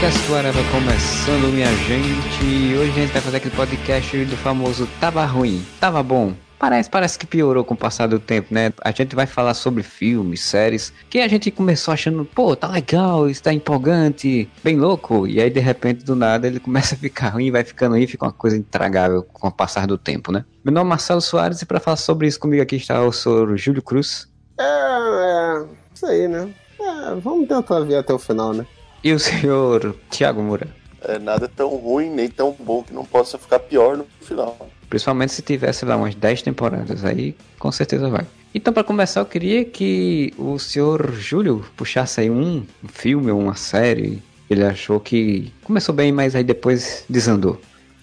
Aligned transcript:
Podcast 0.00 0.32
Whatever 0.32 0.64
começando, 0.70 1.52
minha 1.52 1.66
gente. 1.66 2.42
E 2.42 2.74
hoje 2.74 2.90
a 2.90 2.94
gente 2.94 3.12
vai 3.12 3.20
fazer 3.20 3.36
aquele 3.36 3.54
podcast 3.54 4.24
do 4.24 4.36
famoso 4.38 4.88
Tava 4.98 5.26
Ruim, 5.26 5.62
Tava 5.78 6.02
Bom. 6.02 6.32
Parece, 6.58 6.88
parece 6.88 7.18
que 7.18 7.26
piorou 7.26 7.62
com 7.62 7.74
o 7.74 7.76
passar 7.76 8.06
do 8.06 8.18
tempo, 8.18 8.48
né? 8.54 8.72
A 8.82 8.92
gente 8.92 9.14
vai 9.14 9.26
falar 9.26 9.52
sobre 9.52 9.82
filmes, 9.82 10.40
séries, 10.40 10.90
que 11.10 11.18
a 11.18 11.28
gente 11.28 11.50
começou 11.50 11.92
achando, 11.92 12.24
pô, 12.24 12.56
tá 12.56 12.66
legal, 12.66 13.28
está 13.28 13.52
empolgante, 13.52 14.48
bem 14.64 14.78
louco. 14.78 15.26
E 15.26 15.38
aí, 15.38 15.50
de 15.50 15.60
repente, 15.60 16.02
do 16.02 16.16
nada, 16.16 16.46
ele 16.46 16.60
começa 16.60 16.94
a 16.94 16.98
ficar 16.98 17.28
ruim, 17.28 17.50
vai 17.50 17.62
ficando 17.62 17.94
ruim, 17.94 18.06
fica 18.06 18.24
uma 18.24 18.32
coisa 18.32 18.56
intragável 18.56 19.22
com 19.22 19.48
o 19.48 19.52
passar 19.52 19.86
do 19.86 19.98
tempo, 19.98 20.32
né? 20.32 20.46
Meu 20.64 20.72
nome 20.72 20.86
é 20.86 20.88
Marcelo 20.88 21.20
Soares 21.20 21.60
e 21.60 21.66
para 21.66 21.78
falar 21.78 21.98
sobre 21.98 22.26
isso 22.26 22.40
comigo 22.40 22.62
aqui 22.62 22.76
está 22.76 23.04
o 23.04 23.12
senhor 23.12 23.54
Júlio 23.58 23.82
Cruz. 23.82 24.26
É, 24.58 24.64
é, 24.64 25.64
isso 25.94 26.06
aí, 26.06 26.26
né? 26.26 26.48
É, 26.80 27.14
vamos 27.16 27.46
tentar 27.46 27.80
ver 27.80 27.96
até 27.96 28.14
o 28.14 28.18
final, 28.18 28.54
né? 28.54 28.64
E 29.02 29.12
o 29.12 29.18
senhor 29.18 29.96
Tiago 30.10 30.42
Moura. 30.42 30.68
É 31.02 31.18
nada 31.18 31.48
tão 31.48 31.68
ruim 31.76 32.10
nem 32.10 32.28
tão 32.28 32.54
bom 32.58 32.82
que 32.82 32.92
não 32.92 33.04
possa 33.04 33.38
ficar 33.38 33.58
pior 33.58 33.96
no 33.96 34.06
final. 34.20 34.68
Principalmente 34.90 35.32
se 35.32 35.40
tivesse 35.40 35.84
lá 35.86 35.96
umas 35.96 36.14
10 36.14 36.42
temporadas, 36.42 37.04
aí 37.04 37.34
com 37.58 37.72
certeza 37.72 38.10
vai. 38.10 38.26
Então, 38.54 38.72
para 38.72 38.84
começar, 38.84 39.20
eu 39.20 39.26
queria 39.26 39.64
que 39.64 40.34
o 40.36 40.58
senhor 40.58 41.12
Júlio 41.12 41.64
puxasse 41.76 42.20
aí 42.20 42.30
um, 42.30 42.66
um 42.82 42.88
filme 42.88 43.30
ou 43.30 43.38
uma 43.40 43.54
série. 43.54 44.20
Ele 44.50 44.64
achou 44.64 44.98
que 44.98 45.52
começou 45.62 45.94
bem, 45.94 46.10
mas 46.10 46.34
aí 46.34 46.42
depois 46.42 47.04
desandou. 47.08 47.60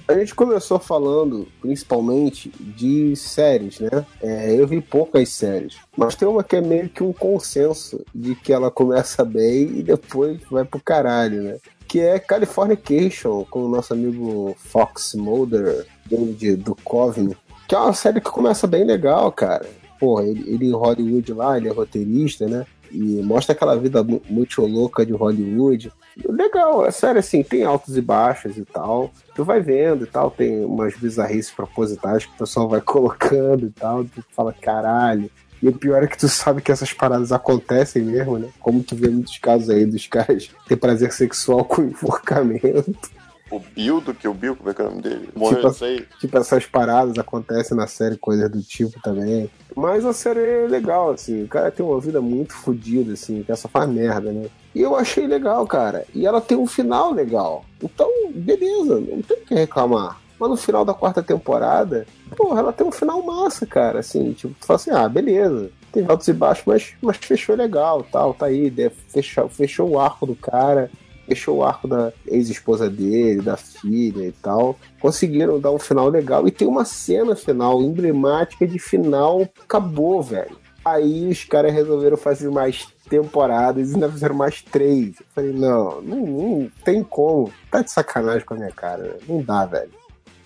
A 0.08 0.14
gente 0.14 0.34
começou 0.34 0.80
falando 0.80 1.50
principalmente 1.60 2.50
de 2.50 3.14
séries, 3.18 3.82
né? 3.82 4.06
É, 4.22 4.56
eu 4.56 4.66
vi 4.66 4.80
poucas 4.80 5.28
séries, 5.28 5.76
mas 5.98 6.16
tem 6.16 6.26
uma 6.26 6.46
que 6.46 6.56
é 6.56 6.62
meio 6.62 6.88
que 6.88 7.04
um 7.04 7.12
consenso 7.12 8.06
de 8.16 8.34
que 8.34 8.54
ela 8.54 8.72
começa 8.72 9.26
bem 9.26 9.78
e 9.78 9.84
depois 9.84 10.40
vai 10.50 10.64
pro 10.64 10.80
caralho, 10.80 11.44
né? 11.44 11.58
Que 11.86 12.00
é 12.00 12.20
Californication, 12.20 13.44
com 13.50 13.66
o 13.66 13.68
nosso 13.68 13.94
amigo 13.94 14.56
Fox 14.58 15.14
Mulder, 15.14 15.86
David 16.06 16.56
Duchovny, 16.56 17.36
que 17.68 17.76
é 17.76 17.78
uma 17.78 17.94
série 17.94 18.22
que 18.22 18.32
começa 18.32 18.66
bem 18.66 18.86
legal, 18.86 19.30
cara. 19.34 19.68
Porra, 20.00 20.24
ele, 20.24 20.50
ele 20.50 20.68
em 20.68 20.74
Hollywood 20.74 21.34
lá, 21.34 21.58
ele 21.58 21.68
é 21.68 21.72
roteirista, 21.72 22.48
né? 22.48 22.66
E 22.92 23.22
mostra 23.24 23.54
aquela 23.54 23.76
vida 23.78 24.04
muito 24.04 24.62
louca 24.66 25.06
de 25.06 25.14
Hollywood. 25.14 25.92
Legal, 26.28 26.86
é 26.86 26.92
sério, 26.92 27.20
assim, 27.20 27.44
tem 27.44 27.64
altos 27.64 27.98
e 27.98 28.02
baixos 28.02 28.58
e 28.58 28.66
tal. 28.66 29.12
Tu 29.36 29.44
vai 29.44 29.62
vendo 29.62 30.06
e 30.06 30.08
tal, 30.08 30.32
tem 30.32 30.64
umas 30.64 30.96
bizarrices 30.96 31.52
propositais 31.52 32.26
que 32.26 32.34
o 32.34 32.38
pessoal 32.38 32.68
vai 32.68 32.82
colocando 32.82 33.68
e 33.68 33.72
tal. 33.72 34.04
Tu 34.04 34.24
fala, 34.32 34.54
caralho. 34.54 35.30
E 35.62 35.68
o 35.68 35.74
pior 35.74 36.04
é 36.04 36.08
que 36.08 36.18
tu 36.18 36.30
sabe 36.30 36.62
que 36.62 36.72
essas 36.72 36.94
paradas 36.94 37.32
acontecem 37.32 38.04
mesmo, 38.04 38.38
né? 38.38 38.50
Como 38.60 38.84
tu 38.84 38.96
vê 38.96 39.10
muitos 39.10 39.38
casos 39.40 39.70
aí 39.70 39.86
dos 39.86 40.06
caras 40.06 40.52
ter 40.68 40.76
prazer 40.76 41.12
sexual 41.12 41.66
com 41.66 41.84
enforcamento. 41.84 43.17
O 43.50 43.60
Bill 43.60 44.02
do 44.02 44.14
que 44.14 44.28
o 44.28 44.34
Bill, 44.34 44.56
como 44.56 44.70
é 44.70 44.74
que 44.74 44.82
é 44.82 44.86
o 44.86 44.90
nome 44.90 45.02
dele? 45.02 45.30
Morreu 45.36 45.58
Tipo, 45.58 45.70
isso 45.70 45.86
aí. 45.86 46.06
Tipo, 46.20 46.38
essas 46.38 46.66
paradas 46.66 47.18
acontecem 47.18 47.78
na 47.78 47.88
série, 47.88 48.18
coisas 48.18 48.50
do 48.52 48.62
tipo 48.62 49.02
também. 49.02 49.50
Mas 49.76 50.06
a 50.06 50.12
série 50.12 50.40
é 50.40 50.68
legal, 50.68 51.12
assim. 51.12 51.44
O 51.44 51.48
cara 51.48 51.72
tem 51.72 51.86
uma 51.86 52.00
vida 52.00 52.20
muito 52.20 52.54
fodida, 52.54 53.14
assim, 53.14 53.44
que 53.44 53.52
essa 53.52 53.68
faz 53.68 53.90
merda, 53.90 54.32
né? 54.32 54.48
E 54.76 54.82
eu 54.82 54.96
achei 54.96 55.26
legal, 55.26 55.66
cara. 55.66 56.06
E 56.14 56.26
ela 56.26 56.42
tem 56.42 56.58
um 56.58 56.68
final 56.68 57.14
legal. 57.14 57.64
Então, 57.82 58.10
beleza, 58.34 59.00
não 59.00 59.22
tem 59.22 59.38
o 59.38 59.46
que 59.46 59.56
reclamar. 59.56 60.20
Mas 60.40 60.50
no 60.50 60.58
final 60.58 60.86
da 60.86 60.94
quarta 60.94 61.24
temporada, 61.24 62.06
porra, 62.36 62.60
ela 62.60 62.74
tem 62.74 62.86
um 62.86 62.92
final 62.92 63.22
massa, 63.24 63.66
cara. 63.66 64.00
Assim, 64.00 64.34
tipo, 64.34 64.54
tu 64.60 64.66
fala 64.66 64.76
assim, 64.76 64.92
ah, 64.92 65.08
beleza. 65.08 65.72
Tem 65.92 66.06
altos 66.08 66.28
e 66.28 66.34
baixos, 66.34 66.64
mas, 66.68 66.94
mas 67.02 67.18
fechou 67.18 67.56
legal, 67.56 68.04
tal, 68.12 68.34
tá 68.34 68.48
aí. 68.48 68.72
Fechou, 69.08 69.48
fechou 69.48 69.90
o 69.90 70.00
arco 70.00 70.26
do 70.26 70.36
cara 70.36 70.92
fechou 71.28 71.58
o 71.58 71.64
arco 71.64 71.88
da 71.88 72.12
ex-esposa 72.26 72.90
dele, 72.90 73.42
da 73.42 73.58
filha 73.58 74.26
e 74.26 74.32
tal. 74.32 74.78
Conseguiram 75.00 75.60
dar 75.60 75.72
um 75.72 75.80
final 75.80 76.08
legal. 76.08 76.48
E 76.48 76.52
tem 76.52 76.68
uma 76.68 76.86
cena 76.86 77.36
final 77.36 77.82
emblemática 77.82 78.66
de 78.66 78.80
final. 78.80 79.48
Acabou, 79.64 80.24
velho. 80.24 80.58
Aí 80.84 81.28
os 81.30 81.44
caras 81.44 81.74
resolveram 81.74 82.16
fazer 82.16 82.50
mais 82.50 82.88
temporadas 83.10 83.92
e 83.92 83.94
ainda 83.94 84.10
fizeram 84.10 84.36
mais 84.36 84.62
três. 84.62 85.20
Eu 85.20 85.26
falei, 85.36 85.52
não, 85.52 86.02
não, 86.02 86.26
não 86.26 86.72
tem 86.84 87.04
como. 87.04 87.52
Tá 87.70 87.82
de 87.82 87.92
sacanagem 87.92 88.46
com 88.46 88.54
a 88.54 88.58
minha 88.58 88.72
cara. 88.72 89.18
Não 89.28 89.42
dá, 89.42 89.66
velho. 89.66 89.92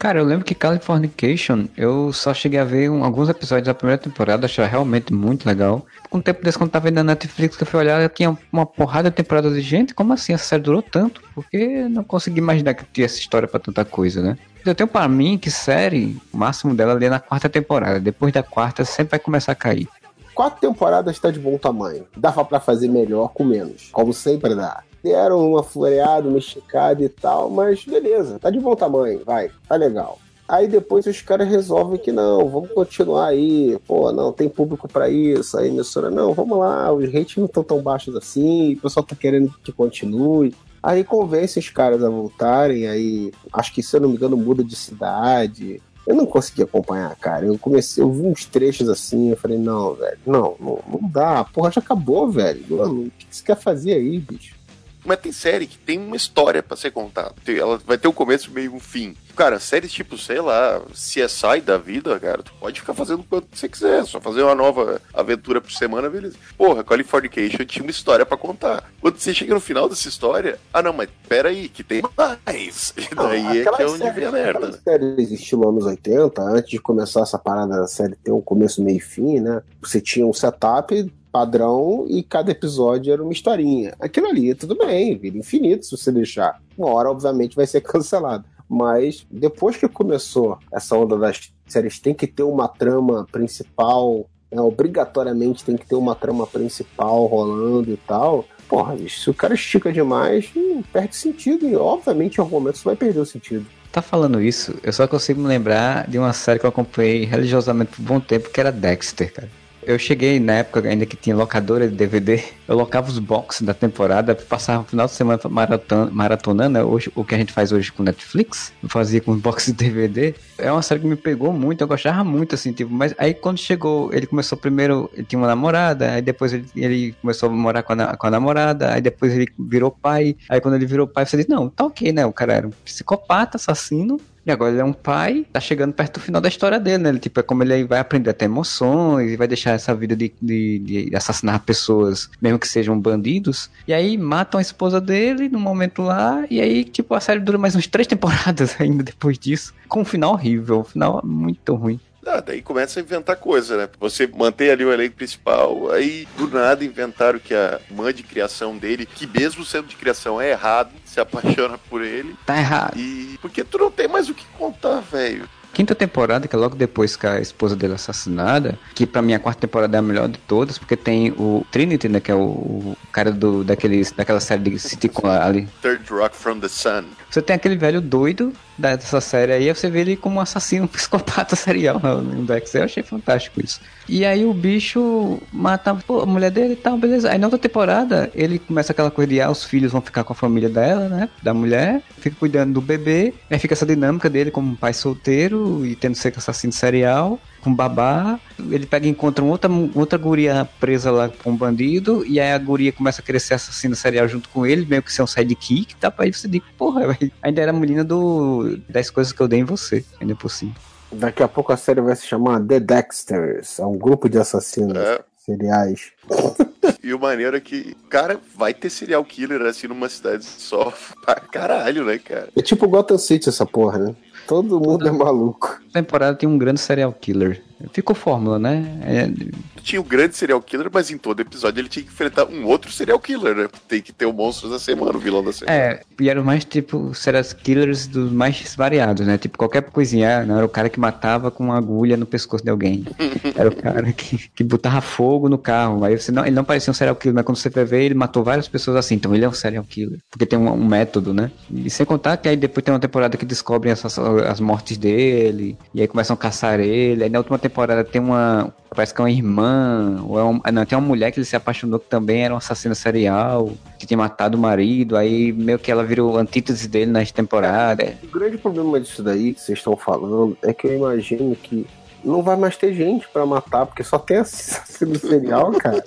Cara, 0.01 0.17
eu 0.17 0.25
lembro 0.25 0.43
que 0.43 0.55
Californication, 0.55 1.65
eu 1.77 2.11
só 2.11 2.33
cheguei 2.33 2.59
a 2.59 2.63
ver 2.63 2.89
um- 2.89 3.03
alguns 3.03 3.29
episódios 3.29 3.67
da 3.67 3.73
primeira 3.75 4.01
temporada, 4.01 4.47
achei 4.47 4.65
realmente 4.65 5.13
muito 5.13 5.45
legal. 5.45 5.85
Com 6.09 6.17
o 6.17 6.21
tempo 6.23 6.43
desse, 6.43 6.57
quando 6.57 6.71
tava 6.71 6.85
vendo 6.85 6.95
na 6.95 7.03
Netflix, 7.03 7.55
que 7.55 7.61
eu 7.61 7.67
fui 7.67 7.79
olhar, 7.81 8.09
tinha 8.09 8.35
uma 8.51 8.65
porrada 8.65 9.11
de 9.11 9.15
temporada 9.15 9.51
de 9.51 9.61
gente, 9.61 9.93
como 9.93 10.11
assim 10.11 10.33
essa 10.33 10.43
série 10.43 10.63
durou 10.63 10.81
tanto? 10.81 11.21
Porque 11.35 11.87
não 11.87 12.03
consegui 12.03 12.39
imaginar 12.39 12.73
que 12.73 12.83
tinha 12.91 13.05
essa 13.05 13.19
história 13.19 13.47
pra 13.47 13.59
tanta 13.59 13.85
coisa, 13.85 14.23
né? 14.23 14.39
Eu 14.65 14.73
tenho 14.73 14.87
pra 14.87 15.07
mim 15.07 15.37
que 15.37 15.51
série, 15.51 16.17
o 16.33 16.37
máximo 16.37 16.73
dela 16.73 16.93
ali 16.93 17.05
é 17.05 17.09
na 17.11 17.19
quarta 17.19 17.47
temporada. 17.47 17.99
Depois 17.99 18.33
da 18.33 18.41
quarta, 18.41 18.83
sempre 18.83 19.11
vai 19.11 19.19
começar 19.19 19.51
a 19.51 19.55
cair. 19.55 19.87
Quatro 20.33 20.59
temporadas 20.61 21.19
tá 21.19 21.29
de 21.29 21.39
bom 21.39 21.59
tamanho. 21.59 22.07
Dava 22.17 22.43
pra 22.43 22.59
fazer 22.59 22.87
melhor 22.87 23.27
com 23.35 23.43
menos. 23.43 23.89
Como 23.91 24.11
sempre 24.13 24.55
dá. 24.55 24.81
Deram 25.03 25.49
uma 25.49 25.63
floreada, 25.63 26.27
uma 26.27 26.37
esticada 26.37 27.03
e 27.03 27.09
tal, 27.09 27.49
mas 27.49 27.83
beleza, 27.83 28.39
tá 28.39 28.49
de 28.49 28.59
bom 28.59 28.75
tamanho, 28.75 29.21
vai, 29.25 29.49
tá 29.67 29.75
legal. 29.75 30.19
Aí 30.51 30.67
depois 30.67 31.05
os 31.05 31.21
caras 31.21 31.47
resolvem 31.47 31.97
que 31.97 32.11
não, 32.11 32.49
vamos 32.49 32.71
continuar 32.73 33.27
aí, 33.27 33.79
pô, 33.87 34.11
não, 34.11 34.33
tem 34.33 34.49
público 34.49 34.85
pra 34.85 35.09
isso, 35.09 35.57
aí 35.57 35.69
emissora, 35.69 36.11
não, 36.11 36.33
vamos 36.33 36.59
lá, 36.59 36.91
os 36.91 37.05
rates 37.05 37.37
não 37.37 37.45
estão 37.45 37.63
tão 37.63 37.81
baixos 37.81 38.15
assim, 38.17 38.73
o 38.73 38.81
pessoal 38.81 39.05
tá 39.05 39.15
querendo 39.15 39.49
que 39.63 39.71
continue. 39.71 40.53
Aí 40.83 41.03
convence 41.03 41.57
os 41.57 41.69
caras 41.69 42.03
a 42.03 42.09
voltarem, 42.09 42.87
aí 42.87 43.31
acho 43.53 43.73
que 43.73 43.81
se 43.81 43.95
eu 43.95 44.01
não 44.01 44.09
me 44.09 44.15
engano 44.15 44.35
muda 44.35 44.63
de 44.63 44.75
cidade. 44.75 45.81
Eu 46.05 46.15
não 46.15 46.25
consegui 46.25 46.63
acompanhar, 46.63 47.15
cara. 47.15 47.45
Eu 47.45 47.57
comecei, 47.59 48.03
eu 48.03 48.11
vi 48.11 48.23
uns 48.25 48.43
trechos 48.43 48.89
assim, 48.89 49.29
eu 49.29 49.37
falei, 49.37 49.59
não, 49.59 49.93
velho, 49.93 50.17
não, 50.25 50.55
não, 50.59 50.79
não 50.85 51.09
dá, 51.09 51.43
porra 51.45 51.71
já 51.71 51.79
acabou, 51.79 52.29
velho. 52.29 52.65
O 52.83 53.11
que 53.11 53.27
você 53.29 53.43
quer 53.43 53.55
fazer 53.55 53.93
aí, 53.93 54.19
bicho? 54.19 54.55
Mas 55.03 55.19
tem 55.19 55.31
série 55.31 55.65
que 55.67 55.77
tem 55.77 55.97
uma 55.97 56.15
história 56.15 56.61
pra 56.61 56.77
ser 56.77 56.91
contada. 56.91 57.33
Ela 57.47 57.77
vai 57.85 57.97
ter 57.97 58.07
um 58.07 58.11
começo, 58.13 58.51
meio 58.51 58.71
e 58.71 58.75
um 58.75 58.79
fim. 58.79 59.15
Cara, 59.35 59.59
séries 59.59 59.91
tipo, 59.91 60.17
sei 60.17 60.39
lá, 60.41 60.81
CSI 60.93 61.61
da 61.65 61.77
vida, 61.77 62.19
cara, 62.19 62.43
tu 62.43 62.53
pode 62.59 62.79
ficar 62.81 62.93
fazendo 62.93 63.23
quanto 63.23 63.47
você 63.57 63.67
quiser. 63.67 64.05
Só 64.05 64.19
fazer 64.21 64.43
uma 64.43 64.53
nova 64.53 65.01
aventura 65.13 65.59
por 65.61 65.71
semana, 65.71 66.09
beleza. 66.09 66.35
Porra, 66.57 66.83
Californication 66.83 67.65
tinha 67.65 67.81
uma 67.81 67.89
história 67.91 68.25
pra 68.25 68.37
contar. 68.37 68.91
Quando 68.99 69.17
você 69.17 69.33
chega 69.33 69.53
no 69.53 69.59
final 69.59 69.89
dessa 69.89 70.07
história, 70.07 70.59
ah 70.73 70.81
não, 70.83 70.93
mas 70.93 71.09
peraí, 71.27 71.67
que 71.69 71.83
tem 71.83 72.01
mais. 72.17 72.93
E 73.11 73.15
daí 73.15 73.61
é 73.61 73.63
que 73.63 73.81
é 73.81 73.85
onde 73.87 73.97
séries- 73.97 74.15
vem 74.15 74.25
a 74.25 74.31
merda, 74.31 74.67
né? 74.67 74.77
séries 74.83 75.31
estilo 75.31 75.69
anos 75.69 75.85
80, 75.85 76.41
antes 76.41 76.69
de 76.69 76.79
começar 76.79 77.21
essa 77.21 77.39
parada 77.39 77.77
da 77.77 77.87
série 77.87 78.15
ter 78.15 78.31
um 78.31 78.41
começo, 78.41 78.83
meio 78.83 78.97
e 78.97 79.01
fim, 79.01 79.39
né? 79.39 79.63
Você 79.81 79.99
tinha 79.99 80.25
um 80.27 80.33
setup 80.33 81.11
padrão 81.31 82.05
e 82.09 82.21
cada 82.21 82.51
episódio 82.51 83.13
era 83.13 83.23
uma 83.23 83.31
historinha. 83.31 83.95
Aquilo 83.99 84.27
ali, 84.27 84.53
tudo 84.53 84.77
bem, 84.77 85.17
vira 85.17 85.37
infinito 85.37 85.85
se 85.85 85.97
você 85.97 86.11
deixar. 86.11 86.61
Uma 86.77 86.89
hora, 86.89 87.09
obviamente, 87.09 87.55
vai 87.55 87.65
ser 87.65 87.81
cancelado. 87.81 88.45
Mas 88.67 89.25
depois 89.29 89.75
que 89.75 89.87
começou 89.87 90.57
essa 90.71 90.95
onda 90.95 91.17
das 91.17 91.51
séries, 91.67 91.99
tem 91.99 92.13
que 92.13 92.25
ter 92.25 92.43
uma 92.43 92.67
trama 92.67 93.27
principal, 93.31 94.29
né? 94.51 94.61
obrigatoriamente 94.61 95.63
tem 95.63 95.75
que 95.75 95.85
ter 95.85 95.95
uma 95.95 96.15
trama 96.15 96.47
principal 96.47 97.25
rolando 97.25 97.91
e 97.91 97.97
tal. 97.97 98.45
Porra, 98.69 98.95
se 99.09 99.29
o 99.29 99.33
cara 99.33 99.53
estica 99.53 99.91
demais, 99.91 100.49
perde 100.93 101.15
sentido. 101.15 101.67
E 101.67 101.75
obviamente 101.75 102.37
em 102.37 102.41
algum 102.41 102.57
momento 102.57 102.75
isso 102.75 102.85
vai 102.85 102.95
perder 102.95 103.19
o 103.19 103.25
sentido. 103.25 103.65
Tá 103.91 104.01
falando 104.01 104.39
isso, 104.41 104.73
eu 104.83 104.93
só 104.93 105.05
consigo 105.05 105.41
me 105.41 105.47
lembrar 105.47 106.09
de 106.09 106.17
uma 106.17 106.31
série 106.31 106.57
que 106.57 106.65
eu 106.65 106.69
acompanhei 106.69 107.25
religiosamente 107.25 107.91
por 107.91 108.01
um 108.01 108.05
bom 108.05 108.19
tempo, 108.21 108.49
que 108.49 108.57
era 108.57 108.71
Dexter, 108.71 109.33
cara. 109.33 109.60
Eu 109.83 109.97
cheguei 109.97 110.39
na 110.39 110.53
época 110.53 110.87
ainda 110.87 111.05
que 111.05 111.15
tinha 111.15 111.35
locadora 111.35 111.87
de 111.87 111.95
DVD, 111.95 112.43
eu 112.67 112.75
locava 112.75 113.09
os 113.09 113.17
boxes 113.17 113.61
da 113.63 113.73
temporada, 113.73 114.35
passava 114.35 114.83
o 114.83 114.85
final 114.85 115.07
de 115.07 115.13
semana 115.13 115.39
maraton, 115.49 116.09
maratonando, 116.11 116.69
né? 116.69 116.83
hoje, 116.83 117.11
o 117.15 117.23
que 117.23 117.33
a 117.33 117.37
gente 117.37 117.51
faz 117.51 117.71
hoje 117.71 117.91
com 117.91 118.03
Netflix, 118.03 118.71
eu 118.81 118.89
fazia 118.89 119.19
com 119.19 119.35
boxes 119.35 119.73
de 119.73 119.83
DVD. 119.83 120.35
É 120.57 120.71
uma 120.71 120.81
série 120.81 121.01
que 121.01 121.07
me 121.07 121.15
pegou 121.15 121.51
muito, 121.51 121.81
eu 121.81 121.87
gostava 121.87 122.23
muito, 122.23 122.53
assim, 122.55 122.71
tipo, 122.71 122.93
mas 122.93 123.15
aí 123.17 123.33
quando 123.33 123.57
chegou, 123.57 124.13
ele 124.13 124.27
começou 124.27 124.57
primeiro, 124.57 125.09
ele 125.13 125.25
tinha 125.25 125.39
uma 125.39 125.47
namorada, 125.47 126.11
aí 126.11 126.21
depois 126.21 126.53
ele, 126.53 126.65
ele 126.75 127.15
começou 127.21 127.49
a 127.49 127.51
morar 127.51 127.83
com 127.83 127.93
a, 127.93 128.15
com 128.15 128.27
a 128.27 128.31
namorada, 128.31 128.93
aí 128.93 129.01
depois 129.01 129.33
ele 129.33 129.47
virou 129.57 129.89
pai, 129.89 130.35
aí 130.47 130.61
quando 130.61 130.75
ele 130.75 130.85
virou 130.85 131.07
pai, 131.07 131.25
você 131.25 131.37
diz, 131.37 131.47
não, 131.47 131.69
tá 131.69 131.85
ok, 131.85 132.11
né? 132.11 132.25
O 132.25 132.33
cara 132.33 132.53
era 132.53 132.67
um 132.67 132.71
psicopata, 132.85 133.57
assassino, 133.57 134.19
E 134.45 134.51
agora 134.51 134.71
ele 134.71 134.81
é 134.81 134.83
um 134.83 134.93
pai, 134.93 135.45
tá 135.51 135.59
chegando 135.59 135.93
perto 135.93 136.15
do 136.15 136.19
final 136.19 136.41
da 136.41 136.49
história 136.49 136.79
dele, 136.79 137.03
né? 137.03 137.09
Ele, 137.09 137.19
tipo, 137.19 137.39
é 137.39 137.43
como 137.43 137.63
ele 137.63 137.83
vai 137.83 137.99
aprender 137.99 138.31
a 138.31 138.33
ter 138.33 138.45
emoções 138.45 139.31
e 139.31 139.37
vai 139.37 139.47
deixar 139.47 139.71
essa 139.71 139.93
vida 139.93 140.15
de, 140.15 140.33
de, 140.41 140.79
de 140.79 141.15
assassinar 141.15 141.59
pessoas, 141.59 142.29
mesmo 142.41 142.57
que 142.57 142.67
sejam 142.67 142.99
bandidos. 142.99 143.69
E 143.87 143.93
aí 143.93 144.17
matam 144.17 144.57
a 144.57 144.61
esposa 144.61 144.99
dele 144.99 145.47
no 145.47 145.59
momento 145.59 146.01
lá, 146.01 146.43
e 146.49 146.59
aí, 146.59 146.83
tipo, 146.83 147.13
a 147.13 147.19
série 147.19 147.39
dura 147.39 147.57
mais 147.57 147.75
uns 147.75 147.85
três 147.87 148.07
temporadas 148.07 148.75
ainda 148.79 149.03
depois 149.03 149.37
disso, 149.37 149.73
com 149.87 150.01
um 150.01 150.05
final 150.05 150.33
horrível, 150.33 150.79
um 150.79 150.83
final 150.83 151.21
muito 151.23 151.75
ruim. 151.75 151.99
Ah, 152.25 152.39
daí 152.39 152.61
começa 152.61 152.99
a 152.99 153.03
inventar 153.03 153.35
coisa, 153.35 153.77
né? 153.77 153.89
Você 153.99 154.27
mantém 154.27 154.69
ali 154.69 154.85
o 154.85 154.93
elenco 154.93 155.15
principal, 155.15 155.91
aí 155.91 156.27
do 156.37 156.47
nada 156.47 156.85
inventaram 156.85 157.39
que 157.39 157.53
a 157.53 157.79
mãe 157.89 158.13
de 158.13 158.23
criação 158.23 158.77
dele, 158.77 159.05
que 159.05 159.25
mesmo 159.25 159.65
sendo 159.65 159.87
de 159.87 159.95
criação 159.95 160.39
é 160.39 160.51
errado, 160.51 160.91
se 161.05 161.19
apaixona 161.19 161.77
por 161.89 162.03
ele. 162.03 162.35
Tá 162.45 162.57
errado. 162.57 162.97
E 162.97 163.37
porque 163.41 163.63
tu 163.63 163.77
não 163.77 163.91
tem 163.91 164.07
mais 164.07 164.29
o 164.29 164.33
que 164.33 164.45
contar, 164.57 164.99
velho. 165.01 165.47
Quinta 165.73 165.95
temporada, 165.95 166.47
que 166.47 166.55
é 166.55 166.59
logo 166.59 166.75
depois 166.75 167.15
que 167.15 167.25
a 167.25 167.39
esposa 167.39 167.77
dele 167.77 167.93
é 167.93 167.95
assassinada, 167.95 168.77
que 168.93 169.07
pra 169.07 169.21
mim 169.21 169.33
a 169.33 169.39
quarta 169.39 169.61
temporada 169.61 169.97
é 169.97 169.99
a 169.99 170.01
melhor 170.01 170.27
de 170.27 170.37
todas, 170.39 170.77
porque 170.77 170.97
tem 170.97 171.31
o 171.31 171.65
Trinity, 171.71 172.09
né, 172.09 172.19
que 172.19 172.29
é 172.29 172.35
o, 172.35 172.39
o 172.41 172.97
cara 173.11 173.31
do, 173.31 173.63
daqueles, 173.63 174.11
daquela 174.11 174.41
série 174.41 174.69
de 174.69 174.77
sitcom 174.77 175.29
ali. 175.29 175.67
Third 175.81 176.03
Rock 176.11 176.35
from 176.35 176.59
the 176.59 176.67
Sun. 176.67 177.05
Você 177.31 177.41
tem 177.41 177.55
aquele 177.55 177.77
velho 177.77 178.01
doido 178.01 178.51
dessa 178.77 179.21
série 179.21 179.53
aí, 179.53 179.73
você 179.73 179.89
vê 179.89 180.01
ele 180.01 180.17
como 180.17 180.35
um 180.35 180.41
assassino, 180.41 180.83
um 180.85 180.87
psicopata 180.87 181.55
serial 181.55 181.97
no 181.99 182.43
Dexter. 182.43 182.81
Eu 182.81 182.85
achei 182.85 183.01
fantástico 183.01 183.63
isso. 183.63 183.79
E 184.09 184.25
aí 184.25 184.45
o 184.45 184.53
bicho 184.53 185.39
mata 185.51 185.95
pô, 185.95 186.19
a 186.19 186.25
mulher 186.25 186.51
dele 186.51 186.73
e 186.73 186.75
tal, 186.75 186.97
beleza. 186.97 187.31
Aí 187.31 187.37
na 187.37 187.47
outra 187.47 187.57
temporada, 187.57 188.29
ele 188.35 188.59
começa 188.59 188.91
aquela 188.91 189.09
coisa 189.09 189.31
de 189.31 189.39
ah, 189.39 189.49
os 189.49 189.63
filhos 189.63 189.93
vão 189.93 190.01
ficar 190.01 190.25
com 190.25 190.33
a 190.33 190.35
família 190.35 190.67
dela, 190.67 191.07
né? 191.07 191.29
Da 191.41 191.53
mulher, 191.53 192.01
fica 192.19 192.35
cuidando 192.37 192.73
do 192.73 192.81
bebê. 192.81 193.33
Aí 193.49 193.57
fica 193.57 193.73
essa 193.73 193.85
dinâmica 193.85 194.29
dele 194.29 194.51
como 194.51 194.69
um 194.69 194.75
pai 194.75 194.93
solteiro 194.93 195.85
e 195.85 195.95
tendo 195.95 196.15
ser 196.15 196.33
assassino 196.35 196.73
serial 196.73 197.39
com 197.61 197.73
babá, 197.73 198.39
ele 198.69 198.85
pega 198.85 199.05
e 199.05 199.09
encontra 199.09 199.43
outra, 199.43 199.69
outra 199.95 200.17
guria 200.17 200.67
presa 200.79 201.11
lá 201.11 201.29
com 201.29 201.51
um 201.51 201.55
bandido, 201.55 202.25
e 202.25 202.39
aí 202.39 202.51
a 202.51 202.57
guria 202.57 202.91
começa 202.91 203.21
a 203.21 203.23
crescer 203.25 203.53
assassina 203.53 203.95
serial 203.95 204.27
junto 204.27 204.49
com 204.49 204.65
ele, 204.65 204.85
meio 204.85 205.01
que 205.03 205.13
ser 205.13 205.21
um 205.21 205.27
sidekick, 205.27 205.95
tá? 205.95 206.13
Aí 206.17 206.33
você 206.33 206.47
diz, 206.47 206.61
porra, 206.77 207.17
ainda 207.41 207.61
era 207.61 207.71
a 207.71 207.73
menina 207.73 208.03
do 208.03 208.77
10 208.89 209.09
coisas 209.11 209.31
que 209.33 209.41
eu 209.41 209.47
dei 209.47 209.59
em 209.59 209.63
você, 209.63 210.03
ainda 210.19 210.35
por 210.35 210.49
cima. 210.49 210.73
Daqui 211.11 211.43
a 211.43 211.47
pouco 211.47 211.71
a 211.73 211.77
série 211.77 212.01
vai 212.01 212.15
se 212.15 212.25
chamar 212.25 212.59
The 212.61 212.79
Dexters, 212.79 213.79
é 213.79 213.85
um 213.85 213.97
grupo 213.97 214.29
de 214.29 214.37
assassinos 214.37 214.97
É. 214.97 215.21
seriais. 215.37 216.11
E 217.03 217.13
o 217.13 217.19
maneiro 217.19 217.57
é 217.57 217.59
que, 217.59 217.95
cara, 218.09 218.39
vai 218.55 218.73
ter 218.73 218.89
serial 218.89 219.23
killer 219.25 219.61
assim 219.63 219.87
numa 219.87 220.07
cidade 220.09 220.45
só 220.45 220.93
pra 221.25 221.35
caralho, 221.35 222.05
né, 222.05 222.17
cara? 222.19 222.49
É 222.55 222.61
tipo 222.61 222.87
Gotham 222.87 223.17
City 223.17 223.49
essa 223.49 223.65
porra, 223.65 223.97
né? 223.99 224.15
Todo 224.47 224.79
mundo 224.79 225.07
é 225.07 225.11
maluco. 225.11 225.79
Temporada 225.93 226.37
tem 226.37 226.47
um 226.47 226.57
grande 226.57 226.79
serial 226.79 227.13
killer. 227.13 227.63
Ficou 227.93 228.15
fórmula, 228.15 228.59
né? 228.59 228.99
É, 229.03 229.81
Tinha 229.81 229.99
o 229.99 230.03
grande 230.03 230.35
serial 230.35 230.61
killer, 230.61 230.89
mas 230.91 231.11
em 231.11 231.17
todo 231.17 231.39
episódio 231.39 231.81
ele 231.81 231.89
tinha 231.89 232.03
que 232.03 232.11
enfrentar 232.11 232.45
um 232.45 232.65
outro 232.65 232.91
serial 232.91 233.19
killer, 233.19 233.55
né? 233.55 233.67
Tem 233.87 234.01
que 234.01 234.11
ter 234.11 234.25
o 234.25 234.33
monstro 234.33 234.69
da 234.69 234.79
semana, 234.79 235.17
o 235.17 235.19
vilão 235.19 235.43
da 235.43 235.51
semana. 235.51 235.75
É, 235.75 236.01
e 236.19 236.29
eram 236.29 236.43
mais 236.43 236.63
tipo 236.65 237.13
serial 237.13 237.43
killers 237.43 238.07
dos 238.07 238.31
mais 238.31 238.75
variados, 238.75 239.25
né? 239.25 239.37
Tipo, 239.37 239.57
qualquer 239.57 239.83
coisinha, 239.83 240.45
não 240.45 240.57
era 240.57 240.65
o 240.65 240.69
cara 240.69 240.89
que 240.89 240.99
matava 240.99 241.51
com 241.51 241.65
uma 241.65 241.77
agulha 241.77 242.15
no 242.15 242.25
pescoço 242.25 242.63
de 242.63 242.69
alguém. 242.69 243.05
Era 243.55 243.69
o 243.69 243.75
cara 243.75 244.11
que, 244.13 244.49
que 244.55 244.63
botava 244.63 245.01
fogo 245.01 245.49
no 245.49 245.57
carro. 245.57 246.03
Aí 246.03 246.17
você 246.17 246.31
não, 246.31 246.45
ele 246.45 246.55
não 246.55 246.63
parecia 246.63 246.91
um 246.91 246.93
serial 246.93 247.15
killer, 247.15 247.35
mas 247.35 247.45
quando 247.45 247.57
você 247.57 247.69
vai 247.69 247.85
ver, 247.85 248.03
ele 248.03 248.15
matou 248.15 248.43
várias 248.43 248.67
pessoas 248.67 248.97
assim. 248.97 249.15
Então 249.15 249.33
ele 249.35 249.43
é 249.43 249.49
um 249.49 249.53
serial 249.53 249.83
killer. 249.83 250.19
Porque 250.29 250.45
tem 250.45 250.57
um, 250.57 250.71
um 250.71 250.85
método, 250.85 251.33
né? 251.33 251.51
E 251.69 251.89
sem 251.89 252.05
contar 252.05 252.37
que 252.37 252.47
aí 252.47 252.55
depois 252.55 252.83
tem 252.83 252.93
uma 252.93 252.99
temporada 252.99 253.37
que 253.37 253.45
descobrem 253.45 253.91
essas, 253.91 254.17
as 254.17 254.59
mortes 254.59 254.97
dele, 254.97 255.77
e 255.93 256.01
aí 256.01 256.07
começam 256.07 256.33
a 256.33 256.37
caçar 256.37 256.79
ele. 256.79 257.23
Aí 257.23 257.29
na 257.29 257.39
última 257.39 257.57
temporada 257.57 257.70
tem 258.11 258.21
uma. 258.21 258.73
Parece 258.89 259.13
que 259.13 259.21
é 259.21 259.23
uma 259.23 259.31
irmã, 259.31 260.21
ou 260.27 260.37
é 260.37 260.43
um, 260.43 260.59
não, 260.73 260.85
tem 260.85 260.97
uma 260.97 261.07
mulher 261.07 261.31
que 261.31 261.39
ele 261.39 261.45
se 261.45 261.55
apaixonou 261.55 261.97
que 261.97 262.09
também 262.09 262.43
era 262.43 262.53
um 262.53 262.57
assassino 262.57 262.93
serial, 262.93 263.71
que 263.97 264.05
tinha 264.05 264.17
matado 264.17 264.57
o 264.57 264.59
marido, 264.59 265.15
aí 265.15 265.53
meio 265.53 265.79
que 265.79 265.89
ela 265.89 266.03
virou 266.03 266.37
antítese 266.37 266.89
dele 266.89 267.09
nas 267.09 267.31
temporadas. 267.31 268.15
O 268.21 268.27
grande 268.27 268.57
problema 268.57 268.99
disso 268.99 269.23
daí 269.23 269.53
que 269.53 269.61
vocês 269.61 269.79
estão 269.79 269.95
falando 269.95 270.57
é 270.61 270.73
que 270.73 270.87
eu 270.87 270.93
imagino 270.93 271.55
que 271.55 271.87
não 272.23 272.43
vai 272.43 272.57
mais 272.57 272.75
ter 272.75 272.93
gente 272.93 273.27
pra 273.29 273.45
matar, 273.45 273.85
porque 273.85 274.03
só 274.03 274.19
tem 274.19 274.37
assassino 274.37 275.17
serial, 275.17 275.71
cara. 275.71 276.03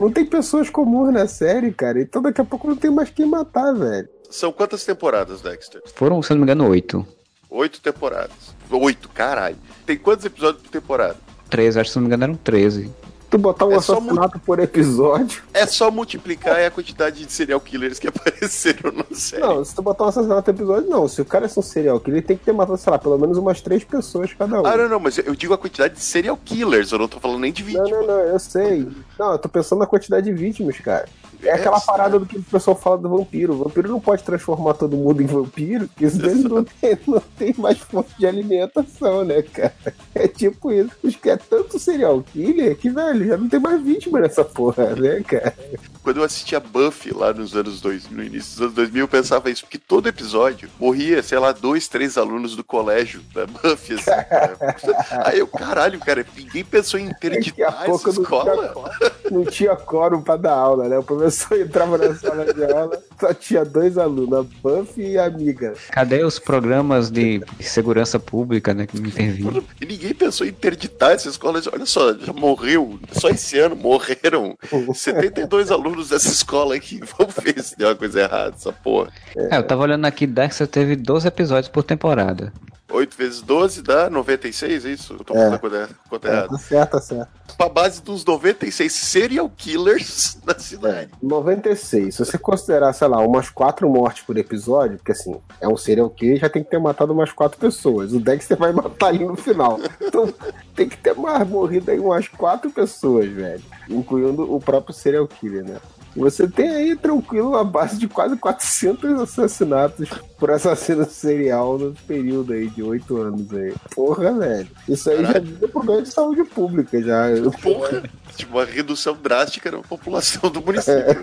Não 0.00 0.10
tem 0.10 0.24
pessoas 0.24 0.70
comuns 0.70 1.12
na 1.12 1.28
série, 1.28 1.70
cara. 1.70 2.00
Então 2.00 2.22
daqui 2.22 2.40
a 2.40 2.44
pouco 2.44 2.66
não 2.66 2.76
tem 2.76 2.90
mais 2.90 3.10
quem 3.10 3.26
matar, 3.26 3.74
velho. 3.74 4.08
São 4.30 4.50
quantas 4.52 4.84
temporadas, 4.84 5.42
Dexter? 5.42 5.82
Foram, 5.94 6.22
se 6.22 6.32
eu 6.32 6.36
não 6.36 6.46
me 6.46 6.50
engano, 6.50 6.68
oito. 6.70 7.06
Oito 7.50 7.80
temporadas. 7.80 8.54
Oito, 8.70 9.08
caralho. 9.08 9.56
Tem 9.90 9.98
quantos 9.98 10.24
episódios 10.24 10.62
por 10.62 10.70
temporada? 10.70 11.16
13, 11.48 11.80
acho 11.80 11.88
que 11.88 11.92
se 11.94 11.96
não 11.98 12.02
me 12.02 12.06
engano 12.06 12.22
eram 12.22 12.36
13. 12.36 12.92
Tu 13.28 13.36
botar 13.36 13.66
um 13.66 13.72
É 13.72 13.80
só 13.80 13.94
assassinato 13.94 14.38
por 14.38 14.60
episódio. 14.60 15.42
É 15.52 15.66
só 15.66 15.90
multiplicar 15.90 16.64
a 16.64 16.70
quantidade 16.70 17.26
de 17.26 17.32
serial 17.32 17.60
killers 17.60 17.98
que 17.98 18.06
apareceram 18.06 18.92
na 18.92 19.04
série. 19.10 19.42
Não, 19.42 19.64
se 19.64 19.74
tu 19.74 19.82
botar 19.82 20.04
um 20.04 20.06
assassinato 20.06 20.44
por 20.44 20.50
episódio, 20.50 20.88
não. 20.88 21.08
Se 21.08 21.20
o 21.20 21.24
cara 21.24 21.46
é 21.46 21.58
um 21.58 21.60
serial 21.62 21.98
killer, 21.98 22.18
ele 22.18 22.26
tem 22.28 22.36
que 22.36 22.44
ter 22.44 22.52
matado, 22.52 22.78
sei 22.78 22.88
lá, 22.88 23.00
pelo 23.00 23.18
menos 23.18 23.36
umas 23.36 23.60
três 23.60 23.82
pessoas 23.82 24.32
cada 24.32 24.62
um. 24.62 24.64
Ah, 24.64 24.76
não, 24.76 24.88
não, 24.88 25.00
mas 25.00 25.18
eu 25.18 25.34
digo 25.34 25.54
a 25.54 25.58
quantidade 25.58 25.94
de 25.94 26.00
serial 26.04 26.36
killers, 26.36 26.92
eu 26.92 26.98
não 27.00 27.08
tô 27.08 27.18
falando 27.18 27.40
nem 27.40 27.52
de 27.52 27.64
Não, 27.64 27.68
vítimas. 27.82 27.90
não, 27.90 28.06
não, 28.06 28.20
eu 28.20 28.38
sei. 28.38 28.88
Não, 29.18 29.32
eu 29.32 29.38
tô 29.40 29.48
pensando 29.48 29.80
na 29.80 29.86
quantidade 29.86 30.24
de 30.26 30.32
vítimas, 30.32 30.78
cara. 30.78 31.08
É 31.42 31.52
aquela 31.52 31.78
É, 31.78 31.80
parada 31.80 32.18
do 32.18 32.26
que 32.26 32.38
o 32.38 32.42
pessoal 32.42 32.76
fala 32.76 32.98
do 32.98 33.08
vampiro. 33.08 33.54
O 33.54 33.64
vampiro 33.64 33.88
não 33.88 34.00
pode 34.00 34.22
transformar 34.22 34.74
todo 34.74 34.96
mundo 34.96 35.22
em 35.22 35.26
vampiro, 35.26 35.88
porque 35.88 36.08
senão 36.08 36.30
ele 36.30 36.48
não 36.48 36.64
tem, 36.64 36.98
não 37.06 37.22
tem 37.38 37.54
mais 37.58 37.78
fonte 37.78 38.10
de 38.18 38.26
alimentação, 38.26 39.24
né, 39.24 39.42
cara? 39.42 39.74
É 40.14 40.28
tipo 40.28 40.70
isso. 40.72 40.90
Os 41.02 41.16
que 41.16 41.30
é 41.30 41.36
tanto 41.36 41.78
serial 41.78 42.22
killer 42.22 42.76
que, 42.76 42.90
velho, 42.90 43.26
já 43.26 43.36
não 43.36 43.48
tem 43.48 43.60
mais 43.60 43.82
vítima 43.82 44.20
nessa 44.20 44.44
porra, 44.44 44.94
né, 44.96 45.22
cara? 45.26 45.54
Quando 46.02 46.18
eu 46.18 46.24
assistia 46.24 46.60
Buffy 46.60 47.12
lá 47.12 47.32
nos 47.32 47.54
anos 47.54 47.80
2000, 47.80 48.16
no 48.16 48.24
início 48.24 48.52
dos 48.52 48.60
anos 48.62 48.74
2000, 48.74 49.04
eu 49.04 49.08
pensava 49.08 49.50
isso, 49.50 49.62
porque 49.62 49.78
todo 49.78 50.08
episódio 50.08 50.68
morria, 50.78 51.22
sei 51.22 51.38
lá, 51.38 51.52
dois, 51.52 51.88
três 51.88 52.16
alunos 52.18 52.56
do 52.56 52.64
colégio 52.64 53.20
da 53.34 53.46
Buffy, 53.46 53.94
assim, 53.94 54.04
cara. 54.04 54.56
Aí 55.24 55.38
eu, 55.38 55.46
caralho, 55.46 55.98
cara, 56.00 56.24
ninguém 56.36 56.64
pensou 56.64 56.98
em 56.98 57.04
interditar 57.06 57.84
pouco 57.84 58.08
essa 58.10 58.20
não 58.20 58.26
tinha, 58.26 58.42
escola. 58.54 58.90
não 59.30 59.44
tinha 59.44 59.76
quórum 59.76 60.22
pra 60.22 60.36
dar 60.36 60.54
aula, 60.54 60.88
né? 60.88 60.98
O 60.98 61.02
professor 61.02 61.29
entrava 61.54 61.98
na 61.98 62.14
sala 62.14 62.52
de 62.52 62.64
aula, 62.64 63.02
só 63.18 63.32
tinha 63.34 63.64
dois 63.64 63.98
alunos, 63.98 64.32
a 64.38 64.42
Buffy 64.62 65.12
e 65.12 65.18
a 65.18 65.26
amiga. 65.26 65.74
Cadê 65.90 66.24
os 66.24 66.38
programas 66.38 67.10
de 67.10 67.42
segurança 67.60 68.18
pública, 68.18 68.74
né, 68.74 68.86
que 68.86 68.98
não 68.98 69.08
interviram? 69.08 69.62
E 69.80 69.86
ninguém 69.86 70.14
pensou 70.14 70.46
em 70.46 70.50
interditar 70.50 71.12
essa 71.12 71.28
escola. 71.28 71.60
Olha 71.72 71.86
só, 71.86 72.14
já 72.14 72.32
morreu, 72.32 72.98
só 73.12 73.28
esse 73.28 73.58
ano 73.58 73.76
morreram 73.76 74.56
72 74.94 75.70
alunos 75.72 76.08
dessa 76.08 76.28
escola 76.28 76.74
aqui. 76.74 77.00
Vamos 77.18 77.34
ver 77.42 77.62
se 77.62 77.76
deu 77.76 77.88
uma 77.88 77.96
coisa 77.96 78.20
errada, 78.20 78.54
essa 78.56 78.72
porra. 78.72 79.10
É, 79.36 79.56
eu 79.56 79.62
tava 79.62 79.82
olhando 79.82 80.04
aqui, 80.04 80.26
Dexter 80.26 80.66
teve 80.66 80.96
12 80.96 81.28
episódios 81.28 81.68
por 81.68 81.82
temporada. 81.82 82.52
8 82.90 83.16
vezes 83.16 83.40
12 83.42 83.82
dá 83.82 84.10
96, 84.10 84.84
é 84.84 84.90
isso? 84.90 85.12
Eu 85.14 85.24
tô 85.24 85.34
falando 85.34 85.54
a 85.54 85.58
conta, 85.58 85.88
conta 86.08 86.28
É, 86.28 86.32
errada. 86.32 86.48
tá 86.48 86.58
certo, 86.58 86.90
tá 86.92 87.00
certo. 87.00 87.28
Pra 87.56 87.68
base 87.68 88.02
dos 88.02 88.24
96 88.24 88.92
serial 88.92 89.50
killers 89.50 90.38
na 90.46 90.58
cidade. 90.58 91.10
96. 91.22 92.14
Se 92.14 92.24
você 92.24 92.38
considerar, 92.38 92.92
sei 92.92 93.08
lá, 93.08 93.18
umas 93.20 93.50
quatro 93.50 93.88
mortes 93.88 94.22
por 94.24 94.36
episódio, 94.36 94.96
porque 94.96 95.12
assim, 95.12 95.40
é 95.60 95.68
um 95.68 95.76
serial 95.76 96.08
killer, 96.10 96.38
já 96.38 96.48
tem 96.48 96.62
que 96.64 96.70
ter 96.70 96.78
matado 96.78 97.12
umas 97.12 97.32
quatro 97.32 97.58
pessoas. 97.58 98.12
O 98.12 98.20
Dexter 98.20 98.56
vai 98.56 98.72
matar 98.72 99.08
ali 99.08 99.24
no 99.24 99.36
final. 99.36 99.78
Então 100.00 100.32
tem 100.74 100.88
que 100.88 100.96
ter 100.96 101.14
mais 101.14 101.46
morrido 101.48 101.90
aí 101.90 101.98
umas 101.98 102.28
quatro 102.28 102.70
pessoas, 102.70 103.28
velho. 103.30 103.62
Incluindo 103.88 104.52
o 104.54 104.60
próprio 104.60 104.94
serial 104.94 105.26
killer, 105.28 105.64
né? 105.64 105.76
Você 106.16 106.48
tem 106.48 106.68
aí, 106.68 106.96
tranquilo, 106.96 107.50
uma 107.50 107.64
base 107.64 107.98
de 107.98 108.08
quase 108.08 108.36
400 108.36 109.20
assassinatos 109.20 110.08
por 110.38 110.50
assassino 110.50 111.08
serial 111.08 111.78
no 111.78 111.94
período 112.06 112.52
aí 112.52 112.68
de 112.68 112.82
oito 112.82 113.16
anos 113.16 113.52
aí. 113.52 113.74
Porra, 113.94 114.32
velho. 114.32 114.68
Isso 114.88 115.10
aí 115.10 115.24
já 115.24 115.32
é 115.32 115.68
problema 115.68 116.02
de 116.02 116.08
saúde 116.08 116.44
pública, 116.44 117.00
já. 117.00 117.26
Porra, 117.62 118.02
tipo, 118.36 118.56
uma 118.56 118.64
redução 118.64 119.16
drástica 119.20 119.70
na 119.70 119.78
população 119.78 120.50
do 120.50 120.60
município. 120.60 121.22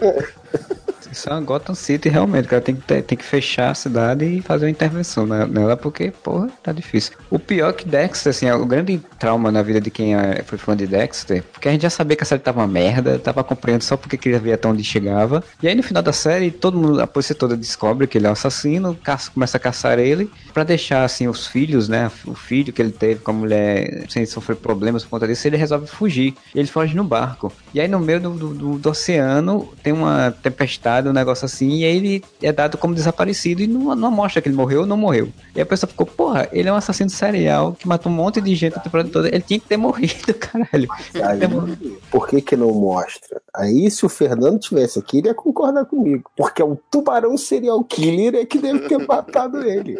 Isso 1.11 1.29
é 1.29 1.33
uma 1.33 1.41
Gotham 1.41 1.73
City, 1.75 2.09
realmente, 2.09 2.47
cara. 2.47 2.61
Tem 2.61 2.75
que, 2.75 2.81
ter- 2.81 3.01
tem 3.01 3.17
que 3.17 3.23
fechar 3.23 3.71
a 3.71 3.73
cidade 3.73 4.25
e 4.25 4.41
fazer 4.41 4.65
uma 4.65 4.71
intervenção 4.71 5.25
nela, 5.25 5.75
porque, 5.77 6.11
porra, 6.11 6.49
tá 6.61 6.71
difícil. 6.71 7.13
O 7.29 7.39
pior 7.39 7.73
que 7.73 7.87
Dexter, 7.87 8.29
assim, 8.31 8.45
é 8.47 8.53
o 8.55 8.65
grande 8.65 8.99
trauma 9.19 9.51
na 9.51 9.61
vida 9.61 9.79
de 9.81 9.89
quem 9.89 10.15
é- 10.15 10.43
foi 10.45 10.57
fã 10.57 10.75
de 10.75 10.85
Dexter, 10.87 11.43
porque 11.51 11.67
a 11.67 11.71
gente 11.71 11.81
já 11.81 11.89
sabia 11.89 12.15
que 12.17 12.23
a 12.23 12.25
série 12.25 12.41
tava 12.41 12.59
uma 12.61 12.67
merda, 12.67 13.17
tava 13.19 13.41
acompanhando 13.41 13.81
só 13.83 13.95
porque 13.97 14.17
queria 14.17 14.39
ver 14.39 14.53
até 14.53 14.67
onde 14.67 14.83
chegava. 14.83 15.43
E 15.61 15.67
aí, 15.67 15.75
no 15.75 15.83
final 15.83 16.01
da 16.03 16.13
série, 16.13 16.51
todo 16.51 16.77
mundo, 16.77 17.01
a 17.01 17.07
polícia 17.07 17.35
toda 17.35 17.55
descobre 17.55 18.07
que 18.07 18.17
ele 18.17 18.27
é 18.27 18.29
um 18.29 18.33
assassino, 18.33 18.95
caça- 19.03 19.31
começa 19.31 19.57
a 19.57 19.59
caçar 19.59 19.99
ele, 19.99 20.29
pra 20.53 20.63
deixar, 20.63 21.03
assim, 21.03 21.27
os 21.27 21.47
filhos, 21.47 21.87
né, 21.87 22.11
o 22.25 22.33
filho 22.35 22.73
que 22.73 22.81
ele 22.81 22.91
teve 22.91 23.21
com 23.21 23.31
a 23.31 23.33
mulher, 23.33 24.05
sem 24.09 24.25
sofrer 24.25 24.55
problemas 24.55 25.03
por 25.03 25.11
conta 25.11 25.27
disso, 25.27 25.47
ele 25.47 25.57
resolve 25.57 25.87
fugir. 25.87 26.35
Ele 26.53 26.67
foge 26.67 26.95
no 26.95 27.03
barco. 27.03 27.51
E 27.73 27.79
aí, 27.79 27.87
no 27.87 27.99
meio 27.99 28.19
do- 28.19 28.53
do- 28.53 28.77
do 28.79 28.89
oceano, 28.89 29.71
tem 29.83 29.93
uma 29.93 30.31
tempestade 30.31 30.96
um 31.05 31.13
negócio 31.13 31.45
assim, 31.45 31.79
e 31.79 31.85
aí 31.85 31.97
ele 31.97 32.23
é 32.41 32.51
dado 32.51 32.77
como 32.77 32.95
desaparecido 32.95 33.61
e 33.61 33.67
não, 33.67 33.95
não 33.95 34.11
mostra 34.11 34.41
que 34.41 34.49
ele 34.49 34.55
morreu 34.55 34.81
ou 34.81 34.85
não 34.85 34.97
morreu. 34.97 35.29
E 35.55 35.61
a 35.61 35.65
pessoa 35.65 35.89
ficou, 35.89 36.05
porra, 36.05 36.47
ele 36.51 36.69
é 36.69 36.73
um 36.73 36.75
assassino 36.75 37.09
serial 37.09 37.73
que 37.73 37.87
matou 37.87 38.11
um 38.11 38.15
monte 38.15 38.41
de 38.41 38.55
gente 38.55 38.77
a 38.77 38.79
temporada 38.79 39.09
toda. 39.09 39.27
Ele 39.27 39.41
tinha 39.41 39.59
que 39.59 39.67
ter 39.67 39.77
morrido, 39.77 40.33
caralho. 40.39 40.87
Aí, 41.13 41.99
por 42.09 42.27
que 42.27 42.41
que 42.41 42.55
não 42.55 42.73
mostra? 42.73 43.41
Aí, 43.55 43.89
se 43.91 44.05
o 44.05 44.09
Fernando 44.09 44.59
tivesse 44.59 44.99
aqui, 44.99 45.19
ele 45.19 45.27
ia 45.27 45.33
concordar 45.33 45.85
comigo. 45.85 46.29
Porque 46.35 46.63
o 46.63 46.77
tubarão 46.89 47.37
serial 47.37 47.83
killer 47.83 48.35
é 48.35 48.45
que 48.45 48.57
deve 48.57 48.87
ter 48.87 48.97
matado 49.05 49.61
ele. 49.61 49.99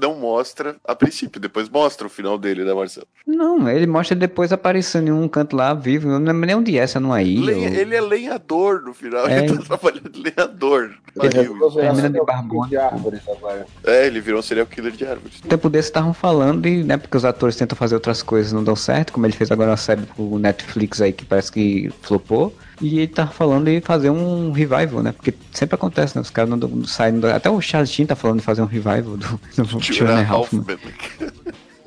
Não 0.00 0.14
mostra 0.16 0.76
a 0.84 0.94
princípio, 0.94 1.40
depois 1.40 1.68
mostra 1.68 2.06
o 2.06 2.10
final 2.10 2.38
dele, 2.38 2.64
né, 2.64 2.72
Marcelo? 2.74 3.06
Não, 3.26 3.68
ele 3.68 3.86
mostra 3.86 4.14
depois 4.16 4.52
aparecendo 4.52 5.08
em 5.08 5.12
um 5.12 5.28
canto 5.28 5.56
lá, 5.56 5.74
vivo. 5.74 6.08
Eu 6.08 6.18
não 6.18 6.26
lembro 6.32 6.46
nem 6.46 6.56
onde 6.56 6.78
é, 6.78 6.82
essa 6.82 6.98
numa 7.00 7.22
ilha. 7.22 7.46
Lenha- 7.54 7.68
ou- 7.70 7.74
Ele 7.76 7.94
é 7.96 8.00
lenhador 8.00 8.82
no 8.82 8.94
final, 8.94 9.26
É. 9.26 9.38
ele 9.44 9.58
tá 9.58 9.64
trabalhando 9.76 10.08
de 10.10 10.22
lenhador. 10.22 10.94
Ele 11.20 11.28
de 11.28 12.68
de 12.68 12.76
árvores 12.76 13.20
agora. 13.28 13.66
É, 13.84 14.06
ele 14.06 14.20
virou 14.20 14.40
um 14.40 14.42
serial 14.42 14.66
killer 14.66 14.92
de 14.92 15.04
árvores. 15.06 15.40
Tempo 15.40 15.68
desse 15.68 15.88
estavam 15.88 16.14
falando, 16.14 16.66
e, 16.66 16.84
né, 16.84 16.96
porque 16.96 17.16
os 17.16 17.24
atores 17.24 17.56
tentam 17.56 17.76
fazer 17.76 17.94
outras 17.94 18.22
coisas 18.22 18.52
e 18.52 18.54
não 18.54 18.62
dão 18.62 18.76
certo, 18.76 19.12
como 19.12 19.26
ele 19.26 19.32
fez 19.32 19.50
agora 19.50 19.70
uma 19.70 19.76
série 19.76 20.02
pro 20.02 20.38
Netflix 20.38 21.00
aí 21.00 21.12
que 21.12 21.24
parece 21.24 21.50
que 21.50 21.90
flopou. 22.02 22.54
E 22.80 22.98
ele 22.98 23.08
tá 23.08 23.26
falando 23.26 23.66
de 23.66 23.80
fazer 23.80 24.10
um 24.10 24.52
revival, 24.52 25.02
né? 25.02 25.12
Porque 25.12 25.34
sempre 25.52 25.74
acontece, 25.74 26.16
né? 26.16 26.22
Os 26.22 26.30
caras 26.30 26.50
não, 26.50 26.56
não 26.56 26.84
saem. 26.84 27.20
Até 27.34 27.50
o 27.50 27.60
Charles 27.60 27.90
Sheen 27.90 28.06
tá 28.06 28.14
falando 28.14 28.38
de 28.38 28.44
fazer 28.44 28.62
um 28.62 28.66
revival 28.66 29.16
do, 29.16 29.40
do 29.56 29.78
Tyranny 29.80 30.30
Hoffman. 30.30 30.64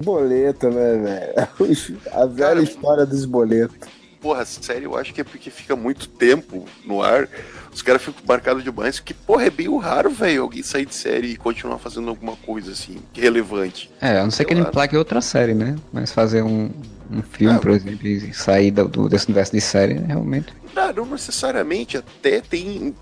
Boleto, 0.04 0.70
né, 0.70 0.98
velho? 0.98 1.98
A 2.12 2.26
velha 2.26 2.48
Cara, 2.50 2.64
história 2.64 3.06
dos 3.06 3.26
boletos. 3.26 3.78
Porra, 4.20 4.46
sério, 4.46 4.86
eu 4.86 4.98
acho 4.98 5.14
que 5.14 5.22
é 5.22 5.24
porque 5.24 5.50
fica 5.50 5.76
muito 5.76 6.08
tempo 6.08 6.66
no 6.86 7.02
ar. 7.02 7.28
Os 7.74 7.82
caras 7.82 8.02
ficam 8.04 8.22
marcados 8.28 8.64
demais. 8.64 9.00
Que, 9.00 9.14
porra, 9.14 9.46
é 9.46 9.50
bem 9.50 9.68
raro, 9.80 10.12
velho, 10.12 10.44
alguém 10.44 10.62
sair 10.62 10.86
de 10.86 10.94
série 10.94 11.30
e 11.30 11.36
continuar 11.38 11.80
fazendo 11.80 12.10
alguma 12.10 12.36
coisa 12.36 12.72
assim, 12.72 12.98
relevante. 13.14 13.90
É, 14.00 14.20
a 14.20 14.24
não 14.24 14.32
ser 14.32 14.46
que 14.46 14.54
ele 14.54 14.62
Sei 14.62 14.66
lá. 14.66 14.72
plaque 14.72 14.98
outra 14.98 15.22
série, 15.22 15.54
né? 15.56 15.76
Mas 15.92 16.12
fazer 16.12 16.44
um, 16.44 16.70
um 17.12 17.22
filme, 17.22 17.56
Ah, 17.56 17.60
por 17.60 17.72
exemplo, 17.72 18.08
e 18.08 18.34
sair 18.34 18.72
do, 18.72 19.10
desse 19.10 19.26
universo 19.28 19.52
de 19.52 19.62
série, 19.62 19.96
né, 19.96 20.08
realmente. 20.08 20.54
Ah, 20.76 20.94
não 20.96 21.06
necessariamente, 21.06 21.98
até 21.98 22.42
tem 22.42 22.96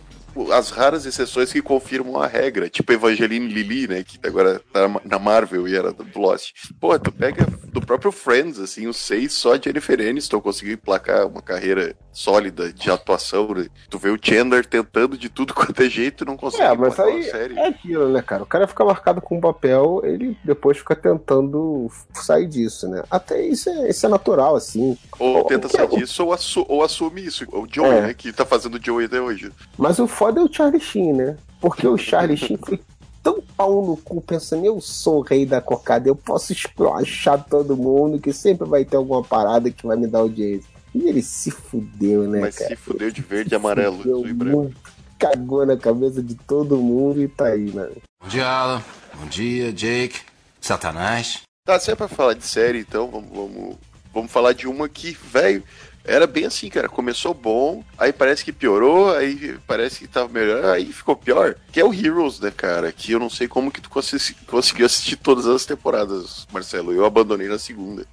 as 0.52 0.70
raras 0.70 1.06
exceções 1.06 1.52
que 1.52 1.62
confirmam 1.62 2.22
a 2.22 2.28
regra, 2.28 2.70
tipo 2.70 2.92
Evangeline 2.94 3.48
Lilly, 3.48 3.88
né, 3.88 4.04
que 4.04 4.20
agora 4.28 4.62
tá 4.72 4.88
na 5.06 5.20
Marvel 5.20 5.68
e 5.68 5.76
era 5.76 5.92
do 5.92 6.06
Lost. 6.20 6.52
Pô, 6.80 6.98
tu 7.00 7.12
pega 7.12 7.46
do 7.72 7.82
próprio 7.82 8.12
Friends, 8.12 8.60
assim, 8.60 8.88
os 8.88 8.98
seis, 8.98 9.34
só 9.34 9.54
a 9.54 9.58
Jennifer 9.60 10.00
Aniston 10.00 10.42
conseguiu 10.42 10.74
emplacar 10.74 11.28
uma 11.28 11.42
carreira 11.42 11.96
sólida 12.12 12.72
de 12.74 12.90
atuação, 12.92 13.48
né? 13.54 13.68
Tu 13.90 13.98
vê 13.98 14.10
o 14.10 14.20
Chandler 14.22 14.66
tentando 14.66 15.18
de 15.18 15.30
tudo 15.30 15.54
quanto 15.56 15.82
é 15.82 15.90
jeito 15.90 16.24
e 16.24 16.28
não 16.28 16.36
consegue 16.36 16.64
É, 16.64 16.76
mas 16.76 17.00
aí 17.00 17.30
é 17.30 17.68
aquilo, 17.68 18.10
né, 18.10 18.22
cara? 18.22 18.44
O 18.44 18.46
cara 18.46 18.68
fica 18.68 18.84
marcado 18.84 19.22
com 19.22 19.38
um 19.38 19.42
papel, 19.42 20.02
ele 20.04 20.38
depois 20.44 20.78
fica 20.78 20.96
tentando 20.96 21.90
sair 22.14 22.48
disso, 22.48 22.88
né? 22.90 23.04
Até 23.10 23.42
isso 23.46 23.70
é, 23.70 23.90
isso 23.90 24.06
é 24.06 24.10
natural, 24.10 24.56
assim. 24.56 24.98
Ou 25.18 25.44
tenta 25.46 25.70
sair 25.70 25.88
disso, 25.90 26.26
ou, 26.26 26.34
assu- 26.34 26.66
ou 26.68 26.84
assume 26.84 27.24
isso. 27.26 27.46
O 27.52 27.66
Joey, 27.70 27.90
É. 27.98 28.02
né, 28.08 28.14
que 28.14 28.34
tá 28.34 28.46
fazendo 28.46 28.76
o 28.76 28.84
Joey 28.84 29.06
até 29.06 29.22
hoje. 29.22 29.52
Mas 29.78 30.00
o 30.00 30.08
foda 30.08 30.29
é 30.38 30.42
o 30.42 30.52
Charlie 30.52 30.80
Sheen, 30.82 31.14
né? 31.14 31.38
Porque 31.60 31.88
o 31.88 31.98
Charlie 31.98 32.38
Sheen 32.38 32.58
foi 32.58 32.80
tão 33.22 33.42
pau 33.58 33.86
no 33.86 33.98
cu, 33.98 34.22
pensando, 34.22 34.66
eu 34.66 34.80
sou 34.80 35.20
o 35.20 35.22
rei 35.22 35.46
da 35.46 35.62
cocada, 35.62 36.08
eu 36.08 36.16
posso 36.16 36.54
escrachar 36.54 37.44
todo 37.50 37.76
mundo, 37.76 38.20
que 38.20 38.32
sempre 38.32 38.68
vai 38.68 38.86
ter 38.86 38.98
alguma 38.98 39.24
parada 39.24 39.70
que 39.70 39.86
vai 39.86 39.98
me 39.98 40.08
dar 40.08 40.20
audiência. 40.20 40.70
E 40.94 41.08
ele 41.08 41.22
se 41.22 41.52
fudeu, 41.52 42.28
né, 42.28 42.42
Mas 42.42 42.58
cara? 42.58 42.70
se 42.70 42.76
fudeu 42.76 43.12
de 43.12 43.22
verde 43.22 43.50
Se 43.50 43.56
e 43.56 43.58
amarelo, 43.58 44.00
azul 44.00 44.28
e 44.28 44.34
branco. 44.34 44.74
Cagou 45.20 45.66
na 45.66 45.78
cabeça 45.78 46.24
de 46.24 46.34
todo 46.36 46.78
mundo 46.78 47.22
e 47.22 47.28
tá 47.28 47.48
aí, 47.48 47.72
né? 47.72 47.90
Bom 48.22 48.30
dia, 48.30 48.48
Alan. 48.48 48.84
Bom 49.20 49.28
dia, 49.28 49.72
Jake. 49.72 50.22
Satanás. 50.62 51.42
Tá, 51.66 51.80
se 51.80 51.92
é 51.92 51.96
pra 51.96 52.08
falar 52.08 52.34
de 52.34 52.46
série, 52.46 52.80
então 52.80 53.08
vamos, 53.10 53.30
vamos, 53.30 53.76
vamos 54.14 54.32
falar 54.32 54.54
de 54.54 54.68
uma 54.68 54.90
que, 54.90 55.12
velho, 55.12 55.64
era 56.10 56.28
bem 56.28 56.46
assim, 56.46 56.70
cara. 56.70 56.90
Começou 56.90 57.34
bom, 57.34 57.84
aí 57.98 58.12
parece 58.12 58.44
que 58.44 58.52
piorou, 58.52 59.16
aí 59.16 59.56
parece 59.68 60.00
que 60.00 60.08
tava 60.08 60.28
melhor, 60.28 60.66
aí 60.66 60.86
ficou 60.92 61.16
pior. 61.16 61.56
Que 61.72 61.80
é 61.80 61.86
o 61.86 61.94
Heroes, 61.94 62.40
né, 62.40 62.52
cara? 62.56 62.92
Que 62.92 63.12
eu 63.12 63.20
não 63.20 63.30
sei 63.30 63.48
como 63.48 63.72
que 63.72 63.82
tu 63.82 63.90
conseguiu 63.90 64.86
assistir 64.86 65.16
todas 65.16 65.46
as 65.46 65.66
temporadas, 65.66 66.48
Marcelo. 66.52 66.92
Eu 66.94 67.06
abandonei 67.06 67.48
na 67.48 67.60
segunda. 67.60 68.06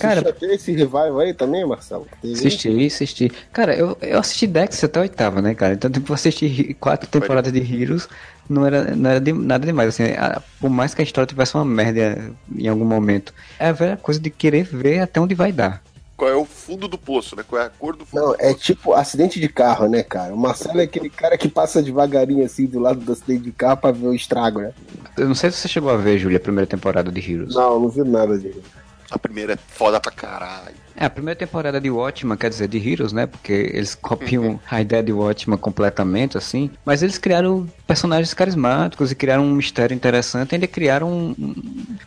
Cara- 0.00 0.30
até 0.30 0.46
esse 0.52 0.72
revival 0.72 1.20
aí 1.20 1.32
também, 1.32 1.64
Marcelo? 1.64 2.08
Assisti, 2.24 2.86
assisti. 2.86 3.32
Cara, 3.52 3.72
eu, 3.76 3.96
eu 4.02 4.18
assisti 4.18 4.44
Dex 4.48 4.82
até 4.82 4.98
a 4.98 5.02
oitava, 5.02 5.40
né, 5.40 5.54
cara? 5.54 5.74
Então, 5.74 5.88
tipo, 5.88 6.10
eu 6.10 6.14
assisti 6.14 6.74
quatro 6.80 7.08
temporadas 7.08 7.52
de 7.52 7.60
Heroes, 7.82 8.08
não 8.48 8.66
era, 8.66 8.96
não 8.96 9.10
era 9.10 9.20
de- 9.20 9.32
nada 9.32 9.64
demais, 9.64 9.90
assim. 9.90 10.02
a- 10.14 10.42
por 10.60 10.70
mais 10.70 10.92
que 10.92 11.02
a 11.02 11.04
história 11.04 11.28
tivesse 11.28 11.54
uma 11.54 11.64
merda 11.64 12.32
em 12.52 12.66
algum 12.66 12.84
momento, 12.84 13.32
é 13.60 13.68
a 13.68 13.72
velha 13.72 13.96
coisa 13.96 14.18
de 14.18 14.28
querer 14.28 14.64
ver 14.64 14.98
até 14.98 15.20
onde 15.20 15.36
vai 15.36 15.52
dar. 15.52 15.80
Qual 16.16 16.30
é 16.30 16.34
o 16.34 16.44
fundo 16.46 16.88
do 16.88 16.96
poço, 16.96 17.36
né? 17.36 17.44
Qual 17.46 17.60
é 17.60 17.66
a 17.66 17.68
cor 17.70 17.94
do 17.94 18.06
fundo 18.06 18.20
Não, 18.22 18.28
do 18.30 18.36
é 18.40 18.52
poço? 18.52 18.64
tipo 18.64 18.92
acidente 18.94 19.38
de 19.38 19.48
carro, 19.48 19.86
né, 19.88 20.02
cara? 20.02 20.32
O 20.32 20.36
Marcelo 20.38 20.80
é 20.80 20.84
aquele 20.84 21.10
cara 21.10 21.36
que 21.36 21.48
passa 21.48 21.82
devagarinho 21.82 22.44
assim 22.44 22.64
do 22.66 22.78
lado 22.78 23.00
do 23.00 23.12
acidente 23.12 23.42
de 23.44 23.52
carro 23.52 23.76
pra 23.76 23.90
ver 23.92 24.06
o 24.06 24.14
estrago, 24.14 24.60
né? 24.60 24.72
Eu 25.16 25.28
não 25.28 25.34
sei 25.34 25.50
se 25.50 25.58
você 25.58 25.68
chegou 25.68 25.90
a 25.90 25.96
ver, 25.96 26.18
Júlia, 26.18 26.38
a 26.38 26.40
primeira 26.40 26.66
temporada 26.66 27.12
de 27.12 27.20
Heroes. 27.32 27.54
Não, 27.54 27.78
não 27.80 27.88
vi 27.90 28.02
nada 28.02 28.38
disso. 28.38 28.62
A 29.10 29.18
primeira 29.18 29.52
é 29.52 29.56
foda 29.56 30.00
pra 30.00 30.10
caralho. 30.10 30.85
É, 30.96 31.04
a 31.04 31.10
primeira 31.10 31.38
temporada 31.38 31.80
de 31.80 31.90
Watchmen, 31.90 32.36
quer 32.38 32.48
dizer, 32.48 32.68
de 32.68 32.78
Heroes, 32.78 33.12
né? 33.12 33.26
Porque 33.26 33.52
eles 33.52 33.94
copiam 33.94 34.58
a 34.70 34.80
ideia 34.80 35.02
de 35.02 35.12
Watchmen 35.12 35.58
completamente, 35.58 36.38
assim. 36.38 36.70
Mas 36.84 37.02
eles 37.02 37.18
criaram 37.18 37.68
personagens 37.86 38.32
carismáticos 38.32 39.12
e 39.12 39.14
criaram 39.14 39.44
um 39.44 39.52
mistério 39.52 39.94
interessante. 39.94 40.54
Ainda 40.54 40.66
criaram 40.66 41.36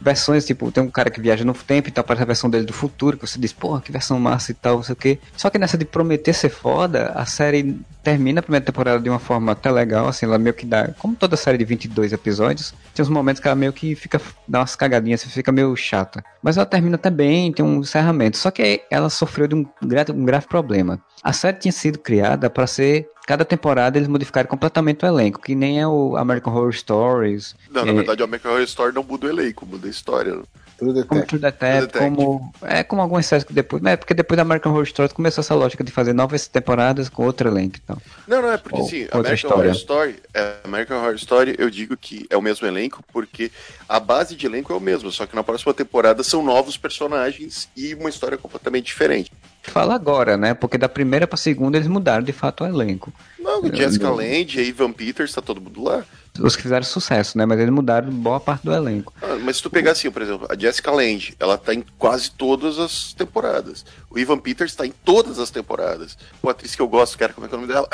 versões, 0.01 0.45
tipo, 0.45 0.71
tem 0.71 0.83
um 0.83 0.89
cara 0.89 1.11
que 1.11 1.21
viaja 1.21 1.45
no 1.45 1.53
tempo, 1.53 1.87
então 1.87 2.01
aparece 2.01 2.23
a 2.23 2.25
versão 2.25 2.49
dele 2.49 2.65
do 2.65 2.73
futuro, 2.73 3.17
que 3.17 3.27
você 3.27 3.39
diz, 3.39 3.53
porra, 3.53 3.81
que 3.81 3.91
versão 3.91 4.19
massa 4.19 4.51
e 4.51 4.55
tal, 4.55 4.77
não 4.77 4.83
sei 4.83 4.93
o 4.93 4.95
quê. 4.95 5.19
Só 5.37 5.49
que 5.49 5.59
nessa 5.59 5.77
de 5.77 5.85
prometer 5.85 6.33
ser 6.33 6.49
foda, 6.49 7.11
a 7.15 7.25
série 7.25 7.79
termina 8.03 8.39
a 8.39 8.43
primeira 8.43 8.65
temporada 8.65 8.99
de 8.99 9.09
uma 9.09 9.19
forma 9.19 9.51
até 9.51 9.69
legal, 9.71 10.07
assim, 10.07 10.25
ela 10.25 10.37
meio 10.37 10.53
que 10.53 10.65
dá, 10.65 10.89
como 10.99 11.15
toda 11.15 11.35
série 11.35 11.57
de 11.57 11.65
22 11.65 12.13
episódios, 12.13 12.73
tem 12.93 13.03
uns 13.03 13.09
momentos 13.09 13.41
que 13.41 13.47
ela 13.47 13.55
meio 13.55 13.73
que 13.73 13.95
fica, 13.95 14.19
dá 14.47 14.59
umas 14.59 14.75
cagadinhas, 14.75 15.23
fica 15.23 15.51
meio 15.51 15.75
chata. 15.75 16.23
Mas 16.41 16.57
ela 16.57 16.65
termina 16.65 16.95
até 16.95 17.09
bem, 17.09 17.51
tem 17.51 17.63
um 17.65 17.79
encerramento. 17.79 18.37
Só 18.37 18.51
que 18.51 18.81
ela 18.89 19.09
sofreu 19.09 19.47
de 19.47 19.55
um, 19.55 19.65
um 20.13 20.25
grave 20.25 20.47
problema. 20.47 20.99
A 21.23 21.33
série 21.33 21.57
tinha 21.57 21.71
sido 21.71 21.99
criada 21.99 22.49
para 22.49 22.65
ser. 22.67 23.09
Cada 23.27 23.45
temporada 23.45 23.95
eles 23.97 24.07
modificaram 24.07 24.49
completamente 24.49 25.05
o 25.05 25.07
elenco, 25.07 25.39
que 25.39 25.53
nem 25.53 25.79
é 25.79 25.87
o 25.87 26.17
American 26.17 26.51
Horror 26.51 26.73
Stories, 26.73 27.53
Não, 27.69 27.85
na 27.85 27.91
É. 27.91 27.95
verdade, 27.95 28.21
o 28.23 28.25
American 28.25 28.51
Horror 28.51 28.63
Story 28.63 28.95
não 28.95 29.03
muda 29.03 29.27
o 29.27 29.29
elenco, 29.29 29.67
muda 29.67 29.85
a 29.85 29.89
história. 29.91 30.39
Né? 30.85 30.93
Tudo 30.93 31.05
como. 31.05 31.25
True 31.25 31.41
Detective, 31.41 31.87
Detective. 31.87 32.15
como. 32.15 32.53
É 32.61 32.83
como 32.83 33.01
algumas 33.01 33.25
séries 33.25 33.43
que 33.43 33.53
depois. 33.53 33.83
É 33.85 33.95
porque 33.95 34.13
depois 34.13 34.35
da 34.35 34.43
American 34.43 34.71
Horror 34.71 34.85
Stories 34.85 35.13
começou 35.13 35.41
essa 35.41 35.55
lógica 35.55 35.83
de 35.83 35.91
fazer 35.91 36.13
novas 36.13 36.47
temporadas 36.47 37.09
com 37.09 37.25
outro 37.25 37.49
elenco 37.49 37.75
então. 37.83 37.97
Não, 38.27 38.41
não, 38.41 38.51
é 38.51 38.57
porque 38.57 38.77
Ou 38.77 38.83
outra 38.83 39.19
American 39.19 39.33
história. 39.33 39.69
Horror 39.69 39.75
Story, 39.75 40.15
é, 40.33 40.53
American 40.63 40.97
Horror 40.97 41.15
Story, 41.15 41.55
eu 41.57 41.69
digo 41.69 41.95
que 41.97 42.25
é 42.29 42.37
o 42.37 42.41
mesmo 42.41 42.67
elenco, 42.67 43.03
porque 43.11 43.51
a 43.87 43.99
base 43.99 44.35
de 44.35 44.45
elenco 44.45 44.71
é 44.71 44.75
o 44.75 44.79
mesmo, 44.79 45.11
só 45.11 45.25
que 45.25 45.35
na 45.35 45.43
próxima 45.43 45.73
temporada 45.73 46.23
são 46.23 46.43
novos 46.43 46.77
personagens 46.77 47.69
e 47.75 47.93
uma 47.93 48.09
história 48.09 48.37
completamente 48.37 48.85
diferente. 48.85 49.31
Fala 49.61 49.93
agora, 49.93 50.37
né? 50.37 50.53
Porque 50.53 50.77
da 50.77 50.89
primeira 50.89 51.27
pra 51.27 51.37
segunda 51.37 51.77
eles 51.77 51.87
mudaram 51.87 52.23
de 52.23 52.31
fato 52.31 52.63
o 52.63 52.67
elenco. 52.67 53.13
Não, 53.37 53.61
Jessica 53.73 54.09
Lange, 54.09 54.61
Ivan 54.61 54.91
Peters, 54.91 55.33
tá 55.33 55.41
todo 55.41 55.61
mundo 55.61 55.83
lá. 55.83 56.03
Os 56.41 56.55
que 56.55 56.61
fizeram 56.63 56.83
sucesso, 56.85 57.37
né? 57.37 57.45
Mas 57.45 57.59
eles 57.59 57.71
mudaram 57.73 58.09
boa 58.09 58.39
parte 58.39 58.63
do 58.65 58.73
elenco. 58.73 59.13
Ah, 59.21 59.37
mas 59.41 59.57
se 59.57 59.63
tu 59.63 59.69
pegar 59.69 59.91
assim, 59.91 60.09
por 60.09 60.21
exemplo, 60.21 60.47
a 60.49 60.55
Jessica 60.57 60.91
Lange, 60.91 61.35
ela 61.39 61.57
tá 61.57 61.73
em 61.73 61.83
quase 61.97 62.31
todas 62.31 62.79
as 62.79 63.13
temporadas. 63.13 63.85
O 64.09 64.17
Ivan 64.17 64.37
Peters 64.37 64.73
tá 64.75 64.85
em 64.85 64.91
todas 64.91 65.39
as 65.39 65.49
temporadas. 65.49 66.17
Uma 66.41 66.51
atriz 66.51 66.75
que 66.75 66.81
eu 66.81 66.87
gosto, 66.87 67.17
cara, 67.17 67.33
como 67.33 67.45
é 67.45 67.49
que 67.49 67.55
é 67.55 67.57
o 67.57 67.61
nome 67.61 67.73
dela? 67.73 67.87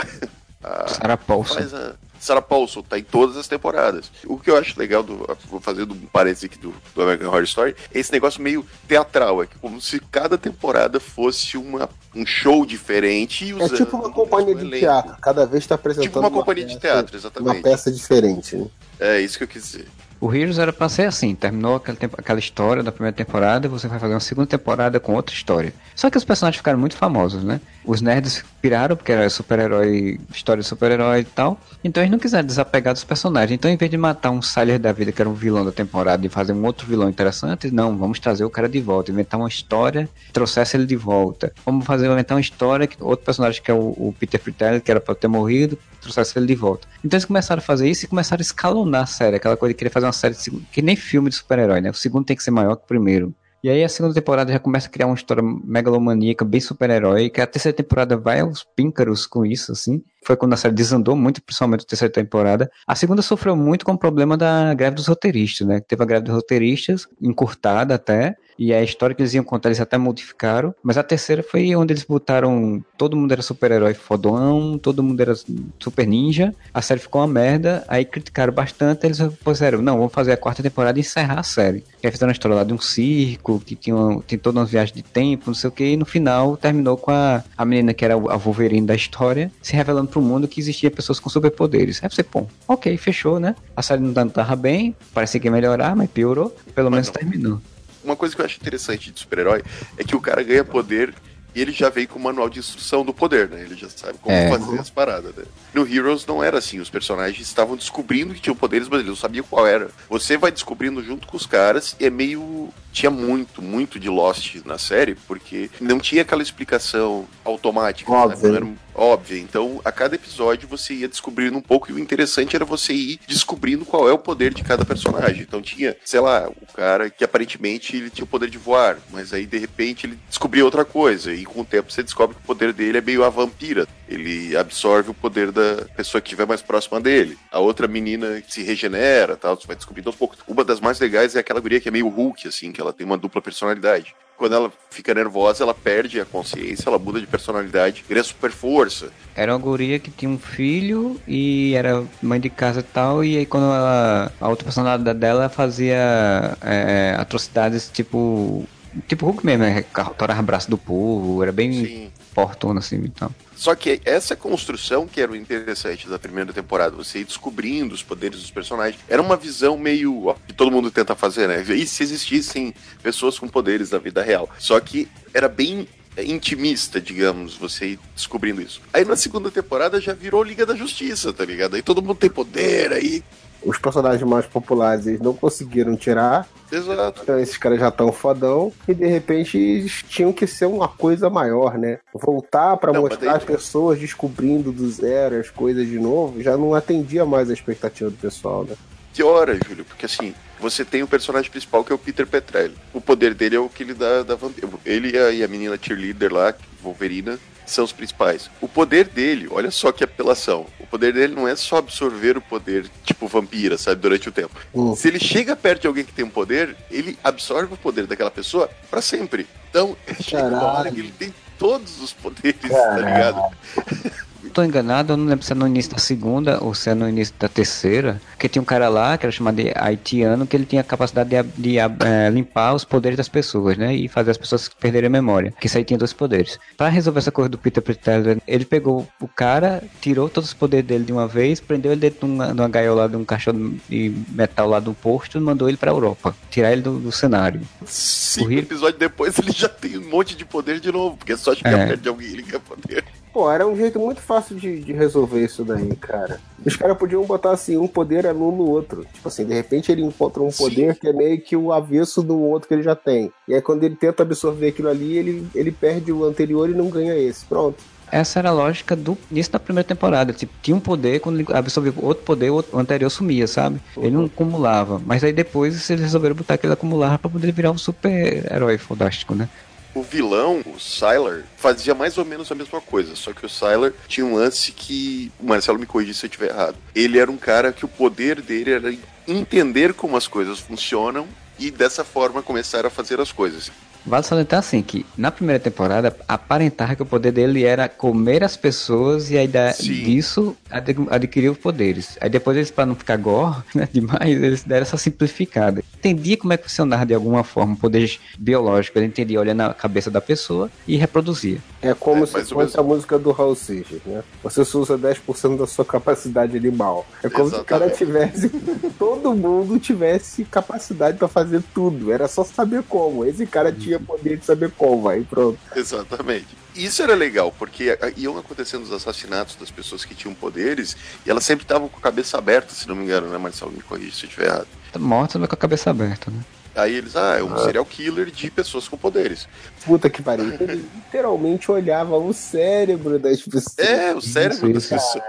A- 0.63 0.87
Sarah 0.89 1.17
Paulson. 1.17 1.55
Faz 1.55 1.73
a 1.73 1.93
Sarah 2.25 2.41
Paulson, 2.41 2.81
tá 2.81 2.97
em 2.99 3.03
todas 3.03 3.37
as 3.37 3.47
temporadas. 3.47 4.11
O 4.25 4.37
que 4.37 4.49
eu 4.49 4.57
acho 4.57 4.77
legal, 4.79 5.03
do, 5.03 5.25
vou 5.49 5.59
fazendo 5.61 5.93
um 5.93 5.99
parênteses 6.11 6.45
aqui 6.45 6.57
do, 6.57 6.73
do 6.93 7.01
American 7.01 7.27
Horror 7.29 7.43
Story, 7.43 7.75
é 7.93 7.99
esse 7.99 8.11
negócio 8.11 8.41
meio 8.41 8.65
teatral, 8.87 9.43
é 9.43 9.47
que 9.47 9.57
como 9.59 9.79
se 9.79 9.99
cada 10.11 10.37
temporada 10.37 10.99
fosse 10.99 11.57
uma, 11.57 11.89
um 12.15 12.25
show 12.25 12.65
diferente. 12.65 13.51
É 13.51 13.55
usando 13.55 13.77
tipo 13.77 13.97
uma 13.97 14.11
companhia 14.11 14.55
de 14.55 14.61
elenco. 14.61 14.79
teatro. 14.79 15.15
Cada 15.21 15.45
vez 15.45 15.65
tá 15.67 15.75
apresentando 15.75 16.07
Tipo 16.07 16.19
uma 16.19 16.31
companhia 16.31 16.65
de 16.65 16.73
peça- 16.77 16.93
teatro, 16.93 17.13
Uma 17.13 17.19
exatamente. 17.19 17.61
peça 17.63 17.91
diferente, 17.91 18.55
né? 18.55 18.67
É 18.99 19.19
isso 19.21 19.37
que 19.37 19.43
eu 19.43 19.47
quis 19.47 19.63
dizer. 19.63 19.87
O 20.21 20.33
Heroes 20.33 20.57
era 20.57 20.71
pra 20.71 20.87
ser 20.87 21.03
assim, 21.07 21.35
terminou 21.35 21.75
aquela, 21.75 21.97
aquela 22.17 22.39
história 22.39 22.81
da 22.81 22.91
primeira 22.91 23.15
temporada, 23.15 23.67
você 23.67 23.87
vai 23.87 23.99
fazer 23.99 24.13
uma 24.13 24.19
segunda 24.21 24.47
temporada 24.47 24.99
com 24.99 25.13
outra 25.13 25.35
história. 25.35 25.73
Só 25.93 26.09
que 26.09 26.17
os 26.17 26.23
personagens 26.23 26.57
ficaram 26.57 26.79
muito 26.79 26.95
famosos, 26.95 27.43
né? 27.43 27.59
Os 27.85 28.01
nerds 28.01 28.43
piraram, 28.61 28.95
porque 28.95 29.11
era 29.11 29.29
super-herói, 29.29 30.19
história 30.33 30.61
de 30.61 30.67
super-herói 30.67 31.19
e 31.19 31.23
tal. 31.23 31.59
Então 31.83 32.01
eles 32.01 32.11
não 32.11 32.19
quiseram 32.19 32.45
desapegar 32.45 32.93
dos 32.93 33.03
personagens. 33.03 33.51
Então, 33.51 33.69
em 33.69 33.77
vez 33.77 33.89
de 33.91 33.97
matar 33.97 34.31
um 34.31 34.41
Siler 34.41 34.79
da 34.79 34.91
vida, 34.91 35.11
que 35.11 35.21
era 35.21 35.29
um 35.29 35.33
vilão 35.33 35.63
da 35.63 35.71
temporada, 35.71 36.25
e 36.25 36.29
fazer 36.29 36.53
um 36.53 36.63
outro 36.65 36.87
vilão 36.87 37.09
interessante, 37.09 37.71
não, 37.71 37.97
vamos 37.97 38.19
trazer 38.19 38.43
o 38.43 38.49
cara 38.49 38.67
de 38.67 38.79
volta, 38.79 39.11
inventar 39.11 39.39
uma 39.39 39.49
história, 39.49 40.09
trouxesse 40.33 40.75
ele 40.77 40.85
de 40.85 40.95
volta. 40.95 41.53
Vamos 41.65 41.85
fazer 41.85 42.07
inventar 42.07 42.35
uma 42.35 42.41
história 42.41 42.87
que 42.87 42.97
outro 43.01 43.25
personagem 43.25 43.61
que 43.61 43.69
é 43.69 43.73
o, 43.73 43.77
o 43.77 44.15
Peter 44.19 44.39
Fritelli, 44.39 44.81
que 44.81 44.91
era 44.91 44.99
pra 44.99 45.13
ter 45.15 45.27
morrido, 45.27 45.77
trouxesse 46.01 46.37
ele 46.37 46.47
de 46.47 46.55
volta. 46.55 46.87
Então 47.03 47.17
eles 47.17 47.25
começaram 47.25 47.59
a 47.59 47.63
fazer 47.63 47.89
isso 47.89 48.05
e 48.05 48.07
começaram 48.07 48.41
a 48.41 48.43
escalonar 48.43 49.03
a 49.03 49.05
série, 49.07 49.35
aquela 49.35 49.57
coisa 49.57 49.73
de 49.73 49.77
querer 49.77 49.89
fazer 49.89 50.05
uma 50.05 50.13
série 50.13 50.35
que 50.71 50.81
nem 50.81 50.95
filme 50.95 51.29
de 51.29 51.35
super-herói, 51.35 51.81
né? 51.81 51.89
O 51.89 51.93
segundo 51.93 52.25
tem 52.25 52.35
que 52.35 52.43
ser 52.43 52.51
maior 52.51 52.75
que 52.75 52.83
o 52.83 52.87
primeiro. 52.87 53.33
E 53.65 53.69
aí 53.71 53.83
a 53.83 53.89
segunda 53.89 54.13
temporada 54.13 54.53
já 54.53 54.59
começa 54.59 54.87
a 54.87 54.91
criar 54.91 55.07
uma 55.07 55.15
história 55.15 55.41
megalomaníaca, 55.41 56.45
bem 56.45 56.61
super-heróica. 56.61 57.41
A 57.41 57.47
terceira 57.47 57.75
temporada 57.75 58.15
vai 58.15 58.39
aos 58.41 58.63
píncaros 58.63 59.25
com 59.25 59.43
isso, 59.43 59.71
assim. 59.71 60.03
Foi 60.23 60.37
quando 60.37 60.53
a 60.53 60.55
série 60.55 60.75
desandou 60.75 61.15
muito, 61.15 61.41
principalmente 61.41 61.81
a 61.81 61.87
terceira 61.87 62.13
temporada. 62.13 62.69
A 62.85 62.93
segunda 62.93 63.23
sofreu 63.23 63.55
muito 63.55 63.83
com 63.83 63.93
o 63.93 63.97
problema 63.97 64.37
da 64.37 64.71
greve 64.75 64.97
dos 64.97 65.07
roteiristas, 65.07 65.65
né? 65.67 65.79
Teve 65.79 66.03
a 66.03 66.05
greve 66.05 66.25
dos 66.25 66.35
roteiristas, 66.35 67.07
encurtada 67.19 67.95
até. 67.95 68.35
E 68.57 68.73
a 68.73 68.81
história 68.81 69.15
que 69.15 69.21
eles 69.21 69.33
iam 69.33 69.43
contar, 69.43 69.69
eles 69.69 69.81
até 69.81 69.97
modificaram. 69.97 70.73
Mas 70.81 70.97
a 70.97 71.03
terceira 71.03 71.43
foi 71.43 71.75
onde 71.75 71.93
eles 71.93 72.03
botaram. 72.03 72.83
Todo 72.97 73.17
mundo 73.17 73.31
era 73.31 73.41
super-herói 73.41 73.93
fodão, 73.93 74.77
todo 74.77 75.03
mundo 75.03 75.19
era 75.21 75.33
super 75.79 76.07
ninja. 76.07 76.53
A 76.73 76.81
série 76.81 76.99
ficou 76.99 77.21
uma 77.21 77.27
merda. 77.27 77.83
Aí 77.87 78.05
criticaram 78.05 78.53
bastante. 78.53 79.05
Eles 79.05 79.19
puseram: 79.43 79.81
não, 79.81 79.97
vamos 79.97 80.13
fazer 80.13 80.31
a 80.31 80.37
quarta 80.37 80.63
temporada 80.63 80.97
e 80.97 81.01
encerrar 81.01 81.39
a 81.39 81.43
série. 81.43 81.83
E 82.01 82.07
aí 82.07 82.11
fizeram 82.11 82.29
uma 82.29 82.33
história 82.33 82.55
lá 82.55 82.63
de 82.63 82.73
um 82.73 82.79
circo, 82.79 83.59
que 83.59 83.75
tinha, 83.75 83.95
uma, 83.95 84.21
tinha 84.25 84.39
toda 84.39 84.59
uma 84.59 84.65
viagem 84.65 84.95
de 84.95 85.03
tempo, 85.03 85.43
não 85.47 85.53
sei 85.53 85.67
o 85.67 85.71
que. 85.71 85.83
E 85.83 85.97
no 85.97 86.05
final 86.05 86.55
terminou 86.55 86.97
com 86.97 87.11
a, 87.11 87.43
a 87.57 87.65
menina 87.65 87.93
que 87.93 88.05
era 88.05 88.13
a 88.13 88.37
Wolverine 88.37 88.85
da 88.87 88.95
história 88.95 89.51
se 89.61 89.75
revelando 89.75 90.09
pro 90.09 90.21
mundo 90.21 90.47
que 90.47 90.59
existia 90.59 90.89
pessoas 90.89 91.19
com 91.19 91.29
superpoderes. 91.29 91.99
Aí 92.03 92.09
você, 92.09 92.23
pô, 92.23 92.45
ok, 92.67 92.95
fechou, 92.97 93.39
né? 93.39 93.55
A 93.75 93.81
série 93.81 94.01
não 94.01 94.29
tava 94.29 94.55
bem, 94.55 94.95
parecia 95.13 95.39
que 95.39 95.47
ia 95.47 95.51
melhorar, 95.51 95.95
mas 95.95 96.09
piorou. 96.09 96.55
Pelo 96.73 96.89
Mas 96.89 96.95
menos 96.95 97.07
não. 97.07 97.13
terminou. 97.13 97.61
Uma 98.05 98.15
coisa 98.15 98.35
que 98.35 98.41
eu 98.41 98.45
acho 98.45 98.57
interessante 98.61 99.11
de 99.11 99.19
super-herói 99.19 99.63
é 99.97 100.03
que 100.03 100.15
o 100.15 100.21
cara 100.21 100.43
ganha 100.43 100.63
poder 100.63 101.11
e 101.55 101.61
ele 101.61 101.71
já 101.71 101.89
vem 101.89 102.05
com 102.05 102.19
o 102.19 102.21
manual 102.21 102.47
de 102.49 102.59
instrução 102.59 103.03
do 103.03 103.11
poder, 103.13 103.49
né? 103.49 103.61
Ele 103.61 103.75
já 103.75 103.89
sabe 103.89 104.19
como 104.19 104.35
É. 104.35 104.47
fazer 104.49 104.77
as 104.79 104.89
paradas, 104.91 105.33
né? 105.35 105.45
No 105.73 105.87
Heroes 105.87 106.23
não 106.25 106.43
era 106.43 106.59
assim, 106.59 106.79
os 106.79 106.89
personagens 106.89 107.47
estavam 107.47 107.75
descobrindo 107.75 108.33
que 108.35 108.41
tinham 108.41 108.55
poderes, 108.55 108.87
mas 108.87 108.99
eles 108.99 109.09
não 109.09 109.15
sabiam 109.15 109.45
qual 109.49 109.65
era. 109.65 109.89
Você 110.07 110.37
vai 110.37 110.51
descobrindo 110.51 111.03
junto 111.03 111.25
com 111.25 111.35
os 111.35 111.47
caras 111.47 111.95
e 111.99 112.05
é 112.05 112.09
meio. 112.11 112.71
Tinha 112.95 113.11
muito, 113.11 113.61
muito 113.61 113.99
de 113.99 114.07
Lost 114.07 114.55
na 114.63 114.77
série, 114.77 115.15
porque 115.27 115.69
não 115.81 115.99
tinha 115.99 116.21
aquela 116.21 116.41
explicação 116.41 117.27
automática, 117.43 118.09
Óbvio. 118.09 118.37
sabe? 118.37 118.47
Não 118.47 118.55
era 118.55 118.85
óbvia. 118.95 119.37
Então, 119.37 119.81
a 119.83 119.91
cada 119.91 120.15
episódio 120.15 120.65
você 120.65 120.93
ia 120.93 121.09
descobrindo 121.09 121.57
um 121.57 121.61
pouco, 121.61 121.91
e 121.91 121.93
o 121.93 121.99
interessante 121.99 122.55
era 122.55 122.63
você 122.63 122.93
ir 122.93 123.19
descobrindo 123.27 123.83
qual 123.83 124.07
é 124.07 124.13
o 124.13 124.17
poder 124.17 124.53
de 124.53 124.63
cada 124.63 124.85
personagem. 124.85 125.41
Então 125.41 125.61
tinha, 125.61 125.93
sei 126.05 126.21
lá, 126.21 126.47
o 126.49 126.73
cara 126.73 127.09
que 127.09 127.23
aparentemente 127.25 127.97
ele 127.97 128.09
tinha 128.09 128.23
o 128.23 128.27
poder 128.27 128.49
de 128.49 128.57
voar, 128.57 128.97
mas 129.11 129.33
aí 129.33 129.45
de 129.45 129.57
repente 129.57 130.05
ele 130.05 130.17
descobria 130.29 130.63
outra 130.63 130.85
coisa, 130.85 131.33
e 131.33 131.43
com 131.43 131.59
o 131.61 131.65
tempo 131.65 131.91
você 131.91 132.01
descobre 132.01 132.37
que 132.37 132.41
o 132.41 132.45
poder 132.45 132.71
dele 132.71 132.99
é 132.99 133.01
meio 133.01 133.25
a 133.25 133.29
vampira. 133.29 133.85
Ele 134.07 134.55
absorve 134.55 135.09
o 135.09 135.13
poder 135.13 135.51
da 135.51 135.83
pessoa 135.97 136.21
que 136.21 136.29
estiver 136.29 136.47
mais 136.47 136.61
próxima 136.61 137.01
dele. 137.01 137.37
A 137.51 137.59
outra 137.59 137.87
menina 137.87 138.41
se 138.47 138.63
regenera, 138.63 139.35
tal, 139.35 139.59
você 139.59 139.67
vai 139.67 139.75
descobrindo 139.75 140.07
aos 140.09 140.15
poucos. 140.15 140.39
Uma 140.47 140.63
das 140.63 140.79
mais 140.79 140.97
legais 140.99 141.35
é 141.35 141.39
aquela 141.39 141.59
guria 141.59 141.81
que 141.81 141.89
é 141.89 141.91
meio 141.91 142.07
Hulk, 142.07 142.47
assim, 142.47 142.71
que 142.71 142.79
ela 142.85 142.93
tem 142.93 143.05
uma 143.05 143.17
dupla 143.17 143.41
personalidade. 143.41 144.15
Quando 144.37 144.53
ela 144.53 144.71
fica 144.89 145.13
nervosa, 145.13 145.63
ela 145.63 145.73
perde 145.73 146.19
a 146.19 146.25
consciência, 146.25 146.89
ela 146.89 146.99
muda 146.99 147.21
de 147.21 147.27
personalidade, 147.27 148.03
ganha 148.07 148.23
super 148.23 148.51
força. 148.51 149.09
Era 149.33 149.53
uma 149.53 149.59
guria 149.59 149.97
que 149.97 150.11
tinha 150.11 150.29
um 150.29 150.37
filho 150.37 151.19
e 151.25 151.73
era 151.73 152.03
mãe 152.21 152.39
de 152.39 152.49
casa 152.49 152.81
e 152.81 152.83
tal, 152.83 153.23
e 153.23 153.37
aí 153.37 153.45
quando 153.45 153.63
ela, 153.63 154.31
a 154.39 154.49
outra 154.49 154.65
personalidade 154.65 155.17
dela 155.17 155.47
fazia 155.47 156.57
é, 156.61 157.15
atrocidades 157.17 157.89
tipo. 157.89 158.65
Tipo 159.09 159.25
Hulk 159.25 159.45
mesmo, 159.45 159.63
né? 159.63 159.83
Torava 160.17 160.41
braço 160.41 160.69
do 160.69 160.77
povo, 160.77 161.43
era 161.43 161.51
bem 161.51 161.73
Sim. 161.73 162.11
portona 162.33 162.79
assim 162.79 162.95
e 163.03 163.09
tal. 163.09 163.29
Só 163.55 163.73
que 163.75 164.01
essa 164.03 164.35
construção 164.35 165.07
que 165.07 165.21
era 165.21 165.31
o 165.31 165.35
interessante 165.35 166.07
da 166.07 166.19
primeira 166.19 166.51
temporada, 166.51 166.95
você 166.95 167.19
ir 167.19 167.25
descobrindo 167.25 167.95
os 167.95 168.03
poderes 168.03 168.39
dos 168.39 168.51
personagens, 168.51 169.01
era 169.07 169.21
uma 169.21 169.37
visão 169.37 169.77
meio 169.77 170.27
ó, 170.27 170.35
que 170.47 170.53
todo 170.53 170.71
mundo 170.71 170.91
tenta 170.91 171.15
fazer, 171.15 171.47
né? 171.47 171.63
E 171.73 171.85
se 171.87 172.03
existissem 172.03 172.73
pessoas 173.01 173.39
com 173.39 173.47
poderes 173.47 173.91
na 173.91 173.97
vida 173.97 174.21
real. 174.21 174.49
Só 174.59 174.79
que 174.79 175.07
era 175.33 175.47
bem 175.47 175.87
intimista, 176.17 177.01
digamos, 177.01 177.55
você 177.55 177.87
ir 177.87 177.99
descobrindo 178.15 178.61
isso. 178.61 178.81
Aí 178.93 179.03
na 179.03 179.15
segunda 179.15 179.51
temporada 179.51 179.99
já 179.99 180.13
virou 180.13 180.43
Liga 180.43 180.65
da 180.65 180.75
Justiça, 180.75 181.33
tá 181.33 181.43
ligado? 181.43 181.75
Aí 181.75 181.81
todo 181.81 182.01
mundo 182.01 182.15
tem 182.15 182.29
poder, 182.29 182.93
aí. 182.93 183.23
Os 183.65 183.77
personagens 183.77 184.21
mais 184.29 184.45
populares 184.45 185.07
eles 185.07 185.19
não 185.19 185.33
conseguiram 185.33 185.95
tirar. 185.95 186.47
Exato. 186.71 187.21
Então 187.23 187.39
esses 187.39 187.57
caras 187.57 187.79
já 187.79 187.89
estão 187.89 188.11
fodão. 188.11 188.71
E 188.87 188.93
de 188.93 189.05
repente 189.07 189.57
eles 189.57 190.03
tinham 190.07 190.31
que 190.31 190.45
ser 190.45 190.65
uma 190.65 190.87
coisa 190.87 191.29
maior, 191.29 191.77
né? 191.77 191.99
Voltar 192.13 192.77
mas 192.93 193.01
mostrar 193.01 193.27
daí- 193.31 193.37
as 193.37 193.43
pessoas 193.43 193.99
descobrindo 193.99 194.71
do 194.71 194.89
zero 194.89 195.39
as 195.39 195.49
coisas 195.49 195.87
de 195.87 195.99
novo, 195.99 196.41
já 196.41 196.55
não 196.55 196.73
atendia 196.73 197.25
mais 197.25 197.49
a 197.49 197.53
expectativa 197.53 198.09
do 198.09 198.17
pessoal, 198.17 198.63
né? 198.63 198.75
Piora, 199.13 199.57
Júlio, 199.65 199.85
porque 199.85 200.05
assim, 200.05 200.33
você 200.69 200.83
tem 200.83 201.03
o 201.03 201.07
personagem 201.07 201.49
principal 201.49 201.83
que 201.83 201.91
é 201.91 201.95
o 201.95 201.99
Peter 201.99 202.25
Petrelli. 202.25 202.75
O 202.91 202.99
poder 202.99 203.33
dele 203.35 203.55
é 203.55 203.59
o 203.59 203.69
que 203.69 203.83
ele 203.83 203.93
dá 203.93 204.23
da 204.23 204.35
vampira. 204.35 204.67
Ele 204.83 205.11
e 205.11 205.43
a, 205.43 205.47
menina 205.47 205.77
cheerleader 205.79 206.33
lá, 206.33 206.55
Wolverina, 206.81 207.39
são 207.67 207.85
os 207.85 207.91
principais. 207.91 208.49
O 208.59 208.67
poder 208.67 209.07
dele, 209.07 209.47
olha 209.51 209.69
só 209.69 209.91
que 209.91 210.03
apelação. 210.03 210.65
O 210.79 210.87
poder 210.87 211.13
dele 211.13 211.35
não 211.35 211.47
é 211.47 211.55
só 211.55 211.77
absorver 211.77 212.37
o 212.37 212.41
poder, 212.41 212.89
tipo 213.03 213.27
vampira, 213.27 213.77
sabe, 213.77 214.01
durante 214.01 214.27
o 214.27 214.31
tempo. 214.31 214.55
Hum. 214.73 214.95
Se 214.95 215.07
ele 215.07 215.19
chega 215.19 215.55
perto 215.55 215.81
de 215.81 215.87
alguém 215.87 216.03
que 216.03 216.13
tem 216.13 216.25
um 216.25 216.29
poder, 216.29 216.75
ele 216.89 217.17
absorve 217.23 217.73
o 217.73 217.77
poder 217.77 218.07
daquela 218.07 218.31
pessoa 218.31 218.69
pra 218.89 219.01
sempre. 219.01 219.47
Então, 219.69 219.95
chega 220.19 220.47
uma 220.47 220.73
hora 220.73 220.91
que 220.91 220.99
ele 220.99 221.13
tem 221.17 221.33
todos 221.59 222.01
os 222.01 222.11
poderes, 222.11 222.59
tá 222.59 222.97
ligado? 222.97 223.41
Tô 224.53 224.63
enganado, 224.63 225.13
eu 225.13 225.17
não 225.17 225.25
lembro 225.25 225.43
se 225.45 225.51
é 225.51 225.55
no 225.55 225.67
início 225.67 225.91
da 225.91 225.97
segunda 225.97 226.63
ou 226.63 226.73
se 226.73 226.89
é 226.89 226.93
no 226.93 227.07
início 227.09 227.33
da 227.39 227.47
terceira, 227.49 228.21
porque 228.31 228.47
tinha 228.47 228.61
um 228.61 228.65
cara 228.65 228.87
lá, 228.89 229.17
que 229.17 229.25
era 229.25 229.31
chamado 229.31 229.55
de 229.55 229.71
haitiano, 229.75 230.47
que 230.47 230.55
ele 230.55 230.65
tinha 230.65 230.81
a 230.81 230.83
capacidade 230.83 231.29
de, 231.29 231.43
de 231.57 231.77
eh, 231.79 232.29
limpar 232.31 232.73
os 232.73 232.85
poderes 232.85 233.17
das 233.17 233.27
pessoas, 233.27 233.77
né? 233.77 233.93
E 233.95 234.07
fazer 234.07 234.31
as 234.31 234.37
pessoas 234.37 234.69
perderem 234.69 235.07
a 235.07 235.09
memória. 235.09 235.53
Que 235.59 235.67
isso 235.67 235.77
aí 235.77 235.83
tinha 235.83 235.97
dois 235.97 236.13
poderes. 236.13 236.57
Pra 236.77 236.87
resolver 236.89 237.19
essa 237.19 237.31
coisa 237.31 237.49
do 237.49 237.57
Peter 237.57 237.81
Petrelli, 237.83 238.41
ele 238.47 238.65
pegou 238.65 239.07
o 239.19 239.27
cara, 239.27 239.83
tirou 240.01 240.29
todos 240.29 240.49
os 240.49 240.53
poderes 240.53 240.85
dele 240.87 241.03
de 241.03 241.11
uma 241.11 241.27
vez, 241.27 241.59
prendeu 241.59 241.91
ele 241.91 242.01
dentro 242.01 242.25
de 242.27 242.33
uma, 242.33 242.53
de 242.53 242.59
uma 242.61 242.69
gaiola 242.69 243.09
de 243.09 243.15
um 243.17 243.25
cachorro 243.25 243.73
de 243.89 244.13
metal 244.31 244.69
lá 244.69 244.79
do 244.79 244.93
posto 244.93 245.37
e 245.37 245.41
mandou 245.41 245.67
ele 245.67 245.77
pra 245.77 245.91
Europa. 245.91 246.35
Tirar 246.49 246.71
ele 246.71 246.81
do, 246.81 246.97
do 246.99 247.11
cenário. 247.11 247.61
Cinco 247.85 248.47
O 248.47 248.51
Hiro- 248.51 248.61
episódios 248.61 248.99
depois 248.99 249.37
ele 249.39 249.51
já 249.51 249.67
tem 249.69 249.97
um 249.97 250.09
monte 250.09 250.35
de 250.35 250.45
poder 250.45 250.79
de 250.79 250.91
novo, 250.91 251.17
porque 251.17 251.35
só 251.35 251.53
chegar 251.53 251.79
É. 251.79 251.87
perto 251.87 252.01
de 252.01 252.09
alguém 252.09 252.27
ele 252.29 252.43
quer 252.43 252.59
poder. 252.59 253.03
Pô, 253.35 253.51
era 253.51 253.67
um 253.67 253.75
jeito 253.75 253.99
muito 253.99 254.21
fácil 254.21 254.55
de, 254.55 254.79
de 254.79 254.93
resolver 254.93 255.43
isso 255.43 255.65
daí, 255.65 255.93
cara. 255.97 256.39
Os 256.65 256.77
caras 256.77 256.97
podiam 256.97 257.21
botar 257.25 257.51
assim, 257.51 257.75
um 257.75 257.85
poder 257.85 258.25
anula 258.25 258.63
o 258.63 258.69
outro. 258.69 259.05
Tipo 259.13 259.27
assim, 259.27 259.43
de 259.43 259.53
repente 259.53 259.91
ele 259.91 260.03
encontra 260.03 260.41
um 260.41 260.49
Sim. 260.49 260.63
poder 260.63 260.95
que 260.95 261.09
é 261.09 261.11
meio 261.11 261.41
que 261.41 261.53
o 261.53 261.73
avesso 261.73 262.23
do 262.23 262.39
outro 262.39 262.69
que 262.69 262.73
ele 262.73 262.81
já 262.81 262.95
tem. 262.95 263.29
E 263.45 263.53
aí 263.53 263.61
quando 263.61 263.83
ele 263.83 263.97
tenta 263.97 264.23
absorver 264.23 264.69
aquilo 264.69 264.87
ali, 264.87 265.17
ele, 265.17 265.45
ele 265.53 265.69
perde 265.69 266.13
o 266.13 266.23
anterior 266.23 266.69
e 266.69 266.73
não 266.73 266.89
ganha 266.89 267.13
esse. 267.13 267.45
Pronto. 267.45 267.75
Essa 268.09 268.39
era 268.39 268.51
a 268.51 268.53
lógica 268.53 268.95
do 268.95 269.17
início 269.29 269.51
da 269.51 269.59
primeira 269.59 269.85
temporada. 269.85 270.31
Tipo, 270.31 270.53
tinha 270.61 270.77
um 270.77 270.79
poder, 270.79 271.19
quando 271.19 271.37
ele 271.37 271.47
absorvia 271.51 271.93
outro 271.97 272.23
poder, 272.23 272.51
o 272.51 272.63
anterior 272.73 273.09
sumia, 273.09 273.47
sabe? 273.47 273.81
Ele 273.97 274.11
não 274.11 274.25
acumulava. 274.25 275.01
Mas 275.05 275.25
aí 275.25 275.33
depois 275.33 275.89
eles 275.89 276.03
resolveram 276.03 276.35
botar 276.35 276.57
que 276.57 276.65
ele 276.65 276.73
acumulava 276.73 277.19
pra 277.19 277.29
poder 277.29 277.51
virar 277.51 277.71
um 277.71 277.77
super-herói 277.77 278.77
fodástico, 278.77 279.35
né? 279.35 279.49
O 279.95 280.03
vilão, 280.03 280.61
o 280.65 280.77
Sylar, 280.77 281.45
fazia 281.55 281.95
mais 281.95 282.17
ou 282.17 282.25
menos 282.25 282.51
a 282.51 282.55
mesma 282.55 282.81
coisa, 282.81 283.15
só 283.15 283.31
que 283.31 283.45
o 283.45 283.49
Sylar 283.49 283.93
tinha 284.09 284.25
um 284.25 284.35
lance 284.35 284.73
que. 284.73 285.31
O 285.39 285.45
Marcelo 285.45 285.79
me 285.79 285.85
corrige 285.85 286.13
se 286.13 286.25
eu 286.25 286.27
estiver 286.27 286.49
errado. 286.49 286.75
Ele 286.93 287.17
era 287.17 287.31
um 287.31 287.37
cara 287.37 287.71
que 287.71 287.85
o 287.85 287.87
poder 287.87 288.41
dele 288.41 288.73
era 288.73 288.93
entender 289.25 289.93
como 289.93 290.17
as 290.17 290.27
coisas 290.27 290.59
funcionam 290.59 291.25
e 291.57 291.71
dessa 291.71 292.03
forma 292.03 292.43
começar 292.43 292.85
a 292.85 292.89
fazer 292.89 293.21
as 293.21 293.31
coisas. 293.31 293.71
Vale 294.05 294.23
salientar 294.23 294.59
assim 294.59 294.81
que 294.81 295.05
na 295.17 295.31
primeira 295.31 295.59
temporada 295.59 296.15
aparentava 296.27 296.95
que 296.95 297.01
o 297.01 297.05
poder 297.05 297.31
dele 297.31 297.63
era 297.63 297.89
comer 297.89 298.43
as 298.43 298.55
pessoas 298.55 299.31
e 299.31 299.37
aí 299.37 299.47
da, 299.47 299.71
disso 299.71 300.55
ad- 300.69 300.95
adquiriu 301.09 301.55
poderes. 301.55 302.17
Aí 302.21 302.29
depois 302.29 302.55
eles, 302.55 302.69
para 302.71 302.85
não 302.85 302.95
ficar 302.95 303.17
gore, 303.17 303.57
né, 303.73 303.87
demais, 303.91 304.29
eles 304.41 304.63
deram 304.63 304.83
essa 304.83 304.97
simplificada. 304.97 305.83
Entendia 305.97 306.37
como 306.37 306.53
é 306.53 306.57
que 306.57 306.63
funcionava 306.63 307.05
de 307.05 307.13
alguma 307.13 307.43
forma 307.43 307.73
o 307.73 307.77
poder 307.77 308.19
biológico, 308.37 308.97
ele 308.99 309.07
entendia 309.07 309.39
olhando 309.39 309.61
a 309.61 309.73
cabeça 309.73 310.11
da 310.11 310.21
pessoa 310.21 310.69
e 310.87 310.95
reproduzia. 310.97 311.57
É 311.81 311.93
como 311.93 312.23
É, 312.23 312.27
se 312.27 312.45
fosse 312.45 312.79
a 312.79 312.83
música 312.83 313.17
do 313.17 313.31
Raul 313.31 313.55
Seixas, 313.55 313.99
né? 314.05 314.23
Você 314.43 314.63
só 314.65 314.79
usa 314.79 314.97
10% 314.97 315.57
da 315.57 315.67
sua 315.67 315.85
capacidade 315.85 316.55
animal. 316.57 317.05
É 317.23 317.29
como 317.29 317.49
se 317.49 317.55
o 317.55 317.63
cara 317.63 317.85
Exatamente. 317.87 318.31
tivesse. 318.31 318.49
Todo 318.97 319.33
mundo 319.35 319.79
tivesse 319.79 320.43
capacidade 320.45 321.17
pra 321.17 321.27
fazer 321.27 321.61
tudo. 321.73 322.11
Era 322.11 322.27
só 322.27 322.43
saber 322.43 322.83
como. 322.83 323.25
Esse 323.25 323.45
cara 323.45 323.71
tinha 323.71 323.94
poder 323.99 324.37
de 324.37 324.45
saber 324.45 324.71
como, 324.71 325.07
aí 325.09 325.23
pronto. 325.23 325.59
Exatamente. 325.75 326.47
Isso 326.75 327.01
era 327.01 327.15
legal, 327.15 327.53
porque 327.57 327.97
iam 328.17 328.37
acontecendo 328.37 328.83
os 328.83 328.91
assassinatos 328.91 329.55
das 329.55 329.71
pessoas 329.71 330.03
que 330.03 330.13
tinham 330.13 330.35
poderes 330.35 330.97
e 331.25 331.29
elas 331.29 331.45
sempre 331.45 331.63
estavam 331.63 331.87
com 331.87 331.97
a 331.97 332.01
cabeça 332.01 332.37
aberta, 332.37 332.73
se 332.73 332.87
não 332.87 332.95
me 332.95 333.03
engano, 333.03 333.27
né, 333.29 333.37
Marcelo? 333.37 333.71
Me 333.71 333.81
corrija 333.81 334.15
se 334.15 334.25
eu 334.25 334.29
estiver 334.29 334.47
errado. 334.47 334.67
Morta, 334.97 335.39
mas 335.39 335.47
com 335.47 335.55
a 335.55 335.57
cabeça 335.57 335.89
aberta, 335.89 336.29
né? 336.29 336.41
Aí 336.75 336.93
eles, 336.93 337.15
ah, 337.15 337.37
é 337.37 337.43
um 337.43 337.53
ah. 337.53 337.63
serial 337.63 337.85
killer 337.85 338.29
de 338.29 338.51
pessoas 338.51 338.87
com 338.87 338.97
poderes. 338.97 339.47
Puta 339.85 340.09
que 340.09 340.21
pariu. 340.21 340.45
Ele 340.59 340.83
literalmente 340.95 341.71
olhava 341.71 342.17
o 342.17 342.33
cérebro 342.33 343.19
das 343.19 343.41
pessoas. 343.41 343.77
É, 343.77 344.13
o 344.13 344.21
cérebro 344.21 344.69
isso, 344.71 344.89
das 344.91 345.03
pessoas. 345.03 345.23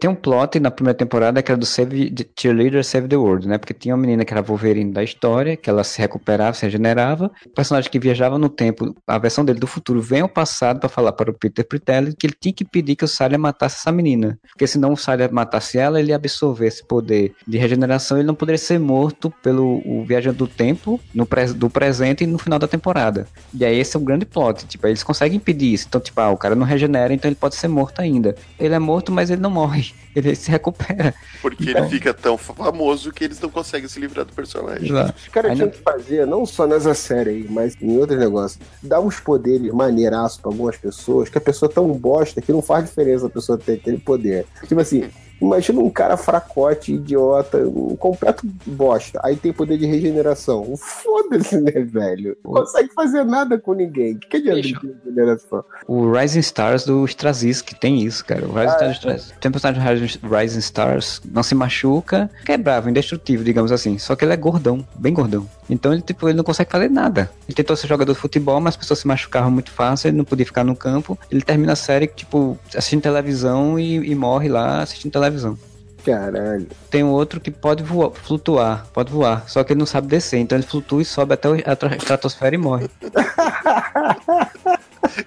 Tem 0.00 0.08
um 0.08 0.14
plot 0.14 0.60
na 0.60 0.70
primeira 0.70 0.96
temporada 0.96 1.42
que 1.42 1.50
era 1.50 1.58
do 1.58 1.66
Save, 1.66 2.14
Cheerleader 2.38 2.84
Save 2.84 3.08
the 3.08 3.16
World, 3.16 3.48
né? 3.48 3.58
Porque 3.58 3.72
tinha 3.72 3.94
uma 3.94 4.00
menina 4.00 4.24
que 4.24 4.32
era 4.32 4.42
Wolverine 4.42 4.92
da 4.92 5.02
história, 5.02 5.56
que 5.56 5.70
ela 5.70 5.82
se 5.82 5.98
recuperava, 5.98 6.54
se 6.54 6.64
regenerava. 6.64 7.30
O 7.46 7.50
personagem 7.50 7.90
que 7.90 7.98
viajava 7.98 8.38
no 8.38 8.48
tempo, 8.48 8.94
a 9.06 9.18
versão 9.18 9.44
dele 9.44 9.58
do 9.58 9.66
futuro, 9.66 10.00
vem 10.00 10.20
ao 10.20 10.28
passado 10.28 10.80
para 10.80 10.88
falar 10.88 11.12
para 11.12 11.30
o 11.30 11.34
Peter 11.34 11.66
Pritelli 11.66 12.14
que 12.14 12.26
ele 12.26 12.34
tinha 12.38 12.52
que 12.52 12.64
pedir 12.64 12.96
que 12.96 13.04
o 13.04 13.08
Salya 13.08 13.38
matasse 13.38 13.76
essa 13.76 13.90
menina. 13.90 14.38
Porque 14.48 14.66
senão 14.66 14.92
o 14.92 14.96
Salya 14.96 15.28
matasse 15.32 15.78
ela, 15.78 15.98
ele 15.98 16.10
ia 16.10 16.16
absorver 16.16 16.66
esse 16.66 16.86
poder 16.86 17.34
de 17.46 17.58
regeneração, 17.58 18.18
ele 18.18 18.26
não 18.26 18.34
poderia 18.34 18.58
ser 18.58 18.78
morto 18.78 19.32
pelo 19.42 19.82
o 19.84 20.04
viajante 20.04 20.36
do 20.36 20.46
tempo 20.46 21.00
no 21.14 21.24
pre 21.24 21.46
do 21.46 21.70
presente 21.70 22.24
e 22.24 22.26
no 22.26 22.38
final 22.38 22.58
da 22.58 22.68
temporada. 22.68 23.26
E 23.54 23.64
aí 23.64 23.78
esse 23.78 23.96
é 23.96 24.00
o 24.00 24.02
grande 24.02 24.26
plot, 24.26 24.66
tipo, 24.66 24.86
eles 24.86 25.02
conseguem 25.02 25.36
impedir 25.36 25.72
isso. 25.72 25.86
Então, 25.88 26.00
tipo, 26.00 26.20
ah, 26.20 26.30
o 26.30 26.36
cara 26.36 26.54
não 26.54 26.66
regenera, 26.66 27.12
então 27.12 27.28
ele 27.28 27.34
pode 27.34 27.56
ser 27.56 27.68
morto 27.68 28.00
ainda. 28.00 28.36
Ele 28.58 28.74
é 28.74 28.78
morto, 28.78 29.10
mas 29.10 29.30
ele 29.30 29.40
não 29.40 29.50
morre. 29.50 29.92
Ele 30.16 30.34
se 30.34 30.50
recupera. 30.50 31.14
Porque 31.40 31.70
então... 31.70 31.82
ele 31.82 31.90
fica 31.90 32.12
tão 32.12 32.36
famoso 32.36 33.12
que 33.12 33.22
eles 33.22 33.38
não 33.38 33.48
conseguem 33.48 33.88
se 33.88 34.00
livrar 34.00 34.24
do 34.24 34.32
personagem. 34.32 34.88
Exato. 34.88 35.14
Os 35.16 35.28
caras 35.28 35.54
tinham 35.54 35.70
que 35.70 35.78
fazer, 35.78 36.26
não 36.26 36.44
só 36.44 36.66
nessa 36.66 36.92
série 36.92 37.30
aí, 37.30 37.46
mas 37.48 37.76
em 37.80 37.96
outros 37.98 38.18
negócios, 38.18 38.60
dar 38.82 38.98
uns 39.00 39.20
poderes 39.20 39.70
maneiraços 39.72 40.40
pra 40.40 40.50
algumas 40.50 40.76
pessoas, 40.76 41.28
que 41.28 41.38
a 41.38 41.40
pessoa 41.40 41.70
é 41.70 41.72
tão 41.72 41.86
bosta 41.92 42.40
que 42.40 42.50
não 42.50 42.60
faz 42.60 42.86
diferença 42.86 43.26
a 43.26 43.30
pessoa 43.30 43.56
ter 43.56 43.74
aquele 43.74 43.98
poder. 43.98 44.44
Tipo 44.66 44.80
assim, 44.80 45.08
Imagina 45.40 45.80
um 45.80 45.90
cara 45.90 46.16
fracote, 46.16 46.94
idiota, 46.94 47.58
um 47.58 47.96
completo 47.96 48.46
bosta. 48.66 49.20
Aí 49.22 49.36
tem 49.36 49.52
poder 49.52 49.78
de 49.78 49.86
regeneração. 49.86 50.76
Foda-se, 50.76 51.60
né, 51.60 51.72
velho? 51.72 52.36
Não 52.44 52.52
consegue 52.52 52.92
fazer 52.92 53.24
nada 53.24 53.58
com 53.58 53.72
ninguém. 53.72 54.14
O 54.14 54.18
que, 54.18 54.28
que 54.28 54.50
adianta 54.50 54.86
de 54.86 54.94
regeneração? 55.04 55.64
O 55.86 56.10
Rising 56.10 56.40
Stars 56.40 56.84
do 56.84 57.04
Straczynski 57.04 57.78
tem 57.78 58.02
isso, 58.02 58.24
cara. 58.24 58.46
O 58.46 58.52
Rising 58.52 58.84
ah, 58.84 58.90
Stars 58.92 59.30
é. 59.30 59.34
Tem 59.40 59.48
um 59.48 59.52
personagem 59.52 60.18
do 60.20 60.34
Rising 60.34 60.58
Stars, 60.58 61.20
não 61.30 61.42
se 61.42 61.54
machuca, 61.54 62.30
que 62.44 62.52
é 62.52 62.58
bravo, 62.58 62.90
indestrutível, 62.90 63.44
digamos 63.44 63.70
assim. 63.70 63.96
Só 63.98 64.16
que 64.16 64.24
ele 64.24 64.32
é 64.32 64.36
gordão, 64.36 64.84
bem 64.96 65.14
gordão. 65.14 65.48
Então 65.70 65.92
ele, 65.92 66.02
tipo, 66.02 66.28
ele 66.28 66.36
não 66.36 66.44
consegue 66.44 66.70
fazer 66.70 66.90
nada. 66.90 67.30
Ele 67.46 67.54
tentou 67.54 67.76
ser 67.76 67.86
jogador 67.86 68.12
de 68.12 68.18
futebol, 68.18 68.60
mas 68.60 68.74
as 68.74 68.78
pessoas 68.78 69.00
se 69.00 69.06
machucavam 69.06 69.50
muito 69.50 69.70
fácil, 69.70 70.08
ele 70.08 70.16
não 70.16 70.24
podia 70.24 70.46
ficar 70.46 70.64
no 70.64 70.74
campo. 70.74 71.18
Ele 71.30 71.42
termina 71.42 71.74
a 71.74 71.76
série, 71.76 72.06
tipo, 72.06 72.58
assistindo 72.74 73.02
televisão 73.02 73.78
e, 73.78 74.10
e 74.10 74.14
morre 74.14 74.48
lá 74.48 74.82
assistindo 74.82 75.12
televisão 75.12 75.27
televisão. 75.28 75.58
Caralho. 76.04 76.66
Tem 76.90 77.04
um 77.04 77.10
outro 77.10 77.40
que 77.40 77.50
pode 77.50 77.82
voar, 77.82 78.10
flutuar, 78.12 78.86
pode 78.92 79.12
voar, 79.12 79.48
só 79.48 79.62
que 79.62 79.72
ele 79.72 79.80
não 79.80 79.86
sabe 79.86 80.06
descer, 80.06 80.38
então 80.38 80.56
ele 80.56 80.66
flutua 80.66 81.02
e 81.02 81.04
sobe 81.04 81.34
até 81.34 81.48
a 81.48 81.96
estratosfera 81.96 82.54
e 82.54 82.58
morre. 82.58 82.88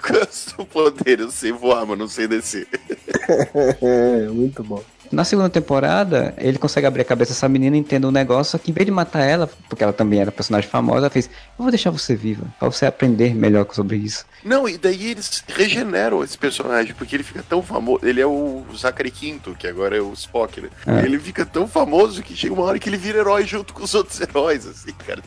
Qual 0.01 0.19
é 0.19 0.23
o 0.23 0.31
seu 0.31 0.65
poder? 0.65 1.19
Eu 1.19 1.31
sei 1.31 1.51
voar, 1.51 1.85
mas 1.85 1.97
não 1.97 2.07
sei 2.07 2.27
descer. 2.27 2.67
Muito 4.33 4.63
bom. 4.63 4.83
Na 5.11 5.25
segunda 5.25 5.49
temporada, 5.49 6.33
ele 6.37 6.57
consegue 6.57 6.87
abrir 6.87 7.01
a 7.01 7.05
cabeça 7.05 7.33
dessa 7.33 7.49
menina, 7.49 7.75
entende 7.75 8.05
um 8.05 8.11
negócio, 8.11 8.57
que 8.57 8.71
em 8.71 8.73
vez 8.73 8.85
de 8.85 8.91
matar 8.91 9.23
ela, 9.23 9.47
porque 9.67 9.83
ela 9.83 9.91
também 9.91 10.21
era 10.21 10.31
personagem 10.31 10.69
famosa, 10.69 10.99
ela 10.99 11.09
fez: 11.09 11.27
Eu 11.27 11.63
vou 11.63 11.69
deixar 11.69 11.89
você 11.89 12.15
viva, 12.15 12.45
pra 12.57 12.69
você 12.69 12.85
aprender 12.85 13.35
melhor 13.35 13.67
sobre 13.71 13.97
isso. 13.97 14.25
Não, 14.43 14.67
e 14.67 14.77
daí 14.77 15.11
eles 15.11 15.43
regeneram 15.47 16.23
esse 16.23 16.37
personagem, 16.37 16.93
porque 16.95 17.15
ele 17.15 17.23
fica 17.23 17.43
tão 17.47 17.61
famoso. 17.61 18.05
Ele 18.05 18.21
é 18.21 18.25
o 18.25 18.63
Zachary 18.75 19.11
Quinto, 19.11 19.55
que 19.55 19.67
agora 19.67 19.97
é 19.97 20.01
o 20.01 20.13
Spock, 20.13 20.61
né? 20.61 20.69
É. 20.87 21.05
Ele 21.05 21.19
fica 21.19 21.45
tão 21.45 21.67
famoso 21.67 22.23
que 22.23 22.35
chega 22.35 22.53
uma 22.53 22.63
hora 22.63 22.79
que 22.79 22.87
ele 22.87 22.97
vira 22.97 23.19
herói 23.19 23.45
junto 23.45 23.73
com 23.73 23.83
os 23.83 23.93
outros 23.93 24.19
heróis, 24.21 24.65
assim, 24.65 24.93
cara. 25.05 25.21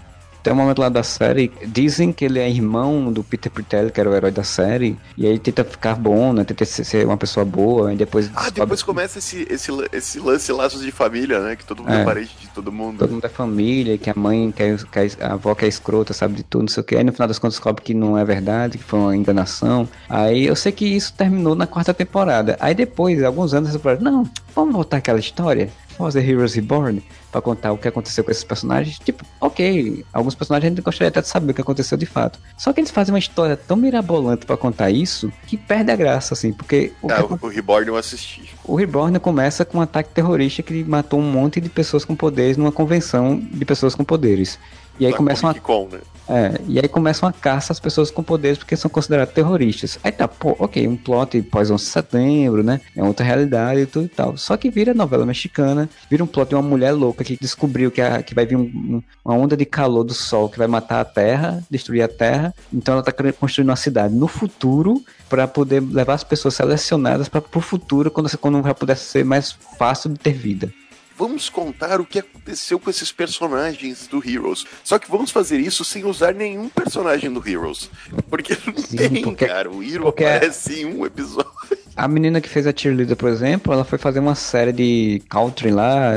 Tem 0.45 0.53
um 0.53 0.57
momento 0.57 0.79
lá 0.79 0.91
da 0.91 1.03
série, 1.03 1.51
dizem 1.67 2.13
que 2.13 2.23
ele 2.23 2.39
é 2.39 2.47
irmão 2.47 3.11
do 3.11 3.25
Peter 3.25 3.51
Pritelli, 3.51 3.91
que 3.91 3.99
era 3.99 4.11
o 4.11 4.15
herói 4.15 4.31
da 4.31 4.45
série, 4.45 4.95
e 5.17 5.27
aí 5.27 5.39
tenta 5.39 5.65
ficar 5.65 5.95
bom, 5.95 6.35
né? 6.35 6.45
Tenta 6.45 6.67
ser 6.67 7.07
uma 7.07 7.17
pessoa 7.17 7.47
boa, 7.47 7.95
e 7.95 7.97
depois... 7.97 8.31
Ah, 8.37 8.51
depois 8.51 8.83
começa 8.83 9.21
esse, 9.21 9.47
esse, 9.49 9.71
esse 9.91 10.21
lance 10.21 10.53
laços 10.53 10.83
de 10.83 10.93
família, 10.93 11.41
né? 11.41 11.57
Que 11.57 11.65
todo 11.65 11.83
mundo 11.83 11.95
é, 11.95 12.03
é 12.03 12.05
parente 12.05 12.37
de 12.39 12.49
todo 12.49 12.71
mundo. 12.71 12.99
Todo 12.99 13.13
mundo 13.13 13.25
é 13.25 13.29
família, 13.31 13.97
que 13.97 14.11
a 14.11 14.15
mãe, 14.15 14.53
que 14.53 14.63
a, 14.63 15.27
a 15.27 15.33
avó 15.33 15.55
que 15.55 15.65
é 15.65 15.69
escrota, 15.69 16.13
sabe 16.13 16.35
de 16.35 16.43
tudo, 16.43 16.65
não 16.65 16.69
sei 16.69 16.83
o 16.83 16.85
que. 16.85 16.95
Aí 16.95 17.05
no 17.05 17.13
final 17.15 17.27
das 17.27 17.39
contas 17.39 17.55
descobre 17.55 17.83
que 17.83 17.95
não 17.95 18.19
é 18.19 18.23
verdade, 18.23 18.77
que 18.77 18.85
foi 18.85 19.01
uma 19.01 19.17
enganação. 19.17 19.89
Aí 20.11 20.45
eu 20.45 20.55
sei 20.55 20.73
que 20.73 20.85
isso 20.85 21.15
terminou 21.15 21.55
na 21.55 21.67
quarta 21.67 21.95
temporada. 21.95 22.59
Aí 22.61 22.75
depois, 22.75 23.23
alguns 23.23 23.55
anos, 23.55 23.75
eles 23.75 24.01
não, 24.03 24.29
vamos 24.55 24.75
voltar 24.75 24.99
aquela 24.99 25.19
história? 25.19 25.71
Fazer 25.97 26.29
Heroes 26.29 26.55
Reborn 26.55 27.03
para 27.31 27.41
contar 27.41 27.73
o 27.73 27.79
que 27.79 27.89
aconteceu 27.89 28.23
com 28.23 28.31
esses 28.31 28.45
personagens. 28.45 28.99
Tipo, 28.99 29.25
ok, 29.41 30.05
alguns 30.13 30.35
personagens 30.35 30.67
a 30.67 30.75
gente 30.75 30.83
gostaria 30.83 31.09
até 31.09 31.21
de 31.21 31.29
saber 31.29 31.53
o 31.53 31.55
que 31.55 31.61
aconteceu 31.61 31.97
de 31.99 32.07
fato. 32.07 32.39
Só 32.57 32.73
que 32.73 32.81
eles 32.81 32.91
fazem 32.91 33.13
uma 33.13 33.19
história 33.19 33.57
tão 33.57 33.77
mirabolante 33.77 34.47
para 34.47 34.57
contar 34.57 34.91
isso 34.91 35.33
que 35.47 35.57
perde 35.57 35.91
a 35.91 35.97
graça, 35.97 36.35
assim, 36.35 36.53
porque. 36.53 36.93
O, 37.03 37.11
ah, 37.11 37.25
o, 37.25 37.47
o 37.47 37.49
Reborn 37.49 37.89
eu 37.89 37.97
assisti. 37.97 38.55
O 38.65 38.75
Reborn 38.75 39.19
começa 39.19 39.65
com 39.65 39.79
um 39.79 39.81
ataque 39.81 40.11
terrorista 40.11 40.63
que 40.63 40.85
matou 40.85 41.21
um 41.21 41.31
monte 41.31 41.61
de 41.61 41.69
pessoas 41.69 42.05
com 42.05 42.15
poderes 42.15 42.57
numa 42.57 42.73
convenção 42.73 43.39
de 43.39 43.65
pessoas 43.65 43.95
com 43.95 44.05
poderes. 44.05 44.59
E 44.99 45.07
aí 45.07 45.13
começa 45.13 45.47
uma. 45.47 45.55
Con, 45.55 45.89
né? 45.91 45.99
É, 46.29 46.61
e 46.67 46.79
aí 46.79 46.89
começa 46.89 47.27
uma 47.27 47.33
caça 47.33 47.73
às 47.73 47.81
pessoas 47.81 48.11
com 48.11 48.23
poderes 48.23 48.59
porque 48.59 48.77
são 48.77 48.91
consideradas 48.91 49.35
terroristas. 49.35 49.99
Aí 50.03 50.11
tá, 50.11 50.27
pô, 50.27 50.57
ok, 50.59 50.87
um 50.89 50.97
plot 50.97 51.41
pós 51.43 51.71
11 51.71 51.85
de 51.85 51.91
setembro, 51.91 52.63
né? 52.63 52.81
É 52.97 53.03
outra 53.03 53.25
realidade 53.25 53.81
e 53.81 53.87
tudo 53.87 54.07
e 54.07 54.09
tal. 54.09 54.37
Só 54.37 54.57
que 54.57 54.71
vira 54.71 54.95
novela 54.95 55.27
mexicana, 55.27 55.89
vira 56.11 56.25
um 56.25 56.27
plot 56.27 56.49
de 56.49 56.55
uma 56.55 56.63
mulher 56.63 56.93
louca 56.93 57.25
que 57.25 57.37
descobriu 57.41 57.91
que, 57.91 58.01
a, 58.01 58.23
que 58.23 58.35
vai 58.35 58.47
vir 58.47 58.57
um, 58.57 58.63
um, 58.63 59.03
uma 59.25 59.35
onda 59.35 59.57
de 59.57 59.65
calor 59.65 60.05
do 60.05 60.15
sol 60.15 60.49
que 60.49 60.59
vai 60.59 60.67
matar 60.67 61.01
a 61.01 61.05
Terra, 61.05 61.63
destruir 61.71 62.03
a 62.03 62.09
Terra. 62.09 62.55
Então 62.73 62.95
ela 62.95 63.03
tá 63.03 63.13
construindo 63.39 63.69
uma 63.69 63.77
cidade 63.77 64.15
no 64.15 64.29
futuro 64.29 65.03
para 65.29 65.47
poder 65.47 65.81
levar 65.81 66.15
as 66.15 66.25
pessoas 66.25 66.55
selecionadas 66.55 67.29
para 67.29 67.43
o 67.55 67.61
futuro, 67.61 68.11
quando, 68.11 68.37
quando 68.39 68.63
já 68.63 68.75
pudesse 68.75 69.05
ser 69.05 69.25
mais 69.25 69.53
fácil 69.79 70.11
de 70.11 70.19
ter 70.19 70.33
vida 70.33 70.73
vamos 71.17 71.49
contar 71.49 72.01
o 72.01 72.07
que 72.07 72.19
aconteceu 72.19 72.79
com 72.79 72.91
esses 72.91 73.13
personagens 73.13 74.07
do 74.07 74.23
Heroes. 74.27 74.65
Só 74.83 74.99
que 74.99 75.11
vamos 75.11 75.31
fazer 75.31 75.59
isso 75.59 75.85
sem 75.85 76.05
usar 76.05 76.35
nenhum 76.35 76.69
personagem 76.69 77.33
do 77.33 77.47
Heroes. 77.47 77.91
Porque 78.29 78.57
não 78.67 78.77
Sim, 78.77 78.97
tem, 78.97 79.23
porque, 79.23 79.47
cara. 79.47 79.71
O 79.71 79.83
Hero 79.83 80.09
aparece 80.09 80.81
em 80.81 80.87
um 80.87 81.05
episódio. 81.07 81.53
A 81.97 82.09
menina 82.09 82.41
que 82.41 82.49
fez 82.49 82.67
a 82.67 82.73
cheerleader, 82.75 83.17
por 83.17 83.29
exemplo, 83.29 83.73
ela 83.73 83.85
foi 83.85 83.99
fazer 83.99 84.19
uma 84.19 84.35
série 84.35 84.73
de 84.73 85.23
country 85.29 85.71
lá, 85.71 86.11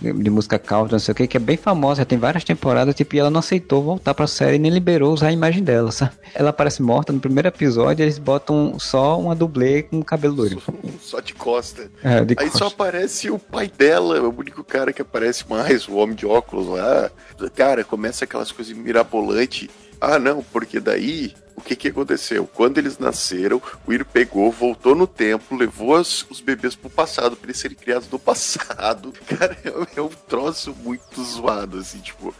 de 0.00 0.30
música 0.30 0.58
country, 0.58 0.92
não 0.92 0.98
sei 0.98 1.12
o 1.12 1.14
que, 1.14 1.26
que 1.26 1.36
é 1.36 1.40
bem 1.40 1.56
famosa, 1.56 2.02
já 2.02 2.04
tem 2.04 2.18
várias 2.18 2.44
temporadas, 2.44 2.94
tipo, 2.94 3.16
e 3.16 3.18
ela 3.18 3.30
não 3.30 3.40
aceitou 3.40 3.82
voltar 3.82 4.12
pra 4.12 4.26
série 4.26 4.56
e 4.56 4.58
nem 4.58 4.70
liberou 4.70 5.14
usar 5.14 5.28
a 5.28 5.32
imagem 5.32 5.62
dela, 5.62 5.90
sabe? 5.90 6.12
Ela 6.34 6.50
aparece 6.50 6.82
morta 6.82 7.12
no 7.12 7.20
primeiro 7.20 7.48
episódio 7.48 8.02
eles 8.02 8.18
botam 8.18 8.78
só 8.78 9.18
uma 9.18 9.34
dublê 9.34 9.82
com 9.82 10.02
cabelo 10.02 10.34
loiro. 10.34 10.62
Só 11.00 11.20
de 11.20 11.32
costa. 11.32 11.90
É, 12.02 12.24
de 12.24 12.34
Aí 12.38 12.46
costa. 12.50 12.58
só 12.58 12.66
aparece 12.66 13.30
o 13.30 13.38
pai 13.38 13.70
dela, 13.76 14.20
o 14.20 14.38
único 14.38 14.62
cara 14.62 14.92
que 14.92 15.00
aparece 15.00 15.48
mais, 15.48 15.88
o 15.88 15.94
homem 15.94 16.14
de 16.14 16.26
óculos 16.26 16.66
lá. 16.66 17.10
Cara, 17.54 17.82
começa 17.82 18.24
aquelas 18.24 18.52
coisas 18.52 18.76
mirabolantes. 18.76 19.68
Ah, 20.00 20.18
não, 20.18 20.42
porque 20.42 20.80
daí 20.80 21.32
que 21.64 21.74
que 21.74 21.88
aconteceu? 21.88 22.46
Quando 22.46 22.78
eles 22.78 22.98
nasceram, 22.98 23.60
o 23.86 23.92
Ir 23.92 24.04
pegou, 24.04 24.52
voltou 24.52 24.94
no 24.94 25.06
tempo, 25.06 25.56
levou 25.56 25.96
as, 25.96 26.24
os 26.28 26.40
bebês 26.40 26.74
pro 26.74 26.90
passado, 26.90 27.36
pra 27.36 27.46
eles 27.46 27.58
serem 27.58 27.76
criados 27.76 28.08
no 28.10 28.18
passado. 28.18 29.12
Cara, 29.26 29.56
é, 29.64 29.98
é 29.98 30.02
um 30.02 30.10
troço 30.28 30.74
muito 30.84 31.22
zoado, 31.24 31.78
assim, 31.78 31.98
tipo, 31.98 32.34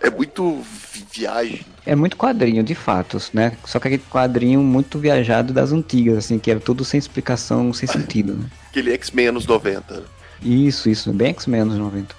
é 0.00 0.10
muito 0.10 0.64
viagem. 1.12 1.64
É 1.84 1.94
muito 1.94 2.16
quadrinho, 2.16 2.62
de 2.62 2.74
fatos, 2.74 3.30
né? 3.32 3.56
Só 3.64 3.78
que 3.78 3.88
aquele 3.88 4.02
quadrinho 4.10 4.60
muito 4.60 4.98
viajado 4.98 5.52
das 5.52 5.72
antigas, 5.72 6.18
assim, 6.18 6.38
que 6.38 6.50
era 6.50 6.60
tudo 6.60 6.84
sem 6.84 6.98
explicação, 6.98 7.72
sem 7.72 7.88
sentido, 7.88 8.34
né? 8.34 8.50
Aquele 8.68 8.92
X-Men 8.92 9.28
anos 9.28 9.46
90. 9.46 10.04
Isso, 10.42 10.88
isso, 10.88 11.12
bem 11.12 11.30
X-Men 11.30 11.60
anos 11.60 11.76
90. 11.76 12.14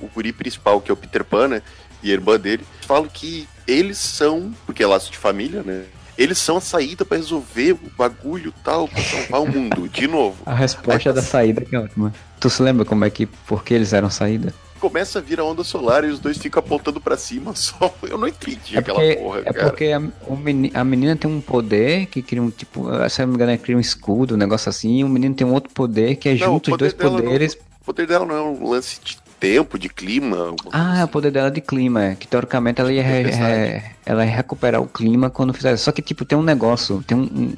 O 0.00 0.08
guri 0.08 0.32
principal, 0.32 0.80
que 0.80 0.90
é 0.90 0.94
o 0.94 0.96
Peter 0.96 1.24
Pan, 1.24 1.48
né? 1.48 1.62
E 2.02 2.10
a 2.10 2.14
irmã 2.14 2.38
dele, 2.38 2.64
falam 2.90 3.08
que 3.08 3.46
eles 3.68 3.98
são, 3.98 4.52
porque 4.66 4.82
é 4.82 4.86
laço 4.86 5.12
de 5.12 5.16
família, 5.16 5.62
né? 5.62 5.84
Eles 6.18 6.38
são 6.38 6.56
a 6.56 6.60
saída 6.60 7.04
para 7.04 7.18
resolver 7.18 7.74
o 7.74 7.90
bagulho 7.96 8.52
tal, 8.64 8.88
pra 8.88 9.00
salvar 9.00 9.40
o 9.42 9.46
mundo, 9.46 9.88
de 9.88 10.08
novo. 10.08 10.36
A 10.44 10.52
resposta 10.52 11.08
Aí, 11.08 11.14
da 11.14 11.22
saída 11.22 11.64
que 11.64 11.76
é 11.76 11.78
ótima. 11.78 12.12
Tu 12.40 12.50
se 12.50 12.60
lembra 12.60 12.84
como 12.84 13.04
é 13.04 13.10
que, 13.10 13.26
por 13.26 13.62
que 13.62 13.74
eles 13.74 13.92
eram 13.92 14.10
saída? 14.10 14.52
Começa 14.80 15.20
a 15.20 15.22
vir 15.22 15.38
a 15.38 15.44
onda 15.44 15.62
solar 15.62 16.02
e 16.02 16.08
os 16.08 16.18
dois 16.18 16.36
ficam 16.36 16.58
apontando 16.58 17.00
para 17.00 17.16
cima 17.16 17.54
só. 17.54 17.94
Eu 18.02 18.18
não 18.18 18.26
entendi 18.26 18.76
é 18.76 18.80
porque, 18.80 18.90
aquela 18.90 19.22
porra, 19.22 19.38
é 19.38 19.44
cara. 19.44 19.58
É 19.58 19.68
porque 19.68 19.84
a, 19.92 20.80
a, 20.80 20.84
menina 20.84 21.14
tem 21.14 21.30
um 21.30 21.40
poder 21.40 22.06
que 22.06 22.20
cria 22.20 22.42
um, 22.42 22.50
tipo, 22.50 22.86
se 23.08 23.20
não 23.20 23.28
me 23.28 23.34
engano, 23.36 23.56
cria 23.56 23.76
um 23.76 23.80
escudo, 23.80 24.34
um 24.34 24.38
negócio 24.38 24.68
assim, 24.68 24.98
e 24.98 25.04
o 25.04 25.08
menino 25.08 25.32
tem 25.32 25.46
um 25.46 25.54
outro 25.54 25.72
poder 25.72 26.16
que 26.16 26.28
é 26.28 26.32
não, 26.32 26.38
junto 26.54 26.72
os 26.72 26.76
dois 26.76 26.92
poderes. 26.92 27.54
Não, 27.54 27.62
o 27.82 27.84
poder 27.84 28.08
dela 28.08 28.26
não 28.26 28.34
é 28.34 28.42
um 28.42 28.68
lance 28.68 29.00
de 29.00 29.16
tempo, 29.40 29.78
de 29.78 29.88
clima. 29.88 30.54
Ah, 30.70 30.98
é 30.98 31.00
o 31.00 31.04
assim. 31.04 31.12
poder 31.12 31.30
dela 31.32 31.50
de 31.50 31.60
clima, 31.60 32.04
é, 32.04 32.14
que 32.14 32.28
teoricamente 32.28 32.80
ela 32.80 32.92
ia, 32.92 33.02
re- 33.02 33.30
re- 33.30 33.82
ela 34.04 34.24
ia 34.24 34.30
recuperar 34.30 34.80
o 34.82 34.86
clima 34.86 35.30
quando 35.30 35.54
fizer. 35.54 35.76
Só 35.78 35.90
que, 35.90 36.02
tipo, 36.02 36.24
tem 36.24 36.36
um 36.38 36.42
negócio, 36.42 37.02
tem 37.06 37.16
um, 37.16 37.22
um, 37.22 37.54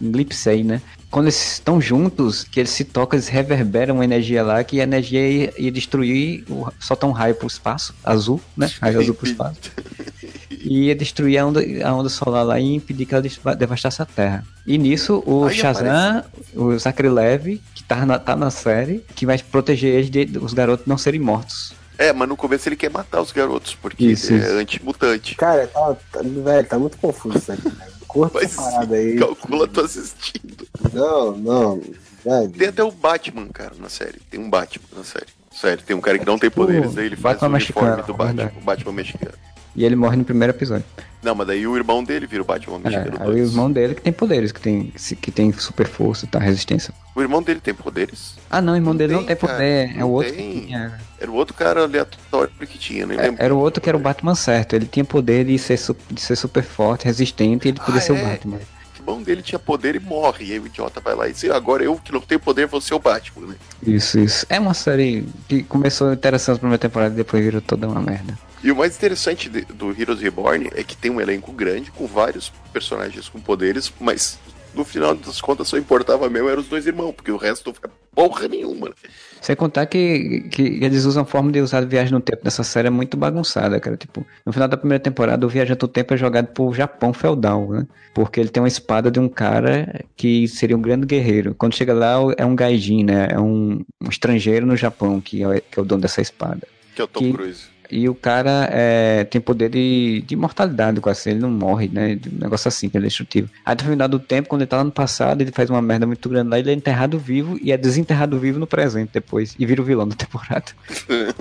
um 0.00 0.10
glimpse 0.10 0.48
aí, 0.48 0.64
né? 0.64 0.80
Quando 1.10 1.26
eles 1.26 1.52
estão 1.52 1.80
juntos, 1.80 2.42
que 2.42 2.58
eles 2.58 2.70
se 2.70 2.84
tocam, 2.84 3.16
eles 3.16 3.28
reverberam 3.28 3.94
uma 3.96 4.04
energia 4.04 4.42
lá, 4.42 4.64
que 4.64 4.80
a 4.80 4.84
energia 4.84 5.28
ia, 5.28 5.52
ia 5.58 5.70
destruir, 5.70 6.44
o, 6.48 6.66
soltar 6.80 7.08
um 7.08 7.12
raio 7.12 7.34
pro 7.34 7.46
espaço, 7.46 7.94
azul, 8.02 8.40
né? 8.56 8.70
Raio 8.80 9.00
azul 9.00 9.14
pro 9.14 9.26
espaço. 9.26 9.58
E 10.68 10.86
ia 10.86 10.96
destruir 10.96 11.38
a 11.38 11.46
onda, 11.46 11.60
a 11.84 11.94
onda 11.94 12.08
solar 12.08 12.42
lá 12.44 12.58
e 12.58 12.74
impedir 12.74 13.06
que 13.06 13.14
ela 13.14 13.54
devastasse 13.54 14.02
a 14.02 14.04
Terra. 14.04 14.44
E 14.66 14.76
nisso, 14.78 15.22
o 15.24 15.44
Aí 15.44 15.54
Shazam, 15.54 16.24
o 16.54 16.76
Zakrilev, 16.76 17.60
que 17.74 17.84
tá 17.84 18.04
na, 18.04 18.18
tá 18.18 18.34
na 18.34 18.50
série, 18.50 19.04
que 19.14 19.24
vai 19.24 19.38
proteger 19.38 19.94
eles 19.94 20.10
de, 20.10 20.24
de 20.24 20.38
os 20.38 20.52
garotos 20.52 20.86
não 20.86 20.98
serem 20.98 21.20
mortos. 21.20 21.72
É, 21.98 22.12
mas 22.12 22.28
no 22.28 22.36
começo 22.36 22.68
ele 22.68 22.76
quer 22.76 22.90
matar 22.90 23.22
os 23.22 23.32
garotos, 23.32 23.74
porque 23.74 24.04
Isso, 24.04 24.34
é 24.34 24.48
anti-mutante. 24.60 25.34
Cara, 25.36 25.66
tá, 25.68 25.96
tá- 26.12 26.20
velho, 26.22 26.66
tá 26.68 26.78
muito 26.78 26.98
confuso 26.98 27.38
isso 27.38 27.52
aqui, 27.52 27.68
velho. 27.68 27.92
Curta 28.06 28.34
Mas 28.34 28.44
essa 28.44 28.62
parada 28.62 28.94
aí. 28.96 29.16
calcula, 29.16 29.68
tô 29.68 29.80
assistindo. 29.82 30.66
Não, 30.92 31.36
não, 31.36 31.80
velho. 32.24 32.50
Tem 32.50 32.68
até 32.68 32.82
o 32.84 32.90
Batman, 32.90 33.48
cara, 33.48 33.72
na 33.78 33.88
série. 33.88 34.18
Tem 34.30 34.38
um 34.40 34.50
Batman 34.50 34.84
na 34.96 35.04
série. 35.04 35.26
Sério, 35.52 35.82
tem 35.86 35.96
um 35.96 36.00
cara 36.02 36.18
que 36.18 36.26
não 36.26 36.38
tem 36.38 36.50
poderes, 36.50 36.92
daí 36.92 37.06
ele 37.06 37.16
faz 37.16 37.36
Batman 37.38 37.48
o 37.48 37.54
uniforme 37.54 37.88
mexicano, 37.90 38.06
do 38.06 38.14
Batman, 38.14 38.34
verdade. 38.42 38.58
o 38.60 38.64
Batman 38.64 38.92
mexicano. 38.92 39.34
E 39.76 39.84
ele 39.84 39.94
morre 39.94 40.16
no 40.16 40.24
primeiro 40.24 40.52
episódio. 40.52 40.84
Não, 41.22 41.34
mas 41.34 41.46
daí 41.48 41.66
o 41.66 41.76
irmão 41.76 42.04
dele 42.04 42.26
vira 42.26 42.42
o 42.42 42.46
Batman 42.46 42.80
É, 42.84 42.98
aí 43.20 43.28
o 43.28 43.36
irmão 43.38 43.70
dele 43.70 43.94
que 43.94 44.00
tem 44.02 44.12
poderes, 44.12 44.52
que 44.52 44.60
tem, 44.60 44.92
que 45.20 45.30
tem 45.30 45.52
super 45.52 45.86
força, 45.86 46.26
tá? 46.26 46.38
Resistência. 46.38 46.94
O 47.14 47.20
irmão 47.20 47.42
dele 47.42 47.60
tem 47.60 47.74
poderes? 47.74 48.36
Ah, 48.48 48.60
não, 48.62 48.74
o 48.74 48.76
irmão 48.76 48.92
Não 48.92 48.98
dele 48.98 49.12
não 49.14 49.24
tem, 49.24 49.28
tem 49.28 49.36
cara, 49.36 49.52
poder. 49.54 49.90
É 49.90 49.94
não 49.98 50.08
o 50.08 50.12
outro 50.12 50.32
tem. 50.32 50.60
tinha. 50.66 51.00
Era 51.20 51.30
o 51.30 51.34
outro 51.34 51.54
cara 51.54 51.82
aleatório 51.82 52.50
que 52.60 52.78
tinha, 52.78 53.06
nem 53.06 53.18
É, 53.18 53.22
lembro. 53.22 53.42
Era 53.42 53.54
o 53.54 53.58
outro 53.58 53.80
que 53.82 53.88
era 53.88 53.96
o 53.98 54.00
Batman 54.00 54.34
certo. 54.34 54.74
Ele 54.76 54.86
tinha 54.86 55.04
poder 55.04 55.44
de 55.44 55.58
ser, 55.58 55.78
de 56.10 56.20
ser 56.20 56.36
super 56.36 56.62
forte, 56.62 57.04
resistente, 57.06 57.66
e 57.66 57.70
ele 57.72 57.80
podia 57.80 57.98
Ah, 57.98 58.02
ser 58.02 58.12
o 58.12 58.16
é? 58.16 58.22
Batman. 58.22 58.56
O 58.58 59.00
irmão 59.10 59.22
dele 59.22 59.42
tinha 59.42 59.58
poder 59.58 59.96
e 59.96 60.00
morre. 60.00 60.46
E 60.46 60.52
aí 60.52 60.58
o 60.60 60.66
idiota 60.66 61.00
vai 61.00 61.14
lá 61.16 61.28
e 61.28 61.32
diz: 61.32 61.44
agora 61.50 61.82
eu 61.82 61.96
que 61.96 62.12
não 62.12 62.20
tenho 62.20 62.40
poder 62.40 62.66
vou 62.66 62.80
ser 62.80 62.94
o 62.94 62.98
Batman, 63.00 63.48
né? 63.48 63.54
Isso, 63.84 64.18
isso. 64.20 64.46
É 64.48 64.60
uma 64.60 64.74
série 64.74 65.26
que 65.48 65.62
começou 65.64 66.12
interessante 66.12 66.54
na 66.54 66.60
primeira 66.60 66.78
temporada 66.78 67.14
e 67.14 67.16
depois 67.16 67.42
virou 67.42 67.60
toda 67.60 67.88
uma 67.88 68.00
merda. 68.00 68.38
E 68.62 68.72
o 68.72 68.76
mais 68.76 68.96
interessante 68.96 69.48
de- 69.48 69.62
do 69.62 69.90
Heroes 69.98 70.20
Reborn 70.20 70.68
é 70.74 70.82
que 70.82 70.96
tem 70.96 71.10
um 71.10 71.20
elenco 71.20 71.52
grande 71.52 71.90
com 71.90 72.06
vários 72.06 72.52
personagens 72.72 73.28
com 73.28 73.38
poderes, 73.40 73.92
mas 74.00 74.38
no 74.74 74.84
final 74.84 75.14
das 75.14 75.40
contas 75.40 75.68
só 75.68 75.78
importava 75.78 76.28
mesmo 76.28 76.48
eram 76.48 76.60
os 76.60 76.68
dois 76.68 76.86
irmãos, 76.86 77.12
porque 77.12 77.30
o 77.30 77.36
resto 77.36 77.72
é 77.84 77.88
porra 78.14 78.48
nenhuma. 78.48 78.92
Sem 79.40 79.54
contar 79.54 79.86
que, 79.86 80.48
que 80.50 80.62
eles 80.82 81.04
usam 81.04 81.22
a 81.22 81.26
forma 81.26 81.52
de 81.52 81.60
usar 81.60 81.84
viagem 81.86 82.12
no 82.12 82.20
tempo 82.20 82.40
nessa 82.44 82.64
série 82.64 82.88
é 82.88 82.90
muito 82.90 83.16
bagunçada, 83.16 83.78
cara. 83.78 83.96
Tipo, 83.96 84.26
no 84.44 84.52
final 84.52 84.66
da 84.66 84.76
primeira 84.76 85.02
temporada, 85.02 85.46
o 85.46 85.48
Viajante 85.48 85.78
do 85.80 85.88
Tempo 85.88 86.14
é 86.14 86.16
jogado 86.16 86.48
pro 86.48 86.72
Japão 86.72 87.12
feudal, 87.12 87.68
né? 87.70 87.86
Porque 88.14 88.40
ele 88.40 88.48
tem 88.48 88.60
uma 88.62 88.68
espada 88.68 89.10
de 89.10 89.20
um 89.20 89.28
cara 89.28 90.04
que 90.16 90.48
seria 90.48 90.76
um 90.76 90.80
grande 90.82 91.06
guerreiro. 91.06 91.54
Quando 91.54 91.74
chega 91.76 91.92
lá, 91.94 92.14
é 92.36 92.44
um 92.44 92.56
gaijin, 92.56 93.04
né? 93.04 93.28
É 93.30 93.38
um, 93.38 93.84
um 94.02 94.08
estrangeiro 94.08 94.66
no 94.66 94.76
Japão 94.76 95.20
que 95.20 95.44
é, 95.44 95.60
que 95.60 95.78
é 95.78 95.82
o 95.82 95.84
dono 95.84 96.00
dessa 96.02 96.20
espada. 96.22 96.66
Que 96.94 97.02
é 97.02 97.04
o 97.04 97.06
Tom 97.06 97.20
Que- 97.20 97.32
Cruise. 97.32 97.75
E 97.90 98.08
o 98.08 98.14
cara 98.14 98.68
é, 98.70 99.24
tem 99.24 99.40
poder 99.40 99.68
de, 99.70 100.22
de 100.26 100.34
imortalidade, 100.34 101.00
quase. 101.00 101.30
Ele 101.30 101.40
não 101.40 101.50
morre, 101.50 101.88
né? 101.92 102.18
Um 102.32 102.38
negócio 102.42 102.68
assim, 102.68 102.88
que 102.88 102.96
ele 102.96 103.06
é 103.06 103.08
destrutivo. 103.08 103.48
Aí 103.64 103.74
no 103.76 103.82
final 103.84 104.08
do 104.08 104.18
tempo, 104.18 104.48
quando 104.48 104.62
ele 104.62 104.68
tá 104.68 104.78
lá 104.78 104.84
no 104.84 104.90
passado, 104.92 105.40
ele 105.40 105.52
faz 105.52 105.70
uma 105.70 105.80
merda 105.82 106.06
muito 106.06 106.28
grande 106.28 106.50
lá, 106.50 106.58
ele 106.58 106.70
é 106.70 106.74
enterrado 106.74 107.18
vivo 107.18 107.58
e 107.62 107.70
é 107.72 107.76
desenterrado 107.76 108.38
vivo 108.38 108.58
no 108.58 108.66
presente 108.66 109.10
depois. 109.12 109.54
E 109.58 109.64
vira 109.66 109.80
o 109.80 109.84
vilão 109.84 110.06
da 110.08 110.14
temporada. 110.16 110.66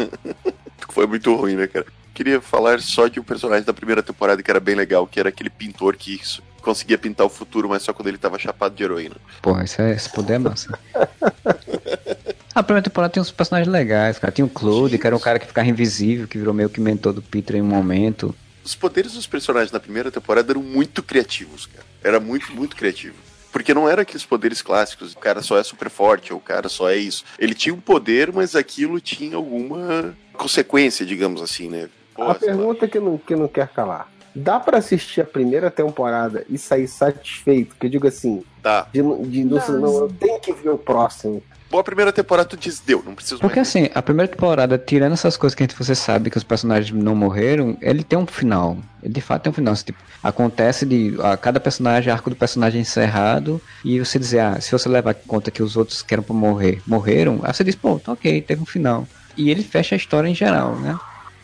Foi 0.89 1.07
muito 1.07 1.33
ruim, 1.35 1.55
né, 1.55 1.67
cara? 1.67 1.85
Queria 2.13 2.39
falar 2.39 2.79
só 2.79 3.07
de 3.07 3.19
um 3.19 3.23
personagem 3.23 3.65
da 3.65 3.73
primeira 3.73 4.01
temporada 4.01 4.41
que 4.41 4.49
era 4.49 4.59
bem 4.59 4.75
legal, 4.75 5.05
que 5.05 5.19
era 5.19 5.29
aquele 5.29 5.49
pintor 5.49 5.95
que 5.97 6.15
isso- 6.15 6.41
conseguia 6.61 6.97
pintar 6.97 7.25
o 7.27 7.29
futuro, 7.29 7.69
mas 7.69 7.83
só 7.83 7.93
quando 7.93 8.07
ele 8.07 8.17
tava 8.17 8.39
chapado 8.39 8.73
de 8.73 8.83
heroína. 8.83 9.15
Porra, 9.41 9.63
esse, 9.63 9.79
é, 9.81 9.91
esse 9.91 10.09
poder 10.11 10.33
é 10.33 10.39
massa. 10.39 10.79
A 12.55 12.63
primeira 12.63 12.83
temporada 12.85 13.11
tem 13.11 13.21
uns 13.21 13.31
personagens 13.31 13.69
legais, 13.71 14.17
cara. 14.17 14.31
Tinha 14.31 14.45
o 14.45 14.49
Claude, 14.49 14.97
que 14.97 15.05
era 15.05 15.13
um 15.15 15.19
cara 15.19 15.37
que 15.39 15.45
ficava 15.45 15.67
invisível, 15.67 16.25
que 16.25 16.37
virou 16.37 16.53
meio 16.53 16.69
que 16.69 16.79
mentor 16.79 17.11
do 17.11 17.21
Peter 17.21 17.57
em 17.57 17.61
um 17.61 17.65
momento. 17.65 18.33
Os 18.63 18.73
poderes 18.73 19.11
dos 19.13 19.27
personagens 19.27 19.73
na 19.73 19.79
primeira 19.79 20.09
temporada 20.09 20.53
eram 20.53 20.61
muito 20.63 21.03
criativos, 21.03 21.65
cara. 21.65 21.85
Era 22.01 22.17
muito, 22.19 22.53
muito 22.53 22.77
criativo. 22.77 23.15
Porque 23.51 23.73
não 23.73 23.89
era 23.89 24.03
aqueles 24.03 24.25
poderes 24.25 24.61
clássicos, 24.61 25.13
o 25.13 25.17
cara 25.17 25.41
só 25.41 25.57
é 25.57 25.63
super 25.63 25.89
forte, 25.89 26.31
ou 26.31 26.39
o 26.39 26.41
cara 26.41 26.69
só 26.69 26.89
é 26.89 26.95
isso. 26.95 27.25
Ele 27.37 27.53
tinha 27.53 27.75
um 27.75 27.79
poder, 27.79 28.31
mas 28.31 28.55
aquilo 28.55 28.99
tinha 29.01 29.35
alguma 29.35 30.15
consequência, 30.33 31.05
digamos 31.05 31.41
assim, 31.41 31.67
né? 31.69 31.89
Pô, 32.13 32.23
A 32.23 32.27
lá. 32.27 32.35
pergunta 32.35 32.87
que 32.87 32.99
não, 32.99 33.17
que 33.17 33.35
não 33.35 33.47
quer 33.49 33.67
calar. 33.67 34.09
Dá 34.33 34.59
pra 34.59 34.77
assistir 34.79 35.21
a 35.21 35.25
primeira 35.25 35.69
temporada 35.71 36.45
e 36.49 36.57
sair 36.57 36.87
satisfeito? 36.87 37.75
Que 37.79 37.85
eu 37.85 37.89
digo 37.89 38.07
assim, 38.07 38.43
Tá. 38.61 38.87
de, 38.93 39.01
de, 39.29 39.43
não, 39.45 39.79
não, 39.79 39.97
eu 39.99 40.15
tenho 40.19 40.39
que 40.39 40.51
ver 40.53 40.69
o 40.69 40.77
próximo. 40.77 41.41
A 41.79 41.83
primeira 41.83 42.11
temporada 42.11 42.47
tu 42.47 42.57
diz, 42.57 42.79
deu, 42.79 43.03
não 43.05 43.15
preciso 43.15 43.39
Porque 43.39 43.59
mais. 43.59 43.67
assim, 43.67 43.89
a 43.93 44.01
primeira 44.01 44.31
temporada, 44.31 44.77
tirando 44.77 45.13
essas 45.13 45.37
coisas 45.37 45.55
que 45.55 45.63
a 45.63 45.65
gente, 45.65 45.77
você 45.77 45.95
sabe 45.95 46.29
que 46.29 46.37
os 46.37 46.43
personagens 46.43 46.91
não 46.91 47.15
morreram, 47.15 47.77
ele 47.81 48.03
tem 48.03 48.17
um 48.17 48.25
final. 48.25 48.77
Ele 49.03 49.13
de 49.13 49.21
fato 49.21 49.43
tem 49.43 49.51
um 49.51 49.53
final. 49.53 49.73
Assim, 49.73 49.85
tipo, 49.85 49.99
acontece 50.23 50.85
de 50.85 51.15
a 51.21 51.37
cada 51.37 51.59
personagem, 51.59 52.11
arco 52.11 52.29
do 52.29 52.35
personagem 52.35 52.81
encerrado, 52.81 53.61
e 53.83 53.99
você 53.99 54.17
dizer, 54.17 54.39
ah, 54.39 54.59
se 54.59 54.71
você 54.71 54.87
levar 54.89 55.11
em 55.11 55.27
conta 55.27 55.51
que 55.51 55.61
os 55.61 55.75
outros 55.77 56.01
que 56.01 56.13
eram 56.13 56.23
pra 56.23 56.35
morrer, 56.35 56.81
morreram, 56.87 57.39
aí 57.43 57.53
você 57.53 57.63
diz, 57.63 57.75
pô, 57.75 57.99
tá 57.99 58.11
ok, 58.11 58.41
teve 58.41 58.61
um 58.61 58.65
final. 58.65 59.07
E 59.37 59.49
ele 59.49 59.63
fecha 59.63 59.95
a 59.95 59.97
história 59.97 60.27
em 60.27 60.35
geral, 60.35 60.75
né? 60.77 60.97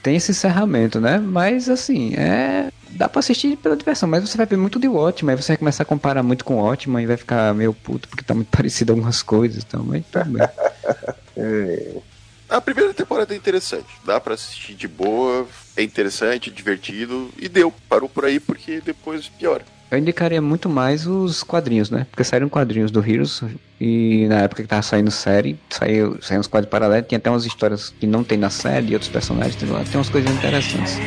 Tem 0.03 0.15
esse 0.15 0.31
encerramento, 0.31 0.99
né? 0.99 1.19
Mas 1.19 1.69
assim, 1.69 2.13
é. 2.15 2.69
Dá 2.91 3.07
pra 3.07 3.19
assistir 3.19 3.55
pela 3.57 3.77
diversão, 3.77 4.07
mas 4.09 4.27
você 4.27 4.35
vai 4.37 4.45
ver 4.45 4.57
muito 4.57 4.77
de 4.77 4.87
Watchmen, 4.87 5.33
aí 5.33 5.41
você 5.41 5.53
vai 5.53 5.57
começar 5.57 5.83
a 5.83 5.85
comparar 5.85 6.21
muito 6.21 6.43
com 6.43 6.61
Watchmen 6.61 7.03
e 7.03 7.07
vai 7.07 7.15
ficar 7.15 7.53
meio 7.53 7.73
puto 7.73 8.09
porque 8.09 8.23
tá 8.23 8.33
muito 8.33 8.49
parecido 8.55 8.91
algumas 8.91 9.23
coisas, 9.23 9.63
então, 9.65 9.83
mas 9.83 10.03
bem. 10.27 10.43
É, 11.37 11.95
A 12.49 12.59
primeira 12.59 12.93
temporada 12.93 13.33
é 13.33 13.37
interessante, 13.37 13.87
dá 14.03 14.19
pra 14.19 14.33
assistir 14.33 14.75
de 14.75 14.85
boa, 14.85 15.47
é 15.77 15.81
interessante, 15.81 16.51
divertido, 16.51 17.29
e 17.37 17.47
deu. 17.47 17.73
Parou 17.87 18.09
por 18.09 18.25
aí 18.25 18.37
porque 18.37 18.81
depois 18.81 19.29
piora. 19.29 19.63
Eu 19.91 19.97
indicaria 19.97 20.41
muito 20.41 20.69
mais 20.69 21.05
os 21.05 21.43
quadrinhos, 21.43 21.89
né? 21.89 22.05
Porque 22.09 22.23
saíram 22.23 22.47
quadrinhos 22.47 22.91
do 22.91 23.05
Heroes 23.05 23.41
e 23.77 24.25
na 24.29 24.39
época 24.43 24.61
que 24.63 24.67
tava 24.69 24.81
saindo 24.81 25.11
série, 25.11 25.61
saiu, 25.69 26.17
saiu 26.21 26.39
uns 26.39 26.47
quadros 26.47 26.69
paralelos, 26.71 27.07
tinha 27.09 27.17
até 27.17 27.29
umas 27.29 27.45
histórias 27.45 27.89
que 27.89 28.07
não 28.07 28.23
tem 28.23 28.37
na 28.37 28.49
série 28.49 28.91
e 28.91 28.93
outros 28.95 29.11
personagens, 29.11 29.57
tem 29.57 29.67
lá, 29.67 29.83
tem 29.83 29.99
umas 29.99 30.09
coisas 30.09 30.31
interessantes. 30.33 31.03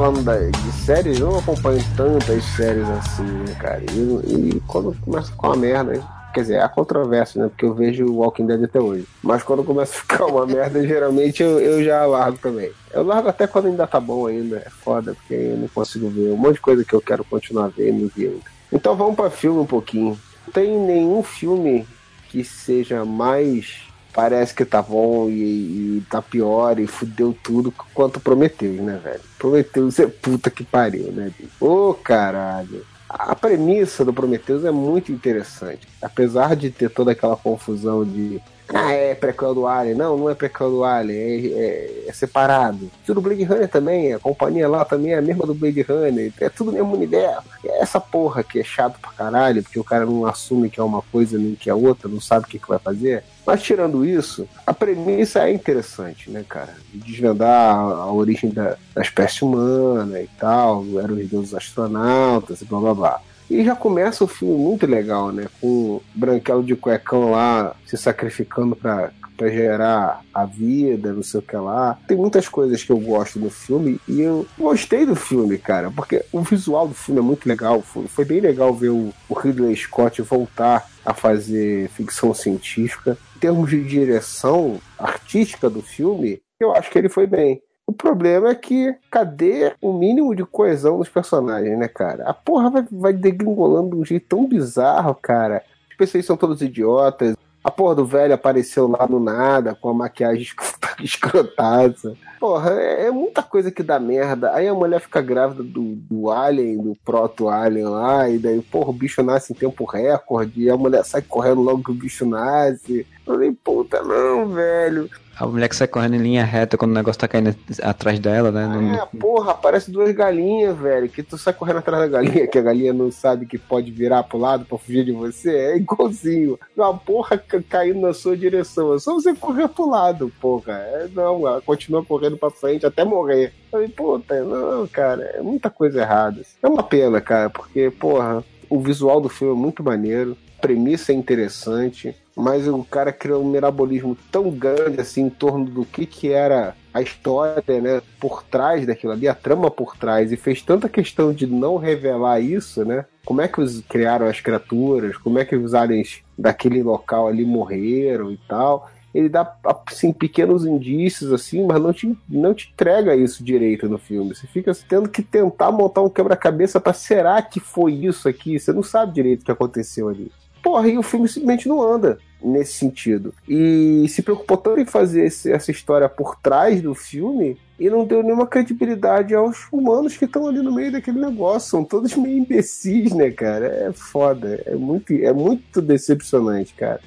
Falando 0.00 0.22
da- 0.24 0.38
de 0.38 0.72
séries, 0.72 1.20
eu 1.20 1.30
não 1.30 1.38
acompanho 1.40 1.84
tantas 1.94 2.42
séries 2.56 2.88
assim, 2.88 3.22
né, 3.22 3.54
cara? 3.58 3.82
E, 3.92 4.56
e 4.56 4.62
quando 4.66 4.96
começa 5.02 5.28
a 5.28 5.32
ficar 5.32 5.48
uma 5.48 5.56
merda, 5.56 6.02
quer 6.32 6.40
dizer, 6.40 6.60
há 6.62 6.68
controvérsia, 6.70 7.42
né? 7.42 7.48
Porque 7.50 7.66
eu 7.66 7.74
vejo 7.74 8.06
o 8.06 8.16
Walking 8.20 8.46
Dead 8.46 8.64
até 8.64 8.80
hoje. 8.80 9.06
Mas 9.22 9.42
quando 9.42 9.62
começa 9.62 9.92
a 9.94 10.00
ficar 10.00 10.24
uma 10.24 10.46
merda, 10.46 10.80
geralmente 10.88 11.42
eu, 11.42 11.60
eu 11.60 11.84
já 11.84 12.06
largo 12.06 12.38
também. 12.38 12.70
Eu 12.90 13.02
largo 13.04 13.28
até 13.28 13.46
quando 13.46 13.66
ainda 13.66 13.86
tá 13.86 14.00
bom 14.00 14.26
ainda. 14.26 14.56
É 14.64 14.70
foda, 14.70 15.12
porque 15.14 15.34
eu 15.34 15.58
não 15.58 15.68
consigo 15.68 16.08
ver. 16.08 16.30
Um 16.32 16.36
monte 16.38 16.54
de 16.54 16.60
coisa 16.62 16.82
que 16.82 16.94
eu 16.94 17.00
quero 17.02 17.22
continuar 17.22 17.68
vendo 17.68 18.10
e 18.16 18.24
ainda. 18.24 18.40
Então 18.72 18.96
vamos 18.96 19.16
pra 19.16 19.28
filme 19.28 19.58
um 19.60 19.66
pouquinho. 19.66 20.18
Não 20.46 20.52
tem 20.54 20.78
nenhum 20.78 21.22
filme 21.22 21.86
que 22.30 22.42
seja 22.42 23.04
mais 23.04 23.82
parece 24.12 24.54
que 24.54 24.64
tá 24.64 24.82
bom 24.82 25.28
e, 25.28 25.98
e 25.98 26.04
tá 26.10 26.20
pior 26.20 26.78
e 26.78 26.86
fudeu 26.86 27.36
tudo 27.42 27.72
quanto 27.94 28.20
Prometheus, 28.20 28.80
né, 28.80 29.00
velho? 29.02 29.20
Prometheus 29.38 29.98
é 29.98 30.06
puta 30.06 30.50
que 30.50 30.64
pariu, 30.64 31.12
né? 31.12 31.32
Ô, 31.60 31.94
caralho. 31.94 32.84
A 33.08 33.34
premissa 33.34 34.04
do 34.04 34.12
Prometheus 34.12 34.64
é 34.64 34.70
muito 34.70 35.10
interessante. 35.10 35.88
Apesar 36.00 36.54
de 36.54 36.70
ter 36.70 36.90
toda 36.90 37.10
aquela 37.10 37.36
confusão 37.36 38.04
de. 38.04 38.40
Ah, 38.72 38.92
é 38.92 39.14
prequel 39.16 39.52
do 39.54 39.66
Alien. 39.66 39.96
Não, 39.96 40.16
não 40.16 40.30
é 40.30 40.34
prequel 40.34 40.70
do 40.70 40.84
Alien, 40.84 41.18
é, 41.18 41.58
é- 41.58 42.04
é 42.08 42.12
separado. 42.12 42.88
Isso 43.02 43.12
do 43.12 43.20
Blade 43.20 43.42
Runner 43.42 43.68
também, 43.68 44.14
a 44.14 44.18
companhia 44.20 44.68
lá 44.68 44.84
também 44.84 45.12
é 45.12 45.18
a 45.18 45.22
mesma 45.22 45.44
do 45.44 45.54
Blade 45.54 45.82
Runner. 45.82 46.32
É 46.40 46.48
tudo 46.48 46.70
mesmo 46.72 46.94
universo. 46.94 47.42
É 47.64 47.82
essa 47.82 48.00
porra 48.00 48.44
que 48.44 48.60
é 48.60 48.64
chato 48.64 48.98
pra 49.00 49.10
caralho, 49.10 49.62
porque 49.62 49.78
o 49.78 49.84
cara 49.84 50.06
não 50.06 50.24
assume 50.24 50.70
que 50.70 50.78
é 50.78 50.82
uma 50.84 51.02
coisa 51.02 51.36
nem 51.36 51.54
que 51.56 51.68
é 51.68 51.74
outra, 51.74 52.08
não 52.08 52.20
sabe 52.20 52.44
o 52.46 52.48
que, 52.48 52.58
que 52.60 52.68
vai 52.68 52.78
fazer. 52.78 53.24
Mas 53.44 53.62
tirando 53.62 54.04
isso, 54.04 54.46
a 54.64 54.72
premissa 54.72 55.40
é 55.48 55.52
interessante, 55.52 56.30
né, 56.30 56.44
cara? 56.48 56.74
De 56.92 56.98
desvendar 57.00 57.74
a 57.74 58.12
origem 58.12 58.50
da, 58.50 58.76
da 58.94 59.02
espécie 59.02 59.44
humana 59.44 60.20
e 60.20 60.28
tal, 60.38 60.84
eram 61.02 61.16
os 61.16 61.28
deuses 61.28 61.54
astronautas 61.54 62.60
e 62.62 62.64
blá 62.64 62.78
blá 62.78 62.94
blá. 62.94 63.20
E 63.50 63.64
já 63.64 63.74
começa 63.74 64.22
o 64.22 64.28
filme 64.28 64.54
muito 64.54 64.86
legal, 64.86 65.32
né? 65.32 65.48
Com 65.60 65.66
o 65.66 66.02
Branquelo 66.14 66.62
de 66.62 66.76
cuecão 66.76 67.32
lá 67.32 67.74
se 67.84 67.96
sacrificando 67.96 68.76
pra, 68.76 69.10
para 69.36 69.50
gerar 69.50 70.22
a 70.32 70.44
vida, 70.44 71.12
não 71.12 71.22
sei 71.24 71.40
o 71.40 71.42
que 71.42 71.56
lá. 71.56 71.98
Tem 72.06 72.16
muitas 72.16 72.48
coisas 72.48 72.84
que 72.84 72.92
eu 72.92 72.98
gosto 72.98 73.40
no 73.40 73.50
filme 73.50 73.98
e 74.06 74.20
eu 74.20 74.46
gostei 74.56 75.04
do 75.04 75.16
filme, 75.16 75.58
cara, 75.58 75.90
porque 75.90 76.24
o 76.30 76.42
visual 76.42 76.86
do 76.86 76.94
filme 76.94 77.20
é 77.20 77.24
muito 77.24 77.48
legal. 77.48 77.82
Foi 77.82 78.24
bem 78.24 78.40
legal 78.40 78.72
ver 78.72 78.90
o 78.90 79.12
Ridley 79.28 79.74
Scott 79.74 80.22
voltar 80.22 80.88
a 81.04 81.12
fazer 81.12 81.88
ficção 81.88 82.32
científica. 82.32 83.18
Em 83.34 83.40
termos 83.40 83.68
de 83.68 83.82
direção 83.82 84.78
artística 84.96 85.68
do 85.68 85.82
filme, 85.82 86.40
eu 86.60 86.72
acho 86.72 86.88
que 86.88 86.98
ele 86.98 87.08
foi 87.08 87.26
bem. 87.26 87.60
O 87.90 87.92
problema 87.92 88.50
é 88.50 88.54
que 88.54 88.94
cadê 89.10 89.72
o 89.82 89.92
mínimo 89.92 90.32
de 90.32 90.44
coesão 90.44 90.98
dos 90.98 91.08
personagens, 91.08 91.76
né, 91.76 91.88
cara? 91.88 92.22
A 92.22 92.32
porra 92.32 92.70
vai, 92.70 92.86
vai 92.88 93.12
degringolando 93.12 93.90
de 93.90 93.96
um 93.96 94.04
jeito 94.04 94.26
tão 94.28 94.46
bizarro, 94.46 95.12
cara. 95.12 95.64
Os 95.90 95.96
PCs 95.96 96.24
são 96.24 96.36
todos 96.36 96.62
idiotas. 96.62 97.34
A 97.64 97.68
porra 97.68 97.96
do 97.96 98.06
velho 98.06 98.32
apareceu 98.32 98.86
lá 98.86 99.08
no 99.08 99.18
nada, 99.18 99.74
com 99.74 99.88
a 99.88 99.92
maquiagem 99.94 100.46
escrotaça. 101.02 102.14
Porra, 102.38 102.80
é, 102.80 103.08
é, 103.08 103.10
muita 103.10 103.42
coisa 103.42 103.72
que 103.72 103.82
dá 103.82 103.98
merda. 103.98 104.54
Aí 104.54 104.68
a 104.68 104.72
mulher 104.74 105.00
fica 105.00 105.20
grávida 105.20 105.64
do, 105.64 105.96
do 105.96 106.30
alien, 106.30 106.78
do 106.78 106.96
proto-alien 107.04 107.88
lá, 107.88 108.30
e 108.30 108.38
daí, 108.38 108.62
porra, 108.62 108.90
o 108.90 108.94
bicho 108.94 109.20
nasce 109.20 109.52
em 109.52 109.56
tempo 109.56 109.84
recorde, 109.84 110.62
e 110.62 110.70
a 110.70 110.76
mulher 110.76 111.04
sai 111.04 111.22
correndo 111.22 111.60
logo 111.60 111.82
que 111.82 111.90
o 111.90 111.94
bicho 111.94 112.24
nasce. 112.24 113.04
Eu 113.26 113.34
falei, 113.34 113.50
puta, 113.50 114.00
não, 114.00 114.48
velho. 114.48 115.10
A 115.40 115.46
mulher 115.46 115.70
que 115.70 115.76
sai 115.76 115.88
correndo 115.88 116.16
em 116.16 116.18
linha 116.18 116.44
reta 116.44 116.76
quando 116.76 116.90
o 116.90 116.94
negócio 116.94 117.18
tá 117.18 117.26
caindo 117.26 117.56
atrás 117.82 118.20
dela, 118.20 118.52
né? 118.52 119.00
É, 119.02 119.18
porra, 119.18 119.54
parece 119.54 119.90
duas 119.90 120.12
galinhas, 120.12 120.76
velho. 120.76 121.08
Que 121.08 121.22
tu 121.22 121.38
sai 121.38 121.54
correndo 121.54 121.78
atrás 121.78 122.02
da 122.02 122.18
galinha, 122.18 122.46
que 122.46 122.58
a 122.58 122.62
galinha 122.62 122.92
não 122.92 123.10
sabe 123.10 123.46
que 123.46 123.56
pode 123.56 123.90
virar 123.90 124.22
pro 124.24 124.36
lado 124.36 124.66
pra 124.66 124.76
fugir 124.76 125.02
de 125.02 125.12
você. 125.12 125.50
É 125.50 125.76
igualzinho. 125.78 126.60
Uma 126.76 126.92
porra 126.94 127.42
caindo 127.70 128.00
na 128.00 128.12
sua 128.12 128.36
direção. 128.36 128.94
É 128.94 128.98
só 128.98 129.14
você 129.14 129.34
correr 129.34 129.66
pro 129.68 129.88
lado, 129.88 130.30
porra. 130.42 130.74
É, 130.74 131.08
não, 131.14 131.48
ela 131.48 131.62
continua 131.62 132.04
correndo 132.04 132.36
pra 132.36 132.50
frente 132.50 132.84
até 132.84 133.02
morrer. 133.02 133.46
Eu 133.46 133.70
falei, 133.70 133.88
puta, 133.88 134.44
não, 134.44 134.86
cara, 134.88 135.22
é 135.22 135.40
muita 135.40 135.70
coisa 135.70 136.02
errada. 136.02 136.42
É 136.62 136.68
uma 136.68 136.82
pena, 136.82 137.18
cara, 137.18 137.48
porque, 137.48 137.90
porra, 137.90 138.44
o 138.68 138.78
visual 138.78 139.22
do 139.22 139.30
filme 139.30 139.54
é 139.54 139.58
muito 139.58 139.82
maneiro, 139.82 140.36
premissa 140.60 141.12
é 141.12 141.14
interessante 141.14 142.14
mas 142.40 142.66
o 142.66 142.82
cara 142.82 143.12
criou 143.12 143.44
um 143.44 143.50
mirabolismo 143.50 144.16
tão 144.30 144.50
grande 144.50 145.00
assim 145.00 145.22
em 145.22 145.30
torno 145.30 145.66
do 145.66 145.84
que 145.84 146.06
que 146.06 146.32
era 146.32 146.74
a 146.92 147.00
história, 147.00 147.80
né, 147.80 148.02
por 148.18 148.42
trás 148.42 148.84
daquilo 148.84 149.12
ali, 149.12 149.28
a 149.28 149.34
trama 149.34 149.70
por 149.70 149.96
trás, 149.96 150.32
e 150.32 150.36
fez 150.36 150.60
tanta 150.60 150.88
questão 150.88 151.32
de 151.32 151.46
não 151.46 151.76
revelar 151.76 152.40
isso, 152.40 152.84
né? 152.84 153.04
Como 153.24 153.40
é 153.40 153.46
que 153.46 153.60
os 153.60 153.80
criaram 153.82 154.26
as 154.26 154.40
criaturas, 154.40 155.16
como 155.16 155.38
é 155.38 155.44
que 155.44 155.54
os 155.54 155.72
aliens 155.72 156.22
daquele 156.36 156.82
local 156.82 157.28
ali 157.28 157.44
morreram 157.44 158.32
e 158.32 158.36
tal. 158.48 158.90
Ele 159.14 159.28
dá 159.28 159.56
assim 159.86 160.12
pequenos 160.12 160.64
indícios 160.64 161.32
assim, 161.32 161.64
mas 161.64 161.80
não 161.80 161.92
te, 161.92 162.16
não 162.28 162.54
te 162.54 162.70
entrega 162.72 163.14
isso 163.14 163.44
direito 163.44 163.88
no 163.88 163.98
filme. 163.98 164.34
Você 164.34 164.46
fica 164.46 164.72
tendo 164.88 165.08
que 165.08 165.22
tentar 165.22 165.70
montar 165.70 166.02
um 166.02 166.08
quebra-cabeça 166.08 166.80
para 166.80 166.92
será 166.92 167.40
que 167.42 167.60
foi 167.60 167.92
isso 167.92 168.28
aqui? 168.28 168.58
Você 168.58 168.72
não 168.72 168.82
sabe 168.82 169.12
direito 169.12 169.42
o 169.42 169.44
que 169.44 169.52
aconteceu 169.52 170.08
ali. 170.08 170.30
Porra, 170.62 170.88
e 170.88 170.98
o 170.98 171.02
filme 171.02 171.28
simplesmente 171.28 171.68
não 171.68 171.82
anda 171.82 172.18
nesse 172.42 172.74
sentido. 172.74 173.34
E 173.48 174.06
se 174.08 174.22
preocupou 174.22 174.56
tanto 174.56 174.80
em 174.80 174.86
fazer 174.86 175.24
esse, 175.26 175.52
essa 175.52 175.70
história 175.70 176.08
por 176.08 176.36
trás 176.36 176.80
do 176.80 176.94
filme 176.94 177.58
e 177.78 177.88
não 177.88 178.04
deu 178.04 178.22
nenhuma 178.22 178.46
credibilidade 178.46 179.34
aos 179.34 179.66
humanos 179.72 180.16
que 180.16 180.24
estão 180.24 180.46
ali 180.46 180.60
no 180.60 180.72
meio 180.72 180.92
daquele 180.92 181.20
negócio. 181.20 181.70
São 181.70 181.84
todos 181.84 182.14
meio 182.16 182.38
imbecis, 182.38 183.12
né, 183.12 183.30
cara? 183.30 183.66
É 183.66 183.92
foda. 183.92 184.62
É 184.66 184.74
muito, 184.74 185.12
é 185.12 185.32
muito 185.32 185.80
decepcionante, 185.80 186.74
cara 186.74 187.00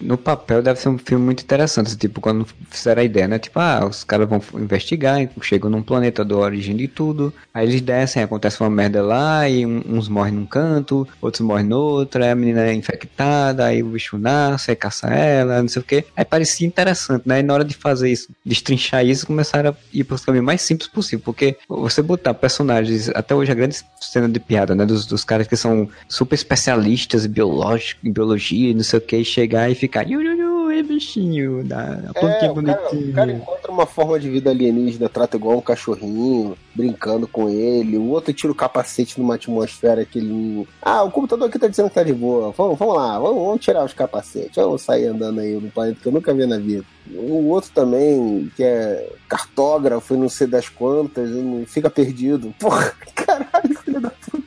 no 0.00 0.16
papel 0.16 0.62
deve 0.62 0.80
ser 0.80 0.88
um 0.88 0.98
filme 0.98 1.24
muito 1.24 1.42
interessante, 1.42 1.96
tipo, 1.96 2.20
quando 2.20 2.46
fizeram 2.70 3.02
a 3.02 3.04
ideia, 3.04 3.28
né? 3.28 3.38
Tipo, 3.38 3.58
ah, 3.60 3.86
os 3.88 4.04
caras 4.04 4.28
vão 4.28 4.40
investigar, 4.54 5.18
chegam 5.42 5.70
num 5.70 5.82
planeta 5.82 6.24
da 6.24 6.36
origem 6.36 6.76
de 6.76 6.88
tudo, 6.88 7.32
aí 7.52 7.66
eles 7.66 7.80
descem, 7.80 8.22
acontece 8.22 8.60
uma 8.60 8.70
merda 8.70 9.02
lá, 9.02 9.48
e 9.48 9.64
uns 9.66 10.08
morrem 10.08 10.34
num 10.34 10.46
canto, 10.46 11.06
outros 11.20 11.40
morrem 11.40 11.66
no 11.66 11.78
outro, 11.78 12.22
aí 12.22 12.30
a 12.30 12.34
menina 12.34 12.66
é 12.66 12.74
infectada, 12.74 13.64
aí 13.66 13.82
o 13.82 13.86
bicho 13.86 14.18
nasce, 14.18 14.70
aí 14.70 14.76
caça 14.76 15.08
ela, 15.08 15.60
não 15.60 15.68
sei 15.68 15.82
o 15.82 15.84
que. 15.84 16.04
Aí 16.16 16.24
parecia 16.24 16.66
interessante, 16.66 17.26
né? 17.26 17.40
E 17.40 17.42
na 17.42 17.54
hora 17.54 17.64
de 17.64 17.74
fazer 17.74 18.10
isso, 18.10 18.28
destrinchar 18.44 19.04
isso, 19.04 19.26
começaram 19.26 19.70
a 19.70 19.74
ir 19.92 20.04
pros 20.04 20.24
caminhos 20.24 20.46
mais 20.46 20.62
simples 20.62 20.88
possível, 20.88 21.22
porque 21.24 21.56
você 21.68 22.02
botar 22.02 22.34
personagens, 22.34 23.08
até 23.10 23.34
hoje 23.34 23.50
a 23.52 23.54
grande 23.54 23.76
cena 24.00 24.28
de 24.28 24.40
piada, 24.40 24.74
né? 24.74 24.86
Dos, 24.86 25.06
dos 25.06 25.24
caras 25.24 25.46
que 25.46 25.56
são 25.56 25.88
super 26.08 26.34
especialistas 26.34 27.24
em, 27.24 27.28
biológico, 27.28 28.06
em 28.06 28.12
biologia, 28.12 28.72
não 28.74 28.82
sei 28.82 28.98
o 28.98 29.02
que, 29.02 29.16
e 29.16 29.24
chegar 29.24 29.70
e 29.70 29.74
ficar 29.74 29.87
iu, 30.08 30.20
iu, 30.22 30.36
iu, 30.36 30.70
é 30.70 30.82
bichinho, 30.82 31.64
da 31.64 31.78
a 31.78 32.18
é, 32.18 32.50
o 32.50 32.54
cara, 32.54 32.82
o 32.92 33.12
cara 33.12 33.32
encontra 33.32 33.70
uma 33.70 33.86
forma 33.86 34.18
de 34.18 34.28
vida 34.28 34.50
alienígena, 34.50 35.08
trata 35.08 35.36
igual 35.36 35.58
um 35.58 35.60
cachorrinho, 35.60 36.56
brincando 36.74 37.26
com 37.26 37.48
ele. 37.48 37.96
O 37.96 38.10
outro 38.10 38.32
tira 38.32 38.52
o 38.52 38.54
capacete 38.54 39.18
numa 39.18 39.34
atmosfera 39.34 40.04
que 40.04 40.18
ele. 40.18 40.66
Ah, 40.80 41.02
o 41.02 41.10
computador 41.10 41.48
aqui 41.48 41.58
tá 41.58 41.66
dizendo 41.66 41.88
que 41.88 41.94
tá 41.96 42.02
de 42.02 42.12
boa. 42.12 42.52
Vamos, 42.56 42.78
vamos 42.78 42.94
lá, 42.94 43.18
vamos, 43.18 43.42
vamos 43.42 43.64
tirar 43.64 43.84
os 43.84 43.92
capacetes. 43.92 44.56
Vamos 44.56 44.82
sair 44.82 45.06
andando 45.06 45.40
aí 45.40 45.54
no 45.54 45.70
planeta 45.70 45.98
que 46.00 46.06
eu 46.06 46.12
nunca 46.12 46.32
vi 46.32 46.46
na 46.46 46.58
vida. 46.58 46.84
O 47.14 47.48
outro 47.48 47.70
também, 47.74 48.50
que 48.54 48.62
é 48.62 49.10
cartógrafo 49.28 50.14
e 50.14 50.18
não 50.18 50.28
sei 50.28 50.46
das 50.46 50.68
quantas, 50.68 51.30
fica 51.66 51.90
perdido. 51.90 52.54
Porra, 52.58 52.92
caralho, 53.14 53.67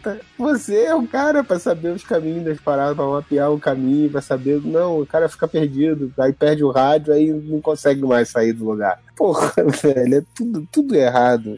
puta. 0.01 0.19
Você 0.37 0.83
é 0.83 0.95
o 0.95 1.07
cara 1.07 1.43
pra 1.43 1.59
saber 1.59 1.89
os 1.89 2.03
caminhos 2.03 2.43
das 2.43 2.59
paradas, 2.59 2.95
pra 2.95 3.05
mapear 3.05 3.51
o 3.51 3.59
caminho, 3.59 4.09
pra 4.09 4.21
saber. 4.21 4.59
Não, 4.63 4.99
o 4.99 5.05
cara 5.05 5.29
fica 5.29 5.47
perdido, 5.47 6.11
aí 6.17 6.33
perde 6.33 6.63
o 6.63 6.71
rádio, 6.71 7.13
aí 7.13 7.31
não 7.31 7.61
consegue 7.61 8.01
mais 8.01 8.29
sair 8.29 8.53
do 8.53 8.65
lugar. 8.65 8.99
Porra, 9.15 9.53
velho, 9.81 10.15
é 10.15 10.23
tudo, 10.35 10.67
tudo 10.71 10.95
errado. 10.95 11.55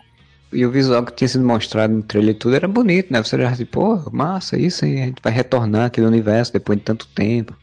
E 0.51 0.65
o 0.65 0.71
visual 0.71 1.03
que 1.03 1.13
tinha 1.13 1.27
sido 1.27 1.43
mostrado 1.43 1.93
no 1.93 2.03
trailer 2.03 2.35
e 2.35 2.37
tudo 2.37 2.55
era 2.55 2.67
bonito, 2.67 3.11
né? 3.11 3.23
Você 3.23 3.37
já 3.37 3.49
assim, 3.49 3.65
pô, 3.65 3.99
massa 4.11 4.55
isso, 4.57 4.85
aí 4.85 5.01
a 5.01 5.05
gente 5.05 5.21
vai 5.23 5.33
retornar 5.33 5.85
aquele 5.85 6.05
universo 6.05 6.53
depois 6.53 6.77
de 6.77 6.85
tanto 6.85 7.07
tempo. 7.07 7.57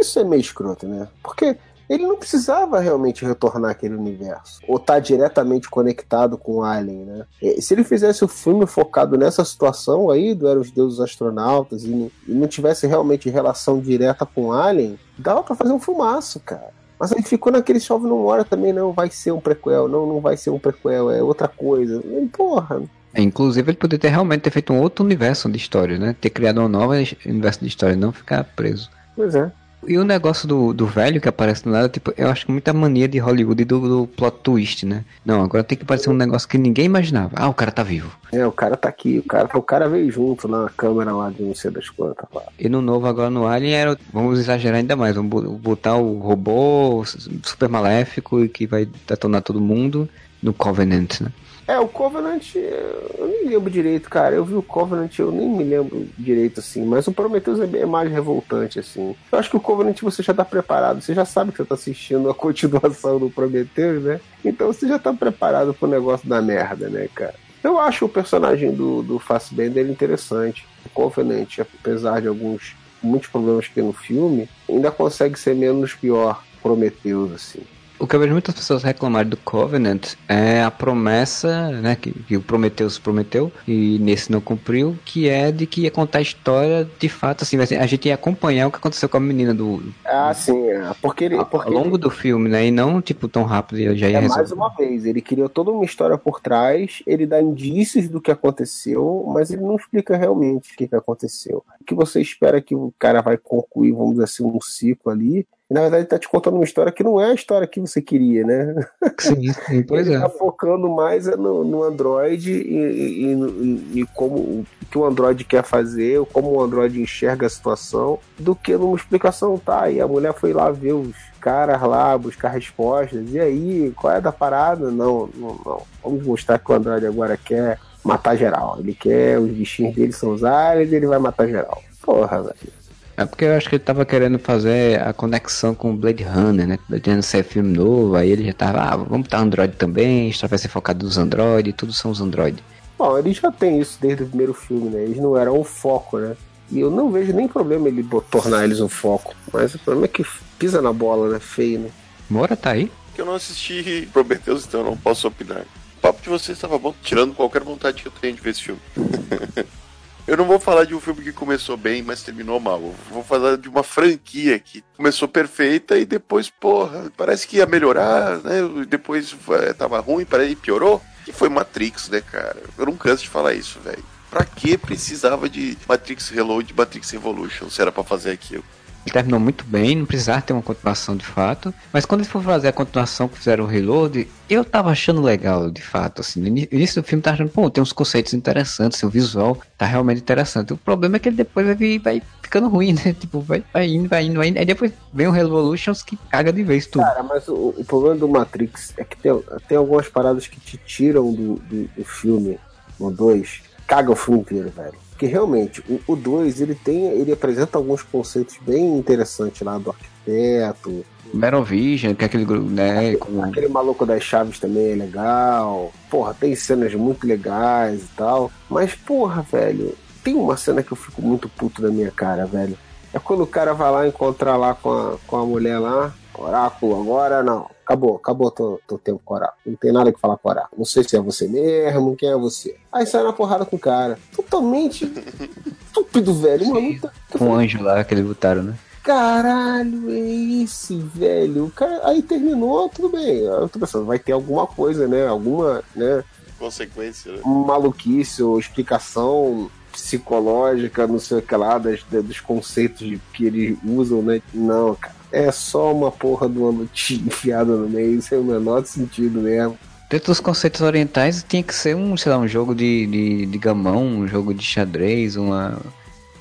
Isso 0.00 0.18
é 0.18 0.24
meio 0.24 0.40
escroto, 0.40 0.86
né? 0.86 1.08
Porque 1.22 1.56
ele 1.88 2.06
não 2.06 2.16
precisava 2.16 2.80
realmente 2.80 3.24
retornar 3.24 3.70
aquele 3.70 3.94
universo. 3.94 4.60
Ou 4.68 4.76
estar 4.76 4.94
tá 4.94 4.98
diretamente 5.00 5.68
conectado 5.68 6.38
com 6.38 6.56
o 6.56 6.62
Alien, 6.62 7.04
né? 7.04 7.26
Se 7.60 7.74
ele 7.74 7.84
fizesse 7.84 8.24
o 8.24 8.28
filme 8.28 8.66
focado 8.66 9.16
nessa 9.16 9.44
situação 9.44 10.10
aí, 10.10 10.34
do 10.34 10.48
Eram 10.48 10.60
os 10.60 10.70
Deuses 10.70 11.00
Astronautas, 11.00 11.84
e 11.84 12.10
não, 12.26 12.46
tivesse 12.48 12.86
realmente 12.86 13.30
relação 13.30 13.80
direta 13.80 14.24
com 14.24 14.46
o 14.46 14.52
Alien, 14.52 14.98
dava 15.18 15.42
para 15.42 15.54
fazer 15.54 15.72
um 15.72 15.80
filmaço, 15.80 16.40
cara. 16.40 16.70
Mas 16.98 17.12
aí 17.12 17.22
ficou 17.22 17.52
naquele 17.52 17.80
Chove 17.80 18.06
Não 18.06 18.18
Mora 18.18 18.44
também, 18.44 18.72
não 18.72 18.92
vai 18.92 19.10
ser 19.10 19.32
um 19.32 19.40
prequel, 19.40 19.88
não, 19.88 20.06
não 20.06 20.20
vai 20.20 20.36
ser 20.36 20.50
um 20.50 20.58
prequel, 20.58 21.10
é 21.10 21.22
outra 21.22 21.48
coisa. 21.48 22.02
E, 22.04 22.26
porra, 22.28 22.82
é, 23.14 23.22
inclusive, 23.22 23.70
ele 23.70 23.78
poderia 23.78 24.00
ter 24.00 24.08
realmente 24.08 24.40
ter 24.40 24.50
feito 24.50 24.72
um 24.72 24.80
outro 24.80 25.04
universo 25.04 25.48
de 25.48 25.56
história, 25.56 25.96
né? 25.96 26.16
Ter 26.20 26.30
criado 26.30 26.60
um 26.60 26.68
novo 26.68 26.92
universo 27.24 27.60
de 27.60 27.68
história, 27.68 27.94
não 27.94 28.10
ficar 28.10 28.42
preso. 28.42 28.90
Pois 29.14 29.36
é. 29.36 29.52
E 29.88 29.98
o 29.98 30.04
negócio 30.04 30.46
do, 30.46 30.72
do 30.72 30.86
velho 30.86 31.20
que 31.20 31.28
aparece 31.28 31.66
no 31.66 31.72
nada, 31.72 31.88
tipo, 31.88 32.12
eu 32.16 32.28
acho 32.28 32.46
que 32.46 32.52
muita 32.52 32.72
mania 32.72 33.08
de 33.08 33.18
Hollywood 33.18 33.64
do, 33.64 33.80
do 33.80 34.06
plot 34.06 34.38
twist, 34.42 34.86
né? 34.86 35.04
Não, 35.24 35.42
agora 35.42 35.64
tem 35.64 35.76
que 35.76 35.84
parecer 35.84 36.10
um 36.10 36.14
negócio 36.14 36.48
que 36.48 36.58
ninguém 36.58 36.86
imaginava. 36.86 37.32
Ah, 37.34 37.48
o 37.48 37.54
cara 37.54 37.70
tá 37.70 37.82
vivo. 37.82 38.10
É, 38.32 38.46
o 38.46 38.52
cara 38.52 38.76
tá 38.76 38.88
aqui, 38.88 39.18
o 39.18 39.22
cara, 39.22 39.48
o 39.54 39.62
cara 39.62 39.88
veio 39.88 40.10
junto 40.10 40.48
na 40.48 40.68
câmera 40.76 41.12
lá 41.12 41.30
de 41.30 41.42
não 41.42 41.54
sei 41.54 41.70
das 41.70 41.88
quantas 41.88 42.26
lá. 42.34 42.42
E 42.58 42.68
no 42.68 42.80
novo 42.80 43.06
agora 43.06 43.30
no 43.30 43.46
Alien 43.46 43.74
era, 43.74 43.98
vamos 44.12 44.38
exagerar 44.38 44.78
ainda 44.78 44.96
mais, 44.96 45.14
vamos 45.14 45.58
botar 45.60 45.96
o 45.96 46.18
robô 46.18 47.04
super 47.42 47.68
maléfico 47.68 48.44
e 48.44 48.48
que 48.48 48.66
vai 48.66 48.88
detonar 49.06 49.42
todo 49.42 49.60
mundo 49.60 50.08
no 50.42 50.52
Covenant, 50.52 51.20
né? 51.20 51.30
É, 51.66 51.78
o 51.78 51.88
Covenant, 51.88 52.54
eu 52.56 53.26
nem 53.26 53.48
lembro 53.48 53.70
direito, 53.70 54.10
cara. 54.10 54.34
Eu 54.34 54.44
vi 54.44 54.54
o 54.54 54.62
Covenant, 54.62 55.18
eu 55.18 55.32
nem 55.32 55.48
me 55.48 55.64
lembro 55.64 56.06
direito, 56.18 56.60
assim. 56.60 56.84
Mas 56.84 57.06
o 57.06 57.12
Prometheus 57.12 57.58
é 57.58 57.66
bem 57.66 57.86
mais 57.86 58.10
revoltante, 58.10 58.78
assim. 58.78 59.16
Eu 59.32 59.38
acho 59.38 59.48
que 59.48 59.56
o 59.56 59.60
Covenant 59.60 59.98
você 60.02 60.22
já 60.22 60.34
tá 60.34 60.44
preparado. 60.44 61.00
Você 61.00 61.14
já 61.14 61.24
sabe 61.24 61.52
que 61.52 61.58
você 61.58 61.64
tá 61.64 61.74
assistindo 61.74 62.28
a 62.28 62.34
continuação 62.34 63.18
do 63.18 63.30
Prometheus, 63.30 64.02
né? 64.04 64.20
Então 64.44 64.66
você 64.66 64.86
já 64.86 64.98
tá 64.98 65.12
preparado 65.12 65.72
pro 65.72 65.88
negócio 65.88 66.28
da 66.28 66.42
merda, 66.42 66.88
né, 66.90 67.08
cara? 67.14 67.34
Eu 67.62 67.78
acho 67.78 68.04
o 68.04 68.10
personagem 68.10 68.74
do, 68.74 69.02
do 69.02 69.18
Fassbender 69.18 69.88
interessante. 69.88 70.66
O 70.84 70.90
Covenant, 70.90 71.60
apesar 71.60 72.20
de 72.20 72.28
alguns 72.28 72.76
muitos 73.02 73.30
problemas 73.30 73.68
que 73.68 73.74
tem 73.74 73.84
no 73.84 73.92
filme, 73.94 74.48
ainda 74.68 74.90
consegue 74.90 75.38
ser 75.38 75.54
menos 75.54 75.94
pior 75.94 76.42
Prometheus, 76.62 77.32
assim 77.32 77.62
o 77.98 78.06
que 78.06 78.16
eu 78.16 78.20
vejo 78.20 78.32
muitas 78.32 78.54
pessoas 78.54 78.82
reclamarem 78.82 79.28
do 79.28 79.36
Covenant 79.36 80.14
é 80.28 80.62
a 80.62 80.70
promessa, 80.70 81.70
né, 81.70 81.96
que, 81.96 82.12
que 82.12 82.36
o 82.36 82.42
Prometheus 82.42 82.98
prometeu 82.98 83.52
e 83.66 83.98
nesse 84.00 84.30
não 84.32 84.40
cumpriu, 84.40 84.96
que 85.04 85.28
é 85.28 85.52
de 85.52 85.66
que 85.66 85.82
ia 85.82 85.90
contar 85.90 86.18
a 86.18 86.22
história 86.22 86.88
de 86.98 87.08
fato, 87.08 87.42
assim, 87.42 87.56
a 87.58 87.86
gente 87.86 88.08
ia 88.08 88.14
acompanhar 88.14 88.66
o 88.66 88.70
que 88.70 88.78
aconteceu 88.78 89.08
com 89.08 89.16
a 89.16 89.20
menina 89.20 89.54
do... 89.54 89.82
Ah, 90.04 90.34
sim, 90.34 90.68
é, 90.68 90.92
porque 91.00 91.24
ele... 91.24 91.36
Porque 91.44 91.68
ao 91.68 91.74
longo 91.74 91.96
ele... 91.96 91.98
do 91.98 92.10
filme, 92.10 92.48
né, 92.48 92.66
e 92.66 92.70
não, 92.70 93.00
tipo, 93.00 93.28
tão 93.28 93.44
rápido 93.44 93.78
ele 93.78 93.96
já 93.96 94.08
ia 94.08 94.18
é, 94.18 94.20
resolver. 94.20 94.40
mais 94.40 94.52
uma 94.52 94.68
vez, 94.70 95.06
ele 95.06 95.20
criou 95.20 95.48
toda 95.48 95.70
uma 95.70 95.84
história 95.84 96.18
por 96.18 96.40
trás, 96.40 97.02
ele 97.06 97.26
dá 97.26 97.40
indícios 97.40 98.08
do 98.08 98.20
que 98.20 98.30
aconteceu, 98.30 99.24
mas 99.32 99.50
ele 99.50 99.62
não 99.62 99.76
explica 99.76 100.16
realmente 100.16 100.72
o 100.72 100.76
que, 100.76 100.88
que 100.88 100.96
aconteceu. 100.96 101.64
O 101.80 101.84
que 101.84 101.94
você 101.94 102.20
espera 102.20 102.60
que 102.60 102.74
o 102.74 102.92
cara 102.98 103.22
vai 103.22 103.36
concluir, 103.36 103.92
vamos 103.92 104.12
dizer 104.12 104.24
assim, 104.24 104.44
um 104.44 104.60
ciclo 104.60 105.12
ali, 105.12 105.46
E, 105.70 105.74
na 105.74 105.80
verdade, 105.80 106.06
tá 106.06 106.18
te 106.18 106.28
contando 106.28 106.54
uma 106.54 106.64
história 106.64 106.92
que 106.92 107.02
não 107.02 107.18
é 107.18 107.30
a 107.30 107.34
história 107.34 107.66
que 107.66 107.80
você 107.80 108.02
queria, 108.02 108.44
né? 108.44 108.86
Sim, 109.18 109.50
sim 109.52 109.82
pois 109.88 110.06
ele 110.06 110.16
é. 110.16 110.20
tá 110.20 110.28
focando 110.28 110.88
mais 110.90 111.26
é 111.26 111.36
no, 111.36 111.64
no 111.64 111.82
Android 111.82 112.52
e, 112.52 112.54
e, 112.54 113.32
e, 113.32 114.00
e 114.00 114.06
como 114.14 114.36
o 114.36 114.66
que 114.90 114.98
o 114.98 115.04
Android 115.06 115.42
quer 115.44 115.64
fazer, 115.64 116.24
como 116.26 116.50
o 116.50 116.62
Android 116.62 117.00
enxerga 117.00 117.46
a 117.46 117.50
situação, 117.50 118.18
do 118.38 118.54
que 118.54 118.76
numa 118.76 118.96
explicação, 118.96 119.58
tá? 119.58 119.90
E 119.90 120.00
a 120.00 120.06
mulher 120.06 120.34
foi 120.34 120.52
lá 120.52 120.70
ver 120.70 120.92
os 120.92 121.16
caras 121.40 121.80
lá, 121.80 122.16
buscar 122.18 122.50
respostas. 122.50 123.32
E 123.32 123.40
aí, 123.40 123.92
qual 123.96 124.12
é 124.12 124.20
da 124.20 124.32
parada? 124.32 124.90
Não, 124.90 125.28
não, 125.34 125.60
não. 125.64 125.82
Vamos 126.02 126.26
mostrar 126.26 126.58
que 126.58 126.70
o 126.70 126.74
Android 126.74 127.06
agora 127.06 127.38
quer 127.38 127.78
matar 128.04 128.36
geral. 128.36 128.76
Ele 128.78 128.94
quer, 128.94 129.38
os 129.38 129.50
bichinhos 129.50 129.94
dele 129.94 130.12
são 130.12 130.32
os 130.32 130.44
aliens 130.44 130.92
e 130.92 130.96
ele 130.96 131.06
vai 131.06 131.18
matar 131.18 131.48
geral. 131.48 131.82
Porra, 132.02 132.42
velho. 132.42 132.83
É 133.16 133.24
porque 133.24 133.44
eu 133.44 133.54
acho 133.54 133.68
que 133.68 133.76
ele 133.76 133.84
tava 133.84 134.04
querendo 134.04 134.38
fazer 134.38 135.00
a 135.00 135.12
conexão 135.12 135.74
com 135.74 135.92
o 135.92 135.96
Blade 135.96 136.24
Runner, 136.24 136.66
né? 136.66 136.78
Blade 136.88 137.08
Runner 137.08 137.22
ser 137.22 137.44
filme 137.44 137.76
novo, 137.76 138.16
aí 138.16 138.30
ele 138.30 138.44
já 138.44 138.52
tava, 138.52 138.80
ah, 138.80 138.96
vamos 138.96 139.28
botar 139.28 139.38
Android 139.38 139.76
também, 139.76 140.26
a 140.26 140.30
história 140.30 140.50
vai 140.50 140.58
ser 140.58 140.68
focado 140.68 141.04
nos 141.04 141.16
Android, 141.16 141.72
tudo 141.72 141.92
são 141.92 142.10
os 142.10 142.20
Android. 142.20 142.62
Bom, 142.98 143.16
ele 143.18 143.32
já 143.32 143.50
tem 143.52 143.80
isso 143.80 143.98
desde 144.00 144.24
o 144.24 144.26
primeiro 144.26 144.54
filme, 144.54 144.90
né? 144.90 145.02
Eles 145.02 145.18
não 145.18 145.36
eram 145.36 145.58
o 145.58 145.64
foco, 145.64 146.18
né? 146.18 146.36
E 146.70 146.80
eu 146.80 146.90
não 146.90 147.10
vejo 147.10 147.32
nem 147.32 147.46
problema 147.46 147.88
ele 147.88 148.06
tornar 148.30 148.64
eles 148.64 148.80
o 148.80 148.88
foco. 148.88 149.34
Mas 149.52 149.74
o 149.74 149.78
problema 149.78 150.06
é 150.06 150.08
que 150.08 150.24
pisa 150.58 150.80
na 150.80 150.92
bola, 150.92 151.30
né? 151.30 151.38
Feio, 151.38 151.80
né? 151.80 151.90
Mora 152.28 152.56
tá 152.56 152.70
aí? 152.70 152.90
Que 153.14 153.20
eu 153.20 153.26
não 153.26 153.34
assisti 153.34 154.08
Prometheus, 154.12 154.64
então 154.66 154.80
eu 154.80 154.86
não 154.86 154.96
posso 154.96 155.28
opinar. 155.28 155.62
O 155.98 156.00
papo 156.00 156.22
de 156.22 156.28
vocês 156.28 156.56
estava 156.56 156.78
bom, 156.78 156.94
tirando 157.02 157.34
qualquer 157.34 157.62
vontade 157.62 158.02
que 158.02 158.08
eu 158.08 158.12
tenho 158.20 158.34
de 158.34 158.40
ver 158.40 158.50
esse 158.50 158.62
filme. 158.62 158.80
Eu 160.26 160.38
não 160.38 160.46
vou 160.46 160.58
falar 160.58 160.84
de 160.84 160.94
um 160.94 161.00
filme 161.00 161.22
que 161.22 161.32
começou 161.32 161.76
bem, 161.76 162.02
mas 162.02 162.22
terminou 162.22 162.58
mal. 162.58 162.80
Eu 162.80 162.94
vou 163.10 163.22
falar 163.22 163.58
de 163.58 163.68
uma 163.68 163.82
franquia 163.82 164.58
que 164.58 164.82
começou 164.96 165.28
perfeita 165.28 165.98
e 165.98 166.06
depois, 166.06 166.48
porra, 166.48 167.12
parece 167.14 167.46
que 167.46 167.58
ia 167.58 167.66
melhorar, 167.66 168.38
né? 168.38 168.62
Depois 168.88 169.36
é, 169.62 169.74
tava 169.74 170.00
ruim, 170.00 170.24
que 170.24 170.56
piorou. 170.56 171.02
Que 171.26 171.32
foi 171.32 171.50
Matrix, 171.50 172.08
né, 172.08 172.22
cara? 172.22 172.62
Eu 172.78 172.86
não 172.86 172.96
canso 172.96 173.22
de 173.22 173.28
falar 173.28 173.54
isso, 173.54 173.78
velho. 173.80 174.04
Pra 174.30 174.44
que 174.44 174.78
precisava 174.78 175.48
de 175.48 175.76
Matrix 175.86 176.30
Reload, 176.30 176.74
Matrix 176.74 177.10
Revolution, 177.10 177.68
se 177.68 177.80
era 177.80 177.92
pra 177.92 178.02
fazer 178.02 178.30
aquilo? 178.30 178.64
Ele 179.04 179.12
terminou 179.12 179.38
muito 179.38 179.64
bem, 179.64 179.96
não 179.96 180.06
precisava 180.06 180.40
ter 180.40 180.52
uma 180.52 180.62
continuação 180.62 181.14
de 181.16 181.24
fato. 181.24 181.72
Mas 181.92 182.06
quando 182.06 182.22
eles 182.22 182.32
foram 182.32 182.44
fazer 182.46 182.68
a 182.68 182.72
continuação 182.72 183.28
que 183.28 183.36
fizeram 183.36 183.64
o 183.64 183.66
Reload, 183.66 184.26
eu 184.48 184.64
tava 184.64 184.90
achando 184.90 185.20
legal, 185.20 185.70
de 185.70 185.82
fato. 185.82 186.22
Assim, 186.22 186.40
no 186.40 186.48
início 186.48 187.02
do 187.02 187.06
filme 187.06 187.22
tava 187.22 187.34
achando, 187.34 187.50
pô, 187.50 187.68
tem 187.68 187.82
uns 187.82 187.92
conceitos 187.92 188.32
interessantes, 188.32 189.02
o 189.02 189.10
visual 189.10 189.58
tá 189.76 189.84
realmente 189.84 190.20
interessante. 190.20 190.72
O 190.72 190.76
problema 190.76 191.16
é 191.16 191.18
que 191.18 191.28
ele 191.28 191.36
depois 191.36 191.66
vai, 191.66 191.98
vai 191.98 192.22
ficando 192.42 192.68
ruim, 192.68 192.94
né? 192.94 193.14
Tipo, 193.20 193.40
vai, 193.40 193.62
vai 193.72 193.88
indo, 193.88 194.08
vai 194.08 194.24
indo, 194.24 194.36
vai 194.36 194.48
indo. 194.48 194.58
Aí 194.58 194.64
depois 194.64 194.92
vem 195.12 195.26
o 195.26 195.30
Revolutions 195.30 196.02
que 196.02 196.16
caga 196.30 196.52
de 196.52 196.62
vez 196.62 196.86
tudo. 196.86 197.02
Cara, 197.04 197.22
mas 197.22 197.46
o, 197.48 197.74
o 197.76 197.84
problema 197.84 198.16
do 198.16 198.28
Matrix 198.28 198.94
é 198.96 199.04
que 199.04 199.16
tem, 199.16 199.32
tem 199.68 199.76
algumas 199.76 200.08
paradas 200.08 200.46
que 200.46 200.58
te 200.58 200.78
tiram 200.78 201.30
do, 201.30 201.56
do, 201.56 201.88
do 201.88 202.04
filme, 202.04 202.58
no 202.98 203.10
2, 203.10 203.62
caga 203.86 204.10
o 204.10 204.16
filme 204.16 204.40
inteiro, 204.40 204.72
velho. 204.74 205.03
Porque 205.14 205.26
realmente, 205.26 205.82
o 206.08 206.16
2 206.16 206.60
ele 206.60 206.74
tem. 206.74 207.06
ele 207.06 207.32
apresenta 207.32 207.78
alguns 207.78 208.02
conceitos 208.02 208.56
bem 208.60 208.98
interessantes 208.98 209.62
lá 209.62 209.78
do 209.78 209.90
arquiteto. 209.90 211.04
Metal 211.32 211.62
Vision, 211.64 212.14
que 212.14 212.24
é 212.24 212.26
aquele 212.26 212.44
grupo, 212.44 212.68
né? 212.68 212.98
Aquele, 212.98 213.16
com- 213.16 213.44
aquele 213.44 213.68
maluco 213.68 214.04
das 214.04 214.22
chaves 214.24 214.58
também 214.58 214.92
é 214.92 214.94
legal. 214.96 215.92
Porra, 216.10 216.34
tem 216.34 216.54
cenas 216.56 216.92
muito 216.94 217.26
legais 217.26 218.02
e 218.02 218.08
tal. 218.16 218.50
Mas, 218.68 218.94
porra, 218.94 219.42
velho, 219.42 219.94
tem 220.22 220.34
uma 220.34 220.56
cena 220.56 220.82
que 220.82 220.92
eu 220.92 220.96
fico 220.96 221.22
muito 221.22 221.48
puto 221.48 221.80
na 221.80 221.88
minha 221.90 222.10
cara, 222.10 222.44
velho. 222.44 222.76
É 223.12 223.18
quando 223.20 223.42
o 223.44 223.46
cara 223.46 223.72
vai 223.72 223.90
lá 223.92 224.08
encontrar 224.08 224.56
lá 224.56 224.74
com 224.74 224.90
a, 224.90 225.16
com 225.26 225.36
a 225.36 225.46
mulher 225.46 225.78
lá. 225.78 226.12
Oráculo, 226.36 227.00
agora 227.00 227.42
não. 227.42 227.70
Acabou, 227.84 228.16
acabou 228.16 228.50
teu, 228.50 228.80
teu 228.88 228.98
tempo 228.98 229.20
com. 229.24 229.38
Não 229.66 229.76
tem 229.76 229.92
nada 229.92 230.10
que 230.12 230.18
falar 230.18 230.36
com 230.38 230.48
o 230.48 230.50
oráculo. 230.50 230.78
Não 230.78 230.84
sei 230.86 231.04
se 231.04 231.16
é 231.16 231.20
você 231.20 231.46
mesmo, 231.46 232.16
quem 232.16 232.30
é 232.30 232.36
você. 232.36 232.76
Aí 232.90 233.06
sai 233.06 233.22
na 233.22 233.32
porrada 233.32 233.64
com 233.66 233.76
o 233.76 233.78
cara. 233.78 234.18
Totalmente 234.34 235.04
estúpido, 235.86 236.32
velho. 236.34 237.00
Tá- 237.00 237.12
com 237.38 237.50
o 237.50 237.54
anjo 237.54 237.82
lá 237.82 238.02
que 238.02 238.14
eles 238.14 238.24
botaram, 238.26 238.62
né? 238.62 238.74
Caralho, 239.02 240.10
é 240.10 240.18
esse, 240.62 240.96
velho. 240.96 241.66
O 241.66 241.70
cara, 241.70 242.08
aí 242.08 242.22
terminou, 242.22 242.88
tudo 242.88 243.10
bem. 243.10 243.40
Eu 243.40 243.68
tô 243.68 243.78
pensando, 243.78 244.06
vai 244.06 244.18
ter 244.18 244.32
alguma 244.32 244.66
coisa, 244.66 245.06
né? 245.06 245.26
Alguma, 245.26 245.82
né? 245.94 246.24
Consequência, 246.58 247.32
né? 247.32 247.40
Maluquice 247.44 248.42
ou 248.42 248.58
explicação 248.58 249.70
psicológica, 249.92 251.06
não 251.06 251.18
sei 251.18 251.38
o 251.38 251.42
que 251.42 251.54
lá, 251.54 251.76
das, 251.78 252.02
da- 252.10 252.20
dos 252.22 252.40
conceitos 252.40 253.18
que 253.34 253.44
eles 253.44 253.76
usam, 253.84 254.22
né? 254.22 254.40
Não, 254.54 254.94
cara. 254.94 255.14
É 255.34 255.50
só 255.50 255.92
uma 255.92 256.12
porra 256.12 256.48
do 256.48 256.68
ano 256.68 256.88
enfiada 257.10 257.74
no 257.76 257.88
meio, 257.88 258.22
sem 258.22 258.38
o 258.38 258.44
menor 258.44 258.86
sentido 258.86 259.40
mesmo. 259.40 259.76
Dentro 260.08 260.28
dos 260.28 260.38
conceitos 260.38 260.80
orientais 260.80 261.44
tinha 261.46 261.62
que 261.62 261.74
ser 261.74 261.96
um, 261.96 262.16
sei 262.16 262.30
lá, 262.30 262.38
um 262.38 262.46
jogo 262.46 262.74
de, 262.74 263.06
de, 263.06 263.46
de 263.46 263.58
gamão, 263.58 264.06
um 264.06 264.28
jogo 264.28 264.54
de 264.54 264.62
xadrez, 264.62 265.34
uma, 265.34 265.76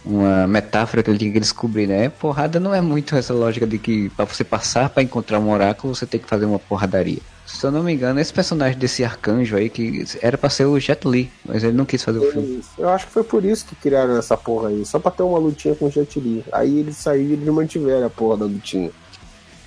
uma 0.06 0.46
metáfora 0.48 1.02
que 1.02 1.10
ele 1.10 1.18
tinha 1.18 1.32
que 1.32 1.40
descobrir, 1.40 1.88
né? 1.88 2.10
Porrada 2.10 2.60
não 2.60 2.76
é 2.76 2.82
muito 2.82 3.16
essa 3.16 3.34
lógica 3.34 3.66
de 3.66 3.80
que 3.80 4.10
pra 4.10 4.26
você 4.26 4.44
passar 4.44 4.90
pra 4.90 5.02
encontrar 5.02 5.40
um 5.40 5.50
oráculo 5.50 5.96
você 5.96 6.06
tem 6.06 6.20
que 6.20 6.28
fazer 6.28 6.46
uma 6.46 6.60
porradaria. 6.60 7.22
Se 7.46 7.66
eu 7.66 7.72
não 7.72 7.84
me 7.84 7.94
engano, 7.94 8.20
esse 8.20 8.34
personagem 8.34 8.78
desse 8.78 9.04
arcanjo 9.04 9.56
aí, 9.56 9.70
que 9.70 10.06
era 10.22 10.38
pra 10.38 10.50
ser 10.50 10.66
o 10.66 10.80
Jet 10.80 11.08
Li, 11.08 11.32
mas 11.46 11.64
ele 11.64 11.74
não 11.76 11.86
quis 11.86 12.02
fazer 12.04 12.20
o 12.20 12.32
filme. 12.32 12.64
Eu 12.78 12.90
acho 12.90 13.06
que 13.08 13.12
foi 13.14 13.24
por 13.24 13.44
isso 13.44 13.66
que 13.66 13.76
criaram 13.76 14.18
essa 14.18 14.36
porra 14.38 14.70
aí, 14.70 14.86
só 14.86 14.98
pra 14.98 15.12
ter 15.12 15.24
uma 15.24 15.38
lutinha 15.38 15.76
com 15.76 15.86
o 15.86 15.92
Jet 15.92 16.20
Li. 16.20 16.44
Aí 16.52 16.80
eles 16.80 16.96
saíram 16.98 17.30
e 17.30 17.34
eles 17.34 17.48
mantiveram 17.48 18.08
a 18.08 18.10
porra 18.10 18.38
da 18.38 18.46
lutinha. 18.46 18.92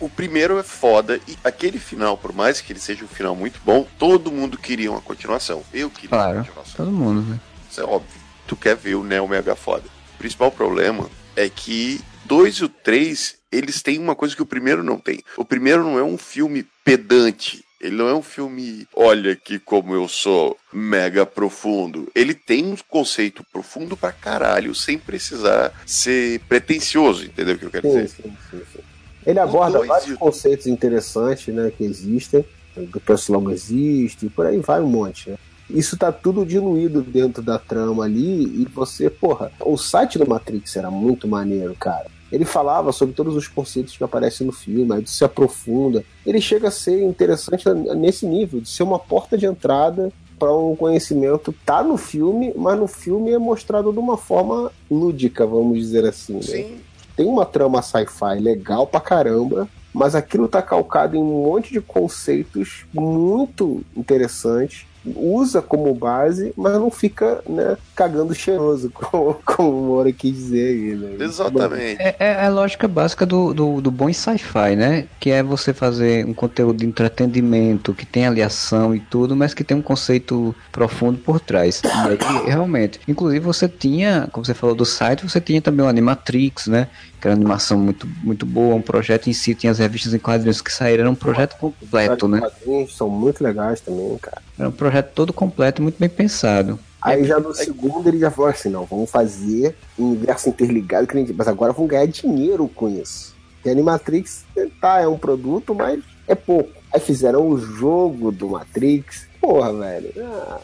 O 0.01 0.09
primeiro 0.11 0.59
é 0.59 0.63
foda 0.63 1.19
e 1.27 1.37
aquele 1.45 1.79
final, 1.79 2.17
por 2.19 2.33
mais 2.33 2.61
que 2.61 2.73
ele 2.73 2.81
seja 2.81 3.05
um 3.05 3.09
final 3.09 3.35
muito 3.37 3.61
bom, 3.65 3.87
todo 3.99 4.31
mundo 4.33 4.59
queria 4.59 4.91
uma 4.91 5.01
continuação. 5.01 5.63
Eu 5.73 5.89
queria 5.91 6.11
Claro. 6.11 6.35
uma 6.39 6.45
continuação. 6.45 6.85
Todo 6.87 6.91
mundo, 6.95 7.23
né? 7.23 7.41
Isso 7.71 7.81
é 7.81 7.85
óbvio. 7.85 8.21
Tu 8.47 8.57
quer 8.57 8.77
ver 8.77 8.95
o 8.95 9.03
Neo 9.05 9.27
Mega 9.29 9.55
foda. 9.57 9.85
O 10.15 10.19
principal 10.19 10.51
problema 10.51 11.09
é 11.35 11.49
que 11.49 12.01
dois 12.25 12.57
e 12.57 12.65
o 12.65 12.69
três, 12.69 13.37
eles 13.51 13.81
têm 13.83 13.99
uma 13.99 14.15
coisa 14.15 14.35
que 14.37 14.43
o 14.43 14.47
primeiro 14.47 14.83
não 14.83 14.99
tem. 14.99 15.21
O 15.37 15.45
primeiro 15.45 15.83
não 15.83 15.99
é 15.99 16.03
um 16.03 16.19
filme 16.19 16.67
pedante. 16.85 17.65
Ele 17.81 17.97
não 17.97 18.09
é 18.09 18.15
um 18.15 18.23
filme, 18.23 18.87
olha 18.95 19.33
aqui 19.33 19.59
como 19.59 19.95
eu 19.95 20.09
sou 20.09 20.57
mega 20.73 21.27
profundo. 21.27 22.09
Ele 22.15 22.35
tem 22.35 22.65
um 22.65 22.77
conceito 22.89 23.45
profundo 23.53 23.97
pra 23.97 24.13
caralho, 24.13 24.75
sem 24.75 24.99
precisar 24.99 25.73
ser 25.87 26.41
pretencioso, 26.49 27.25
entendeu 27.25 27.55
o 27.55 27.59
que 27.59 27.65
eu 27.67 27.71
quero 27.71 27.83
Sim, 27.87 27.89
dizer? 27.89 28.09
sim, 28.09 28.23
sim, 28.51 28.63
sim. 28.73 28.81
Ele 29.27 29.39
aborda 29.41 29.79
dois 29.79 29.89
vários 29.89 30.13
o- 30.13 30.19
conceitos 30.19 30.67
interessantes, 30.67 31.53
né, 31.55 31.71
que 31.77 31.85
existem, 31.85 32.45
do 32.77 33.01
pessoal 33.01 33.41
não 33.41 33.51
existe, 33.51 34.27
e 34.27 34.31
por 34.31 34.47
aí 34.47 34.59
vai 34.61 34.81
um 34.81 34.89
monte, 34.89 35.31
né? 35.31 35.37
Isso 35.69 35.97
tá 35.97 36.13
tudo 36.13 36.47
diluído 36.47 37.03
dentro 37.03 37.43
da 37.43 37.59
trama 37.59 38.05
ali, 38.05 38.63
e 38.63 38.65
você, 38.73 39.11
porra, 39.11 39.51
o 39.61 39.77
site 39.77 40.17
do 40.19 40.29
Matrix 40.29 40.77
era 40.77 40.91
muito 40.91 41.27
maneiro, 41.27 41.75
cara. 41.75 42.07
Ele 42.37 42.45
falava 42.45 42.93
sobre 42.93 43.15
todos 43.15 43.35
os 43.35 43.49
conceitos 43.49 43.97
que 43.97 44.05
aparecem 44.05 44.47
no 44.47 44.53
filme, 44.53 44.93
aí 44.93 45.07
se 45.07 45.25
aprofunda. 45.25 46.05
Ele 46.25 46.39
chega 46.39 46.69
a 46.69 46.71
ser 46.71 47.03
interessante 47.03 47.67
nesse 47.97 48.27
nível, 48.27 48.61
de 48.61 48.69
ser 48.69 48.83
uma 48.83 48.99
porta 48.99 49.39
de 49.39 49.47
entrada 49.47 50.13
para 50.39 50.55
um 50.55 50.77
conhecimento. 50.77 51.55
Tá 51.65 51.83
no 51.83 51.97
filme, 51.97 52.53
mas 52.55 52.79
no 52.79 52.87
filme 52.87 53.31
é 53.33 53.39
mostrado 53.39 53.91
de 53.91 53.99
uma 53.99 54.19
forma 54.19 54.71
lúdica, 54.91 55.47
vamos 55.47 55.79
dizer 55.79 56.05
assim. 56.05 56.35
Né? 56.35 56.43
Sim, 56.43 56.77
tem 57.17 57.27
uma 57.27 57.47
trama 57.47 57.81
sci-fi 57.81 58.39
legal 58.39 58.87
pra 58.87 59.01
caramba, 59.01 59.67
mas 59.95 60.15
aquilo 60.15 60.47
tá 60.47 60.61
calcado 60.61 61.17
em 61.17 61.19
um 61.19 61.45
monte 61.47 61.73
de 61.73 61.81
conceitos 61.81 62.85
muito 62.93 63.81
interessantes. 63.97 64.87
Usa 65.15 65.63
como 65.63 65.95
base, 65.95 66.53
mas 66.57 66.73
não 66.75 66.91
fica, 66.91 67.41
né, 67.49 67.77
cagando 67.95 68.35
cheiroso, 68.35 68.91
como, 68.95 69.39
como 69.45 69.71
o 69.71 69.87
Mora 69.87 70.13
quis 70.13 70.35
dizer 70.35 70.69
aí, 70.69 70.95
né? 70.95 71.25
exatamente. 71.25 72.01
É, 72.01 72.17
é 72.19 72.47
a 72.47 72.49
lógica 72.49 72.89
básica 72.89 73.25
do, 73.25 73.53
do, 73.53 73.81
do 73.81 73.91
bom 73.91 74.13
sci-fi, 74.13 74.77
né? 74.77 75.07
Que 75.21 75.31
é 75.31 75.43
você 75.43 75.73
fazer 75.73 76.25
um 76.27 76.35
conteúdo 76.35 76.79
de 76.79 76.87
entretenimento, 76.87 77.95
que 77.95 78.07
tem 78.07 78.27
ali 78.27 78.43
ação 78.43 78.95
e 78.95 79.01
tudo, 79.01 79.37
mas 79.37 79.55
que 79.55 79.65
tem 79.65 79.77
um 79.77 79.83
conceito 79.83 80.55
profundo 80.73 81.19
por 81.19 81.41
trás. 81.41 81.83
E 81.85 81.89
aí, 81.89 82.47
realmente. 82.47 83.01
Inclusive, 83.07 83.45
você 83.45 83.69
tinha, 83.69 84.29
como 84.33 84.45
você 84.45 84.55
falou 84.55 84.75
do 84.75 84.85
site, 84.85 85.29
você 85.29 85.41
tinha 85.41 85.61
também 85.61 85.85
o 85.85 85.89
Animatrix, 85.89 86.67
né? 86.67 86.89
Que 87.21 87.29
era 87.29 87.35
uma 87.35 87.41
animação 87.41 87.79
muito, 87.79 88.07
muito 88.23 88.45
boa, 88.45 88.75
um 88.75 88.83
projeto 88.83 89.29
em 89.29 89.33
si, 89.33 89.55
tinha 89.55 89.71
as 89.71 89.79
revistas 89.79 90.13
em 90.13 90.19
quadrinhos 90.19 90.61
que 90.61 90.73
saíram, 90.73 91.03
era 91.03 91.11
um 91.11 91.15
projeto 91.15 91.57
completo, 91.57 92.29
né? 92.29 92.39
Os 92.39 92.53
quadrinhos 92.53 92.97
São 92.97 93.09
muito 93.09 93.43
legais 93.43 93.81
também, 93.81 94.17
cara. 94.19 94.43
Era 94.59 94.69
um 94.69 94.73
projeto 94.73 95.13
todo 95.15 95.33
completo, 95.33 95.83
muito 95.83 95.99
bem 95.99 96.09
pensado. 96.09 96.79
Aí 97.01 97.25
já 97.25 97.39
no 97.39 97.55
segundo 97.55 98.09
ele 98.09 98.19
já 98.19 98.31
falou 98.31 98.51
assim, 98.51 98.69
não, 98.69 98.85
vamos 98.85 99.11
fazer 99.11 99.77
um 99.99 100.11
universo 100.11 100.49
interligado, 100.49 101.07
mas 101.35 101.47
agora 101.47 101.73
vamos 101.73 101.91
ganhar 101.91 102.07
dinheiro 102.07 102.69
com 102.69 102.89
isso. 102.89 103.35
E 103.65 103.69
a 103.69 103.73
Animatrix, 103.73 104.45
tá, 104.81 105.01
é 105.01 105.09
um 105.09 105.19
produto, 105.19 105.75
mas 105.75 106.03
é 106.27 106.35
pouco. 106.35 106.71
Aí 106.93 107.01
fizeram 107.01 107.49
o 107.49 107.59
jogo 107.59 108.31
do 108.33 108.49
Matrix. 108.51 109.27
Porra, 109.41 109.73
velho. 109.73 110.13
Ah, 110.19 110.59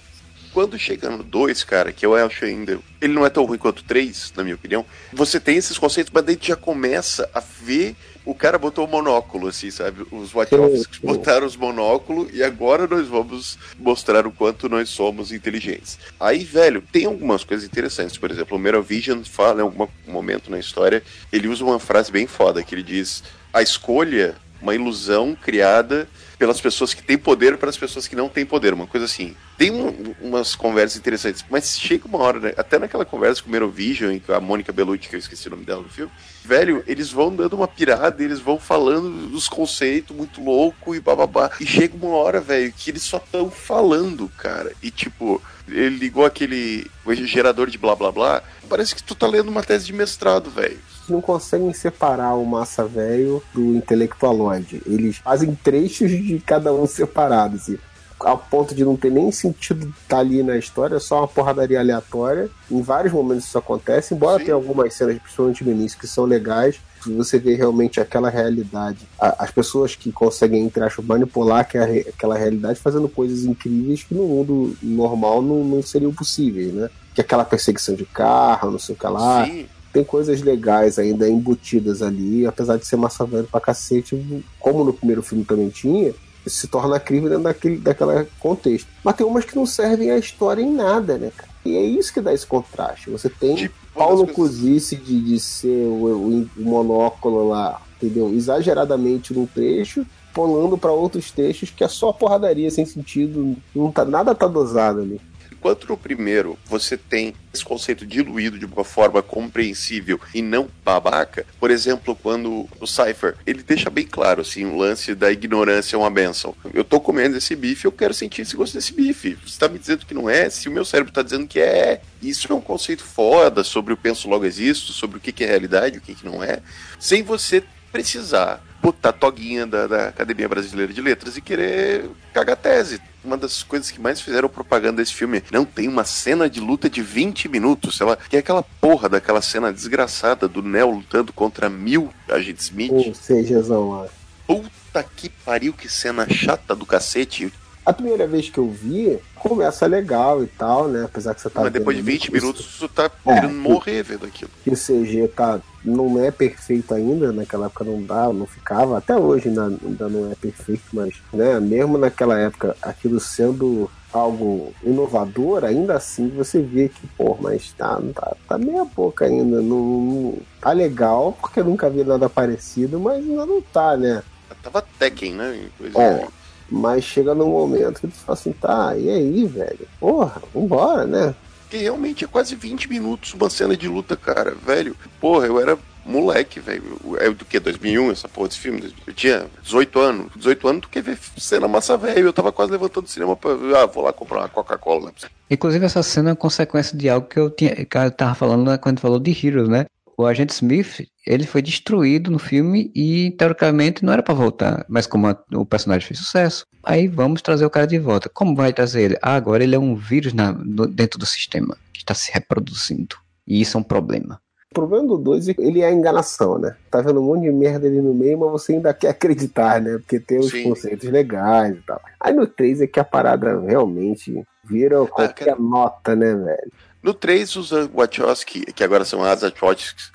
quando 0.53 0.79
chega 0.79 1.11
no 1.11 1.23
2, 1.23 1.65
cara, 1.65 1.93
que 1.93 2.05
eu 2.05 2.15
acho 2.15 2.45
ainda. 2.45 2.79
Ele 3.01 3.13
não 3.13 3.27
é 3.27 3.31
tão 3.31 3.45
ruim 3.45 3.59
quanto 3.59 3.81
o 3.81 3.85
3, 3.85 4.33
na 4.37 4.43
minha 4.43 4.55
opinião. 4.55 4.85
Você 5.13 5.41
tem 5.41 5.57
esses 5.57 5.79
conceitos, 5.79 6.13
mas 6.15 6.25
daí 6.25 6.39
já 6.41 6.57
começa 6.57 7.29
a 7.35 7.41
ver. 7.41 7.97
O 8.25 8.35
cara 8.35 8.57
botou 8.57 8.87
o 8.87 8.89
monóculo, 8.89 9.49
assim, 9.49 9.71
sabe? 9.71 10.07
Os 10.13 10.31
Wachowskis 10.31 10.99
botaram 10.99 11.45
os 11.45 11.57
monóculos 11.57 12.29
e 12.33 12.41
agora 12.41 12.87
nós 12.87 13.09
vamos 13.09 13.59
mostrar 13.77 14.27
o 14.27 14.31
quanto 14.31 14.69
nós 14.69 14.89
somos 14.91 15.33
inteligentes. 15.33 15.99
Aí, 16.21 16.45
velho, 16.45 16.85
tem 16.93 17.05
algumas 17.05 17.43
coisas 17.43 17.67
interessantes. 17.67 18.17
Por 18.17 18.31
exemplo, 18.31 18.57
o 18.57 18.61
Merovision 18.61 19.25
fala 19.25 19.61
em 19.61 19.63
algum 19.63 19.89
momento 20.07 20.53
na 20.53 20.59
história, 20.61 21.03
ele 21.33 21.49
usa 21.49 21.65
uma 21.65 21.81
frase 21.81 22.13
bem 22.13 22.29
foda, 22.29 22.63
que 22.63 22.75
ele 22.75 22.85
diz: 22.85 23.25
a 23.53 23.61
escolha, 23.61 24.37
uma 24.61 24.75
ilusão 24.75 25.35
criada 25.35 26.09
pelas 26.43 26.61
pessoas 26.61 26.93
que 26.93 27.05
têm 27.05 27.17
poder 27.17 27.57
para 27.57 27.71
as 27.71 27.77
pessoas 27.77 28.09
que 28.09 28.17
não 28.17 28.29
têm 28.29 28.45
poder, 28.45 28.75
uma 28.75 28.89
coisa 28.89 29.07
assim. 29.07 29.37
Tem 29.57 29.71
um, 29.71 30.13
umas 30.21 30.57
conversas 30.57 30.99
interessantes, 30.99 31.45
mas 31.49 31.79
chega 31.79 32.09
uma 32.09 32.19
hora, 32.19 32.41
né? 32.41 32.53
até 32.57 32.81
naquela 32.81 33.05
conversa 33.05 33.41
com 33.41 33.49
o 33.49 33.53
Merovision 33.53 34.11
e 34.11 34.19
com 34.19 34.33
a 34.33 34.41
Mônica 34.41 34.73
Bellucci, 34.73 35.09
que 35.09 35.15
eu 35.15 35.21
esqueci 35.21 35.47
o 35.47 35.53
nome 35.53 35.65
dela 35.65 35.83
no 35.83 35.89
filme, 35.89 36.11
velho, 36.45 36.83
eles 36.89 37.13
vão 37.13 37.33
dando 37.33 37.55
uma 37.55 37.69
pirada, 37.69 38.25
eles 38.25 38.41
vão 38.41 38.59
falando 38.59 39.29
dos 39.29 39.47
conceitos 39.47 40.17
muito 40.17 40.43
louco 40.43 40.97
e 40.97 41.01
bababá. 41.01 41.49
E 41.61 41.65
chega 41.65 41.95
uma 41.95 42.17
hora, 42.17 42.41
velho, 42.41 42.75
que 42.77 42.91
eles 42.91 43.05
só 43.05 43.19
estão 43.19 43.49
falando, 43.49 44.29
cara. 44.37 44.73
E 44.83 44.91
tipo, 44.91 45.41
ele 45.69 45.97
ligou 45.97 46.25
aquele 46.25 46.91
gerador 47.25 47.71
de 47.71 47.79
blá 47.79 47.95
blá 47.95 48.11
blá. 48.11 48.43
Parece 48.73 48.95
que 48.95 49.03
tu 49.03 49.15
tá 49.15 49.27
lendo 49.27 49.51
uma 49.51 49.63
tese 49.63 49.85
de 49.85 49.93
mestrado, 49.93 50.51
velho 50.51 50.79
não 51.07 51.21
conseguem 51.21 51.75
separar 51.75 52.37
o 52.37 52.47
massa 52.47 52.87
velho 52.87 53.43
do 53.53 53.77
intelectualoide. 53.77 54.81
Eles 54.87 55.19
fazem 55.19 55.55
trechos 55.55 56.11
de 56.11 56.41
cada 56.41 56.73
um 56.73 56.87
separado, 56.87 57.57
assim. 57.57 57.77
Ao 58.19 58.39
ponto 58.39 58.75
de 58.75 58.83
não 58.83 58.97
ter 58.97 59.11
nem 59.11 59.31
sentido 59.31 59.89
estar 59.89 60.17
tá 60.17 60.19
ali 60.21 60.43
na 60.43 60.57
história, 60.57 60.97
é 60.97 61.01
só 61.01 61.19
uma 61.19 61.29
porradaria 61.29 61.81
aleatória. 61.81 62.49
Em 62.71 62.81
vários 62.81 63.13
momentos 63.13 63.45
isso 63.45 63.59
acontece, 63.59 64.15
embora 64.15 64.39
Sim. 64.39 64.45
tenha 64.45 64.55
algumas 64.55 64.95
cenas, 64.95 65.19
principalmente 65.19 65.65
no 65.65 65.73
início, 65.73 65.99
que 65.99 66.07
são 66.07 66.25
legais, 66.25 66.81
você 67.05 67.39
vê 67.39 67.57
realmente 67.57 68.01
aquela 68.01 68.31
realidade. 68.31 69.01
As 69.21 69.51
pessoas 69.51 69.97
que 69.97 70.11
conseguem, 70.11 70.65
entre 70.65 70.83
aspas, 70.83 71.05
manipular 71.05 71.61
aquela 71.61 72.39
realidade 72.39 72.79
fazendo 72.79 73.09
coisas 73.09 73.45
incríveis 73.45 74.05
que 74.05 74.15
no 74.15 74.25
mundo 74.25 74.75
normal 74.81 75.43
não, 75.43 75.63
não 75.63 75.83
seriam 75.83 76.15
possíveis, 76.15 76.73
né? 76.73 76.89
Que 77.15 77.21
aquela 77.21 77.45
perseguição 77.45 77.95
de 77.95 78.05
carro, 78.05 78.71
não 78.71 78.79
sei 78.79 78.95
o 78.95 78.99
que 78.99 79.07
lá. 79.07 79.47
Sim 79.47 79.67
tem 79.93 80.03
coisas 80.03 80.41
legais 80.41 80.99
ainda 80.99 81.29
embutidas 81.29 82.01
ali, 82.01 82.47
apesar 82.47 82.79
de 82.79 82.87
ser 82.87 82.97
massa 82.97 83.27
velho 83.27 83.47
pra 83.47 83.61
cacete, 83.61 84.43
como 84.59 84.85
no 84.85 84.93
primeiro 84.95 85.23
filme 85.23 85.45
também 85.45 85.69
tinha, 85.69 86.15
se 86.47 86.67
torna 86.67 86.99
crível 86.99 87.29
dentro 87.29 87.45
daquele 87.45 87.77
daquela 87.77 88.27
contexto. 88.41 88.89
Mas 89.05 89.17
tem 89.17 89.27
umas 89.27 89.45
que 89.45 89.55
não 89.55 89.67
servem 89.67 90.11
a 90.11 90.19
história 90.19 90.63
em 90.63 90.73
nada, 90.73 91.19
né, 91.19 91.31
cara? 91.37 91.51
E 91.65 91.77
é 91.77 91.83
isso 91.83 92.13
que 92.13 92.21
dá 92.21 92.33
esse 92.33 92.47
contraste. 92.47 93.11
Você 93.11 93.29
tem 93.29 93.55
tipo, 93.55 93.75
Paulo 93.95 94.27
Cozice 94.27 94.97
de, 94.97 95.21
de 95.21 95.39
ser 95.39 95.87
o, 95.87 96.07
o, 96.07 96.51
o, 96.57 96.63
monóculo 96.63 97.49
lá, 97.49 97.81
entendeu? 97.97 98.33
Exageradamente 98.33 99.33
num 99.33 99.47
trecho, 99.47 100.05
pulando 100.35 100.77
para 100.77 100.91
outros 100.91 101.31
trechos 101.31 101.71
que 101.71 101.85
é 101.85 101.89
só 101.89 102.13
porradaria 102.13 102.71
sem 102.71 102.85
sentido, 102.85 103.57
não 103.75 103.93
tá, 103.93 104.05
nada 104.05 104.35
tá 104.35 104.49
dosado 104.49 105.01
ali. 105.01 105.21
Enquanto 105.63 105.87
no 105.87 105.97
primeiro 105.97 106.59
você 106.67 106.97
tem 106.97 107.37
esse 107.55 107.65
conceito 107.65 108.05
diluído 108.05 108.59
de 108.59 108.65
uma 108.65 108.83
forma 108.83 109.23
compreensível 109.23 110.19
e 110.35 110.43
não 110.43 110.69
babaca, 110.85 111.47
por 111.61 111.71
exemplo, 111.71 112.17
quando 112.21 112.69
o 112.81 112.85
Cypher, 112.85 113.37
ele 113.47 113.63
deixa 113.63 113.89
bem 113.89 114.05
claro, 114.05 114.41
assim, 114.41 114.65
o 114.65 114.77
lance 114.77 115.15
da 115.15 115.31
ignorância 115.31 115.95
é 115.95 115.99
uma 116.01 116.11
benção. 116.11 116.53
Eu 116.75 116.83
tô 116.83 116.99
comendo 116.99 117.37
esse 117.37 117.55
bife, 117.55 117.85
eu 117.85 117.93
quero 117.93 118.13
sentir 118.13 118.43
esse 118.43 118.57
gosto 118.57 118.75
desse 118.75 118.93
bife. 118.93 119.39
Você 119.47 119.57
tá 119.57 119.69
me 119.69 119.79
dizendo 119.79 120.05
que 120.05 120.13
não 120.13 120.29
é, 120.29 120.51
se 120.51 120.69
o 120.69 120.73
meu 120.73 120.85
cérebro 120.85 121.13
tá 121.13 121.23
dizendo 121.23 121.47
que 121.47 121.61
é. 121.61 122.01
Isso 122.21 122.53
é 122.53 122.57
um 122.57 122.61
conceito 122.61 123.05
foda 123.05 123.63
sobre 123.63 123.95
o 123.95 123.97
penso 123.97 124.29
logo 124.29 124.45
existo, 124.45 124.93
sobre 124.93 125.19
o 125.19 125.21
que 125.21 125.45
é 125.45 125.47
realidade, 125.47 125.99
o 125.99 126.01
que, 126.01 126.17
que 126.17 126.27
não 126.27 126.43
é, 126.43 126.61
sem 126.99 127.23
você 127.23 127.63
precisar 127.93 128.61
botar 128.83 129.13
toguinha 129.13 129.65
da, 129.65 129.87
da, 129.87 130.09
Academia 130.09 130.49
Brasileira 130.49 130.93
de 130.93 131.01
Letras 131.01 131.37
e 131.37 131.41
querer 131.41 132.11
cagar 132.35 132.57
tese. 132.57 133.01
Uma 133.25 133.37
das 133.37 133.63
coisas 133.63 133.91
que 133.91 134.01
mais 134.01 134.21
fizeram 134.21 134.49
propaganda 134.49 134.97
desse 134.97 135.15
filme 135.15 135.43
não 135.51 135.65
tem 135.65 135.89
uma 135.89 136.05
cena 136.05 136.51
de 136.51 136.61
luta 136.61 136.91
de 136.91 137.03
20 137.03 137.49
minutos, 137.49 137.97
sei 137.97 138.07
lá, 138.07 138.17
que 138.17 138.37
é 138.37 138.41
aquela 138.41 138.63
porra 138.63 139.09
daquela 139.09 139.41
cena 139.41 139.73
desgraçada 139.73 140.49
do 140.49 140.63
Neo 140.63 140.91
lutando 140.91 141.33
contra 141.33 141.69
mil 141.69 142.13
agentes 142.29 142.67
Smith. 142.67 142.93
Ou 142.93 143.15
seja, 143.15 143.61
lá. 143.61 144.07
Puta 144.47 145.05
que 145.17 145.29
pariu, 145.29 145.73
que 145.73 145.89
cena 145.89 146.29
chata 146.29 146.75
do 146.75 146.85
cacete. 146.85 147.53
A 147.85 147.93
primeira 147.93 148.27
vez 148.27 148.49
que 148.49 148.59
eu 148.59 148.69
vi, 148.69 149.19
começa 149.35 149.87
legal 149.87 150.43
e 150.43 150.47
tal, 150.47 150.87
né? 150.87 151.05
Apesar 151.05 151.35
que 151.35 151.41
você 151.41 151.51
tá. 151.51 151.63
Mas 151.63 151.73
depois 151.73 151.97
de 151.97 152.03
20 152.03 152.33
minutos, 152.33 152.65
você 152.65 152.89
tá 152.89 153.11
é, 153.27 153.35
querendo 153.35 153.55
morrer 153.55 154.05
vendo 154.05 154.25
aquilo. 154.25 154.51
Que 154.63 154.71
o 154.71 154.77
CG 154.77 155.29
tá, 155.35 155.61
não 155.85 156.23
é 156.23 156.31
perfeito 156.31 156.95
ainda, 156.95 157.33
naquela 157.33 157.67
época 157.67 157.85
não 157.85 158.01
dá, 158.03 158.33
não 158.33 158.47
ficava. 158.47 158.99
Até 158.99 159.17
hoje 159.17 159.49
ainda, 159.49 160.09
não 160.09 160.31
é 160.31 160.35
perfeito, 160.37 160.85
mas, 160.93 161.15
né? 161.33 161.59
Mesmo 161.59 161.99
naquela 161.99 162.39
época, 162.39 162.77
aquilo 162.81 163.19
sendo 163.19 163.91
algo 164.13 164.73
inovador, 164.85 165.65
ainda 165.65 165.97
assim 165.97 166.29
você 166.29 166.61
vê 166.61 166.89
que, 166.89 167.07
pô, 167.17 167.37
mas 167.41 167.73
tá, 167.73 168.01
tá, 168.15 168.37
tá 168.49 168.59
meia 168.59 168.85
boca 168.85 169.25
ainda. 169.25 169.61
Não, 169.61 169.79
não, 169.79 170.39
tá 170.61 170.71
legal, 170.71 171.37
porque 171.41 171.59
eu 171.59 171.65
nunca 171.65 171.91
vi 171.91 172.05
nada 172.05 172.29
parecido, 172.29 173.01
mas 173.01 173.17
ainda 173.17 173.45
não 173.45 173.61
tá, 173.61 173.97
né? 173.97 174.23
Tava 174.63 174.85
Tekken, 174.99 175.33
né? 175.33 175.69
Coisa 175.77 176.01
é. 176.01 176.29
Mas 176.73 177.05
chega 177.05 177.35
num 177.35 177.51
momento 177.51 178.01
que 178.01 178.09
tu 178.09 178.15
fala 178.15 178.39
assim, 178.39 178.53
tá, 178.53 178.97
e 178.97 179.11
aí, 179.11 179.45
velho? 179.45 179.87
Porra, 180.01 180.43
vambora, 180.55 181.07
né? 181.07 181.35
Que 181.69 181.77
realmente 181.77 182.25
é 182.25 182.27
quase 182.27 182.57
20 182.57 182.89
minutos 182.89 183.35
uma 183.35 183.51
cena 183.51 183.77
de 183.77 183.87
luta, 183.87 184.17
cara, 184.17 184.55
velho. 184.55 184.97
Porra, 185.21 185.47
eu 185.47 185.61
era 185.61 185.79
moleque, 186.05 186.61
velho. 186.61 186.99
É 187.19 187.31
do 187.31 187.45
que? 187.45 187.61
2001 187.61 188.11
essa 188.11 188.27
porra 188.27 188.49
desse 188.49 188.61
filme? 188.61 188.93
Eu 189.07 189.13
tinha 189.13 189.47
18 189.63 190.01
anos. 190.01 190.33
18 190.35 190.69
anos 190.69 190.83
tu 190.83 190.89
quer 190.89 191.03
ver 191.03 191.19
cena 191.37 191.69
massa 191.69 191.97
velho. 191.97 192.29
Eu 192.29 192.33
tava 192.33 192.51
quase 192.51 192.73
levantando 192.73 193.05
o 193.05 193.09
cinema 193.09 193.37
pra. 193.37 193.53
Ah, 193.79 193.87
vou 193.87 194.05
lá 194.05 194.13
comprar 194.13 194.41
uma 194.41 194.49
Coca-Cola. 194.49 195.07
Né? 195.07 195.29
Inclusive, 195.51 195.85
essa 195.85 196.03
cena 196.03 196.31
é 196.31 196.35
consequência 196.35 196.97
de 196.97 197.09
algo 197.09 197.27
que 197.27 197.39
eu 197.39 197.51
tinha. 197.51 197.85
Que 197.85 197.99
eu 197.99 198.11
tava 198.11 198.35
falando 198.35 198.65
né, 198.65 198.79
quando 198.79 199.01
falou 199.01 199.19
de 199.19 199.31
Heroes, 199.31 199.69
né? 199.69 199.87
O 200.23 200.27
agente 200.27 200.53
Smith 200.53 201.07
ele 201.27 201.47
foi 201.47 201.63
destruído 201.63 202.31
no 202.31 202.39
filme 202.39 202.91
e 202.95 203.31
teoricamente 203.39 204.05
não 204.05 204.13
era 204.13 204.23
para 204.23 204.35
voltar, 204.35 204.85
mas 204.89 205.07
como 205.07 205.29
a, 205.29 205.39
o 205.55 205.65
personagem 205.65 206.07
fez 206.07 206.19
sucesso, 206.19 206.67
aí 206.83 207.07
vamos 207.07 207.43
trazer 207.43 207.65
o 207.65 207.71
cara 207.71 207.87
de 207.87 207.99
volta. 207.99 208.29
Como 208.29 208.57
vai 208.57 208.73
trazer 208.73 209.03
ele? 209.03 209.19
Ah, 209.23 209.35
agora 209.35 209.63
ele 209.63 209.75
é 209.75 209.79
um 209.79 209.95
vírus 209.95 210.33
na, 210.33 210.53
no, 210.53 210.87
dentro 210.87 211.19
do 211.19 211.27
sistema 211.27 211.77
que 211.93 212.01
está 212.01 212.15
se 212.15 212.33
reproduzindo 212.33 213.17
e 213.47 213.61
isso 213.61 213.77
é 213.77 213.81
um 213.81 213.85
problema. 213.85 214.41
O 214.71 214.75
problema 214.75 215.07
do 215.07 215.19
2 215.19 215.51
é 215.51 215.55
ele 215.59 215.83
é 215.83 215.87
a 215.87 215.93
enganação, 215.93 216.59
né? 216.59 216.75
Tá 216.91 217.03
vendo 217.03 217.21
um 217.21 217.27
monte 217.27 217.43
de 217.43 217.53
merda 217.53 217.87
ali 217.87 218.01
no 218.01 218.15
meio, 218.15 218.39
mas 218.39 218.51
você 218.53 218.73
ainda 218.73 218.95
quer 218.95 219.11
acreditar, 219.11 219.83
né? 219.83 219.99
Porque 219.99 220.19
tem 220.19 220.39
os 220.39 220.51
Sim. 220.51 220.63
conceitos 220.63 221.11
legais 221.11 221.77
e 221.77 221.83
tal. 221.83 222.01
Aí 222.19 222.33
no 222.33 222.47
3 222.47 222.81
é 222.81 222.87
que 222.87 222.99
a 222.99 223.05
parada 223.05 223.61
realmente 223.61 224.43
vira 224.65 225.05
qualquer 225.05 225.51
ah, 225.51 225.57
nota, 225.59 226.17
né, 226.17 226.35
velho? 226.35 226.73
No 227.03 227.13
3, 227.13 227.57
os 227.57 227.71
Wachowski, 227.93 228.61
que 228.73 228.85
agora 228.85 229.05
são 229.05 229.25
as 229.25 229.43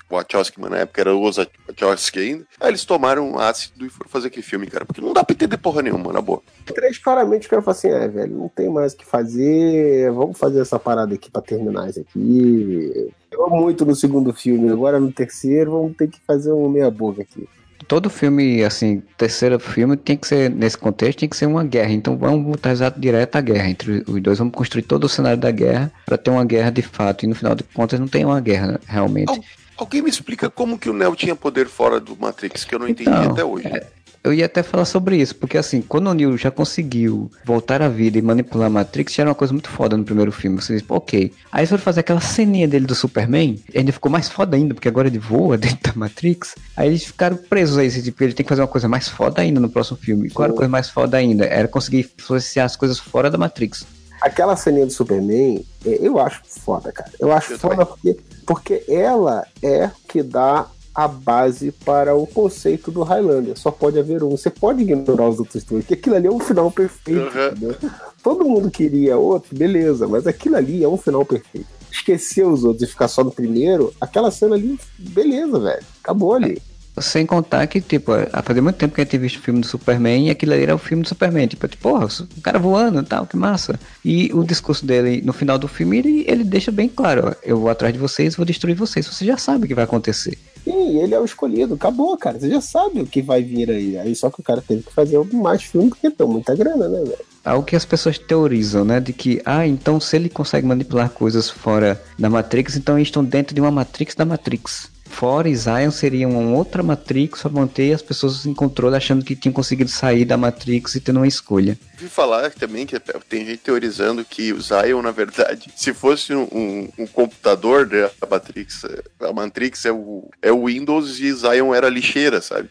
Wachowski, 0.08 0.58
mas 0.58 0.70
na 0.70 0.78
época 0.78 1.02
era 1.02 1.14
os 1.14 1.36
Wachowski 1.36 2.18
ainda, 2.18 2.46
aí 2.58 2.70
eles 2.70 2.84
tomaram 2.86 3.38
ácido 3.38 3.84
e 3.84 3.90
foram 3.90 4.08
fazer 4.08 4.28
aquele 4.28 4.42
filme, 4.42 4.66
cara, 4.66 4.86
porque 4.86 5.02
não 5.02 5.12
dá 5.12 5.22
pra 5.22 5.34
entender 5.34 5.58
porra 5.58 5.82
nenhuma, 5.82 6.14
na 6.14 6.22
boa. 6.22 6.42
No 6.66 6.74
3, 6.74 6.96
claramente, 6.98 7.46
o 7.46 7.50
cara 7.50 7.60
falou 7.60 7.76
assim, 7.76 7.88
é, 7.88 8.08
velho, 8.08 8.34
não 8.34 8.48
tem 8.48 8.70
mais 8.70 8.94
o 8.94 8.96
que 8.96 9.04
fazer, 9.04 10.10
vamos 10.12 10.38
fazer 10.38 10.60
essa 10.60 10.78
parada 10.78 11.14
aqui 11.14 11.30
pra 11.30 11.42
terminar 11.42 11.90
isso 11.90 12.00
aqui. 12.00 13.12
Eu 13.30 13.50
muito 13.50 13.84
no 13.84 13.94
segundo 13.94 14.32
filme, 14.32 14.70
agora 14.70 14.98
no 14.98 15.12
terceiro 15.12 15.72
vamos 15.72 15.94
ter 15.94 16.08
que 16.08 16.18
fazer 16.26 16.52
um 16.52 16.70
meia 16.70 16.90
boca 16.90 17.20
aqui 17.20 17.46
todo 17.86 18.10
filme, 18.10 18.62
assim, 18.64 19.02
terceiro 19.16 19.58
filme 19.58 19.96
tem 19.96 20.16
que 20.16 20.26
ser, 20.26 20.50
nesse 20.50 20.76
contexto, 20.76 21.20
tem 21.20 21.28
que 21.28 21.36
ser 21.36 21.46
uma 21.46 21.64
guerra. 21.64 21.92
Então 21.92 22.16
vamos 22.16 22.44
botar 22.44 22.70
exato 22.70 23.00
direto 23.00 23.36
a 23.36 23.40
guerra 23.40 23.68
entre 23.68 24.04
os 24.06 24.20
dois. 24.20 24.38
Vamos 24.38 24.54
construir 24.54 24.82
todo 24.82 25.04
o 25.04 25.08
cenário 25.08 25.38
da 25.38 25.50
guerra 25.50 25.92
para 26.04 26.18
ter 26.18 26.30
uma 26.30 26.44
guerra 26.44 26.70
de 26.70 26.82
fato. 26.82 27.24
E 27.24 27.28
no 27.28 27.34
final 27.34 27.54
de 27.54 27.62
contas 27.62 28.00
não 28.00 28.08
tem 28.08 28.24
uma 28.24 28.40
guerra, 28.40 28.80
realmente. 28.86 29.30
Al 29.30 29.38
alguém 29.78 30.02
me 30.02 30.10
explica 30.10 30.50
como 30.50 30.76
que 30.76 30.90
o 30.90 30.92
Neo 30.92 31.14
tinha 31.14 31.36
poder 31.36 31.68
fora 31.68 32.00
do 32.00 32.16
Matrix, 32.16 32.64
que 32.64 32.74
eu 32.74 32.80
não 32.80 32.88
entendi 32.88 33.10
então, 33.10 33.32
até 33.32 33.44
hoje. 33.44 33.68
É, 33.68 33.86
eu 34.28 34.34
ia 34.34 34.46
até 34.46 34.62
falar 34.62 34.84
sobre 34.84 35.16
isso, 35.16 35.34
porque 35.36 35.56
assim, 35.56 35.80
quando 35.80 36.08
o 36.08 36.14
Neo 36.14 36.36
já 36.36 36.50
conseguiu 36.50 37.30
voltar 37.44 37.82
à 37.82 37.88
vida 37.88 38.18
e 38.18 38.22
manipular 38.22 38.66
a 38.66 38.70
Matrix, 38.70 39.14
já 39.14 39.22
era 39.22 39.30
uma 39.30 39.34
coisa 39.34 39.52
muito 39.52 39.68
foda 39.68 39.96
no 39.96 40.04
primeiro 40.04 40.30
filme. 40.30 40.60
Você 40.60 40.74
diz, 40.74 40.84
ok. 40.88 41.32
Aí 41.50 41.66
foram 41.66 41.82
fazer 41.82 42.00
aquela 42.00 42.20
ceninha 42.20 42.68
dele 42.68 42.86
do 42.86 42.94
Superman, 42.94 43.58
e 43.72 43.78
ainda 43.78 43.92
ficou 43.92 44.10
mais 44.10 44.28
foda 44.28 44.56
ainda, 44.56 44.74
porque 44.74 44.88
agora 44.88 45.08
ele 45.08 45.18
voa 45.18 45.56
dentro 45.58 45.92
da 45.92 45.98
Matrix. 45.98 46.54
Aí 46.76 46.88
eles 46.88 47.04
ficaram 47.04 47.36
presos 47.36 47.78
a 47.78 47.84
esse 47.84 48.02
tipo, 48.02 48.22
ele 48.22 48.32
tem 48.32 48.44
que 48.44 48.48
fazer 48.48 48.62
uma 48.62 48.68
coisa 48.68 48.88
mais 48.88 49.08
foda 49.08 49.40
ainda 49.40 49.60
no 49.60 49.68
próximo 49.68 49.96
filme. 49.98 50.30
Qual 50.30 50.44
era 50.44 50.52
a 50.52 50.56
coisa 50.56 50.70
mais 50.70 50.88
foda 50.88 51.16
ainda? 51.16 51.44
Era 51.44 51.68
conseguir 51.68 52.10
influenciar 52.18 52.64
as 52.64 52.76
coisas 52.76 52.98
fora 52.98 53.30
da 53.30 53.38
Matrix. 53.38 53.86
Aquela 54.20 54.56
ceninha 54.56 54.84
do 54.84 54.92
Superman, 54.92 55.64
é, 55.86 55.98
eu 56.00 56.18
acho 56.18 56.42
foda, 56.44 56.90
cara. 56.90 57.10
Eu 57.20 57.32
acho 57.32 57.52
eu 57.52 57.58
foda 57.58 57.86
porque, 57.86 58.16
porque 58.44 58.84
ela 58.88 59.46
é 59.62 59.90
que 60.08 60.22
dá 60.22 60.66
a 60.98 61.06
base 61.06 61.70
para 61.70 62.16
o 62.16 62.26
conceito 62.26 62.90
do 62.90 63.04
Highlander. 63.04 63.56
Só 63.56 63.70
pode 63.70 64.00
haver 64.00 64.20
um. 64.24 64.30
Você 64.30 64.50
pode 64.50 64.82
ignorar 64.82 65.28
os 65.28 65.38
outros 65.38 65.62
dois, 65.62 65.84
porque 65.84 65.94
aquilo 65.94 66.16
ali 66.16 66.26
é 66.26 66.30
um 66.30 66.40
final 66.40 66.72
perfeito. 66.72 67.20
Uhum. 67.20 67.90
Todo 68.20 68.44
mundo 68.44 68.68
queria 68.68 69.16
outro, 69.16 69.56
beleza, 69.56 70.08
mas 70.08 70.26
aquilo 70.26 70.56
ali 70.56 70.82
é 70.82 70.88
um 70.88 70.96
final 70.96 71.24
perfeito. 71.24 71.68
Esquecer 71.88 72.44
os 72.44 72.64
outros 72.64 72.82
e 72.82 72.90
ficar 72.90 73.06
só 73.06 73.22
no 73.22 73.30
primeiro, 73.30 73.94
aquela 74.00 74.32
cena 74.32 74.56
ali, 74.56 74.76
beleza, 74.98 75.60
velho. 75.60 75.84
Acabou 76.02 76.34
ali. 76.34 76.60
Sem 77.00 77.24
contar 77.24 77.64
que, 77.68 77.80
tipo, 77.80 78.10
fazia 78.42 78.60
muito 78.60 78.74
tempo 78.74 78.92
que 78.92 79.00
a 79.00 79.04
gente 79.04 79.10
tinha 79.10 79.22
visto 79.22 79.36
o 79.36 79.42
filme 79.42 79.60
do 79.60 79.66
Superman 79.68 80.26
e 80.26 80.30
aquilo 80.30 80.52
ali 80.52 80.64
era 80.64 80.74
o 80.74 80.78
filme 80.78 81.04
do 81.04 81.08
Superman. 81.08 81.46
Tipo, 81.46 81.68
tipo 81.68 81.80
porra, 81.80 82.06
o 82.06 82.40
cara 82.40 82.58
voando 82.58 82.98
e 82.98 83.04
tal, 83.04 83.24
que 83.24 83.36
massa. 83.36 83.78
E 84.04 84.32
o 84.34 84.42
discurso 84.42 84.84
dele, 84.84 85.22
no 85.24 85.32
final 85.32 85.58
do 85.58 85.68
filme, 85.68 85.98
ele, 85.98 86.24
ele 86.26 86.42
deixa 86.42 86.72
bem 86.72 86.88
claro: 86.88 87.28
ó, 87.28 87.34
eu 87.44 87.60
vou 87.60 87.70
atrás 87.70 87.94
de 87.94 88.00
vocês, 88.00 88.34
vou 88.34 88.44
destruir 88.44 88.74
vocês. 88.74 89.06
Você 89.06 89.24
já 89.24 89.36
sabe 89.36 89.64
o 89.64 89.68
que 89.68 89.76
vai 89.76 89.84
acontecer. 89.84 90.36
Sim, 90.68 90.98
ele 91.00 91.14
é 91.14 91.18
o 91.18 91.24
escolhido. 91.24 91.74
Acabou, 91.74 92.16
cara. 92.18 92.38
Você 92.38 92.50
já 92.50 92.60
sabe 92.60 93.00
o 93.00 93.06
que 93.06 93.22
vai 93.22 93.42
vir 93.42 93.70
aí. 93.70 93.96
Aí 93.96 94.14
só 94.14 94.28
que 94.30 94.40
o 94.40 94.44
cara 94.44 94.60
teve 94.60 94.82
que 94.82 94.92
fazer 94.92 95.18
mais 95.32 95.62
filme 95.62 95.88
porque 95.88 96.10
tem 96.10 96.26
muita 96.26 96.54
grana, 96.54 96.88
né, 96.88 96.98
velho? 96.98 97.24
Algo 97.42 97.64
que 97.64 97.74
as 97.74 97.86
pessoas 97.86 98.18
teorizam, 98.18 98.84
né? 98.84 99.00
De 99.00 99.14
que, 99.14 99.40
ah, 99.46 99.66
então 99.66 99.98
se 99.98 100.14
ele 100.16 100.28
consegue 100.28 100.66
manipular 100.66 101.08
coisas 101.08 101.48
fora 101.48 102.02
da 102.18 102.28
Matrix, 102.28 102.76
então 102.76 102.98
eles 102.98 103.08
estão 103.08 103.24
dentro 103.24 103.54
de 103.54 103.60
uma 103.60 103.70
Matrix 103.70 104.14
da 104.14 104.26
Matrix. 104.26 104.90
Fora 105.18 105.48
e 105.48 105.56
Zion 105.56 105.90
seria 105.90 106.28
uma 106.28 106.56
outra 106.56 106.80
Matrix 106.80 107.42
para 107.42 107.50
manter 107.50 107.92
as 107.92 108.00
pessoas 108.00 108.46
em 108.46 108.54
controle, 108.54 108.94
achando 108.94 109.24
que 109.24 109.34
tinham 109.34 109.52
conseguido 109.52 109.90
sair 109.90 110.24
da 110.24 110.36
Matrix 110.36 110.94
e 110.94 111.00
tendo 111.00 111.16
uma 111.16 111.26
escolha. 111.26 111.76
Vi 111.96 112.08
falar 112.08 112.52
também 112.52 112.86
que 112.86 112.96
tem 113.28 113.44
gente 113.44 113.58
teorizando 113.58 114.24
que 114.24 114.52
o 114.52 114.60
Zion, 114.60 115.02
na 115.02 115.10
verdade, 115.10 115.70
se 115.74 115.92
fosse 115.92 116.32
um, 116.32 116.44
um, 116.52 116.88
um 117.00 117.06
computador 117.08 117.84
da 117.84 118.08
Matrix, 118.30 118.84
a 119.18 119.32
Matrix 119.32 119.84
é 119.86 119.90
o, 119.90 120.30
é 120.40 120.52
o 120.52 120.66
Windows 120.66 121.18
e 121.18 121.32
Zion 121.32 121.74
era 121.74 121.88
a 121.88 121.90
lixeira, 121.90 122.40
sabe? 122.40 122.68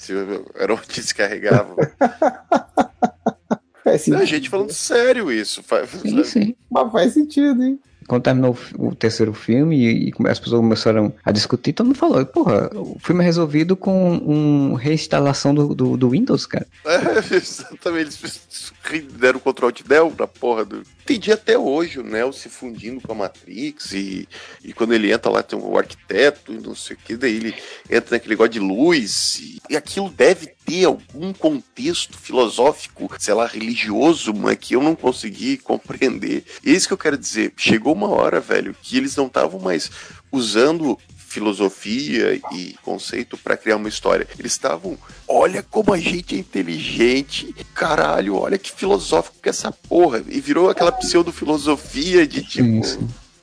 Era 0.55 0.73
onde 0.73 0.87
descarregava. 0.87 1.75
Faz 3.83 4.09
A 4.09 4.23
gente 4.23 4.49
falando 4.49 4.71
sério 4.71 5.29
isso. 5.29 5.61
Sim, 6.01 6.23
sim. 6.23 6.55
Mas 6.69 6.91
faz 6.91 7.13
sentido, 7.13 7.63
hein? 7.63 7.79
Quando 8.07 8.23
terminou 8.23 8.57
o 8.77 8.95
terceiro 8.95 9.33
filme 9.33 9.75
e, 9.77 10.09
e, 10.09 10.13
as 10.27 10.39
pessoas 10.39 10.61
começaram 10.61 11.13
a 11.25 11.31
discutir, 11.31 11.73
todo 11.73 11.87
mundo 11.87 11.97
falou, 11.97 12.25
porra, 12.25 12.69
o 12.73 12.97
filme 12.99 13.21
é 13.21 13.25
resolvido 13.25 13.75
com 13.75 14.17
uma 14.17 14.79
reinstalação 14.79 15.53
do, 15.53 15.75
do, 15.75 15.97
do 15.97 16.09
Windows, 16.09 16.45
cara. 16.45 16.65
É, 16.87 17.35
exatamente, 17.35 18.17
eles 18.21 18.73
deram 19.01 19.39
control 19.39 19.71
de 19.71 19.83
Del 19.83 20.13
na 20.17 20.27
porra 20.27 20.65
do... 20.65 20.83
Entendi 21.03 21.31
até 21.31 21.57
hoje 21.57 21.99
o 21.99 22.03
Neo 22.03 22.33
se 22.33 22.49
fundindo 22.49 23.01
com 23.01 23.13
a 23.13 23.15
Matrix 23.15 23.93
e, 23.93 24.27
e 24.63 24.73
quando 24.73 24.93
ele 24.93 25.11
entra 25.11 25.31
lá 25.31 25.41
tem 25.41 25.57
o 25.57 25.77
arquiteto 25.77 26.53
e 26.53 26.57
não 26.57 26.75
sei 26.75 26.95
o 26.95 26.99
que, 26.99 27.15
daí 27.15 27.35
ele 27.35 27.55
entra 27.89 28.15
naquele 28.15 28.31
negócio 28.31 28.51
de 28.51 28.59
luz 28.59 29.39
e, 29.39 29.61
e 29.69 29.77
aquilo 29.77 30.09
deve 30.09 30.47
ter 30.65 30.85
algum 30.85 31.31
contexto 31.31 32.17
filosófico, 32.17 33.09
sei 33.17 33.33
lá, 33.33 33.47
religioso, 33.47 34.33
mas 34.33 34.57
que 34.57 34.75
eu 34.75 34.83
não 34.83 34.95
consegui 34.95 35.57
compreender. 35.63 36.43
E 36.63 36.71
é 36.71 36.73
isso 36.73 36.87
que 36.87 36.93
eu 36.93 36.97
quero 36.97 37.17
dizer. 37.17 37.53
Chegou 37.55 37.93
uma 37.93 38.09
hora, 38.09 38.41
velho, 38.41 38.75
que 38.81 38.97
eles 38.97 39.15
não 39.15 39.27
estavam 39.27 39.59
mais 39.59 39.89
usando 40.31 40.97
filosofia 41.27 42.39
e 42.53 42.75
conceito 42.81 43.37
para 43.37 43.57
criar 43.57 43.75
uma 43.75 43.89
história. 43.89 44.27
Eles 44.39 44.53
estavam, 44.53 44.97
olha 45.27 45.61
como 45.61 45.93
a 45.93 45.97
gente 45.97 46.35
é 46.35 46.39
inteligente, 46.39 47.53
caralho, 47.73 48.35
olha 48.35 48.57
que 48.57 48.71
filosófico 48.71 49.37
que 49.41 49.49
é 49.49 49.51
essa 49.51 49.71
porra. 49.71 50.23
E 50.27 50.39
virou 50.39 50.69
aquela 50.69 50.91
pseudo-filosofia 50.91 52.25
de 52.25 52.41
tipo. 52.41 52.81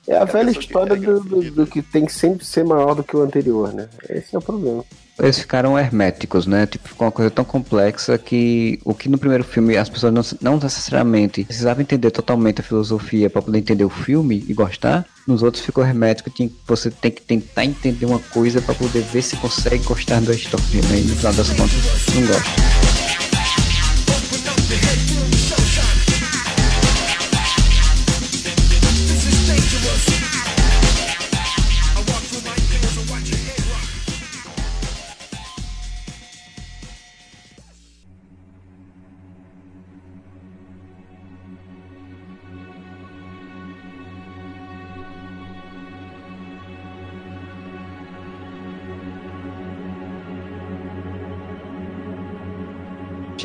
É 0.06 0.16
a 0.16 0.24
velha 0.24 0.50
história 0.50 0.96
do, 0.96 1.20
do, 1.20 1.50
do, 1.50 1.66
que 1.66 1.80
tem 1.80 2.04
que 2.04 2.12
sempre 2.12 2.44
ser 2.44 2.64
maior 2.64 2.94
do 2.94 3.04
que 3.04 3.16
o 3.16 3.22
anterior, 3.22 3.72
né? 3.72 3.88
Esse 4.08 4.34
é 4.34 4.38
o 4.38 4.42
problema 4.42 4.84
eles 5.18 5.38
ficaram 5.38 5.78
herméticos, 5.78 6.46
né? 6.46 6.66
Tipo, 6.66 6.88
ficou 6.88 7.06
uma 7.06 7.12
coisa 7.12 7.30
tão 7.30 7.44
complexa 7.44 8.18
que 8.18 8.80
o 8.84 8.94
que 8.94 9.08
no 9.08 9.16
primeiro 9.18 9.44
filme 9.44 9.76
as 9.76 9.88
pessoas 9.88 10.12
não, 10.12 10.22
não 10.40 10.58
necessariamente 10.58 11.44
precisavam 11.44 11.82
entender 11.82 12.10
totalmente 12.10 12.60
a 12.60 12.64
filosofia 12.64 13.30
para 13.30 13.42
poder 13.42 13.58
entender 13.58 13.84
o 13.84 13.90
filme 13.90 14.44
e 14.48 14.54
gostar, 14.54 15.06
nos 15.26 15.42
outros 15.42 15.64
ficou 15.64 15.84
hermético, 15.84 16.30
tinha, 16.30 16.50
você 16.66 16.90
tem 16.90 17.10
que 17.10 17.22
tentar 17.22 17.64
entender 17.64 18.06
uma 18.06 18.18
coisa 18.18 18.60
para 18.60 18.74
poder 18.74 19.02
ver 19.02 19.22
se 19.22 19.36
consegue 19.36 19.84
gostar 19.84 20.20
da 20.20 20.32
história, 20.32 20.82
né? 20.90 20.98
E 20.98 21.04
no 21.04 21.16
final 21.16 21.32
das 21.32 21.50
contas, 21.50 21.72
não 22.14 22.26
gosta. 22.26 22.94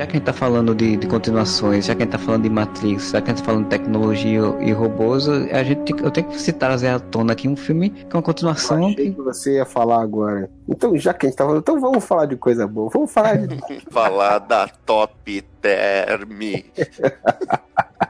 Que 0.10 0.18
a 0.18 0.20
gente 0.20 0.26
tá 0.26 0.34
falando 0.34 0.74
de, 0.74 0.98
de, 0.98 1.08
continuações, 1.08 1.86
já 1.86 1.96
que 1.96 2.02
a 2.02 2.06
gente 2.06 2.12
tá 2.12 2.18
falando 2.18 2.44
de 2.44 2.50
Matrix, 2.50 3.12
já 3.12 3.22
que 3.22 3.32
a 3.32 3.34
gente 3.34 3.44
tá 3.44 3.46
falando 3.46 3.64
de 3.64 3.70
tecnologia 3.70 4.42
e 4.60 4.72
robôs, 4.72 5.28
a 5.30 5.64
gente, 5.64 5.94
eu 6.04 6.12
tenho 6.12 6.28
que 6.28 6.42
citar 6.42 6.70
trazer 6.70 6.90
à 6.90 7.00
tona 7.00 7.34
aqui 7.34 7.48
um 7.48 7.56
filme 7.56 7.90
que 7.90 8.06
é 8.12 8.16
uma 8.16 8.22
continuação. 8.22 8.82
Eu 8.82 8.90
achei 8.90 9.12
que 9.12 9.22
você 9.22 9.56
ia 9.56 9.66
falar 9.66 10.02
agora. 10.02 10.50
Então, 10.68 10.96
já 10.98 11.14
que 11.14 11.26
a 11.26 11.30
gente 11.30 11.38
tá 11.38 11.46
falando, 11.46 11.62
então 11.62 11.80
vamos 11.80 12.04
falar 12.04 12.26
de 12.26 12.36
coisa 12.36 12.68
boa. 12.68 12.90
Vamos 12.94 13.12
falar 13.12 13.38
de. 13.38 13.60
falar 13.90 14.40
da 14.40 14.68
Top 14.68 15.42
Term. 15.62 16.40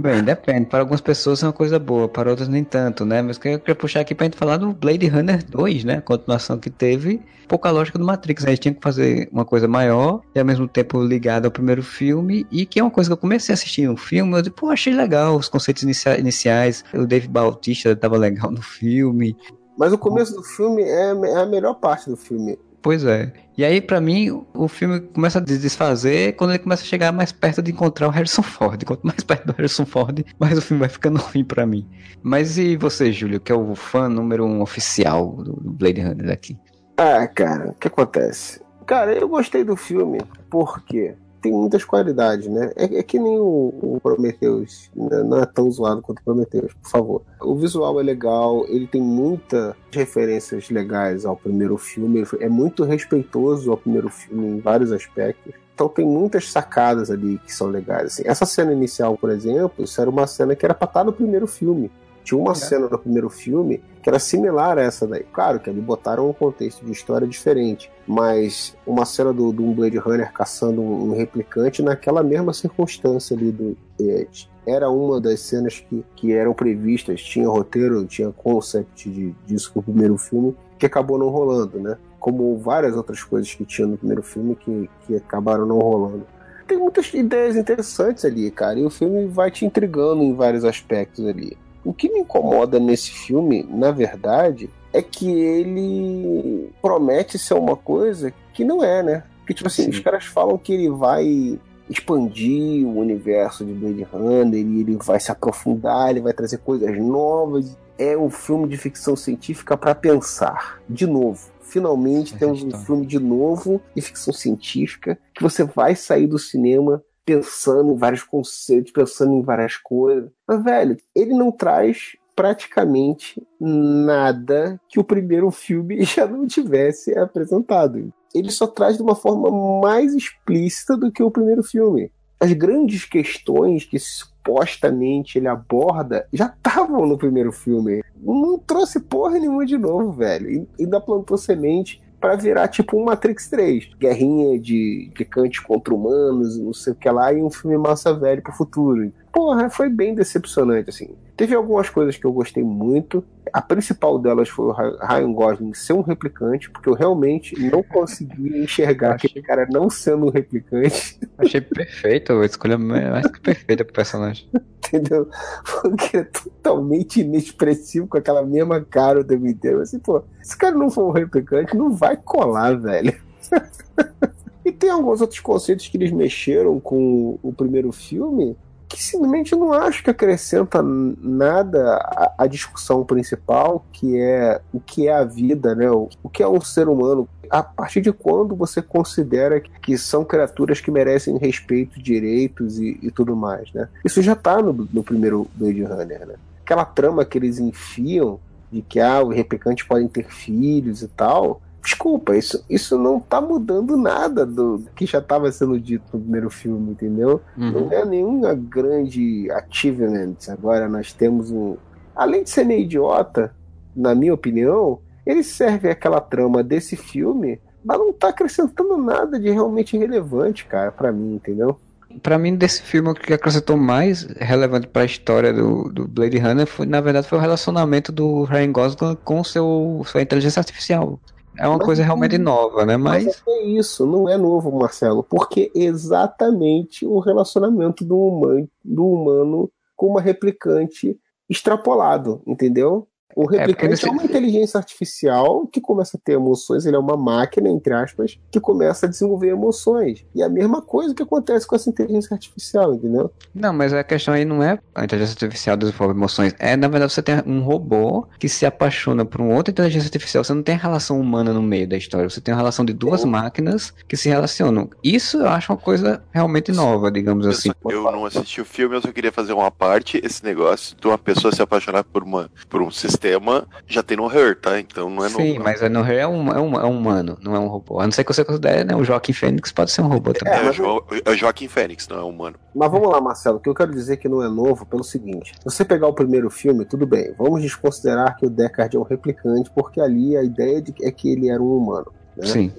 Bem, 0.00 0.24
depende. 0.24 0.64
Para 0.64 0.80
algumas 0.80 1.02
pessoas 1.02 1.42
é 1.42 1.46
uma 1.46 1.52
coisa 1.52 1.78
boa, 1.78 2.08
para 2.08 2.30
outras 2.30 2.48
nem 2.48 2.64
tanto, 2.64 3.04
né? 3.04 3.20
Mas 3.20 3.36
eu 3.44 3.58
queria 3.58 3.74
puxar 3.74 4.00
aqui 4.00 4.14
pra 4.14 4.24
gente 4.24 4.36
falar 4.36 4.56
do 4.56 4.72
Blade 4.72 5.06
Runner 5.06 5.44
2, 5.44 5.84
né? 5.84 5.96
A 5.98 6.00
continuação 6.00 6.58
que 6.58 6.70
teve, 6.70 7.20
pouca 7.46 7.70
lógica 7.70 7.98
do 7.98 8.04
Matrix, 8.06 8.42
né? 8.42 8.48
Eles 8.48 8.58
tinham 8.58 8.72
que 8.74 8.80
fazer 8.80 9.28
uma 9.30 9.44
coisa 9.44 9.68
maior 9.68 10.22
e 10.34 10.38
ao 10.38 10.44
mesmo 10.46 10.66
tempo 10.66 11.02
ligada 11.04 11.48
ao 11.48 11.52
primeiro 11.52 11.82
filme, 11.82 12.46
e 12.50 12.64
que 12.64 12.80
é 12.80 12.82
uma 12.82 12.90
coisa 12.90 13.10
que 13.10 13.12
eu 13.12 13.18
comecei 13.18 13.52
a 13.52 13.54
assistir 13.54 13.90
um 13.90 13.96
filme, 13.96 14.38
eu 14.38 14.50
pô, 14.50 14.70
achei 14.70 14.94
legal 14.94 15.36
os 15.36 15.50
conceitos 15.50 15.82
inicia 15.82 16.18
iniciais, 16.18 16.82
o 16.94 17.06
Dave 17.06 17.28
Bautista 17.28 17.94
tava 17.94 18.16
legal 18.16 18.50
no 18.50 18.62
filme. 18.62 19.36
Mas 19.76 19.92
o 19.92 19.98
começo 19.98 20.34
do 20.34 20.42
filme 20.42 20.82
é, 20.82 21.10
é 21.10 21.36
a 21.36 21.46
melhor 21.46 21.74
parte 21.74 22.08
do 22.08 22.16
filme. 22.16 22.58
Pois 22.82 23.04
é. 23.04 23.32
E 23.58 23.64
aí, 23.64 23.80
para 23.80 24.00
mim, 24.00 24.44
o 24.54 24.68
filme 24.68 25.00
começa 25.00 25.38
a 25.38 25.42
desfazer 25.42 26.34
quando 26.36 26.50
ele 26.50 26.60
começa 26.60 26.82
a 26.82 26.86
chegar 26.86 27.12
mais 27.12 27.30
perto 27.30 27.60
de 27.60 27.70
encontrar 27.70 28.08
o 28.08 28.10
Harrison 28.10 28.42
Ford. 28.42 28.82
Quanto 28.84 29.06
mais 29.06 29.22
perto 29.22 29.46
do 29.46 29.52
Harrison 29.52 29.84
Ford, 29.84 30.24
mais 30.38 30.56
o 30.56 30.62
filme 30.62 30.80
vai 30.80 30.88
ficando 30.88 31.18
ruim 31.20 31.44
para 31.44 31.66
mim. 31.66 31.86
Mas 32.22 32.56
e 32.56 32.76
você, 32.76 33.12
Júlio, 33.12 33.38
que 33.38 33.52
é 33.52 33.54
o 33.54 33.74
fã 33.74 34.08
número 34.08 34.46
um 34.46 34.62
oficial 34.62 35.36
do 35.42 35.72
Blade 35.72 36.00
Runner 36.00 36.30
aqui? 36.30 36.56
Ah, 36.96 37.26
cara, 37.26 37.70
o 37.70 37.74
que 37.74 37.88
acontece? 37.88 38.62
Cara, 38.86 39.12
eu 39.12 39.28
gostei 39.28 39.62
do 39.62 39.76
filme 39.76 40.18
porque 40.48 41.14
tem 41.40 41.52
muitas 41.52 41.84
qualidades, 41.84 42.46
né? 42.46 42.72
É, 42.76 42.98
é 42.98 43.02
que 43.02 43.18
nem 43.18 43.38
o, 43.38 43.74
o 43.82 44.00
Prometheus, 44.02 44.90
né? 44.94 45.22
não 45.22 45.38
é 45.38 45.46
tão 45.46 45.70
zoado 45.70 46.02
quanto 46.02 46.20
o 46.20 46.24
Prometheus, 46.24 46.72
por 46.74 46.90
favor. 46.90 47.22
O 47.40 47.54
visual 47.56 47.98
é 47.98 48.02
legal, 48.02 48.64
ele 48.68 48.86
tem 48.86 49.00
muitas 49.00 49.74
referências 49.90 50.70
legais 50.70 51.24
ao 51.24 51.36
primeiro 51.36 51.76
filme, 51.76 52.24
é 52.38 52.48
muito 52.48 52.84
respeitoso 52.84 53.70
ao 53.70 53.76
primeiro 53.76 54.08
filme 54.08 54.46
em 54.46 54.60
vários 54.60 54.92
aspectos. 54.92 55.54
Então 55.74 55.88
tem 55.88 56.06
muitas 56.06 56.50
sacadas 56.52 57.10
ali 57.10 57.38
que 57.38 57.52
são 57.52 57.68
legais. 57.68 58.12
Assim, 58.12 58.22
essa 58.26 58.44
cena 58.44 58.72
inicial, 58.72 59.16
por 59.16 59.30
exemplo, 59.30 59.84
isso 59.84 59.98
era 59.98 60.10
uma 60.10 60.26
cena 60.26 60.54
que 60.54 60.64
era 60.64 60.74
pra 60.74 60.86
estar 60.86 61.04
no 61.04 61.12
primeiro 61.12 61.46
filme. 61.46 61.90
Tinha 62.22 62.38
uma 62.38 62.52
é. 62.52 62.54
cena 62.54 62.88
no 62.88 62.98
primeiro 62.98 63.28
filme 63.28 63.82
que 64.02 64.08
era 64.08 64.18
similar 64.18 64.78
a 64.78 64.82
essa 64.82 65.06
daí. 65.06 65.24
Claro 65.32 65.60
que 65.60 65.68
ali 65.68 65.80
botaram 65.80 66.28
um 66.28 66.32
contexto 66.32 66.84
de 66.84 66.92
história 66.92 67.26
diferente, 67.26 67.90
mas 68.06 68.76
uma 68.86 69.04
cena 69.04 69.32
do, 69.32 69.52
do 69.52 69.62
um 69.62 69.74
Blade 69.74 69.98
Runner 69.98 70.32
caçando 70.32 70.80
um, 70.80 71.10
um, 71.10 71.16
replicante 71.16 71.82
naquela 71.82 72.22
mesma 72.22 72.52
circunstância 72.52 73.36
ali 73.36 73.52
do 73.52 73.76
Edge. 73.98 74.48
Era 74.66 74.88
uma 74.90 75.20
das 75.20 75.40
cenas 75.40 75.80
que, 75.80 76.04
que 76.16 76.32
eram 76.32 76.54
previstas, 76.54 77.22
tinha 77.22 77.48
roteiro, 77.48 78.04
tinha 78.06 78.30
concept 78.30 79.08
de, 79.08 79.34
disso 79.46 79.72
no 79.74 79.82
primeiro 79.82 80.16
filme, 80.16 80.56
que 80.78 80.86
acabou 80.86 81.18
não 81.18 81.28
rolando, 81.28 81.78
né? 81.78 81.96
Como 82.18 82.58
várias 82.58 82.96
outras 82.96 83.22
coisas 83.22 83.52
que 83.54 83.64
tinha 83.64 83.86
no 83.86 83.96
primeiro 83.96 84.22
filme 84.22 84.54
que, 84.54 84.88
que 85.06 85.16
acabaram 85.16 85.66
não 85.66 85.78
rolando 85.78 86.26
tem 86.70 86.78
muitas 86.78 87.12
ideias 87.12 87.56
interessantes 87.56 88.24
ali, 88.24 88.48
cara. 88.48 88.78
E 88.78 88.84
o 88.84 88.90
filme 88.90 89.26
vai 89.26 89.50
te 89.50 89.66
intrigando 89.66 90.22
em 90.22 90.32
vários 90.32 90.64
aspectos 90.64 91.26
ali. 91.26 91.58
O 91.84 91.92
que 91.92 92.08
me 92.12 92.20
incomoda 92.20 92.78
nesse 92.78 93.10
filme, 93.10 93.66
na 93.68 93.90
verdade, 93.90 94.68
é 94.92 95.00
que 95.00 95.30
ele 95.30 96.70
promete 96.82 97.38
ser 97.38 97.54
uma 97.54 97.76
coisa 97.76 98.32
que 98.52 98.64
não 98.64 98.82
é, 98.84 99.02
né? 99.02 99.22
Porque, 99.38 99.54
tipo 99.54 99.68
assim, 99.68 99.84
Sim. 99.84 99.90
os 99.90 100.00
caras 100.00 100.24
falam 100.24 100.58
que 100.58 100.72
ele 100.72 100.90
vai 100.90 101.58
expandir 101.88 102.86
o 102.86 102.98
universo 102.98 103.64
de 103.64 103.72
Blade 103.72 104.06
Runner 104.12 104.60
e 104.60 104.80
ele 104.80 104.96
vai 104.96 105.18
se 105.18 105.32
aprofundar, 105.32 106.10
ele 106.10 106.20
vai 106.20 106.32
trazer 106.32 106.58
coisas 106.58 106.96
novas. 106.98 107.76
É 107.98 108.16
um 108.16 108.30
filme 108.30 108.68
de 108.68 108.76
ficção 108.76 109.16
científica 109.16 109.76
para 109.76 109.94
pensar. 109.94 110.80
De 110.88 111.06
novo, 111.06 111.50
finalmente 111.60 112.36
temos 112.36 112.62
um 112.62 112.70
filme 112.70 113.04
de 113.04 113.18
novo 113.18 113.80
de 113.94 114.00
ficção 114.00 114.32
científica 114.32 115.18
que 115.34 115.42
você 115.42 115.64
vai 115.64 115.96
sair 115.96 116.26
do 116.26 116.38
cinema 116.38 117.02
pensando 117.30 117.92
em 117.92 117.96
vários 117.96 118.24
conceitos, 118.24 118.90
pensando 118.90 119.34
em 119.34 119.42
várias 119.42 119.76
coisas. 119.76 120.28
Mas, 120.48 120.64
velho, 120.64 120.96
ele 121.14 121.32
não 121.32 121.52
traz 121.52 122.16
praticamente 122.34 123.40
nada 123.60 124.80
que 124.88 124.98
o 124.98 125.04
primeiro 125.04 125.48
filme 125.52 126.02
já 126.02 126.26
não 126.26 126.46
tivesse 126.46 127.16
apresentado. 127.16 128.12
Ele 128.34 128.50
só 128.50 128.66
traz 128.66 128.96
de 128.96 129.02
uma 129.02 129.14
forma 129.14 129.48
mais 129.80 130.12
explícita 130.12 130.96
do 130.96 131.12
que 131.12 131.22
o 131.22 131.30
primeiro 131.30 131.62
filme. 131.62 132.10
As 132.40 132.52
grandes 132.52 133.04
questões 133.04 133.84
que 133.84 133.98
supostamente 133.98 135.38
ele 135.38 135.46
aborda 135.46 136.26
já 136.32 136.46
estavam 136.46 137.06
no 137.06 137.18
primeiro 137.18 137.52
filme. 137.52 138.02
Não 138.16 138.58
trouxe 138.58 138.98
porra 138.98 139.38
nenhuma 139.38 139.66
de 139.66 139.76
novo, 139.76 140.10
velho. 140.12 140.50
E 140.50 140.82
ainda 140.82 141.00
plantou 141.00 141.36
semente 141.36 142.02
para 142.20 142.36
virar 142.36 142.68
tipo 142.68 143.00
um 143.00 143.04
Matrix 143.04 143.48
3. 143.48 143.90
Guerrinha 143.98 144.58
de 144.58 145.10
picantes 145.14 145.60
contra 145.60 145.94
humanos, 145.94 146.58
não 146.58 146.74
sei 146.74 146.92
o 146.92 146.96
que 146.96 147.08
lá, 147.08 147.32
e 147.32 147.42
um 147.42 147.50
filme 147.50 147.78
massa 147.78 148.12
velho 148.12 148.42
pro 148.42 148.52
futuro. 148.52 149.12
Porra, 149.32 149.70
foi 149.70 149.88
bem 149.88 150.14
decepcionante, 150.14 150.90
assim. 150.90 151.14
Teve 151.36 151.54
algumas 151.54 151.88
coisas 151.88 152.16
que 152.16 152.24
eu 152.24 152.32
gostei 152.32 152.64
muito. 152.64 153.24
A 153.52 153.62
principal 153.62 154.18
delas 154.18 154.48
foi 154.48 154.66
o 154.66 154.72
Ryan 154.72 155.32
Gosling 155.32 155.74
ser 155.74 155.92
um 155.92 156.00
replicante, 156.00 156.68
porque 156.70 156.88
eu 156.88 156.94
realmente 156.94 157.58
não 157.70 157.82
conseguia 157.82 158.58
enxergar 158.62 159.14
achei... 159.14 159.30
aquele 159.30 159.46
cara 159.46 159.68
não 159.70 159.88
sendo 159.88 160.26
um 160.26 160.30
replicante. 160.30 161.18
Achei 161.38 161.60
perfeito, 161.60 162.32
a 162.32 162.44
escolha 162.44 162.76
mais 162.76 163.26
que 163.26 163.40
perfeita 163.40 163.84
pro 163.84 163.94
personagem. 163.94 164.48
Entendeu? 164.86 165.28
Porque 165.64 166.16
é 166.16 166.24
totalmente 166.24 167.20
inexpressivo 167.20 168.08
com 168.08 168.18
aquela 168.18 168.44
mesma 168.44 168.80
cara 168.80 169.20
o 169.20 169.24
tempo 169.24 169.46
inteiro. 169.46 169.80
Assim, 169.80 170.00
pô, 170.00 170.24
se 170.42 170.56
o 170.56 170.58
cara 170.58 170.74
não 170.74 170.90
for 170.90 171.08
um 171.08 171.12
replicante, 171.12 171.76
não 171.76 171.92
vai 171.92 172.16
colar, 172.16 172.76
velho. 172.76 173.14
e 174.64 174.72
tem 174.72 174.90
alguns 174.90 175.20
outros 175.20 175.38
conceitos 175.38 175.86
que 175.86 175.96
eles 175.96 176.10
mexeram 176.10 176.80
com 176.80 177.38
o 177.40 177.52
primeiro 177.52 177.92
filme 177.92 178.56
que 178.90 179.00
simplesmente 179.00 179.54
não 179.54 179.72
acho 179.72 180.02
que 180.02 180.10
acrescenta 180.10 180.82
nada 180.82 181.96
à, 182.36 182.44
discussão 182.48 183.04
principal, 183.04 183.86
que 183.92 184.18
é 184.18 184.60
o 184.72 184.80
que 184.80 185.06
é 185.06 185.14
a 185.14 185.22
vida, 185.22 185.76
né? 185.76 185.88
O, 185.88 186.08
o, 186.24 186.28
que 186.28 186.42
é 186.42 186.48
um 186.48 186.60
ser 186.60 186.88
humano. 186.88 187.28
A 187.48 187.62
partir 187.62 188.00
de 188.00 188.12
quando 188.12 188.56
você 188.56 188.82
considera 188.82 189.60
que 189.60 189.96
são 189.96 190.24
criaturas 190.24 190.80
que 190.80 190.90
merecem 190.90 191.38
respeito, 191.38 192.02
direitos 192.02 192.80
e, 192.80 192.98
e 193.00 193.12
tudo 193.12 193.36
mais, 193.36 193.72
né? 193.72 193.88
Isso 194.04 194.20
já 194.20 194.32
está 194.32 194.60
no, 194.60 194.72
no 194.92 195.04
primeiro 195.04 195.48
Blade 195.54 195.84
Runner, 195.84 196.26
né? 196.26 196.34
Aquela 196.64 196.84
trama 196.84 197.24
que 197.24 197.38
eles 197.38 197.60
enfiam 197.60 198.40
de 198.72 198.82
que 198.82 198.98
ah, 198.98 199.22
os 199.22 199.34
replicantes 199.34 199.86
podem 199.86 200.08
ter 200.08 200.26
filhos 200.26 201.00
e 201.02 201.08
tal, 201.08 201.60
Desculpa, 201.82 202.36
isso, 202.36 202.62
isso 202.68 202.98
não 202.98 203.18
tá 203.18 203.40
mudando 203.40 203.96
nada 203.96 204.44
do 204.44 204.84
que 204.94 205.06
já 205.06 205.18
estava 205.18 205.50
sendo 205.50 205.80
dito 205.80 206.04
no 206.12 206.20
primeiro 206.20 206.50
filme, 206.50 206.92
entendeu? 206.92 207.40
Uhum. 207.56 207.70
Não 207.70 207.92
é 207.92 208.04
nenhuma 208.04 208.54
grande 208.54 209.50
achievement. 209.50 210.36
Agora 210.48 210.88
nós 210.88 211.12
temos 211.12 211.50
um. 211.50 211.76
Além 212.14 212.42
de 212.44 212.50
ser 212.50 212.64
meio 212.64 212.82
idiota, 212.82 213.54
na 213.96 214.14
minha 214.14 214.34
opinião, 214.34 214.98
ele 215.24 215.42
serve 215.42 215.88
aquela 215.88 216.20
trama 216.20 216.62
desse 216.62 216.96
filme, 216.96 217.58
mas 217.84 217.98
não 217.98 218.12
tá 218.12 218.28
acrescentando 218.28 218.98
nada 218.98 219.38
de 219.38 219.50
realmente 219.50 219.96
relevante, 219.96 220.66
cara, 220.66 220.92
para 220.92 221.10
mim, 221.10 221.34
entendeu? 221.34 221.78
Para 222.22 222.36
mim, 222.36 222.56
desse 222.56 222.82
filme, 222.82 223.08
o 223.08 223.14
que 223.14 223.32
acrescentou 223.32 223.76
mais 223.76 224.24
relevante 224.36 224.86
para 224.88 225.02
a 225.02 225.04
história 225.04 225.52
do, 225.52 225.84
do 225.84 226.08
Blade 226.08 226.38
Runner 226.38 226.66
foi, 226.66 226.84
na 226.84 227.00
verdade, 227.00 227.28
foi 227.28 227.38
o 227.38 227.40
relacionamento 227.40 228.10
do 228.10 228.42
Ryan 228.42 228.72
Gosling 228.72 229.16
com 229.24 229.44
seu, 229.44 230.02
sua 230.04 230.20
inteligência 230.20 230.58
artificial. 230.58 231.20
É 231.56 231.66
uma 231.66 231.78
mas 231.78 231.86
coisa 231.86 232.02
realmente 232.02 232.38
nova, 232.38 232.86
né? 232.86 232.96
Mas... 232.96 233.24
mas 233.24 233.42
é 233.46 233.62
isso, 233.62 234.06
não 234.06 234.28
é 234.28 234.36
novo, 234.36 234.70
Marcelo, 234.70 235.22
porque 235.22 235.70
exatamente 235.74 237.04
o 237.04 237.18
relacionamento 237.18 238.04
do 238.04 238.16
humano, 238.16 238.68
do 238.84 239.06
humano 239.06 239.70
com 239.96 240.06
uma 240.08 240.20
replicante 240.20 241.18
extrapolado, 241.48 242.42
entendeu? 242.46 243.06
O 243.34 243.52
é, 243.54 243.58
replicante 243.58 244.04
é, 244.04 244.08
é, 244.08 244.10
uma 244.10 244.24
inteligência 244.24 244.78
artificial 244.78 245.66
que 245.66 245.80
começa 245.80 246.16
a 246.16 246.20
ter 246.22 246.32
emoções, 246.32 246.86
ele 246.86 246.96
é 246.96 246.98
uma 246.98 247.16
máquina, 247.16 247.68
entre 247.68 247.92
aspas, 247.94 248.38
que 248.50 248.60
começa 248.60 249.06
a 249.06 249.08
desenvolver 249.08 249.48
emoções. 249.48 250.24
E 250.34 250.42
a 250.42 250.48
mesma 250.48 250.82
coisa 250.82 251.14
que 251.14 251.22
acontece 251.22 251.66
com 251.66 251.76
essa 251.76 251.88
inteligência 251.88 252.34
artificial, 252.34 252.94
entendeu? 252.94 253.30
Não, 253.54 253.72
mas 253.72 253.92
a 253.92 254.02
questão 254.02 254.34
aí 254.34 254.44
não 254.44 254.62
é 254.62 254.78
a 254.94 255.04
inteligência 255.04 255.34
artificial 255.34 255.76
desenvolver 255.76 256.14
emoções. 256.14 256.54
É, 256.58 256.76
na 256.76 256.88
verdade, 256.88 257.12
você 257.12 257.22
tem 257.22 257.42
um 257.46 257.60
robô 257.60 258.26
que 258.38 258.48
se 258.48 258.66
apaixona 258.66 259.24
por 259.24 259.40
uma 259.40 259.54
outra 259.54 259.70
inteligência 259.70 260.08
artificial. 260.08 260.44
Você 260.44 260.54
não 260.54 260.62
tem 260.62 260.76
relação 260.76 261.20
humana 261.20 261.52
no 261.52 261.62
meio 261.62 261.88
da 261.88 261.96
história. 261.96 262.28
Você 262.28 262.40
tem 262.40 262.52
uma 262.52 262.60
relação 262.60 262.84
de 262.84 262.92
duas 262.92 263.22
é. 263.22 263.26
máquinas 263.26 263.92
que 264.08 264.16
se 264.16 264.28
relacionam. 264.28 264.90
Isso 265.02 265.38
eu 265.38 265.48
acho 265.48 265.72
uma 265.72 265.78
coisa 265.78 266.22
realmente 266.32 266.72
nova, 266.72 267.10
digamos 267.10 267.46
eu 267.46 267.52
assim. 267.52 267.70
Só, 267.82 267.90
eu 267.90 268.02
não 268.02 268.24
assisti 268.24 268.60
o 268.60 268.64
filme, 268.64 268.96
eu 268.96 269.02
só 269.02 269.12
queria 269.12 269.32
fazer 269.32 269.52
uma 269.52 269.70
parte, 269.70 270.20
esse 270.22 270.44
negócio 270.44 270.96
de 271.00 271.06
uma 271.06 271.18
pessoa 271.18 271.54
se 271.54 271.62
apaixonar 271.62 272.04
por, 272.04 272.22
uma, 272.22 272.50
por 272.68 272.82
um 272.82 272.90
sistema 272.90 273.19
sistema 273.20 273.68
já 273.86 274.02
tem 274.02 274.16
no 274.16 274.26
Her, 274.26 274.58
tá? 274.58 274.80
Então 274.80 275.10
não 275.10 275.24
é 275.24 275.28
no. 275.28 275.36
Sim, 275.36 275.58
mas 275.58 275.80
no 275.90 276.00
Her 276.00 276.18
é 276.20 276.26
um, 276.26 276.48
é, 276.48 276.60
um, 276.60 276.74
é 276.80 276.86
um 276.86 276.98
humano, 276.98 277.38
não 277.42 277.54
é 277.54 277.58
um 277.58 277.68
robô. 277.68 278.00
A 278.00 278.04
não 278.04 278.12
ser 278.12 278.24
que 278.24 278.32
você 278.32 278.44
considere, 278.44 278.84
né? 278.84 278.96
O 278.96 279.04
Joaquim 279.04 279.32
Fênix 279.32 279.70
pode 279.70 279.90
ser 279.90 280.00
um 280.00 280.08
robô 280.08 280.32
também. 280.32 280.54
É, 280.54 280.66
é, 280.66 280.72
jo 280.72 281.04
é 281.24 281.30
o 281.30 281.36
Joaquim 281.36 281.68
Fênix, 281.68 282.08
não 282.08 282.18
é 282.18 282.24
um 282.24 282.30
humano. 282.30 282.56
Mas 282.74 282.90
vamos 282.90 283.08
lá, 283.10 283.20
Marcelo, 283.20 283.58
o 283.58 283.60
que 283.60 283.68
eu 283.68 283.74
quero 283.74 283.92
dizer 283.92 284.16
que 284.16 284.28
não 284.28 284.42
é 284.42 284.48
novo 284.48 284.86
pelo 284.86 285.04
seguinte: 285.04 285.52
se 285.58 285.64
você 285.64 285.84
pegar 285.84 286.08
o 286.08 286.14
primeiro 286.14 286.48
filme, 286.50 286.84
tudo 286.84 287.06
bem, 287.06 287.34
vamos 287.38 287.60
desconsiderar 287.60 288.36
que 288.36 288.46
o 288.46 288.50
Deckard 288.50 288.96
é 288.96 288.98
um 288.98 289.04
replicante, 289.04 289.70
porque 289.74 290.00
ali 290.00 290.36
a 290.36 290.42
ideia 290.42 290.80
de, 290.80 290.94
é 291.02 291.10
que 291.10 291.30
ele 291.30 291.50
era 291.50 291.62
um 291.62 291.76
humano. 291.76 292.12
Né? 292.36 292.46
Sim. 292.46 292.72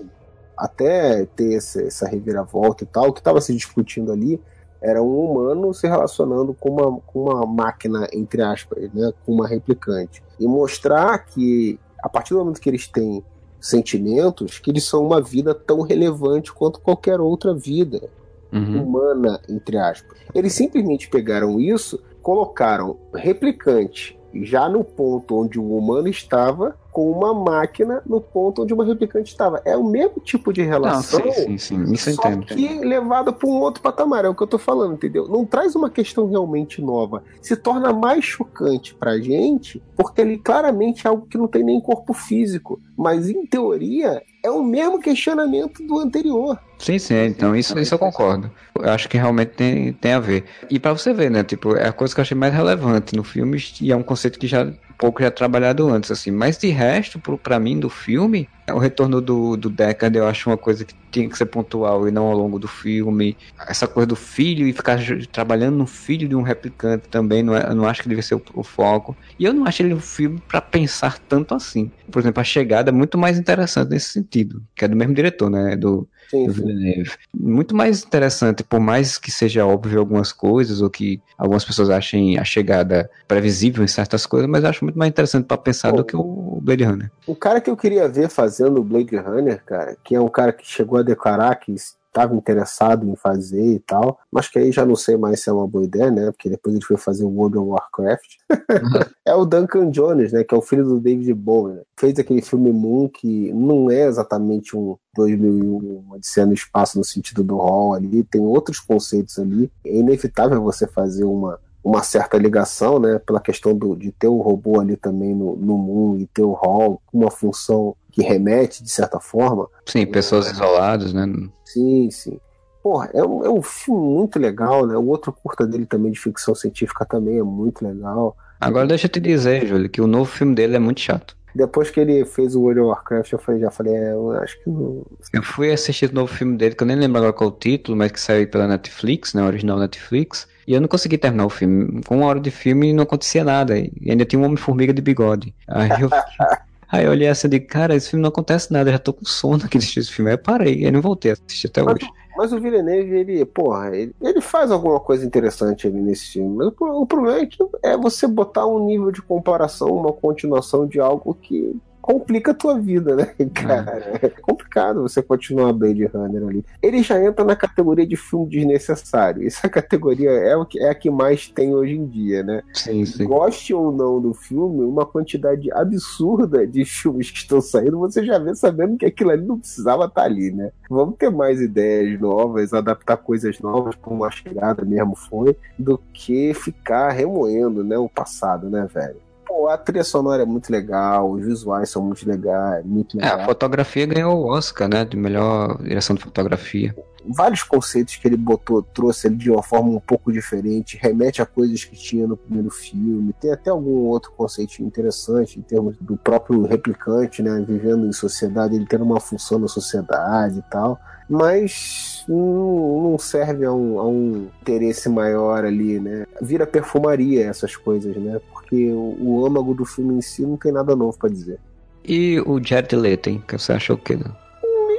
Até 0.57 1.25
ter 1.25 1.55
essa, 1.55 1.81
essa 1.81 2.07
reviravolta 2.07 2.83
e 2.83 2.87
tal, 2.87 3.09
o 3.09 3.13
que 3.13 3.19
estava 3.19 3.41
se 3.41 3.53
discutindo 3.53 4.11
ali 4.11 4.39
era 4.81 5.01
um 5.01 5.25
humano 5.25 5.73
se 5.73 5.87
relacionando 5.87 6.53
com 6.53 6.71
uma, 6.71 6.99
com 7.01 7.23
uma 7.23 7.45
máquina, 7.45 8.07
entre 8.11 8.41
aspas, 8.41 8.91
né, 8.93 9.11
com 9.25 9.33
uma 9.33 9.47
replicante. 9.47 10.23
E 10.39 10.47
mostrar 10.47 11.19
que, 11.19 11.79
a 12.01 12.09
partir 12.09 12.33
do 12.33 12.39
momento 12.39 12.59
que 12.59 12.69
eles 12.69 12.87
têm 12.87 13.23
sentimentos, 13.59 14.57
que 14.57 14.71
eles 14.71 14.83
são 14.83 15.05
uma 15.05 15.21
vida 15.21 15.53
tão 15.53 15.81
relevante 15.81 16.51
quanto 16.51 16.81
qualquer 16.81 17.19
outra 17.19 17.53
vida 17.53 18.09
uhum. 18.51 18.83
humana, 18.83 19.39
entre 19.47 19.77
aspas. 19.77 20.17
Eles 20.33 20.53
simplesmente 20.53 21.07
pegaram 21.09 21.59
isso, 21.59 22.01
colocaram 22.23 22.97
replicante 23.13 24.19
já 24.33 24.67
no 24.67 24.83
ponto 24.83 25.39
onde 25.39 25.59
o 25.59 25.77
humano 25.77 26.07
estava 26.07 26.75
com 26.91 27.09
uma 27.09 27.33
máquina 27.33 28.01
no 28.05 28.19
ponto 28.19 28.63
onde 28.63 28.73
uma 28.73 28.85
replicante 28.85 29.31
estava. 29.31 29.61
É 29.63 29.75
o 29.77 29.83
mesmo 29.83 30.19
tipo 30.19 30.51
de 30.51 30.61
relação. 30.61 31.19
Não, 31.19 31.31
sim, 31.31 31.57
sim, 31.57 31.57
sim. 31.57 31.93
Isso 31.93 32.11
só 32.13 32.29
entendo. 32.29 32.45
que 32.45 32.79
levada 32.79 33.31
para 33.31 33.47
um 33.47 33.59
outro 33.59 33.81
patamar. 33.81 34.25
É 34.25 34.29
o 34.29 34.35
que 34.35 34.43
eu 34.43 34.47
tô 34.47 34.57
falando, 34.57 34.93
entendeu? 34.93 35.27
Não 35.27 35.45
traz 35.45 35.75
uma 35.75 35.89
questão 35.89 36.27
realmente 36.29 36.81
nova. 36.81 37.23
Se 37.41 37.55
torna 37.55 37.93
mais 37.93 38.25
chocante 38.25 38.93
pra 38.93 39.17
gente, 39.17 39.81
porque 39.95 40.21
ali 40.21 40.37
claramente 40.37 41.07
é 41.07 41.09
algo 41.09 41.25
que 41.27 41.37
não 41.37 41.47
tem 41.47 41.63
nem 41.63 41.79
corpo 41.79 42.13
físico. 42.13 42.81
Mas 42.97 43.29
em 43.29 43.45
teoria 43.45 44.21
é 44.43 44.51
o 44.51 44.63
mesmo 44.63 44.99
questionamento 44.99 45.85
do 45.85 45.99
anterior. 45.99 46.59
Sim, 46.77 46.97
sim, 46.97 47.25
então 47.25 47.55
isso, 47.55 47.77
isso 47.77 47.93
eu 47.93 47.99
concordo. 47.99 48.51
Eu 48.75 48.89
acho 48.89 49.07
que 49.07 49.17
realmente 49.17 49.49
tem, 49.49 49.93
tem 49.93 50.13
a 50.13 50.19
ver. 50.19 50.45
E 50.69 50.79
para 50.79 50.93
você 50.93 51.13
ver, 51.13 51.29
né, 51.29 51.43
tipo, 51.43 51.75
é 51.75 51.87
a 51.87 51.93
coisa 51.93 52.13
que 52.13 52.19
eu 52.19 52.23
achei 52.23 52.35
mais 52.35 52.53
relevante 52.53 53.15
no 53.15 53.23
filme 53.23 53.57
e 53.79 53.91
é 53.91 53.95
um 53.95 54.01
conceito 54.01 54.39
que 54.39 54.47
já 54.47 54.67
pouco 55.01 55.23
já 55.23 55.31
trabalhado 55.31 55.89
antes, 55.89 56.11
assim. 56.11 56.29
Mas 56.29 56.59
de 56.59 56.67
resto, 56.69 57.19
para 57.39 57.59
mim, 57.59 57.79
do 57.79 57.89
filme, 57.89 58.47
o 58.71 58.77
retorno 58.77 59.19
do, 59.19 59.57
do 59.57 59.67
Deckard 59.69 60.15
eu 60.15 60.27
acho 60.27 60.47
uma 60.47 60.57
coisa 60.59 60.85
que 60.85 60.93
tinha 61.11 61.27
que 61.27 61.35
ser 61.35 61.47
pontual 61.47 62.07
e 62.07 62.11
não 62.11 62.27
ao 62.27 62.37
longo 62.37 62.59
do 62.59 62.67
filme. 62.67 63.35
Essa 63.67 63.87
coisa 63.87 64.05
do 64.05 64.15
filho 64.15 64.67
e 64.67 64.73
ficar 64.73 64.99
trabalhando 65.31 65.75
no 65.75 65.87
filho 65.87 66.29
de 66.29 66.35
um 66.35 66.43
replicante 66.43 67.09
também, 67.09 67.41
não 67.41 67.55
é, 67.55 67.67
eu 67.67 67.75
não 67.75 67.85
acho 67.87 68.03
que 68.03 68.09
deve 68.09 68.21
ser 68.21 68.35
o, 68.35 68.43
o 68.53 68.63
foco. 68.63 69.17
E 69.39 69.43
eu 69.43 69.53
não 69.53 69.65
acho 69.65 69.81
ele 69.81 69.93
um 69.95 69.99
filme 69.99 70.39
para 70.47 70.61
pensar 70.61 71.17
tanto 71.27 71.55
assim. 71.55 71.91
Por 72.11 72.19
exemplo, 72.19 72.39
a 72.39 72.43
chegada 72.43 72.91
é 72.91 72.93
muito 72.93 73.17
mais 73.17 73.39
interessante 73.39 73.89
nesse 73.89 74.09
sentido, 74.09 74.63
que 74.75 74.85
é 74.85 74.87
do 74.87 74.95
mesmo 74.95 75.15
diretor, 75.15 75.49
né? 75.49 75.75
Do, 75.75 76.07
Sim. 76.31 77.03
Muito 77.37 77.75
mais 77.75 78.03
interessante, 78.03 78.63
por 78.63 78.79
mais 78.79 79.17
que 79.17 79.29
seja 79.29 79.65
óbvio 79.65 79.99
algumas 79.99 80.31
coisas, 80.31 80.81
ou 80.81 80.89
que 80.89 81.21
algumas 81.37 81.65
pessoas 81.65 81.89
achem 81.89 82.39
a 82.39 82.45
chegada 82.45 83.09
previsível 83.27 83.83
em 83.83 83.87
certas 83.87 84.25
coisas, 84.25 84.49
mas 84.49 84.63
acho 84.63 84.85
muito 84.85 84.97
mais 84.97 85.09
interessante 85.09 85.45
para 85.45 85.57
pensar 85.57 85.91
Pô, 85.91 85.97
do 85.97 86.05
que 86.05 86.15
o 86.15 86.59
Blade 86.61 86.85
Runner. 86.85 87.11
O 87.27 87.35
cara 87.35 87.59
que 87.59 87.69
eu 87.69 87.75
queria 87.75 88.07
ver 88.07 88.29
fazendo 88.29 88.79
o 88.79 88.83
Blade 88.83 89.17
Runner, 89.17 89.61
cara, 89.65 89.97
que 90.01 90.15
é 90.15 90.21
um 90.21 90.29
cara 90.29 90.53
que 90.53 90.65
chegou 90.65 90.99
a 90.99 91.03
declarar 91.03 91.53
que 91.55 91.75
estava 92.11 92.35
interessado 92.35 93.07
em 93.07 93.15
fazer 93.15 93.65
e 93.75 93.79
tal, 93.79 94.19
mas 94.29 94.47
que 94.47 94.59
aí 94.59 94.71
já 94.71 94.85
não 94.85 94.95
sei 94.95 95.15
mais 95.15 95.41
se 95.41 95.49
é 95.49 95.53
uma 95.53 95.65
boa 95.65 95.85
ideia, 95.85 96.11
né? 96.11 96.31
Porque 96.31 96.49
depois 96.49 96.75
ele 96.75 96.83
foi 96.83 96.97
fazer 96.97 97.23
o 97.23 97.29
World 97.29 97.57
of 97.57 97.69
Warcraft. 97.69 98.35
Uhum. 98.49 99.05
é 99.25 99.33
o 99.33 99.45
Duncan 99.45 99.89
Jones, 99.89 100.33
né? 100.33 100.43
Que 100.43 100.53
é 100.53 100.57
o 100.57 100.61
filho 100.61 100.83
do 100.83 100.99
David 100.99 101.33
Bowie. 101.33 101.75
Né? 101.75 101.81
Fez 101.97 102.19
aquele 102.19 102.41
filme 102.41 102.71
Moon 102.71 103.07
que 103.07 103.51
não 103.53 103.89
é 103.89 104.03
exatamente 104.03 104.75
um 104.75 104.97
2001 105.15 106.11
Odisseia 106.11 106.45
no 106.45 106.53
Espaço 106.53 106.97
no 106.97 107.03
sentido 107.03 107.43
do 107.43 107.57
Hall 107.57 107.93
ali, 107.93 108.23
tem 108.23 108.41
outros 108.41 108.79
conceitos 108.79 109.39
ali. 109.39 109.71
É 109.85 109.97
inevitável 109.97 110.61
você 110.61 110.85
fazer 110.85 111.23
uma 111.23 111.59
uma 111.83 112.03
certa 112.03 112.37
ligação, 112.37 112.99
né, 112.99 113.17
pela 113.17 113.39
questão 113.39 113.75
do, 113.75 113.95
de 113.95 114.11
ter 114.11 114.27
o 114.27 114.37
robô 114.37 114.79
ali 114.79 114.95
também 114.95 115.33
no, 115.33 115.55
no 115.55 115.77
Moon 115.77 116.17
e 116.17 116.27
ter 116.27 116.43
o 116.43 116.53
Hall 116.53 117.01
com 117.07 117.17
uma 117.17 117.31
função 117.31 117.95
que 118.11 118.21
remete 118.21 118.83
de 118.83 118.89
certa 118.89 119.19
forma. 119.19 119.67
Sim, 119.85 120.05
pessoas 120.05 120.47
é, 120.47 120.51
isoladas, 120.51 121.13
né? 121.13 121.25
Sim, 121.65 122.09
sim. 122.11 122.39
porra, 122.83 123.09
é 123.13 123.23
um, 123.23 123.45
é 123.45 123.49
um 123.49 123.61
filme 123.61 124.15
muito 124.15 124.37
legal, 124.37 124.85
né? 124.85 124.95
O 124.95 125.07
outro 125.07 125.31
curta 125.31 125.65
dele 125.65 125.85
também 125.85 126.11
de 126.11 126.19
ficção 126.19 126.53
científica 126.53 127.05
também 127.05 127.37
é 127.37 127.43
muito 127.43 127.85
legal. 127.85 128.35
Agora 128.59 128.87
deixa 128.87 129.07
eu 129.07 129.11
te 129.11 129.19
dizer, 129.19 129.65
Júlio, 129.65 129.89
que 129.89 130.01
o 130.01 130.07
novo 130.07 130.29
filme 130.29 130.53
dele 130.53 130.75
é 130.75 130.79
muito 130.79 131.01
chato. 131.01 131.35
Depois 131.53 131.89
que 131.89 131.99
ele 131.99 132.23
fez 132.25 132.55
o 132.55 132.61
World 132.61 132.79
of 132.79 132.89
Warcraft, 132.89 133.31
eu 133.33 133.39
falei, 133.39 133.61
já 133.61 133.69
falei, 133.69 133.93
é, 133.93 134.11
eu 134.13 134.31
acho 134.31 134.57
que 134.63 134.69
não. 134.69 135.05
Eu 135.33 135.43
fui 135.43 135.71
assistir 135.71 136.09
o 136.09 136.13
novo 136.13 136.33
filme 136.33 136.57
dele, 136.57 136.75
que 136.75 136.83
eu 136.83 136.87
nem 136.87 136.95
lembro 136.95 137.17
agora 137.17 137.33
qual 137.33 137.49
é 137.49 137.53
o 137.53 137.55
título, 137.55 137.97
mas 137.97 138.11
que 138.11 138.19
saiu 138.19 138.47
pela 138.47 138.67
Netflix, 138.67 139.33
né? 139.33 139.43
Original 139.43 139.77
Netflix. 139.77 140.47
E 140.65 140.73
eu 140.73 140.79
não 140.79 140.87
consegui 140.87 141.17
terminar 141.17 141.45
o 141.45 141.49
filme. 141.49 142.01
Com 142.03 142.17
uma 142.17 142.27
hora 142.27 142.39
de 142.39 142.51
filme 142.51 142.93
não 142.93 143.03
acontecia 143.03 143.43
nada. 143.43 143.77
E 143.77 143.91
ainda 144.09 144.23
tinha 144.23 144.39
um 144.39 144.45
Homem-Formiga 144.45 144.93
de 144.93 145.01
bigode. 145.01 145.53
Aí 145.67 145.89
eu, 146.01 146.09
aí 146.91 147.05
eu 147.05 147.11
olhei 147.11 147.27
assim 147.27 147.47
e 147.47 147.49
digo, 147.51 147.67
cara, 147.67 147.95
esse 147.95 148.09
filme 148.09 148.21
não 148.21 148.29
acontece 148.29 148.71
nada, 148.71 148.89
eu 148.89 148.93
já 148.93 148.99
tô 148.99 149.13
com 149.13 149.25
sono 149.25 149.63
aqui 149.65 149.77
assistir 149.77 150.01
esse 150.01 150.11
filme. 150.11 150.29
Aí 150.31 150.35
eu 150.35 150.41
parei, 150.41 150.85
aí 150.85 150.91
não 150.91 151.01
voltei 151.01 151.31
a 151.31 151.33
assistir 151.33 151.67
até 151.67 151.81
Mas, 151.81 151.95
hoje. 151.95 152.09
mas 152.37 152.53
o 152.53 152.59
Villeneuve, 152.59 153.15
ele, 153.15 153.45
porra, 153.45 153.95
ele, 153.95 154.13
ele 154.21 154.41
faz 154.41 154.71
alguma 154.71 154.99
coisa 154.99 155.25
interessante 155.25 155.87
ali 155.87 156.01
nesse 156.01 156.33
filme. 156.33 156.55
Mas 156.57 156.67
o, 156.67 157.01
o 157.01 157.05
problema 157.05 157.39
é 157.39 157.45
que 157.45 157.57
é 157.83 157.97
você 157.97 158.27
botar 158.27 158.65
um 158.67 158.85
nível 158.85 159.11
de 159.11 159.21
comparação, 159.21 159.89
uma 159.89 160.11
continuação 160.11 160.85
de 160.85 160.99
algo 160.99 161.33
que 161.33 161.75
complica 162.01 162.51
a 162.51 162.55
tua 162.55 162.79
vida, 162.79 163.15
né, 163.15 163.25
cara? 163.53 164.19
É 164.21 164.29
complicado 164.29 165.01
você 165.01 165.21
continuar 165.21 165.73
Blade 165.73 166.05
Runner 166.05 166.47
ali. 166.47 166.65
Ele 166.81 167.03
já 167.03 167.23
entra 167.23 167.45
na 167.45 167.55
categoria 167.55 168.05
de 168.05 168.15
filme 168.15 168.49
desnecessário. 168.49 169.45
Essa 169.45 169.69
categoria 169.69 170.31
é, 170.31 170.55
o 170.55 170.65
que, 170.65 170.79
é 170.79 170.89
a 170.89 170.95
que 170.95 171.09
mais 171.09 171.47
tem 171.47 171.73
hoje 171.73 171.93
em 171.93 172.05
dia, 172.05 172.43
né? 172.43 172.63
Sim, 172.73 173.05
sim. 173.05 173.23
Goste 173.25 173.73
ou 173.73 173.91
não 173.91 174.19
do 174.19 174.33
filme, 174.33 174.83
uma 174.83 175.05
quantidade 175.05 175.71
absurda 175.71 176.65
de 176.65 176.83
filmes 176.85 177.29
que 177.29 177.37
estão 177.37 177.61
saindo, 177.61 177.99
você 177.99 178.25
já 178.25 178.39
vê 178.39 178.55
sabendo 178.55 178.97
que 178.97 179.05
aquilo 179.05 179.31
ali 179.31 179.45
não 179.45 179.59
precisava 179.59 180.05
estar 180.05 180.23
ali, 180.23 180.51
né? 180.51 180.71
Vamos 180.89 181.15
ter 181.17 181.29
mais 181.29 181.61
ideias 181.61 182.19
novas, 182.19 182.73
adaptar 182.73 183.17
coisas 183.17 183.59
novas, 183.59 183.95
como 183.95 184.23
a 184.23 184.31
chegada 184.31 184.83
mesmo 184.83 185.15
foi, 185.15 185.55
do 185.77 185.99
que 186.13 186.53
ficar 186.53 187.09
remoendo, 187.11 187.83
né, 187.83 187.97
o 187.97 188.09
passado, 188.09 188.69
né, 188.69 188.87
velho? 188.91 189.30
Pô, 189.53 189.67
a 189.67 189.77
trilha 189.77 190.03
sonora 190.05 190.43
é 190.43 190.45
muito 190.45 190.71
legal, 190.71 191.29
os 191.29 191.43
visuais 191.43 191.89
são 191.89 192.01
muito 192.01 192.25
legais, 192.25 192.85
muito 192.85 193.19
É, 193.19 193.25
a 193.27 193.31
legal. 193.31 193.47
fotografia 193.47 194.05
ganhou 194.05 194.37
o 194.39 194.47
Oscar, 194.47 194.87
né? 194.87 195.03
De 195.03 195.17
melhor 195.17 195.77
direção 195.83 196.15
de 196.15 196.21
fotografia. 196.23 196.95
vários 197.23 197.61
conceitos 197.61 198.15
que 198.15 198.25
ele 198.27 198.37
botou, 198.37 198.81
trouxe 198.81 199.27
ele 199.27 199.35
de 199.35 199.51
uma 199.51 199.61
forma 199.61 199.89
um 199.89 199.99
pouco 199.99 200.31
diferente, 200.31 200.97
remete 200.99 201.39
a 201.41 201.45
coisas 201.45 201.83
que 201.83 201.95
tinha 201.95 202.25
no 202.25 202.35
primeiro 202.37 202.71
filme. 202.71 203.31
Tem 203.41 203.51
até 203.51 203.69
algum 203.69 204.05
outro 204.07 204.31
conceito 204.37 204.81
interessante 204.81 205.59
em 205.59 205.61
termos 205.61 205.95
do 205.99 206.15
próprio 206.17 206.63
replicante, 206.63 207.43
né, 207.43 207.63
vivendo 207.67 208.07
em 208.07 208.13
sociedade, 208.13 208.75
ele 208.75 208.87
tendo 208.87 209.03
uma 209.03 209.19
função 209.19 209.59
na 209.59 209.67
sociedade 209.67 210.59
e 210.59 210.63
tal. 210.71 210.97
Mas 211.29 212.25
não, 212.27 213.11
não 213.11 213.17
serve 213.19 213.63
a 213.65 213.71
um, 213.71 213.99
a 213.99 214.05
um 214.05 214.47
interesse 214.61 215.07
maior 215.07 215.63
ali, 215.63 215.97
né? 215.97 216.25
Vira 216.41 216.67
perfumaria 216.67 217.45
essas 217.45 217.73
coisas, 217.75 218.13
né? 218.17 218.41
Porque 218.71 218.89
o, 218.89 219.17
o 219.19 219.45
âmago 219.45 219.73
do 219.73 219.83
filme 219.83 220.15
em 220.15 220.21
si 220.21 220.43
não 220.43 220.55
tem 220.55 220.71
nada 220.71 220.95
novo 220.95 221.17
pra 221.17 221.29
dizer. 221.29 221.59
E 222.05 222.39
o 222.45 222.63
Jared 222.63 222.95
Leto, 222.95 223.29
hein? 223.29 223.43
Que 223.45 223.57
você 223.57 223.73
achou 223.73 223.97
o 223.97 223.99
quê? 223.99 224.15
né? 224.15 224.23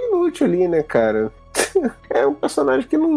inútil 0.09 0.47
ali, 0.47 0.69
né, 0.69 0.83
cara? 0.83 1.33
é 2.11 2.27
um 2.27 2.35
personagem 2.35 2.87
que 2.89 2.97
não, 2.97 3.09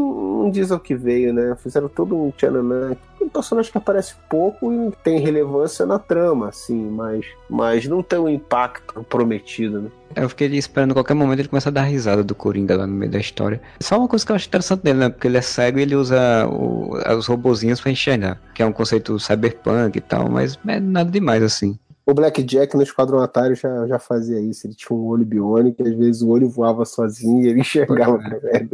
não 0.44 0.50
diz 0.52 0.72
ao 0.72 0.80
que 0.80 0.96
veio, 0.96 1.34
né? 1.34 1.56
Fizeram 1.62 1.88
todo 1.88 2.16
um 2.18 2.32
tchananã. 2.32 2.96
Um 3.22 3.30
personagem 3.30 3.72
que 3.72 3.78
aparece 3.78 4.14
pouco 4.30 4.72
e 4.72 4.92
tem 5.04 5.20
relevância 5.20 5.86
na 5.86 5.98
trama, 5.98 6.50
assim, 6.50 6.76
mas, 6.92 7.26
mas 7.50 7.88
não 7.88 8.04
tem 8.04 8.20
o 8.20 8.30
impacto 8.30 9.04
prometido, 9.04 9.82
né? 9.82 9.90
Eu 10.16 10.30
fiquei 10.30 10.48
esperando 10.56 10.94
qualquer 10.94 11.14
momento 11.14 11.40
ele 11.40 11.48
começar 11.50 11.70
a 11.70 11.74
dar 11.74 11.82
risada 11.84 12.24
do 12.24 12.36
Coringa 12.36 12.78
lá 12.78 12.86
no 12.88 12.94
meio 12.94 13.12
da 13.12 13.18
história. 13.20 13.60
Só 13.82 13.98
uma 13.98 14.08
coisa 14.08 14.26
que 14.26 14.32
eu 14.32 14.36
acho 14.36 14.48
interessante 14.48 14.82
dele, 14.84 15.00
né? 15.00 15.10
Porque 15.10 15.28
ele 15.28 15.38
é 15.38 15.42
cego 15.42 15.80
e 15.80 15.82
ele 15.82 15.96
usa 15.96 16.48
o- 16.48 16.96
os 17.18 17.26
robozinhos 17.28 17.82
pra 17.82 17.92
enxergar. 17.92 18.40
Que 18.54 18.62
é 18.64 18.66
um 18.66 18.72
conceito 18.72 19.20
cyberpunk 19.20 19.98
e 19.98 20.02
tal, 20.02 20.30
mas 20.30 20.58
é 20.68 20.80
nada 20.80 21.10
demais 21.10 21.42
assim. 21.44 21.78
O 22.06 22.14
Blackjack 22.14 22.76
no 22.76 22.84
Esquadrão 22.84 23.20
Atari 23.20 23.56
já, 23.56 23.88
já 23.88 23.98
fazia 23.98 24.40
isso. 24.40 24.68
Ele 24.68 24.76
tinha 24.76 24.96
um 24.96 25.06
olho 25.06 25.26
biônico, 25.26 25.82
e 25.82 25.90
às 25.90 25.98
vezes 25.98 26.22
o 26.22 26.30
olho 26.30 26.48
voava 26.48 26.86
sozinho 26.86 27.42
e 27.42 27.48
ele 27.48 27.62
enxergava 27.62 28.20
é. 28.44 28.68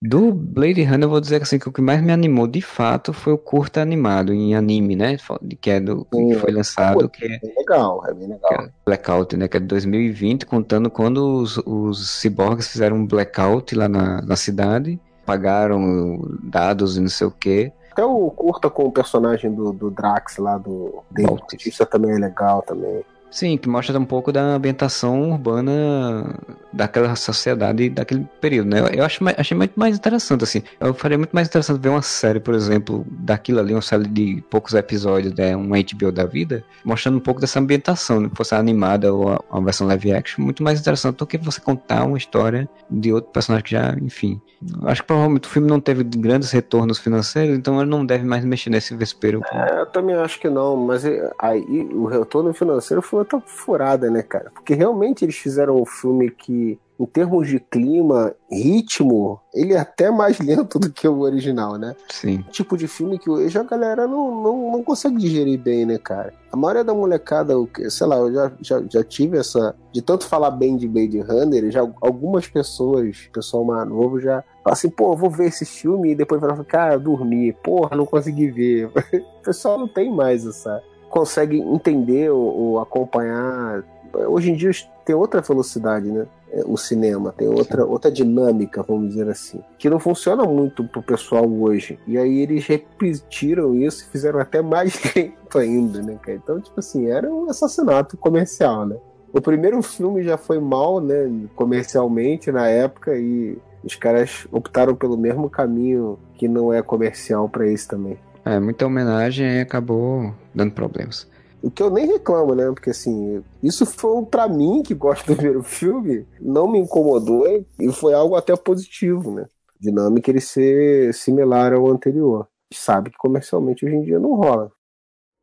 Do 0.00 0.32
Blade 0.32 0.84
Runner, 0.84 1.06
eu 1.06 1.10
vou 1.10 1.20
dizer 1.20 1.42
assim, 1.42 1.58
que 1.58 1.68
o 1.68 1.72
que 1.72 1.82
mais 1.82 2.00
me 2.00 2.12
animou 2.12 2.46
de 2.46 2.62
fato 2.62 3.12
foi 3.12 3.32
o 3.32 3.38
curta 3.38 3.82
animado 3.82 4.32
em 4.32 4.54
anime, 4.54 4.94
né? 4.94 5.16
Que 5.60 5.70
é 5.70 5.80
do 5.80 6.04
que 6.04 6.16
Sim. 6.16 6.34
foi 6.34 6.52
lançado, 6.52 7.08
que 7.08 7.24
é 7.24 7.34
É 7.34 7.38
bem 7.40 7.54
legal, 7.56 8.04
é 8.06 8.14
bem 8.14 8.28
legal. 8.28 8.68
Blackout, 8.86 9.36
né? 9.36 9.48
Que 9.48 9.56
é 9.56 9.60
de 9.60 9.66
2020, 9.66 10.46
contando 10.46 10.88
quando 10.88 11.40
os, 11.40 11.58
os 11.66 12.10
ciborgues 12.10 12.68
fizeram 12.68 12.96
um 12.96 13.06
blackout 13.06 13.74
lá 13.74 13.88
na, 13.88 14.22
na 14.22 14.36
cidade, 14.36 15.00
pagaram 15.26 16.20
dados 16.44 16.96
e 16.96 17.00
não 17.00 17.08
sei 17.08 17.26
o 17.26 17.32
quê. 17.32 17.72
Até 17.98 18.06
o 18.06 18.30
curta 18.30 18.70
com 18.70 18.84
o 18.84 18.92
personagem 18.92 19.52
do, 19.52 19.72
do 19.72 19.90
Drax 19.90 20.36
lá, 20.36 20.56
do 20.56 21.02
Dave 21.10 21.30
Bautista. 21.30 21.56
Bautista 21.56 21.86
também 21.86 22.12
é 22.12 22.18
legal 22.18 22.62
também. 22.62 23.04
Sim, 23.30 23.58
que 23.58 23.68
mostra 23.68 23.98
um 23.98 24.04
pouco 24.04 24.32
da 24.32 24.40
ambientação 24.42 25.30
urbana 25.32 26.34
daquela 26.72 27.14
sociedade 27.14 27.90
daquele 27.90 28.26
período, 28.40 28.70
né? 28.70 28.80
Eu 28.94 29.04
acho, 29.04 29.22
achei 29.36 29.56
muito 29.56 29.78
mais 29.78 29.96
interessante, 29.96 30.44
assim. 30.44 30.62
Eu 30.80 30.94
faria 30.94 31.18
muito 31.18 31.32
mais 31.32 31.46
interessante 31.48 31.80
ver 31.80 31.90
uma 31.90 32.02
série, 32.02 32.40
por 32.40 32.54
exemplo, 32.54 33.06
daquilo 33.10 33.60
ali, 33.60 33.74
uma 33.74 33.82
série 33.82 34.08
de 34.08 34.42
poucos 34.50 34.74
episódios, 34.74 35.34
né? 35.34 35.56
Um 35.56 35.70
HBO 35.74 36.10
da 36.10 36.24
vida, 36.24 36.64
mostrando 36.84 37.18
um 37.18 37.20
pouco 37.20 37.40
dessa 37.40 37.58
ambientação, 37.60 38.20
né? 38.20 38.30
fosse 38.34 38.54
animada 38.54 39.12
ou 39.12 39.38
uma 39.50 39.62
versão 39.62 39.86
live 39.86 40.12
action, 40.12 40.42
muito 40.42 40.62
mais 40.62 40.80
interessante 40.80 41.16
do 41.16 41.26
que 41.26 41.36
você 41.38 41.60
contar 41.60 42.04
uma 42.04 42.16
história 42.16 42.68
de 42.90 43.12
outro 43.12 43.30
personagem 43.30 43.64
que 43.64 43.72
já, 43.72 43.94
enfim. 44.00 44.40
Acho 44.84 45.02
que 45.02 45.06
provavelmente 45.06 45.46
o 45.46 45.50
filme 45.50 45.68
não 45.68 45.80
teve 45.80 46.02
grandes 46.02 46.50
retornos 46.50 46.98
financeiros, 46.98 47.56
então 47.56 47.80
ele 47.80 47.88
não 47.90 48.04
deve 48.04 48.24
mais 48.24 48.44
mexer 48.44 48.70
nesse 48.70 48.94
vespeiro. 48.96 49.40
É, 49.52 49.80
eu 49.80 49.86
também 49.86 50.16
acho 50.16 50.40
que 50.40 50.48
não, 50.48 50.76
mas 50.76 51.04
é- 51.04 51.30
aí 51.38 51.62
o 51.92 52.06
retorno 52.06 52.52
financeiro 52.52 53.00
foi 53.00 53.17
outra 53.18 53.40
furada, 53.44 54.10
né, 54.10 54.22
cara? 54.22 54.50
Porque 54.52 54.74
realmente 54.74 55.24
eles 55.24 55.36
fizeram 55.36 55.76
um 55.80 55.84
filme 55.86 56.30
que, 56.30 56.78
em 56.98 57.06
termos 57.06 57.46
de 57.48 57.60
clima, 57.60 58.34
ritmo, 58.50 59.40
ele 59.54 59.72
é 59.74 59.78
até 59.78 60.10
mais 60.10 60.38
lento 60.40 60.78
do 60.78 60.90
que 60.90 61.06
o 61.06 61.20
original, 61.20 61.76
né? 61.76 61.94
Sim. 62.08 62.44
Tipo 62.50 62.76
de 62.76 62.88
filme 62.88 63.18
que 63.18 63.30
hoje 63.30 63.56
a 63.58 63.62
galera 63.62 64.06
não, 64.06 64.42
não, 64.42 64.72
não 64.72 64.82
consegue 64.82 65.16
digerir 65.16 65.58
bem, 65.60 65.84
né, 65.86 65.98
cara? 65.98 66.32
A 66.52 66.56
maioria 66.56 66.82
da 66.84 66.94
molecada, 66.94 67.58
o 67.58 67.66
que- 67.66 67.88
sei 67.90 68.06
lá, 68.06 68.16
eu 68.16 68.32
já, 68.32 68.52
já, 68.60 68.82
já 68.90 69.04
tive 69.04 69.38
essa. 69.38 69.74
De 69.92 70.02
tanto 70.02 70.26
falar 70.26 70.50
bem 70.50 70.76
de 70.76 70.86
Blade 70.88 71.20
Runner, 71.20 71.70
já 71.70 71.80
algumas 72.00 72.46
pessoas, 72.46 73.28
pessoal 73.32 73.64
mais 73.64 73.88
novo, 73.88 74.18
já 74.20 74.42
fala 74.64 74.72
assim, 74.74 74.88
pô, 74.90 75.14
vou 75.16 75.30
ver 75.30 75.46
esse 75.48 75.64
filme 75.64 76.10
e 76.12 76.14
depois 76.14 76.40
vai 76.40 76.50
falar, 76.50 76.64
cara, 76.64 76.98
dormi, 76.98 77.52
porra, 77.52 77.96
não 77.96 78.06
consegui 78.06 78.50
ver. 78.50 78.90
O 79.38 79.50
pessoal 79.50 79.78
não 79.78 79.88
tem 79.88 80.14
mais 80.14 80.44
essa. 80.46 80.82
Consegue 81.08 81.58
entender 81.58 82.30
ou, 82.30 82.40
ou 82.40 82.80
acompanhar. 82.80 83.84
Hoje 84.12 84.50
em 84.50 84.56
dia 84.56 84.70
tem 85.04 85.14
outra 85.14 85.40
velocidade, 85.40 86.10
né? 86.10 86.26
É, 86.50 86.62
O 86.66 86.76
cinema 86.76 87.32
tem 87.36 87.48
outra, 87.48 87.84
outra 87.84 88.10
dinâmica, 88.10 88.82
vamos 88.82 89.10
dizer 89.10 89.28
assim, 89.28 89.60
que 89.78 89.90
não 89.90 89.98
funciona 89.98 90.44
muito 90.44 90.84
pro 90.84 91.02
pessoal 91.02 91.46
hoje. 91.46 91.98
E 92.06 92.16
aí 92.16 92.40
eles 92.40 92.66
repetiram 92.66 93.74
isso 93.74 94.04
e 94.04 94.10
fizeram 94.10 94.40
até 94.40 94.62
mais 94.62 94.98
lento 95.14 95.58
ainda, 95.58 96.02
né, 96.02 96.18
cara? 96.20 96.38
Então, 96.42 96.60
tipo 96.60 96.78
assim, 96.78 97.06
era 97.06 97.30
um 97.30 97.48
assassinato 97.50 98.16
comercial, 98.16 98.86
né? 98.86 98.96
O 99.32 99.40
primeiro 99.40 99.82
filme 99.82 100.22
já 100.22 100.38
foi 100.38 100.58
mal, 100.58 101.00
né, 101.00 101.30
comercialmente 101.54 102.50
na 102.50 102.66
época 102.66 103.14
e 103.16 103.58
os 103.84 103.94
caras 103.94 104.46
optaram 104.50 104.94
pelo 104.94 105.16
mesmo 105.16 105.50
caminho 105.50 106.18
que 106.34 106.48
não 106.48 106.72
é 106.72 106.82
comercial 106.82 107.48
pra 107.48 107.66
esse 107.66 107.86
também. 107.86 108.18
É, 108.48 108.58
muita 108.58 108.86
homenagem 108.86 109.60
acabou 109.60 110.32
dando 110.54 110.72
problemas. 110.72 111.28
O 111.62 111.70
que 111.70 111.82
eu 111.82 111.90
nem 111.90 112.06
reclamo, 112.06 112.54
né? 112.54 112.64
Porque 112.68 112.88
assim, 112.88 113.44
isso 113.62 113.84
foi 113.84 114.24
pra 114.24 114.48
mim 114.48 114.82
que 114.82 114.94
gosto 114.94 115.26
do 115.26 115.36
primeiro 115.36 115.62
filme, 115.62 116.26
não 116.40 116.66
me 116.66 116.78
incomodou 116.78 117.46
e 117.78 117.92
foi 117.92 118.14
algo 118.14 118.36
até 118.36 118.56
positivo, 118.56 119.34
né? 119.34 119.44
Dinâmica 119.78 120.30
ele 120.30 120.40
ser 120.40 121.12
similar 121.12 121.74
ao 121.74 121.90
anterior. 121.90 122.48
Sabe 122.72 123.10
que 123.10 123.18
comercialmente 123.18 123.84
hoje 123.84 123.96
em 123.96 124.02
dia 124.02 124.18
não 124.18 124.34
rola. 124.34 124.72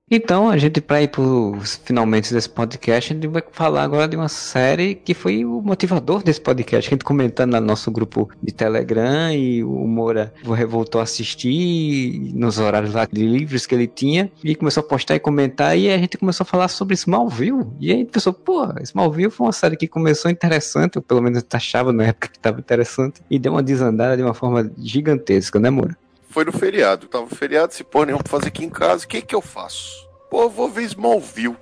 Então, 0.10 0.47
a 0.47 0.56
gente, 0.56 0.80
para 0.80 1.01
ir 1.01 1.08
pros 1.08 1.82
finalmente 1.84 2.32
desse 2.32 2.47
podcast, 2.47 3.12
a 3.12 3.16
gente 3.16 3.28
vai 3.28 3.41
falar 3.51 3.82
agora 3.82 4.08
de 4.08 4.16
uma 4.16 4.30
série 4.30 4.93
que 4.93 5.16
foi 5.16 5.43
o 5.43 5.60
motivador 5.62 6.22
desse 6.22 6.39
podcast. 6.39 6.88
A 6.88 6.91
gente 6.91 7.03
comentando 7.03 7.53
no 7.53 7.62
nosso 7.62 7.89
grupo 7.89 8.30
de 8.41 8.53
Telegram 8.53 9.34
e 9.34 9.64
o 9.64 9.88
Moura 9.88 10.32
voltou 10.68 11.01
a 11.01 11.06
assistir 11.06 12.32
nos 12.36 12.60
horários 12.60 12.93
lá 12.93 13.08
livres 13.12 13.66
que 13.66 13.74
ele 13.74 13.88
tinha 13.88 14.32
e 14.43 14.53
começou 14.53 14.82
a 14.82 14.88
postar 14.88 15.16
e 15.16 15.20
comentar. 15.20 15.76
E 15.76 15.89
a 15.89 15.97
gente 15.97 16.20
começou 16.20 16.43
a 16.43 16.47
falar 16.47 16.68
sobre 16.68 16.93
Smallville. 16.93 17.66
E 17.80 17.89
aí 17.89 17.95
a 17.95 17.99
gente 18.01 18.12
pensou, 18.12 18.32
pô, 18.32 18.64
Smallville 18.84 19.32
foi 19.32 19.47
uma 19.47 19.53
série 19.53 19.76
que 19.76 19.88
começou 19.88 20.30
interessante, 20.30 20.99
ou 20.99 21.01
pelo 21.01 21.20
menos 21.20 21.43
achava 21.51 21.91
na 21.91 22.03
época 22.06 22.28
que 22.28 22.38
estava 22.38 22.60
interessante, 22.60 23.22
e 23.28 23.39
deu 23.39 23.53
uma 23.53 23.64
desandada 23.64 24.16
de 24.16 24.22
uma 24.22 24.36
forma 24.36 24.72
gigantesca, 24.78 25.60
né, 25.60 25.72
Moura? 25.72 25.97
Foi 26.30 26.46
no 26.46 26.52
feriado. 26.52 27.08
Tava 27.08 27.28
feriado, 27.28 27.74
se 27.74 27.84
pô, 27.84 28.04
nenhum 28.04 28.18
pra 28.18 28.32
fazer 28.32 28.48
aqui 28.48 28.66
em 28.66 28.70
casa. 28.70 29.06
O 29.06 29.08
que 29.08 29.22
que 29.22 29.36
eu 29.36 29.42
faço? 29.42 30.08
Pô, 30.30 30.44
eu 30.44 30.50
vou 30.50 30.70
ver 30.70 30.84
Smallville. 30.84 31.56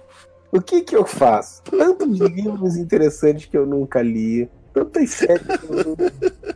O 0.52 0.62
que 0.62 0.82
que 0.82 0.96
eu 0.96 1.06
faço? 1.06 1.64
Tantos 1.64 2.20
livros 2.20 2.76
interessantes 2.76 3.46
que 3.46 3.58
eu 3.58 3.66
nunca 3.66 4.02
li, 4.02 4.50
tantas 4.74 5.10
séries 5.10 5.46
que 5.46 5.70
eu 5.70 5.84
nunca 5.84 6.14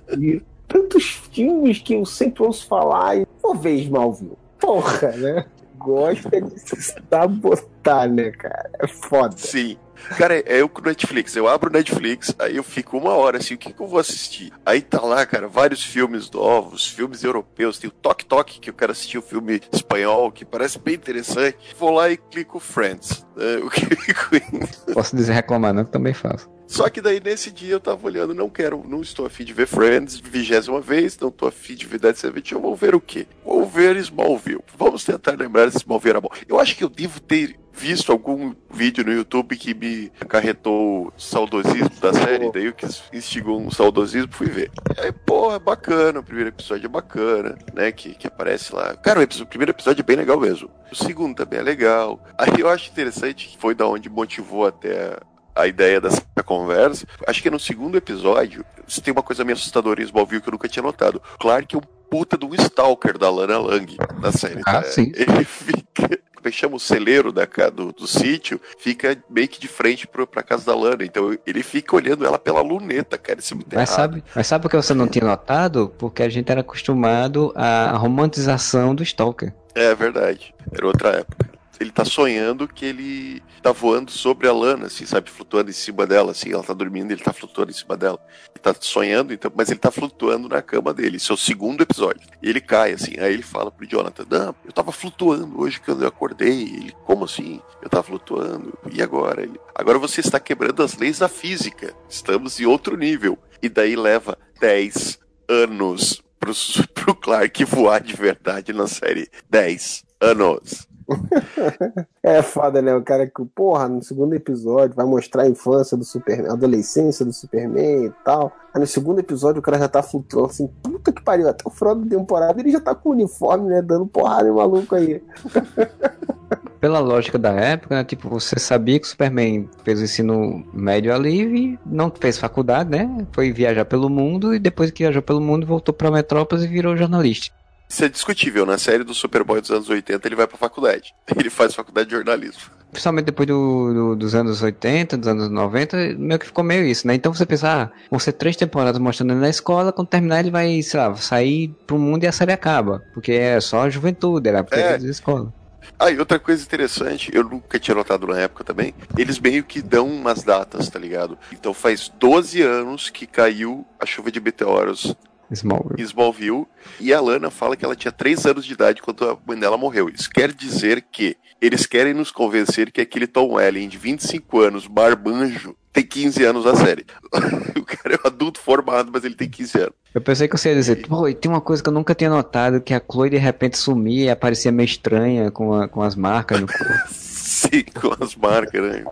li, 0.10 0.46
tantos 0.68 1.20
filmes 1.32 1.80
que 1.80 1.96
eu 1.96 2.06
sempre 2.06 2.44
ouço 2.44 2.68
falar 2.68 3.18
e 3.18 3.28
vou 3.42 3.56
ver 3.56 3.76
Smallville. 3.76 4.38
Porra, 4.60 5.12
né? 5.12 5.46
Gosta 5.78 6.42
de 6.42 6.60
sabotar, 6.60 8.12
né, 8.12 8.32
cara? 8.32 8.70
É 8.80 8.88
foda. 8.88 9.36
Sim. 9.38 9.78
Cara, 10.18 10.38
é 10.40 10.62
eu 10.62 10.70
com 10.70 10.82
Netflix. 10.82 11.36
Eu 11.36 11.48
abro 11.48 11.70
o 11.70 11.74
Netflix, 11.74 12.34
aí 12.40 12.58
eu 12.58 12.64
fico 12.64 12.98
uma 12.98 13.14
hora 13.14 13.38
assim, 13.38 13.54
o 13.54 13.58
que, 13.58 13.74
que 13.74 13.82
eu 13.82 13.88
vou 13.88 14.00
assistir? 14.00 14.52
Aí 14.66 14.82
tá 14.82 15.02
lá, 15.02 15.26
cara, 15.26 15.48
vários 15.48 15.84
filmes 15.84 16.30
novos, 16.32 16.88
filmes 16.88 17.24
europeus. 17.24 17.78
Tem 17.78 17.90
o 17.90 17.94
Toque 17.94 18.26
Toque, 18.26 18.60
que 18.60 18.70
eu 18.70 18.74
quero 18.74 18.92
assistir 18.92 19.18
o 19.18 19.22
um 19.22 19.24
filme 19.24 19.62
espanhol, 19.72 20.32
que 20.32 20.46
parece 20.46 20.80
bem 20.80 20.96
interessante. 20.96 21.58
Vou 21.78 21.92
lá 21.92 22.10
e 22.10 22.18
clico 22.18 22.60
Friends. 22.60 23.26
Né? 23.36 23.58
O 23.68 23.70
que 23.70 24.94
Posso 24.94 25.16
dizer 25.16 25.34
reclamar, 25.34 25.74
não? 25.74 25.84
Também 25.84 26.14
faço. 26.14 26.57
Só 26.68 26.90
que 26.90 27.02
daí 27.02 27.22
nesse 27.24 27.50
dia 27.50 27.74
eu 27.74 27.80
tava 27.80 28.06
olhando, 28.06 28.34
não 28.34 28.50
quero, 28.50 28.84
não 28.88 29.02
estou 29.02 29.26
afim 29.26 29.46
de 29.46 29.54
ver 29.54 29.66
Friends 29.66 30.20
vigésima 30.20 30.82
vez, 30.82 31.18
não 31.18 31.30
estou 31.30 31.48
afim 31.48 31.76
de 31.76 31.86
ver 31.86 32.00
Dead 32.00 32.16
Seventeen, 32.16 32.58
eu 32.58 32.62
vou 32.62 32.76
ver 32.76 32.94
o 32.94 33.02
quê? 33.02 33.26
Vou 33.44 33.66
ver 33.66 33.96
Smallville. 33.96 34.64
Vamos 34.78 35.04
tentar 35.06 35.32
lembrar 35.32 35.72
se 35.72 35.78
Smallville 35.78 36.12
era 36.12 36.22
bom. 36.22 36.30
Eu 36.48 36.60
acho 36.60 36.76
que 36.76 36.84
eu 36.84 36.90
devo 36.90 37.22
ter 37.22 37.58
visto 37.78 38.12
algum 38.12 38.56
vídeo 38.72 39.06
no 39.06 39.14
YouTube 39.14 39.56
que 39.56 39.74
me 39.74 40.12
acarretou 40.20 41.14
saudosismo 41.16 41.92
da 42.02 42.12
série, 42.12 42.52
daí 42.52 42.66
eu 42.66 42.74
que 42.74 42.88
instigou 43.14 43.62
um 43.62 43.70
saudosismo, 43.70 44.34
fui 44.34 44.48
ver. 44.48 44.72
E 44.98 45.02
aí, 45.02 45.12
pô, 45.12 45.54
é 45.54 45.60
bacana, 45.60 46.20
o 46.20 46.24
primeiro 46.24 46.50
episódio 46.50 46.86
é 46.86 46.90
bacana, 46.90 47.58
né, 47.74 47.92
que, 47.92 48.16
que 48.16 48.28
aparece 48.28 48.74
lá. 48.74 48.96
Cara, 48.96 49.20
o, 49.20 49.24
episódio, 49.24 49.46
o 49.46 49.50
primeiro 49.50 49.72
episódio 49.72 50.02
é 50.02 50.04
bem 50.04 50.16
legal 50.16 50.40
mesmo. 50.40 50.70
O 50.92 50.96
segundo 50.96 51.36
também 51.36 51.60
é 51.60 51.64
legal. 51.64 52.20
Aí 52.38 52.60
eu 52.60 52.68
acho 52.68 52.90
interessante 52.90 53.48
que 53.48 53.58
foi 53.58 53.76
da 53.76 53.88
onde 53.88 54.10
motivou 54.10 54.66
até 54.66 55.18
a 55.58 55.68
ideia 55.68 56.00
dessa 56.00 56.22
conversa. 56.46 57.06
Acho 57.26 57.42
que 57.42 57.50
no 57.50 57.60
segundo 57.60 57.98
episódio, 57.98 58.66
você 58.88 59.02
tem 59.02 59.12
uma 59.12 59.24
coisa 59.24 59.44
meio 59.44 59.58
assustadora 59.58 60.02
em 60.02 60.06
Smallville 60.06 60.42
que 60.42 60.50
eu 60.50 60.54
nunca 60.54 60.68
tinha 60.68 60.84
notado. 60.84 61.22
Clark 61.40 61.76
é 61.76 61.78
um 61.78 61.82
puta 62.10 62.38
de 62.38 62.46
um 62.46 62.54
stalker 62.56 63.18
da 63.18 63.30
Lana 63.30 63.58
Lang 63.58 63.98
na 64.22 64.32
série. 64.32 64.62
Ah, 64.66 64.82
né? 64.82 64.84
sim. 64.84 65.12
Ele 65.16 65.44
fica 65.44 66.20
é 66.48 66.52
chama 66.52 66.78
o 66.78 66.80
celeiro 66.80 67.32
da, 67.32 67.46
do, 67.74 67.92
do 67.92 68.08
sítio, 68.08 68.60
fica 68.78 69.18
meio 69.30 69.48
que 69.48 69.60
de 69.60 69.68
frente 69.68 70.08
pro, 70.08 70.26
pra 70.26 70.42
casa 70.42 70.66
da 70.66 70.76
Lana. 70.76 71.04
Então 71.04 71.38
ele 71.46 71.62
fica 71.62 71.96
olhando 71.96 72.26
ela 72.26 72.40
pela 72.40 72.62
luneta, 72.62 73.18
cara. 73.18 73.40
Isso 73.40 73.54
é 73.54 73.56
muito 73.56 73.76
Mas 73.76 73.90
errado. 73.90 74.14
sabe, 74.14 74.24
mas 74.34 74.48
sabe 74.48 74.62
por 74.62 74.72
que 74.72 74.78
você 74.78 74.94
não 74.94 75.08
tinha 75.08 75.26
notado? 75.26 75.94
Porque 75.98 76.24
a 76.24 76.30
gente 76.30 76.50
era 76.50 76.62
acostumado 76.62 77.52
à 77.56 77.92
romantização 77.98 78.96
do 78.96 79.04
Stalker. 79.04 79.54
É 79.76 79.94
verdade. 79.94 80.54
Era 80.72 80.88
outra 80.88 81.10
época. 81.10 81.57
Ele 81.80 81.92
tá 81.92 82.04
sonhando 82.04 82.68
que 82.68 82.86
ele 82.86 83.44
tá 83.62 83.72
voando 83.72 84.12
sobre 84.12 84.48
a 84.48 84.54
Lana, 84.54 84.88
assim, 84.88 85.06
sabe? 85.06 85.30
Flutuando 85.30 85.70
em 85.70 85.74
cima 85.74 86.06
dela, 86.06 86.32
assim. 86.32 86.52
Ela 86.52 86.64
tá 86.64 86.74
dormindo 86.74 87.12
ele 87.12 87.22
tá 87.22 87.34
flutuando 87.34 87.72
em 87.72 87.76
cima 87.76 87.96
dela. 87.96 88.20
Ele 88.54 88.62
tá 88.62 88.76
sonhando, 88.80 89.34
então, 89.34 89.52
mas 89.56 89.70
ele 89.70 89.80
tá 89.80 89.92
flutuando 89.92 90.50
na 90.50 90.62
cama 90.62 90.94
dele. 90.94 91.18
Isso 91.18 91.32
é 91.32 91.36
o 91.36 91.38
segundo 91.38 91.82
episódio. 91.82 92.22
E 92.42 92.50
ele 92.50 92.62
cai, 92.62 92.94
assim. 92.94 93.14
Aí 93.20 93.34
ele 93.34 93.44
fala 93.44 93.72
pro 93.72 93.88
Jonathan: 93.88 94.26
Não, 94.30 94.56
eu 94.66 94.72
tava 94.72 94.92
flutuando 94.92 95.62
hoje 95.62 95.80
quando 95.80 96.02
eu 96.02 96.08
acordei. 96.08 96.64
Ele, 96.64 96.96
como 97.06 97.26
assim? 97.26 97.62
Eu 97.82 97.90
tava 97.90 98.04
flutuando. 98.04 98.78
E 98.92 99.02
agora? 99.02 99.44
Ele, 99.44 99.60
agora 99.76 100.00
você 100.00 100.22
está 100.22 100.40
quebrando 100.40 100.84
as 100.84 100.98
leis 100.98 101.20
da 101.20 101.28
física. 101.28 101.94
Estamos 102.10 102.60
em 102.60 102.66
outro 102.66 102.98
nível. 102.98 103.38
E 103.62 103.70
daí 103.70 103.96
leva 103.96 104.38
10 104.60 105.20
anos 105.48 106.22
pro, 106.40 106.54
pro 106.94 107.16
Clark 107.16 107.64
voar 107.66 108.02
de 108.02 108.16
verdade 108.16 108.74
na 108.74 108.88
série. 108.88 109.30
10 109.50 110.04
anos. 110.22 110.87
É 112.22 112.42
foda, 112.42 112.82
né? 112.82 112.94
O 112.94 113.02
cara 113.02 113.26
que, 113.26 113.46
porra, 113.56 113.88
no 113.88 114.04
segundo 114.04 114.34
episódio 114.34 114.96
vai 114.96 115.06
mostrar 115.06 115.44
a 115.44 115.50
infância 115.50 115.96
do 115.96 116.04
Superman, 116.04 116.50
a 116.50 116.54
adolescência 116.54 117.26
do 117.26 117.32
Superman 117.32 118.08
e 118.08 118.12
tal. 118.26 118.52
Aí 118.74 118.82
no 118.82 118.88
segundo 118.88 119.20
episódio 119.20 119.60
o 119.60 119.62
cara 119.64 119.80
já 119.80 119.88
tá 119.88 120.04
flutuando 120.04 120.50
assim, 120.50 120.68
puta 120.84 121.12
que 121.12 121.24
pariu, 121.24 121.48
até 121.48 121.64
o 121.66 121.72
final 121.72 121.96
da 121.96 122.18
temporada 122.18 122.60
ele 122.60 122.72
já 122.72 122.82
tá 122.82 122.94
com 122.94 123.10
o 123.10 123.12
uniforme, 123.14 123.70
né? 123.70 123.82
Dando 123.82 124.06
porrada 124.06 124.50
em 124.50 124.52
maluco 124.52 124.96
aí. 124.96 125.24
Pela 126.80 127.00
lógica 127.00 127.40
da 127.40 127.52
época, 127.52 127.96
né? 127.96 128.04
Tipo, 128.04 128.30
você 128.30 128.60
sabia 128.60 129.00
que 129.00 129.08
o 129.08 129.10
Superman 129.10 129.68
fez 129.84 130.00
o 130.00 130.04
ensino 130.04 130.64
médio 130.72 131.14
ali 131.14 131.80
não 131.86 132.12
fez 132.12 132.38
faculdade, 132.38 132.90
né? 132.90 133.26
Foi 133.32 133.52
viajar 133.52 133.86
pelo 133.86 134.10
mundo 134.10 134.54
e 134.54 134.60
depois 134.60 134.92
que 134.92 135.04
viajou 135.04 135.22
pelo 135.22 135.42
mundo 135.42 135.66
voltou 135.66 135.94
pra 135.94 136.12
Metrópolis 136.12 136.64
e 136.64 136.68
virou 136.68 136.96
jornalista. 136.96 137.57
Isso 137.90 138.04
é 138.04 138.10
discutível. 138.10 138.66
Na 138.66 138.78
série 138.78 139.04
do 139.04 139.14
Superboy 139.14 139.62
dos 139.62 139.72
anos 139.72 139.90
80, 139.90 140.28
ele 140.28 140.36
vai 140.36 140.46
pra 140.48 140.58
faculdade. 140.58 141.14
Ele 141.38 141.50
faz 141.50 141.74
faculdade 141.74 142.10
de 142.10 142.16
jornalismo. 142.16 142.64
Principalmente 142.92 143.26
depois 143.26 143.48
do, 143.48 143.94
do- 143.94 144.16
dos 144.16 144.34
anos 144.36 144.62
80, 144.62 145.18
dos 145.18 145.28
anos 145.28 145.50
90, 145.50 146.16
meio 146.18 146.40
que 146.40 146.46
ficou 146.46 146.64
meio 146.64 146.86
isso, 146.86 147.06
né? 147.06 147.14
Então 147.16 147.34
você 147.34 147.46
pensa, 147.46 147.84
ah, 147.84 147.90
vão 148.10 148.20
ser 148.20 148.32
três 148.34 148.56
temporadas 148.56 149.00
mostrando 149.00 149.32
ele 149.34 149.40
na 149.42 149.50
escola, 149.50 149.92
quando 149.92 150.08
terminar 150.08 150.40
ele 150.40 150.52
vai, 150.52 150.82
sei 150.82 151.00
lá, 151.00 151.14
sair 151.16 151.70
pro 151.86 151.98
mundo 152.00 152.24
e 152.24 152.28
a 152.28 152.32
série 152.32 152.52
acaba. 152.54 153.04
Porque 153.14 153.32
é 153.34 153.60
só 153.60 153.82
a 153.82 153.90
juventude, 153.90 154.48
era 154.50 154.66
É. 154.72 154.80
é. 154.80 154.98
da 154.98 155.08
escola. 155.10 155.54
Ah, 156.00 156.12
e 156.12 156.20
outra 156.20 156.38
coisa 156.40 156.64
interessante, 156.64 157.30
eu 157.34 157.44
nunca 157.44 157.80
tinha 157.80 157.96
notado 157.96 158.28
na 158.28 158.38
época 158.40 158.64
também, 158.64 158.94
eles 159.18 159.40
meio 159.40 159.64
que 159.64 159.82
dão 159.82 160.08
umas 160.08 160.44
datas, 160.44 160.90
tá 160.90 161.00
ligado? 161.00 161.38
Então 161.52 161.74
faz 161.74 162.12
12 162.20 162.62
anos 162.62 163.10
que 163.10 163.26
caiu 163.26 163.86
a 164.00 164.06
chuva 164.06 164.30
de 164.32 164.40
meteoros 164.40 165.16
Smallville. 165.52 166.02
Smallville, 166.04 166.66
e 167.00 167.14
a 167.14 167.22
Lana 167.22 167.50
fala 167.50 167.76
que 167.76 167.86
ela 167.86 167.96
tinha 167.96 168.12
3 168.12 168.46
anos 168.46 168.66
de 168.66 168.74
idade 168.74 169.02
quando 169.02 169.24
a 169.30 169.38
mãe 169.48 169.58
dela 169.60 169.78
morreu. 169.78 170.10
Isso 170.10 170.30
quer 170.30 170.52
dizer 170.54 171.06
que 171.12 171.36
eles 171.62 171.86
querem 171.86 172.14
nos 172.14 172.32
convencer 172.32 172.92
que 172.92 173.02
aquele 173.02 173.26
Tom 173.28 173.54
Welling 173.54 173.88
de 173.88 173.98
25 173.98 174.60
anos, 174.60 174.86
barbanjo, 174.88 175.76
tem 175.92 176.04
15 176.06 176.44
anos 176.44 176.66
na 176.66 176.76
série. 176.76 177.06
o 177.76 177.84
cara 177.84 178.16
é 178.16 178.20
um 178.24 178.28
adulto 178.28 178.60
formado, 178.60 179.10
mas 179.12 179.24
ele 179.24 179.34
tem 179.36 179.50
15 179.50 179.78
anos. 179.80 179.94
Eu 180.14 180.22
pensei 180.22 180.48
que 180.48 180.58
você 180.58 180.70
ia 180.70 180.76
dizer, 180.76 181.08
pô, 181.08 181.28
e 181.28 181.34
tem 181.34 181.50
uma 181.50 181.62
coisa 181.62 181.82
que 181.82 181.90
eu 181.90 181.94
nunca 181.94 182.14
tinha 182.14 182.30
notado, 182.30 182.82
que 182.82 182.94
a 182.94 183.02
Chloe 183.02 183.30
de 183.30 183.38
repente 183.38 183.78
sumia 183.78 184.26
e 184.26 184.30
aparecia 184.30 184.72
meio 184.72 184.86
estranha 184.86 185.50
com, 185.50 185.74
a- 185.74 185.88
com 185.88 186.02
as 186.02 186.16
marcas 186.16 186.60
no 186.62 186.68
corpo. 186.72 187.27
Com 188.00 188.24
as 188.24 188.36
marcas, 188.36 188.82
né? 188.82 189.06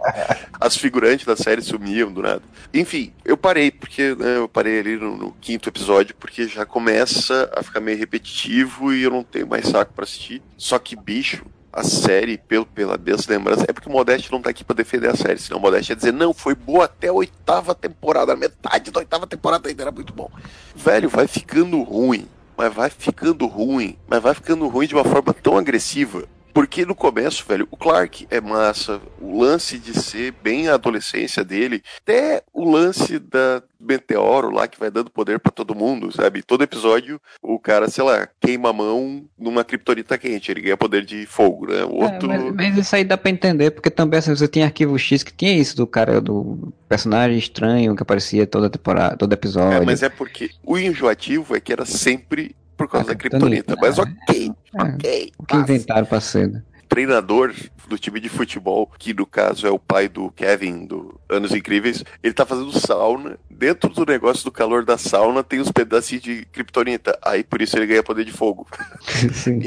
As 0.60 0.78
figurantes 0.78 1.26
da 1.26 1.36
série 1.36 1.62
sumiam 1.62 2.12
do 2.12 2.22
nada. 2.22 2.41
Enfim, 2.74 3.14
eu 3.24 3.38
parei, 3.38 3.72
porque 3.72 4.16
né, 4.16 4.38
eu 4.38 4.48
parei 4.48 4.80
ali 4.80 4.98
no, 4.98 5.18
no 5.18 5.32
quinto 5.39 5.70
episódio, 5.70 6.16
porque 6.16 6.48
já 6.48 6.66
começa 6.66 7.50
a 7.56 7.64
ficar 7.64 7.80
meio 7.80 7.98
repetitivo 7.98 8.93
e 8.93 9.04
eu 9.04 9.12
não 9.12 9.24
tenho 9.24 9.48
mais 9.48 9.68
saco 9.68 9.93
pra 9.93 10.04
assistir. 10.04 10.41
Só 10.58 10.78
que, 10.80 10.96
bicho, 10.96 11.46
a 11.76 11.84
série, 11.84 12.38
pelo, 12.38 12.66
pela 12.66 12.98
deslembrança, 12.98 13.66
é 13.68 13.74
porque 13.74 13.89
o 13.89 13.91
Modeste 13.91 14.32
não 14.32 14.41
tá 14.41 14.50
aqui 14.50 14.64
pra 14.64 14.74
defender 14.74 15.10
a 15.10 15.16
série, 15.16 15.38
senão 15.38 15.60
o 15.60 15.62
Modeste 15.62 15.91
ia 15.91 15.96
dizer, 15.96 16.14
não, 16.14 16.34
foi 16.34 16.56
boa 16.56 16.86
até 16.86 17.10
a 17.10 17.14
oitava 17.14 17.76
temporada, 17.76 18.34
metade 18.34 18.91
da 18.91 19.00
oitava 19.02 19.28
temporada 19.28 19.68
ainda 19.68 19.84
era 19.84 19.91
muito 19.91 20.14
bom. 20.14 20.32
Velho, 20.74 21.10
vai 21.10 21.28
ficando 21.28 21.82
ruim, 21.84 22.28
mas 22.58 22.74
vai 22.74 22.89
ficando 22.89 23.46
ruim, 23.46 23.98
mas 24.08 24.22
vai 24.24 24.34
ficando 24.34 24.66
ruim 24.70 24.88
de 24.88 24.96
uma 24.96 25.04
forma 25.04 25.34
tão 25.34 25.58
agressiva. 25.58 26.24
Porque 26.56 26.86
no 26.86 26.95
começo, 26.95 27.43
velho, 27.45 27.68
o 27.70 27.76
Clark 27.76 28.26
é 28.32 28.39
massa, 28.39 29.01
o 29.20 29.41
lance 29.41 29.78
de 29.78 29.93
ser 29.93 30.34
bem 30.41 30.70
a 30.70 30.76
adolescência 30.76 31.43
dele, 31.43 31.84
até 32.01 32.43
o 32.53 32.64
lance 32.64 33.20
da 33.20 33.62
meteoro 33.78 34.49
lá 34.49 34.66
que 34.66 34.80
vai 34.80 34.89
dando 34.89 35.12
poder 35.12 35.38
pra 35.38 35.51
todo 35.51 35.76
mundo, 35.76 36.14
sabe? 36.14 36.41
Todo 36.41 36.64
episódio 36.64 37.20
o 37.43 37.60
cara, 37.60 37.89
sei 37.89 38.06
lá, 38.06 38.26
queima 38.39 38.70
a 38.70 38.74
mão 38.74 39.26
numa 39.38 39.66
kriptonita 39.66 40.18
quente, 40.18 40.49
ele 40.49 40.62
ganha 40.62 40.78
poder 40.78 41.03
de 41.03 41.26
fogo, 41.26 41.68
né? 41.68 41.84
O 41.84 41.95
outro. 41.95 42.32
É, 42.32 42.38
mas, 42.38 42.56
mas 42.56 42.78
isso 42.78 42.95
aí 42.95 43.03
dá 43.03 43.18
pra 43.18 43.30
entender, 43.30 43.72
porque 43.72 43.89
também 43.89 44.20
assim, 44.20 44.34
você 44.34 44.47
tinha 44.47 44.64
arquivo 44.64 44.97
X 44.97 45.24
que 45.24 45.34
tinha 45.34 45.51
isso 45.51 45.76
do 45.76 45.86
cara, 45.86 46.22
do 46.22 46.74
personagem 46.88 47.38
estranho 47.38 47.97
que 47.97 48.01
aparecia 48.01 48.47
toda 48.47 48.70
temporada, 48.70 49.18
todo 49.18 49.34
episódio. 49.34 49.82
É, 49.82 49.86
mas 49.86 50.01
é 50.01 50.08
porque 50.08 50.51
o 50.64 50.78
enjoativo 50.78 51.53
é 51.53 51.60
que 51.60 51.74
era 51.74 51.86
sempre 51.86 52.56
por 52.78 52.88
causa 52.89 53.07
da 53.07 53.15
kriptonita. 53.15 53.76
Mas 53.80 53.97
ok, 53.97 54.51
É. 54.76 54.82
ok. 54.82 55.32
O 55.38 55.45
que 55.45 55.55
inventaram 55.55 56.05
pra 56.05 56.19
né? 56.47 56.63
treinador 56.88 57.53
do 57.89 57.97
time 57.97 58.19
de 58.19 58.30
futebol, 58.30 58.89
que 58.99 59.13
no 59.13 59.26
caso 59.26 59.65
é 59.67 59.69
o 59.71 59.80
pai 59.80 60.07
do 60.07 60.30
Kevin, 60.32 60.86
do 60.86 61.19
Anos 61.28 61.51
Incríveis, 61.53 62.03
ele 62.23 62.34
tá 62.34 62.45
fazendo 62.45 62.71
sauna. 62.80 63.38
Dentro 63.49 63.89
do 63.89 64.05
negócio 64.05 64.43
do 64.45 64.51
calor 64.51 64.86
da 64.86 64.97
sauna 64.97 65.43
tem 65.43 65.59
uns 65.59 65.71
pedacinhos 65.71 66.23
de 66.23 66.45
kriptonita. 66.51 67.17
Aí 67.23 67.43
por 67.43 67.61
isso 67.61 67.76
ele 67.78 67.88
ganha 67.88 68.03
poder 68.03 68.23
de 68.23 68.32
fogo. 68.32 68.67
Sim. 69.34 69.59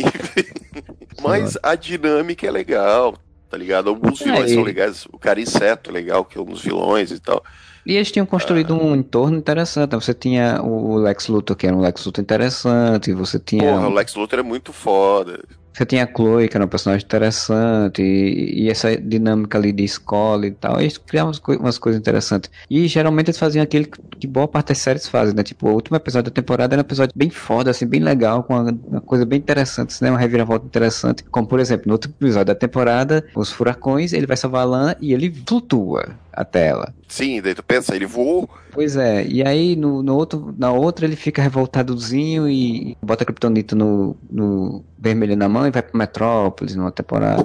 Mas 1.22 1.56
a 1.62 1.74
dinâmica 1.74 2.46
é 2.46 2.50
legal, 2.50 3.16
tá 3.50 3.56
ligado? 3.56 3.88
Alguns 3.88 4.20
vilões 4.20 4.50
É, 4.50 4.54
são 4.54 4.62
e- 4.62 4.64
legais. 4.66 5.06
O 5.12 5.18
cara 5.18 5.40
inseto 5.40 5.90
é 5.90 5.92
legal, 5.92 6.24
que 6.24 6.38
é 6.38 6.40
um 6.40 6.44
dos 6.44 6.62
vilões 6.62 7.10
e 7.10 7.18
tal. 7.20 7.42
E 7.88 7.96
eles 7.96 8.12
tinham 8.12 8.26
construído 8.26 8.74
um 8.74 8.94
entorno 8.94 9.38
interessante. 9.38 9.94
Você 9.94 10.12
tinha 10.12 10.60
o 10.62 10.96
Lex 10.98 11.26
Luthor, 11.28 11.56
que 11.56 11.66
era 11.66 11.74
um 11.74 11.80
Lex 11.80 12.04
Luthor 12.04 12.22
interessante. 12.22 13.14
Você 13.14 13.38
tinha, 13.38 13.62
Porra, 13.62 13.88
o 13.88 13.94
Lex 13.94 14.14
Luthor 14.14 14.40
é 14.40 14.42
muito 14.42 14.74
foda. 14.74 15.42
Você 15.72 15.86
tinha 15.86 16.04
a 16.04 16.06
Chloe, 16.06 16.48
que 16.48 16.56
era 16.56 16.64
um 16.64 16.68
personagem 16.68 17.04
interessante. 17.04 18.02
E, 18.02 18.64
e 18.64 18.70
essa 18.70 18.96
dinâmica 18.96 19.58
ali 19.58 19.72
de 19.72 19.84
escola 19.84 20.46
e 20.46 20.50
tal. 20.50 20.80
Eles 20.80 20.98
criavam 20.98 21.32
umas, 21.32 21.58
umas 21.58 21.78
coisas 21.78 22.00
interessantes. 22.00 22.50
E 22.68 22.86
geralmente 22.88 23.28
eles 23.28 23.38
faziam 23.38 23.62
aquilo 23.62 23.86
que, 23.86 24.00
que 24.20 24.26
boa 24.26 24.48
parte 24.48 24.68
das 24.68 24.78
séries 24.78 25.08
fazem, 25.08 25.34
né? 25.34 25.42
Tipo, 25.42 25.68
o 25.68 25.74
último 25.74 25.96
episódio 25.96 26.30
da 26.30 26.34
temporada 26.34 26.74
era 26.74 26.80
um 26.80 26.84
episódio 26.84 27.12
bem 27.16 27.30
foda, 27.30 27.70
assim, 27.70 27.86
bem 27.86 28.00
legal, 28.00 28.42
com 28.42 28.54
uma, 28.54 28.76
uma 28.86 29.00
coisa 29.00 29.24
bem 29.24 29.38
interessante, 29.38 30.02
né? 30.02 30.10
Uma 30.10 30.18
reviravolta 30.18 30.66
interessante. 30.66 31.22
Como, 31.24 31.46
por 31.46 31.60
exemplo, 31.60 31.84
no 31.86 31.94
último 31.94 32.14
episódio 32.20 32.46
da 32.46 32.54
temporada, 32.54 33.24
os 33.34 33.52
furacões, 33.52 34.12
ele 34.12 34.26
vai 34.26 34.36
salvar 34.36 34.62
a 34.62 34.64
Lana 34.64 34.96
e 35.00 35.12
ele 35.12 35.32
flutua. 35.46 36.16
a 36.32 36.44
tela. 36.44 36.94
Sim, 37.08 37.40
daí 37.40 37.54
tu 37.54 37.62
pensa, 37.62 37.96
ele 37.96 38.06
voou. 38.06 38.48
Pois 38.78 38.94
é, 38.94 39.26
e 39.26 39.42
aí 39.42 39.74
no, 39.74 40.04
no 40.04 40.14
outro, 40.14 40.54
na 40.56 40.70
outra 40.70 41.04
ele 41.04 41.16
fica 41.16 41.42
revoltadozinho 41.42 42.48
e 42.48 42.96
bota 43.02 43.24
Kryptonita 43.24 43.74
no, 43.74 44.16
no 44.30 44.84
vermelho 44.96 45.36
na 45.36 45.48
mão 45.48 45.66
e 45.66 45.70
vai 45.72 45.82
pro 45.82 45.98
Metrópolis 45.98 46.76
numa 46.76 46.92
temporada. 46.92 47.44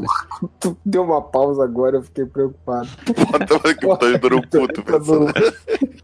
Tu 0.59 0.77
deu 0.85 1.03
uma 1.03 1.23
pausa 1.23 1.63
agora, 1.63 1.97
eu 1.97 2.03
fiquei 2.03 2.27
preocupado. 2.27 2.87
Bota 3.31 3.55
a 3.55 3.73
Kryptonita 3.73 4.29
no 4.29 4.47
cu, 4.47 4.67
tu 4.67 4.83
pensando. 4.83 5.33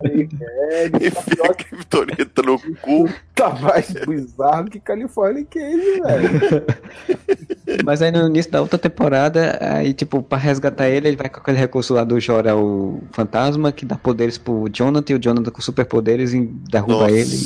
É, 0.02 0.90
tá 0.90 0.98
Enfia 0.98 1.36
pior 1.36 1.52
a 1.52 1.54
Kryptonita 1.54 2.42
no 2.42 2.60
cu. 2.82 3.08
Tá 3.36 3.52
mais 3.52 3.92
bizarro 3.92 4.66
que 4.66 4.80
California 4.80 5.46
Cage, 5.46 6.02
velho. 6.02 6.66
Mas 7.84 8.02
aí 8.02 8.12
no 8.12 8.28
início 8.28 8.52
da 8.52 8.62
outra 8.62 8.78
temporada, 8.78 9.58
aí 9.62 9.94
tipo, 9.94 10.22
pra 10.22 10.38
resgatar 10.38 10.90
ele, 10.90 11.08
ele 11.08 11.18
vai 11.18 11.30
com 11.30 11.40
aquele 11.40 11.58
recurso 11.58 11.94
lá 11.94 12.04
do 12.04 12.20
Jor-El 12.20 13.02
fantasma 13.12 13.72
que 13.72 13.86
dá 13.86 13.96
poderes 13.96 14.38
pro 14.38 14.68
Jonathan 14.72 15.14
e 15.14 15.16
o 15.16 15.20
Jonathan 15.20 15.52
com 15.52 15.62
superpoderes 15.62 16.34
e 16.34 16.42
derruba 16.42 17.08
Nossa. 17.08 17.12
ele. 17.12 17.38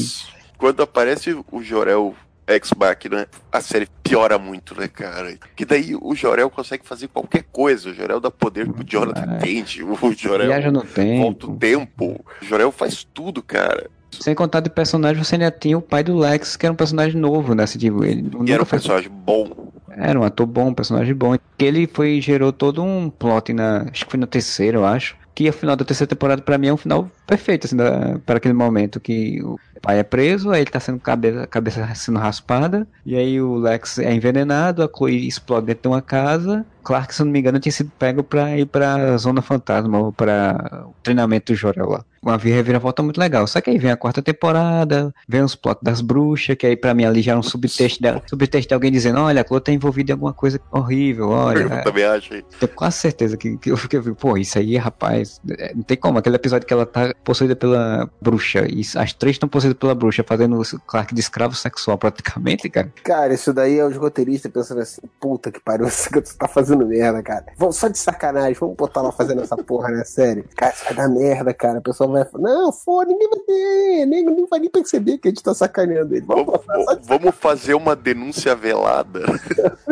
Quando 0.57 0.81
aparece 0.81 1.35
o 1.51 1.61
Jorel 1.61 2.15
ex-máquina, 2.47 3.27
a 3.51 3.61
série 3.61 3.87
piora 4.03 4.37
muito, 4.37 4.79
né, 4.79 4.87
cara? 4.87 5.37
Que 5.55 5.65
daí 5.65 5.95
o 5.95 6.13
Jorel 6.15 6.49
consegue 6.49 6.85
fazer 6.85 7.07
qualquer 7.07 7.43
coisa. 7.51 7.89
O 7.89 7.93
Jorel 7.93 8.19
dá 8.19 8.29
poder 8.29 8.69
pro 8.71 8.83
Jonathan 8.83 9.39
Kent. 9.39 9.79
O 9.81 10.13
Jorel 10.13 10.47
Viaja 10.47 10.71
no 10.71 10.83
volta 10.83 11.47
o 11.47 11.55
tempo. 11.55 11.57
tempo. 11.57 12.25
O 12.41 12.45
Jorel 12.45 12.71
faz 12.71 13.03
tudo, 13.03 13.41
cara. 13.41 13.89
Sem 14.21 14.35
contar 14.35 14.59
de 14.59 14.69
personagem, 14.69 15.23
você 15.23 15.35
ainda 15.35 15.51
tinha 15.51 15.77
o 15.77 15.81
pai 15.81 16.03
do 16.03 16.17
Lex, 16.17 16.55
que 16.55 16.65
era 16.65 16.73
um 16.73 16.75
personagem 16.77 17.19
novo, 17.19 17.53
né? 17.55 17.63
Assim, 17.63 17.79
tipo, 17.79 18.03
ele 18.03 18.29
E 18.45 18.51
era 18.51 18.63
um 18.63 18.65
personagem 18.65 19.09
bom. 19.09 19.71
Era 19.89 20.19
um 20.19 20.23
ator 20.23 20.45
bom, 20.45 20.69
um 20.69 20.73
personagem 20.73 21.13
bom. 21.13 21.37
Que 21.57 21.65
ele 21.65 21.87
foi 21.87 22.19
gerou 22.19 22.51
todo 22.51 22.83
um 22.83 23.09
plot 23.09 23.53
na. 23.53 23.85
Acho 23.91 24.05
que 24.05 24.11
foi 24.11 24.19
no 24.19 24.27
terceiro, 24.27 24.79
eu 24.79 24.85
acho. 24.85 25.15
Que 25.35 25.49
o 25.49 25.53
final 25.53 25.75
da 25.75 25.83
terceira 25.83 26.09
temporada, 26.09 26.43
pra 26.43 26.59
mim, 26.59 26.67
é 26.67 26.73
um 26.73 26.77
final 26.77 27.09
perfeito, 27.25 27.65
assim, 27.65 27.75
da, 27.75 28.19
para 28.23 28.37
aquele 28.37 28.53
momento 28.53 28.99
que 28.99 29.41
o 29.43 29.57
pai 29.81 29.97
é 29.97 30.03
preso, 30.03 30.51
aí 30.51 30.61
ele 30.61 30.69
tá 30.69 30.79
sendo 30.79 30.99
cabeça, 30.99 31.47
cabeça 31.47 31.95
sendo 31.95 32.19
raspada, 32.19 32.87
e 33.03 33.15
aí 33.15 33.41
o 33.41 33.55
Lex 33.55 33.97
é 33.97 34.13
envenenado, 34.13 34.83
a 34.83 34.87
Chloe 34.87 35.27
explode 35.27 35.65
dentro 35.65 35.83
de 35.83 35.87
uma 35.87 36.03
casa. 36.03 36.63
Clark, 36.83 37.15
se 37.15 37.23
não 37.23 37.31
me 37.31 37.39
engano, 37.39 37.59
tinha 37.59 37.71
sido 37.71 37.91
pego 37.97 38.23
pra 38.23 38.55
ir 38.57 38.67
pra 38.67 39.17
Zona 39.17 39.41
Fantasma, 39.41 39.99
ou 39.99 40.13
pra 40.13 40.85
treinamento 41.01 41.51
do 41.51 41.57
Jorel 41.57 41.89
lá. 41.89 42.05
Uma 42.23 42.37
reviravolta 42.37 43.03
muito 43.03 43.19
legal. 43.19 43.45
Só 43.45 43.59
que 43.59 43.69
aí 43.69 43.77
vem 43.77 43.91
a 43.91 43.97
quarta 43.97 44.21
temporada, 44.21 45.13
vem 45.27 45.41
os 45.41 45.55
plots 45.55 45.83
das 45.83 45.99
bruxas, 46.01 46.55
que 46.55 46.65
aí 46.65 46.77
pra 46.77 46.93
mim 46.93 47.03
ali 47.03 47.21
já 47.21 47.33
era 47.33 47.39
um 47.39 47.43
subtexto 47.43 48.01
de, 48.01 48.29
subtexto 48.29 48.69
de 48.69 48.73
alguém 48.73 48.91
dizendo, 48.91 49.19
olha, 49.19 49.41
a 49.41 49.45
Chloe 49.45 49.59
tá 49.59 49.71
envolvida 49.71 50.11
em 50.11 50.13
alguma 50.13 50.33
coisa 50.33 50.59
horrível, 50.71 51.29
olha. 51.29 51.63
Eu 51.63 51.83
também 51.83 52.05
acho. 52.05 52.33
hein? 52.33 52.43
Tenho 52.59 52.71
quase 52.73 52.97
certeza 52.97 53.35
que, 53.35 53.57
que 53.57 53.71
eu 53.71 53.77
fiquei, 53.77 53.99
pô, 54.01 54.37
isso 54.37 54.57
aí, 54.57 54.77
rapaz, 54.77 55.41
é, 55.59 55.73
não 55.75 55.83
tem 55.83 55.97
como. 55.97 56.17
Aquele 56.17 56.35
episódio 56.37 56.65
que 56.65 56.73
ela 56.73 56.85
tá 56.85 57.13
possuída 57.23 57.55
pela 57.55 58.09
bruxa, 58.21 58.65
e 58.69 58.81
as 58.95 59.13
três 59.13 59.35
estão 59.35 59.49
possuídas 59.49 59.77
pela 59.77 59.93
bruxa, 59.93 60.23
fazendo 60.25 60.59
o 60.61 60.79
Clark 60.81 61.13
de 61.13 61.19
escravo 61.19 61.55
sexual 61.55 61.97
praticamente, 61.97 62.69
cara. 62.69 62.91
Cara, 63.03 63.33
isso 63.33 63.53
daí 63.53 63.79
é 63.79 63.85
os 63.85 63.97
roteiristas 63.97 64.51
pensando 64.51 64.81
assim, 64.81 65.01
puta 65.19 65.51
que 65.51 65.59
pariu, 65.59 65.85
você 65.89 66.09
tá 66.37 66.47
fazendo 66.47 66.85
merda, 66.87 67.21
cara. 67.21 67.45
Vamos 67.57 67.75
só 67.75 67.87
de 67.87 67.97
sacanagem, 67.97 68.55
vamos 68.59 68.75
botar 68.75 69.01
lá 69.01 69.11
fazendo 69.11 69.41
essa 69.41 69.57
porra 69.57 69.89
na 69.89 70.05
série. 70.05 70.43
Cara, 70.55 70.73
isso 70.73 70.85
vai 70.85 70.93
dar 70.93 71.09
merda, 71.09 71.53
cara. 71.53 71.79
O 71.79 71.81
pessoal 71.81 72.12
vai 72.13 72.25
falar, 72.25 72.43
não, 72.49 72.71
foda, 72.71 73.11
ninguém 73.11 73.29
vai 73.29 73.39
ter, 73.39 74.05
nem, 74.05 74.25
ninguém 74.25 74.45
vai 74.49 74.59
nem 74.59 74.69
perceber 74.69 75.17
que 75.17 75.27
a 75.27 75.31
gente 75.31 75.43
tá 75.43 75.53
sacaneando 75.53 76.15
ele. 76.15 76.25
Vamos 76.25 76.45
Vamos, 76.65 77.07
vamos 77.07 77.35
fazer 77.35 77.73
uma 77.73 77.95
denúncia 77.95 78.55
velada. 78.55 79.21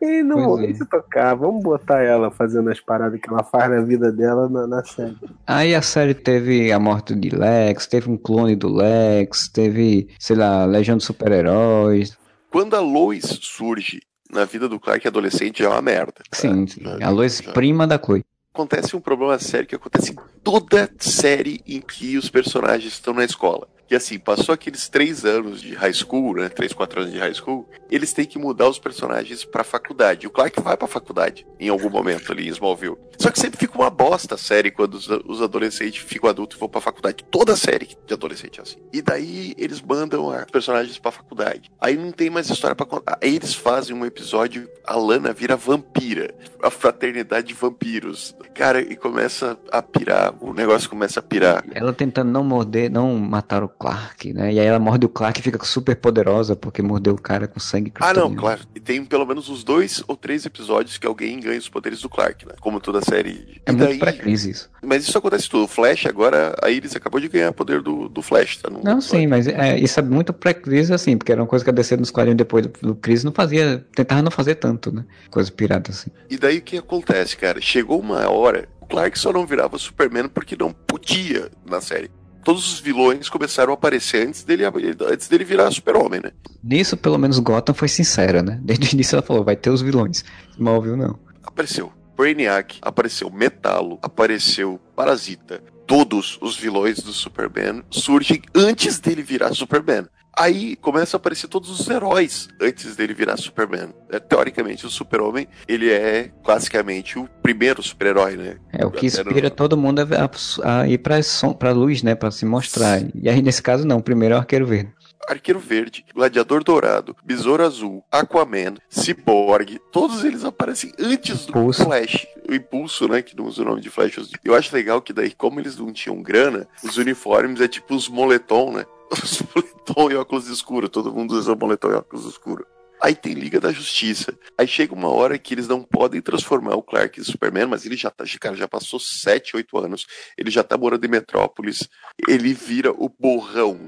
Ele 0.00 0.22
não 0.22 0.36
Pois 0.36 0.46
vou 0.46 0.58
é. 0.58 0.62
nem 0.62 0.74
se 0.76 0.86
tocar, 0.86 1.34
vamos 1.34 1.60
botar 1.60 2.00
ela 2.02 2.30
fazendo 2.30 2.70
as 2.70 2.78
paradas 2.78 3.20
que 3.20 3.28
ela 3.28 3.42
faz 3.42 3.68
na 3.68 3.80
vida 3.80 4.12
dela 4.12 4.48
na, 4.48 4.64
na 4.64 4.84
série. 4.84 5.16
Aí 5.44 5.74
a 5.74 5.82
série 5.82 6.14
teve 6.14 6.70
a 6.70 6.78
morte 6.78 7.16
de 7.16 7.30
Lex, 7.30 7.88
teve 7.88 8.08
um 8.08 8.16
clone 8.16 8.54
do 8.54 8.68
Lex, 8.72 9.48
teve, 9.48 10.08
sei 10.16 10.36
lá, 10.36 10.64
Legião 10.66 10.96
de 10.96 11.04
Super-Heróis. 11.04 12.16
Quando 12.48 12.74
a 12.76 12.80
Lois 12.80 13.24
surge 13.42 14.00
na 14.30 14.44
vida 14.44 14.68
do 14.68 14.78
Clark 14.78 15.04
adolescente, 15.08 15.64
já 15.64 15.68
é 15.68 15.72
uma 15.72 15.82
merda. 15.82 16.12
tá? 16.12 16.22
Sim, 16.32 16.64
sim. 16.68 16.82
A 17.02 17.10
Lois 17.10 17.38
já- 17.38 17.52
prima 17.52 17.84
da 17.84 17.98
Chloe. 17.98 18.24
Acontece 18.52 18.96
um 18.96 19.00
problema 19.00 19.38
sério 19.38 19.66
que 19.66 19.74
acontece 19.74 20.12
em 20.12 20.16
toda 20.42 20.90
série 20.98 21.60
em 21.66 21.80
que 21.80 22.16
os 22.16 22.28
personagens 22.28 22.92
estão 22.92 23.14
na 23.14 23.24
escola. 23.24 23.68
Que 23.88 23.94
assim, 23.94 24.18
passou 24.18 24.52
aqueles 24.52 24.86
três 24.86 25.24
anos 25.24 25.62
de 25.62 25.74
high 25.74 25.94
school, 25.94 26.34
né? 26.34 26.50
Três, 26.50 26.74
quatro 26.74 27.00
anos 27.00 27.12
de 27.12 27.18
high 27.18 27.32
school, 27.32 27.66
eles 27.90 28.12
têm 28.12 28.26
que 28.26 28.38
mudar 28.38 28.68
os 28.68 28.78
personagens 28.78 29.46
pra 29.46 29.64
faculdade. 29.64 30.26
O 30.26 30.30
Clark 30.30 30.60
vai 30.60 30.76
pra 30.76 30.86
faculdade 30.86 31.46
em 31.58 31.70
algum 31.70 31.88
momento 31.88 32.30
ali 32.30 32.46
em 32.46 32.50
Smallville. 32.50 32.98
Só 33.18 33.30
que 33.30 33.40
sempre 33.40 33.58
fica 33.58 33.76
uma 33.76 33.90
bosta 33.90 34.34
a 34.34 34.38
série 34.38 34.70
quando 34.70 34.94
os, 34.94 35.08
os 35.08 35.42
adolescentes 35.42 36.02
ficam 36.02 36.28
adultos 36.28 36.56
e 36.56 36.60
vão 36.60 36.68
pra 36.68 36.82
faculdade. 36.82 37.24
Toda 37.30 37.56
série 37.56 37.88
de 38.06 38.14
adolescente 38.14 38.60
é 38.60 38.62
assim. 38.62 38.76
E 38.92 39.00
daí 39.00 39.54
eles 39.56 39.80
mandam 39.80 40.26
os 40.26 40.44
personagens 40.44 40.98
pra 40.98 41.10
faculdade. 41.10 41.70
Aí 41.80 41.96
não 41.96 42.12
tem 42.12 42.28
mais 42.28 42.50
história 42.50 42.76
pra 42.76 42.84
contar. 42.84 43.18
Aí 43.22 43.36
eles 43.36 43.54
fazem 43.54 43.96
um 43.96 44.04
episódio, 44.04 44.68
a 44.86 44.96
Lana 44.96 45.32
vira 45.32 45.56
vampira. 45.56 46.34
A 46.62 46.70
fraternidade 46.70 47.48
de 47.48 47.54
vampiros. 47.54 48.36
Cara, 48.54 48.80
e 48.80 48.96
começa 48.96 49.58
a 49.72 49.80
pirar. 49.80 50.34
O 50.40 50.52
negócio 50.52 50.90
começa 50.90 51.20
a 51.20 51.22
pirar. 51.22 51.64
Ela 51.72 51.92
tentando 51.92 52.30
não 52.30 52.44
morder, 52.44 52.90
não 52.90 53.16
matar 53.16 53.62
o 53.62 53.68
Clark, 53.78 54.32
né? 54.32 54.52
E 54.52 54.58
aí 54.58 54.66
ela 54.66 54.78
morde 54.78 55.06
o 55.06 55.08
Clark 55.08 55.38
e 55.38 55.42
fica 55.42 55.64
super 55.64 55.94
poderosa 55.96 56.56
porque 56.56 56.82
mordeu 56.82 57.14
o 57.14 57.20
cara 57.20 57.46
com 57.46 57.60
sangue 57.60 57.92
Ah, 58.00 58.12
não, 58.12 58.34
claro. 58.34 58.62
E 58.74 58.80
tem 58.80 59.04
pelo 59.04 59.24
menos 59.24 59.48
uns 59.48 59.62
dois 59.62 60.02
ou 60.08 60.16
três 60.16 60.44
episódios 60.44 60.98
que 60.98 61.06
alguém 61.06 61.38
ganha 61.40 61.58
os 61.58 61.68
poderes 61.68 62.00
do 62.00 62.08
Clark, 62.08 62.44
né? 62.46 62.54
Como 62.60 62.80
toda 62.80 62.98
a 62.98 63.02
série. 63.02 63.60
É 63.64 63.70
E 63.70 63.74
muito 63.74 63.88
daí- 63.90 63.98
pré-crise 63.98 64.50
isso. 64.50 64.70
Mas 64.82 65.06
isso 65.06 65.16
acontece 65.16 65.48
tudo. 65.48 65.64
O 65.64 65.68
Flash 65.68 66.06
agora, 66.06 66.54
a 66.62 66.70
Iris 66.70 66.96
acabou 66.96 67.20
de 67.20 67.28
ganhar 67.28 67.52
poder 67.52 67.80
do, 67.82 68.08
do 68.08 68.22
Flash, 68.22 68.56
tá? 68.58 68.68
No 68.70 68.82
Não, 68.82 69.00
sim, 69.00 69.26
mas 69.26 69.46
é, 69.46 69.78
isso 69.78 69.98
é 70.00 70.02
muito 70.02 70.32
pré-crise, 70.32 70.92
assim, 70.92 71.16
porque 71.16 71.30
era 71.32 71.40
uma 71.40 71.46
coisa 71.48 71.64
que 71.64 71.70
a 71.70 71.72
DC 71.74 71.96
nos 71.96 72.10
quadrinhos 72.10 72.38
depois 72.38 72.66
do, 72.66 72.72
do 72.80 72.94
Crise 72.94 73.24
não 73.24 73.32
fazia, 73.32 73.86
tentava 73.94 74.22
não 74.22 74.30
fazer 74.30 74.56
tanto, 74.56 74.92
né? 74.92 75.04
Coisa 75.30 75.50
pirata, 75.52 75.90
assim. 75.90 76.10
E 76.28 76.36
daí 76.36 76.58
o 76.58 76.62
que 76.62 76.78
acontece, 76.78 77.36
cara? 77.36 77.60
Chegou 77.60 78.00
uma 78.00 78.28
hora, 78.28 78.68
o 78.80 78.86
Clark 78.86 79.18
só 79.18 79.32
não 79.32 79.46
virava 79.46 79.78
Superman 79.78 80.28
porque 80.28 80.56
não 80.58 80.72
podia 80.72 81.50
na 81.64 81.80
série. 81.80 82.10
Todos 82.48 82.72
os 82.72 82.80
vilões 82.80 83.28
começaram 83.28 83.72
a 83.72 83.74
aparecer 83.74 84.26
antes 84.26 84.42
dele, 84.42 84.62
antes 84.64 85.28
dele 85.28 85.44
virar 85.44 85.70
Super-Homem, 85.70 86.18
né? 86.24 86.32
Nisso, 86.64 86.96
pelo 86.96 87.18
menos, 87.18 87.38
Gotham 87.38 87.74
foi 87.74 87.88
sincera, 87.88 88.42
né? 88.42 88.58
Desde 88.62 88.88
o 88.88 88.90
início 88.94 89.16
ela 89.16 89.22
falou, 89.22 89.44
vai 89.44 89.54
ter 89.54 89.68
os 89.68 89.82
vilões. 89.82 90.24
Smallville 90.52 90.96
não. 90.96 91.18
Apareceu 91.42 91.92
Brainiac, 92.16 92.78
apareceu 92.80 93.28
Metalo, 93.28 93.98
apareceu 94.00 94.80
Parasita. 94.96 95.62
Todos 95.86 96.38
os 96.40 96.56
vilões 96.56 97.00
do 97.00 97.12
Superman 97.12 97.82
surgem 97.90 98.40
antes 98.54 98.98
dele 98.98 99.22
virar 99.22 99.52
Superman. 99.52 100.06
Aí 100.38 100.76
começa 100.76 101.16
a 101.16 101.18
aparecer 101.18 101.48
todos 101.48 101.68
os 101.68 101.88
heróis 101.88 102.48
antes 102.60 102.94
dele 102.94 103.12
virar 103.12 103.36
Superman. 103.36 103.88
É, 104.10 104.18
teoricamente, 104.20 104.86
o 104.86 104.90
Super-Homem, 104.90 105.48
ele 105.66 105.90
é 105.90 106.30
classicamente 106.44 107.18
o 107.18 107.28
primeiro 107.42 107.82
super-herói, 107.82 108.36
né? 108.36 108.56
É 108.72 108.86
o 108.86 108.90
que 108.90 109.06
Até 109.08 109.22
no- 109.24 109.30
inspira 109.30 109.50
todo 109.50 109.76
mundo 109.76 110.00
a, 110.00 110.80
a 110.80 110.88
ir 110.88 110.98
pra, 110.98 111.20
som, 111.22 111.52
pra 111.52 111.72
luz, 111.72 112.02
né? 112.02 112.14
Pra 112.14 112.30
se 112.30 112.46
mostrar. 112.46 113.00
E 113.14 113.28
aí, 113.28 113.42
nesse 113.42 113.60
caso, 113.62 113.84
não. 113.86 114.00
Primeiro 114.00 114.34
é 114.34 114.38
o 114.38 114.40
Arqueiro 114.40 114.64
Verde. 114.66 114.92
Arqueiro 115.28 115.60
Verde, 115.60 116.06
Gladiador 116.14 116.64
Dourado, 116.64 117.14
Besouro 117.22 117.62
Azul, 117.62 118.02
Aquaman, 118.10 118.76
Cyborg, 118.88 119.78
todos 119.92 120.24
eles 120.24 120.42
aparecem 120.42 120.90
antes 120.98 121.44
do 121.44 121.50
Impulso. 121.50 121.84
Flash. 121.84 122.26
O 122.48 122.54
Impulso, 122.54 123.06
né, 123.08 123.20
que 123.20 123.36
não 123.36 123.44
usa 123.44 123.60
o 123.60 123.64
nome 123.66 123.82
de 123.82 123.90
Flash. 123.90 124.18
Eu 124.42 124.54
acho 124.54 124.74
legal 124.74 125.02
que 125.02 125.12
daí, 125.12 125.30
como 125.32 125.60
eles 125.60 125.76
não 125.76 125.92
tinham 125.92 126.22
grana, 126.22 126.66
os 126.82 126.96
uniformes 126.96 127.60
é 127.60 127.68
tipo 127.68 127.94
os 127.94 128.08
moletom, 128.08 128.72
né? 128.72 128.86
Os 129.10 129.42
moletom 129.42 130.10
e 130.10 130.16
óculos 130.16 130.48
escuros, 130.48 130.90
todo 130.90 131.12
mundo 131.12 131.32
usa 131.32 131.54
moletom 131.54 131.90
e 131.90 131.94
óculos 131.94 132.26
escuros. 132.26 132.66
Aí 133.00 133.14
tem 133.14 133.32
Liga 133.32 133.60
da 133.60 133.72
Justiça. 133.72 134.36
Aí 134.56 134.66
chega 134.66 134.92
uma 134.92 135.08
hora 135.08 135.38
que 135.38 135.54
eles 135.54 135.68
não 135.68 135.82
podem 135.82 136.20
transformar 136.20 136.74
o 136.74 136.82
Clark 136.82 137.20
em 137.20 137.24
Superman, 137.24 137.66
mas 137.66 137.86
ele 137.86 137.96
já 137.96 138.10
tá, 138.10 138.24
cara, 138.40 138.56
já 138.56 138.66
passou 138.66 138.98
7, 138.98 139.56
8 139.56 139.78
anos. 139.78 140.06
Ele 140.36 140.50
já 140.50 140.64
tá 140.64 140.76
morando 140.76 141.04
em 141.04 141.08
Metrópolis. 141.08 141.88
Ele 142.26 142.52
vira 142.52 142.90
o 142.90 143.08
borrão. 143.08 143.78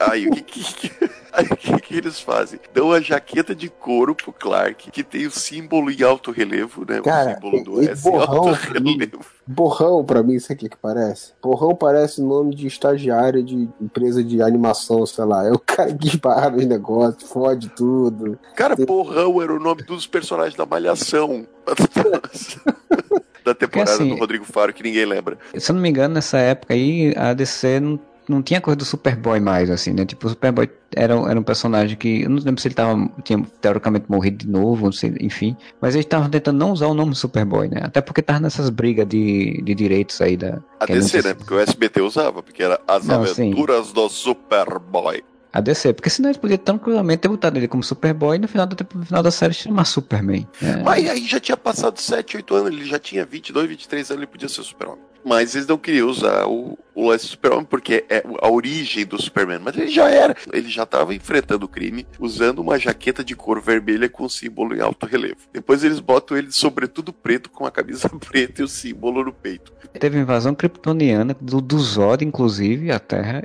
Aí 0.00 0.28
o 0.28 0.32
que 0.32 0.42
que, 0.42 0.90
aí, 1.32 1.46
o 1.46 1.56
que, 1.56 1.80
que 1.80 1.96
eles 1.96 2.20
fazem? 2.20 2.58
Dão 2.72 2.92
a 2.92 3.00
jaqueta 3.00 3.54
de 3.54 3.68
couro 3.68 4.14
pro 4.14 4.32
Clark, 4.32 4.90
que 4.90 5.02
tem 5.02 5.26
o 5.26 5.30
símbolo 5.30 5.90
em 5.90 6.02
alto 6.02 6.30
relevo, 6.30 6.84
né? 6.88 7.00
Cara, 7.00 7.30
o 7.30 7.34
símbolo 7.34 7.64
do 7.64 7.82
e- 7.82 7.88
S 7.88 8.06
em 8.06 8.10
borrão, 8.10 8.48
alto 8.48 8.52
relevo. 8.72 9.20
Borrão, 9.46 10.04
pra 10.04 10.22
mim, 10.22 10.34
isso 10.34 10.52
aqui 10.52 10.68
que 10.68 10.76
parece. 10.76 11.32
Borrão 11.42 11.74
parece 11.74 12.20
nome 12.20 12.54
de 12.54 12.66
estagiário 12.66 13.42
de 13.42 13.68
empresa 13.80 14.22
de 14.22 14.42
animação, 14.42 15.06
sei 15.06 15.24
lá. 15.24 15.46
É 15.46 15.52
o 15.52 15.58
cara 15.58 15.94
que 15.94 16.08
esbarra 16.08 16.50
nos 16.50 16.66
negócios, 16.66 17.30
fode 17.30 17.68
tudo. 17.70 18.38
Cara, 18.54 18.76
borrão 18.76 19.40
era 19.40 19.52
o 19.54 19.58
nome 19.58 19.82
dos 19.82 20.06
personagens 20.06 20.54
da 20.56 20.66
Malhação. 20.66 21.46
da 23.44 23.54
temporada 23.54 23.92
assim, 23.92 24.08
do 24.08 24.16
Rodrigo 24.16 24.44
Faro, 24.44 24.72
que 24.72 24.82
ninguém 24.82 25.06
lembra. 25.06 25.38
Se 25.56 25.70
eu 25.70 25.74
não 25.74 25.82
me 25.82 25.88
engano, 25.88 26.14
nessa 26.14 26.38
época 26.38 26.74
aí, 26.74 27.14
a 27.16 27.32
DC 27.32 27.80
não, 27.80 27.98
não 28.28 28.42
tinha 28.42 28.60
coisa 28.60 28.76
do 28.76 28.84
Superboy 28.84 29.40
mais, 29.40 29.70
assim, 29.70 29.92
né? 29.92 30.04
Tipo, 30.04 30.26
o 30.26 30.30
Superboy 30.30 30.68
era, 30.94 31.14
era 31.14 31.40
um 31.40 31.42
personagem 31.42 31.96
que. 31.96 32.22
Eu 32.22 32.30
não 32.30 32.38
lembro 32.38 32.60
se 32.60 32.68
ele 32.68 32.74
tava, 32.74 33.10
tinha 33.24 33.42
teoricamente 33.60 34.06
morrido 34.08 34.38
de 34.38 34.48
novo, 34.48 34.84
não 34.84 34.92
sei, 34.92 35.14
enfim. 35.20 35.56
Mas 35.80 35.94
eles 35.94 36.06
estavam 36.06 36.28
tentando 36.28 36.58
não 36.58 36.72
usar 36.72 36.86
o 36.86 36.94
nome 36.94 37.14
Superboy, 37.14 37.68
né? 37.68 37.80
Até 37.82 38.00
porque 38.00 38.22
tava 38.22 38.40
nessas 38.40 38.70
brigas 38.70 39.06
de, 39.06 39.62
de 39.62 39.74
direitos 39.74 40.20
aí 40.20 40.36
da. 40.36 40.60
A 40.80 40.84
é 40.84 40.94
DC, 40.94 41.22
né? 41.22 41.34
Porque 41.34 41.54
o 41.54 41.58
SBT 41.58 42.00
usava, 42.00 42.42
porque 42.42 42.62
era 42.62 42.80
As 42.86 43.06
Não, 43.06 43.24
sim. 43.26 43.52
Aventuras 43.52 43.92
do 43.92 44.08
Superboy. 44.08 45.22
A 45.52 45.60
DC, 45.60 45.94
porque 45.94 46.10
senão 46.10 46.28
eles 46.28 46.36
podiam 46.36 46.58
tranquilamente 46.58 47.22
ter 47.22 47.28
botado 47.28 47.58
ele 47.58 47.66
como 47.66 47.82
Superboy 47.82 48.36
e 48.36 48.38
no 48.38 48.48
final, 48.48 48.66
do, 48.66 48.76
no 48.94 49.06
final 49.06 49.22
da 49.22 49.30
série 49.30 49.54
chamar 49.54 49.84
Superman. 49.84 50.46
É. 50.62 50.82
Mas 50.82 51.08
aí 51.08 51.26
já 51.26 51.40
tinha 51.40 51.56
passado 51.56 51.98
7, 51.98 52.36
8 52.36 52.54
anos, 52.54 52.72
ele 52.72 52.84
já 52.84 52.98
tinha 52.98 53.24
22, 53.24 53.68
23 53.68 54.10
anos, 54.10 54.22
ele 54.22 54.30
podia 54.30 54.48
ser 54.48 54.60
o 54.60 54.64
Super-Homem. 54.64 55.08
Mas 55.24 55.54
eles 55.54 55.66
não 55.66 55.76
queriam 55.76 56.08
usar 56.08 56.46
o, 56.46 56.78
o 56.94 57.08
lance 57.08 57.26
do 57.26 57.30
Super-Homem 57.30 57.64
porque 57.64 58.04
é 58.08 58.24
a 58.40 58.48
origem 58.48 59.04
do 59.04 59.20
Superman. 59.20 59.58
Mas 59.58 59.76
ele 59.76 59.88
já 59.88 60.08
era. 60.08 60.36
Ele 60.52 60.68
já 60.68 60.84
estava 60.84 61.14
enfrentando 61.14 61.66
o 61.66 61.68
crime 61.68 62.06
usando 62.18 62.60
uma 62.60 62.78
jaqueta 62.78 63.24
de 63.24 63.34
cor 63.34 63.60
vermelha 63.60 64.08
com 64.08 64.28
símbolo 64.28 64.74
em 64.74 64.80
alto 64.80 65.06
relevo. 65.06 65.36
Depois 65.52 65.82
eles 65.82 66.00
botam 66.00 66.36
ele 66.36 66.46
de 66.46 66.54
sobretudo 66.54 67.12
preto 67.12 67.50
com 67.50 67.66
a 67.66 67.70
camisa 67.70 68.08
preta 68.30 68.62
e 68.62 68.64
o 68.64 68.68
símbolo 68.68 69.24
no 69.24 69.32
peito. 69.32 69.72
Teve 69.98 70.18
invasão 70.18 70.54
kryptoniana 70.54 71.36
do, 71.40 71.60
do 71.60 71.78
Zod, 71.78 72.24
inclusive, 72.24 72.92
a 72.92 72.98
Terra. 72.98 73.42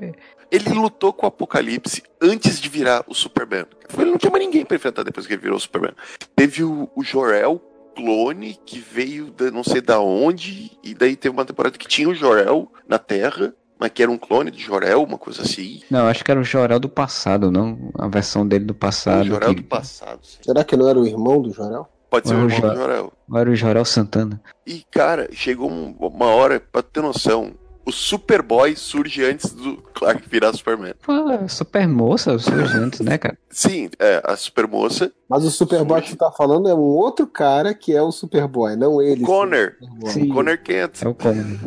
Ele 0.54 0.70
lutou 0.70 1.12
com 1.12 1.26
o 1.26 1.30
Apocalipse 1.30 2.04
antes 2.22 2.62
de 2.62 2.70
virar 2.70 3.04
o 3.08 3.14
Superman. 3.16 3.66
Ele 3.98 4.12
não 4.12 4.18
tinha 4.20 4.32
mais 4.32 4.46
ninguém 4.46 4.64
pra 4.64 4.78
enfrentar 4.78 5.02
depois 5.04 5.26
que 5.26 5.34
ele 5.34 5.42
virou 5.42 5.58
o 5.58 5.60
Superman. 5.60 5.94
Teve 6.36 6.64
o, 6.64 6.90
o 6.96 7.04
Jor-El 7.04 7.60
clone 7.96 8.58
que 8.66 8.80
veio 8.80 9.32
da 9.32 9.52
não 9.52 9.64
sei 9.64 9.82
da 9.82 10.00
onde 10.00 10.72
e 10.84 10.94
daí 10.94 11.16
teve 11.16 11.34
uma 11.36 11.46
temporada 11.46 11.78
que 11.78 11.88
tinha 11.88 12.08
o 12.10 12.14
Jor-El 12.16 12.72
na 12.88 12.98
Terra, 13.00 13.54
mas 13.80 13.92
que 13.92 14.02
era 14.02 14.12
um 14.12 14.18
clone 14.18 14.50
de 14.52 14.60
Jor-El, 14.64 15.04
uma 15.04 15.18
coisa 15.18 15.42
assim. 15.42 15.82
Não, 15.92 16.08
acho 16.08 16.24
que 16.24 16.32
era 16.32 16.40
o 16.40 16.44
Jorel 16.44 16.80
do 16.80 16.88
passado, 16.90 17.52
não? 17.52 17.92
A 18.00 18.08
versão 18.08 18.48
dele 18.48 18.66
do 18.66 18.72
O 18.72 18.76
passado. 18.76 19.26
Jor-El 19.26 19.50
que- 19.56 19.62
do 19.62 19.68
passado. 19.68 20.20
sim. 20.24 20.38
Será 20.42 20.64
que 20.64 20.76
não 20.78 20.88
era 20.88 21.00
o 21.00 21.06
irmão 21.06 21.42
do 21.42 21.52
Jorel? 21.52 21.88
Pode 22.10 22.28
ser 22.28 22.36
o 22.36 22.46
o 22.46 22.50
irmão 22.50 22.62
do 22.62 22.68
Jo- 22.76 22.76
Jor-El. 22.82 23.14
Era 23.36 23.50
o 23.50 23.56
Jorel 23.56 23.86
Santana? 23.86 24.42
E 24.68 24.84
cara, 24.92 25.28
chegou 25.32 25.70
um- 25.70 25.96
uma 26.00 26.28
hora 26.28 26.60
pra 26.60 26.82
ter 26.84 27.02
noção. 27.02 27.54
O 27.86 27.92
Superboy 27.92 28.76
surge 28.78 29.26
antes 29.26 29.52
do 29.52 29.78
Clark 29.94 30.24
virar 30.30 30.54
Superman. 30.54 30.94
Pô, 31.02 31.14
super 31.50 31.88
moça, 31.88 32.40
surge 32.40 32.78
antes, 32.78 33.02
né, 33.02 33.18
cara? 33.18 33.38
Sim, 33.50 33.90
é, 34.00 34.22
a 34.26 34.38
Supermoça, 34.38 35.12
Mas 35.30 35.44
o 35.44 35.52
Superboy 35.52 36.02
que 36.02 36.12
tu 36.12 36.18
tá 36.18 36.32
falando 36.32 36.70
é 36.70 36.74
um 36.74 36.80
outro 36.80 37.28
cara 37.28 37.74
que 37.74 37.94
é 37.94 38.02
o 38.02 38.12
Superboy, 38.12 38.76
não 38.76 39.02
ele. 39.02 39.24
Connor. 39.24 39.74
Superboy. 39.80 40.12
Sim. 40.12 40.30
Connor 40.30 40.58
Kent. 40.60 41.04
É 41.04 41.08
o 41.08 41.14
clone. 41.14 41.60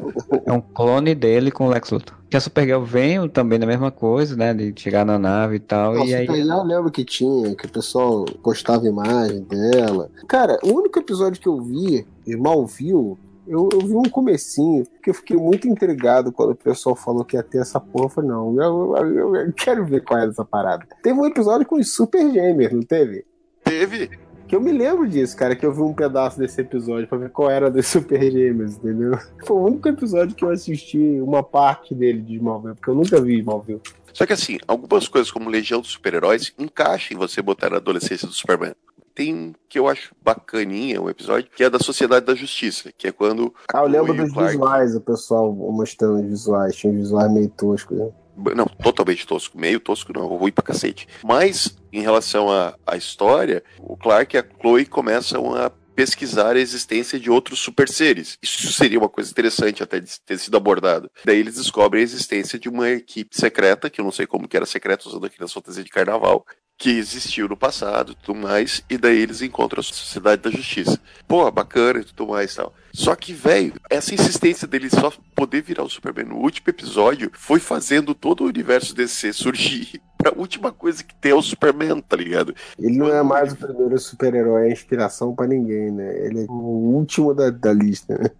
É 0.46 0.52
um 0.52 0.60
clone 0.60 1.14
dele 1.14 1.50
com 1.50 1.66
o 1.66 1.68
Lex 1.68 1.90
Luthor. 1.90 2.16
Que 2.30 2.36
a 2.36 2.40
Supergirl 2.40 2.82
vem 2.82 3.28
também 3.28 3.58
da 3.58 3.66
mesma 3.66 3.90
coisa, 3.90 4.34
né? 4.36 4.52
De 4.52 4.72
chegar 4.76 5.04
na 5.04 5.18
nave 5.18 5.56
e 5.56 5.60
tal. 5.60 5.94
Não, 5.94 6.06
e 6.06 6.14
aí. 6.14 6.26
Supergirl 6.26 6.56
eu 6.56 6.64
lembro 6.64 6.90
que 6.90 7.04
tinha, 7.04 7.54
que 7.54 7.66
o 7.66 7.70
pessoal 7.70 8.24
postava 8.42 8.86
imagem 8.86 9.42
dela. 9.42 10.10
Cara, 10.26 10.58
o 10.62 10.72
único 10.72 10.98
episódio 10.98 11.40
que 11.40 11.48
eu 11.48 11.60
vi, 11.60 12.06
e 12.26 12.36
mal 12.36 12.66
viu, 12.66 13.18
eu, 13.46 13.68
eu 13.72 13.80
vi 13.80 13.94
um 13.94 14.02
comecinho, 14.04 14.84
que 15.02 15.10
eu 15.10 15.14
fiquei 15.14 15.36
muito 15.36 15.68
intrigado 15.68 16.32
quando 16.32 16.50
o 16.50 16.56
pessoal 16.56 16.94
falou 16.96 17.24
que 17.24 17.36
ia 17.36 17.42
ter 17.42 17.58
essa 17.58 17.78
porra. 17.80 18.06
Eu 18.06 18.08
falei, 18.10 18.30
não, 18.30 18.62
eu, 18.62 18.96
eu- 18.96 19.36
eu- 19.36 19.52
quero 19.52 19.84
ver 19.84 20.02
qual 20.04 20.20
é 20.20 20.26
essa 20.26 20.44
parada. 20.44 20.86
Teve 21.02 21.18
um 21.18 21.26
episódio 21.26 21.66
com 21.66 21.76
os 21.76 21.94
Super 21.94 22.30
Gêmeos, 22.32 22.72
não 22.72 22.82
teve? 22.82 23.24
Teve. 23.64 24.10
Que 24.48 24.54
eu 24.54 24.60
me 24.60 24.70
lembro 24.70 25.08
disso, 25.08 25.36
cara, 25.36 25.56
que 25.56 25.66
eu 25.66 25.72
vi 25.72 25.80
um 25.82 25.92
pedaço 25.92 26.38
desse 26.38 26.60
episódio 26.60 27.08
pra 27.08 27.18
ver 27.18 27.30
qual 27.30 27.50
era 27.50 27.68
dos 27.70 27.86
Super 27.88 28.22
Gêmeos, 28.30 28.76
entendeu? 28.76 29.18
Foi 29.44 29.56
o 29.56 29.64
único 29.66 29.88
episódio 29.88 30.36
que 30.36 30.44
eu 30.44 30.50
assisti 30.50 30.98
uma 31.20 31.42
parte 31.42 31.94
dele 31.94 32.20
de 32.22 32.36
Smallville, 32.36 32.74
porque 32.76 32.90
eu 32.90 32.94
nunca 32.94 33.20
vi 33.20 33.38
Smallville. 33.38 33.80
Só 34.12 34.24
que 34.24 34.32
assim, 34.32 34.58
algumas 34.68 35.08
coisas 35.08 35.30
como 35.32 35.50
Legião 35.50 35.80
dos 35.80 35.90
Super-Heróis 35.90 36.52
encaixam 36.58 37.16
em 37.16 37.18
você 37.18 37.42
botar 37.42 37.70
na 37.70 37.76
adolescência 37.78 38.26
do 38.28 38.32
Superman. 38.32 38.72
Tem 39.16 39.34
um 39.34 39.54
que 39.66 39.78
eu 39.78 39.88
acho 39.88 40.14
bacaninha, 40.22 41.00
um 41.00 41.08
episódio, 41.08 41.48
que 41.56 41.64
é 41.64 41.70
da 41.70 41.78
Sociedade 41.78 42.26
da 42.26 42.34
Justiça, 42.34 42.92
que 42.96 43.08
é 43.08 43.12
quando. 43.12 43.52
Ah, 43.72 43.80
eu 43.80 43.88
lembro 43.88 44.12
dos 44.12 44.30
Clark- 44.30 44.52
visuais, 44.52 44.94
o 44.94 45.00
pessoal 45.00 45.50
mostrando 45.52 46.20
os 46.20 46.26
visuais, 46.26 46.76
tinha 46.76 46.92
uns 46.92 46.98
visuais 46.98 47.32
meio 47.32 47.48
toscos. 47.48 47.98
Né? 47.98 48.10
Não, 48.54 48.66
totalmente 48.66 49.26
tosco. 49.26 49.58
Meio 49.58 49.80
tosco 49.80 50.12
não, 50.12 50.26
ruim 50.26 50.52
pra 50.52 50.62
cacete. 50.62 51.08
Mas, 51.24 51.78
em 51.90 52.02
relação 52.02 52.50
à, 52.52 52.76
à 52.86 52.94
história, 52.94 53.64
o 53.80 53.96
Clark 53.96 54.36
e 54.36 54.38
a 54.38 54.44
Chloe 54.60 54.84
começam 54.84 55.54
a 55.54 55.70
pesquisar 55.94 56.54
a 56.54 56.60
existência 56.60 57.18
de 57.18 57.30
outros 57.30 57.58
super 57.58 57.88
seres. 57.88 58.36
Isso 58.42 58.70
seria 58.74 58.98
uma 58.98 59.08
coisa 59.08 59.30
interessante 59.30 59.82
até 59.82 59.98
de 59.98 60.20
ter 60.20 60.36
sido 60.38 60.54
abordado. 60.58 61.10
Daí 61.24 61.38
eles 61.38 61.54
descobrem 61.54 62.02
a 62.02 62.04
existência 62.04 62.58
de 62.58 62.68
uma 62.68 62.90
equipe 62.90 63.34
secreta, 63.34 63.88
que 63.88 63.98
eu 63.98 64.04
não 64.04 64.12
sei 64.12 64.26
como 64.26 64.46
que 64.46 64.58
era 64.58 64.66
secreta, 64.66 65.08
usando 65.08 65.24
aqui 65.24 65.40
na 65.40 65.48
fantasia 65.48 65.82
de 65.82 65.88
carnaval, 65.88 66.44
que 66.78 66.90
existiu 66.90 67.48
no 67.48 67.56
passado 67.56 68.12
e 68.12 68.14
tudo 68.14 68.38
mais, 68.38 68.82
e 68.88 68.98
daí 68.98 69.18
eles 69.18 69.40
encontram 69.40 69.80
a 69.80 69.82
Sociedade 69.82 70.42
da 70.42 70.50
Justiça. 70.50 71.00
Pô, 71.26 71.50
bacana 71.50 72.00
e 72.00 72.04
tudo 72.04 72.28
mais 72.28 72.52
e 72.52 72.56
tal. 72.56 72.74
Só 72.92 73.14
que, 73.14 73.32
velho, 73.32 73.74
essa 73.88 74.14
insistência 74.14 74.66
dele 74.66 74.90
só 74.90 75.12
poder 75.34 75.62
virar 75.62 75.84
o 75.84 75.90
Superman 75.90 76.26
no 76.26 76.36
último 76.36 76.68
episódio 76.68 77.30
foi 77.34 77.60
fazendo 77.60 78.14
todo 78.14 78.44
o 78.44 78.46
universo 78.46 78.94
DC 78.94 79.32
surgir 79.32 80.00
pra 80.18 80.32
última 80.36 80.72
coisa 80.72 81.02
que 81.02 81.14
tem 81.14 81.32
é 81.32 81.34
o 81.34 81.42
Superman, 81.42 82.00
tá 82.00 82.16
ligado? 82.16 82.54
Ele 82.78 82.96
não 82.96 83.08
é 83.08 83.22
mais 83.22 83.52
o 83.52 83.56
primeiro 83.56 83.98
super-herói, 83.98 84.68
é 84.68 84.72
inspiração 84.72 85.34
pra 85.34 85.46
ninguém, 85.46 85.90
né? 85.90 86.26
Ele 86.26 86.44
é 86.44 86.46
o 86.48 86.52
último 86.52 87.34
da, 87.34 87.50
da 87.50 87.72
lista, 87.72 88.16
né? 88.18 88.30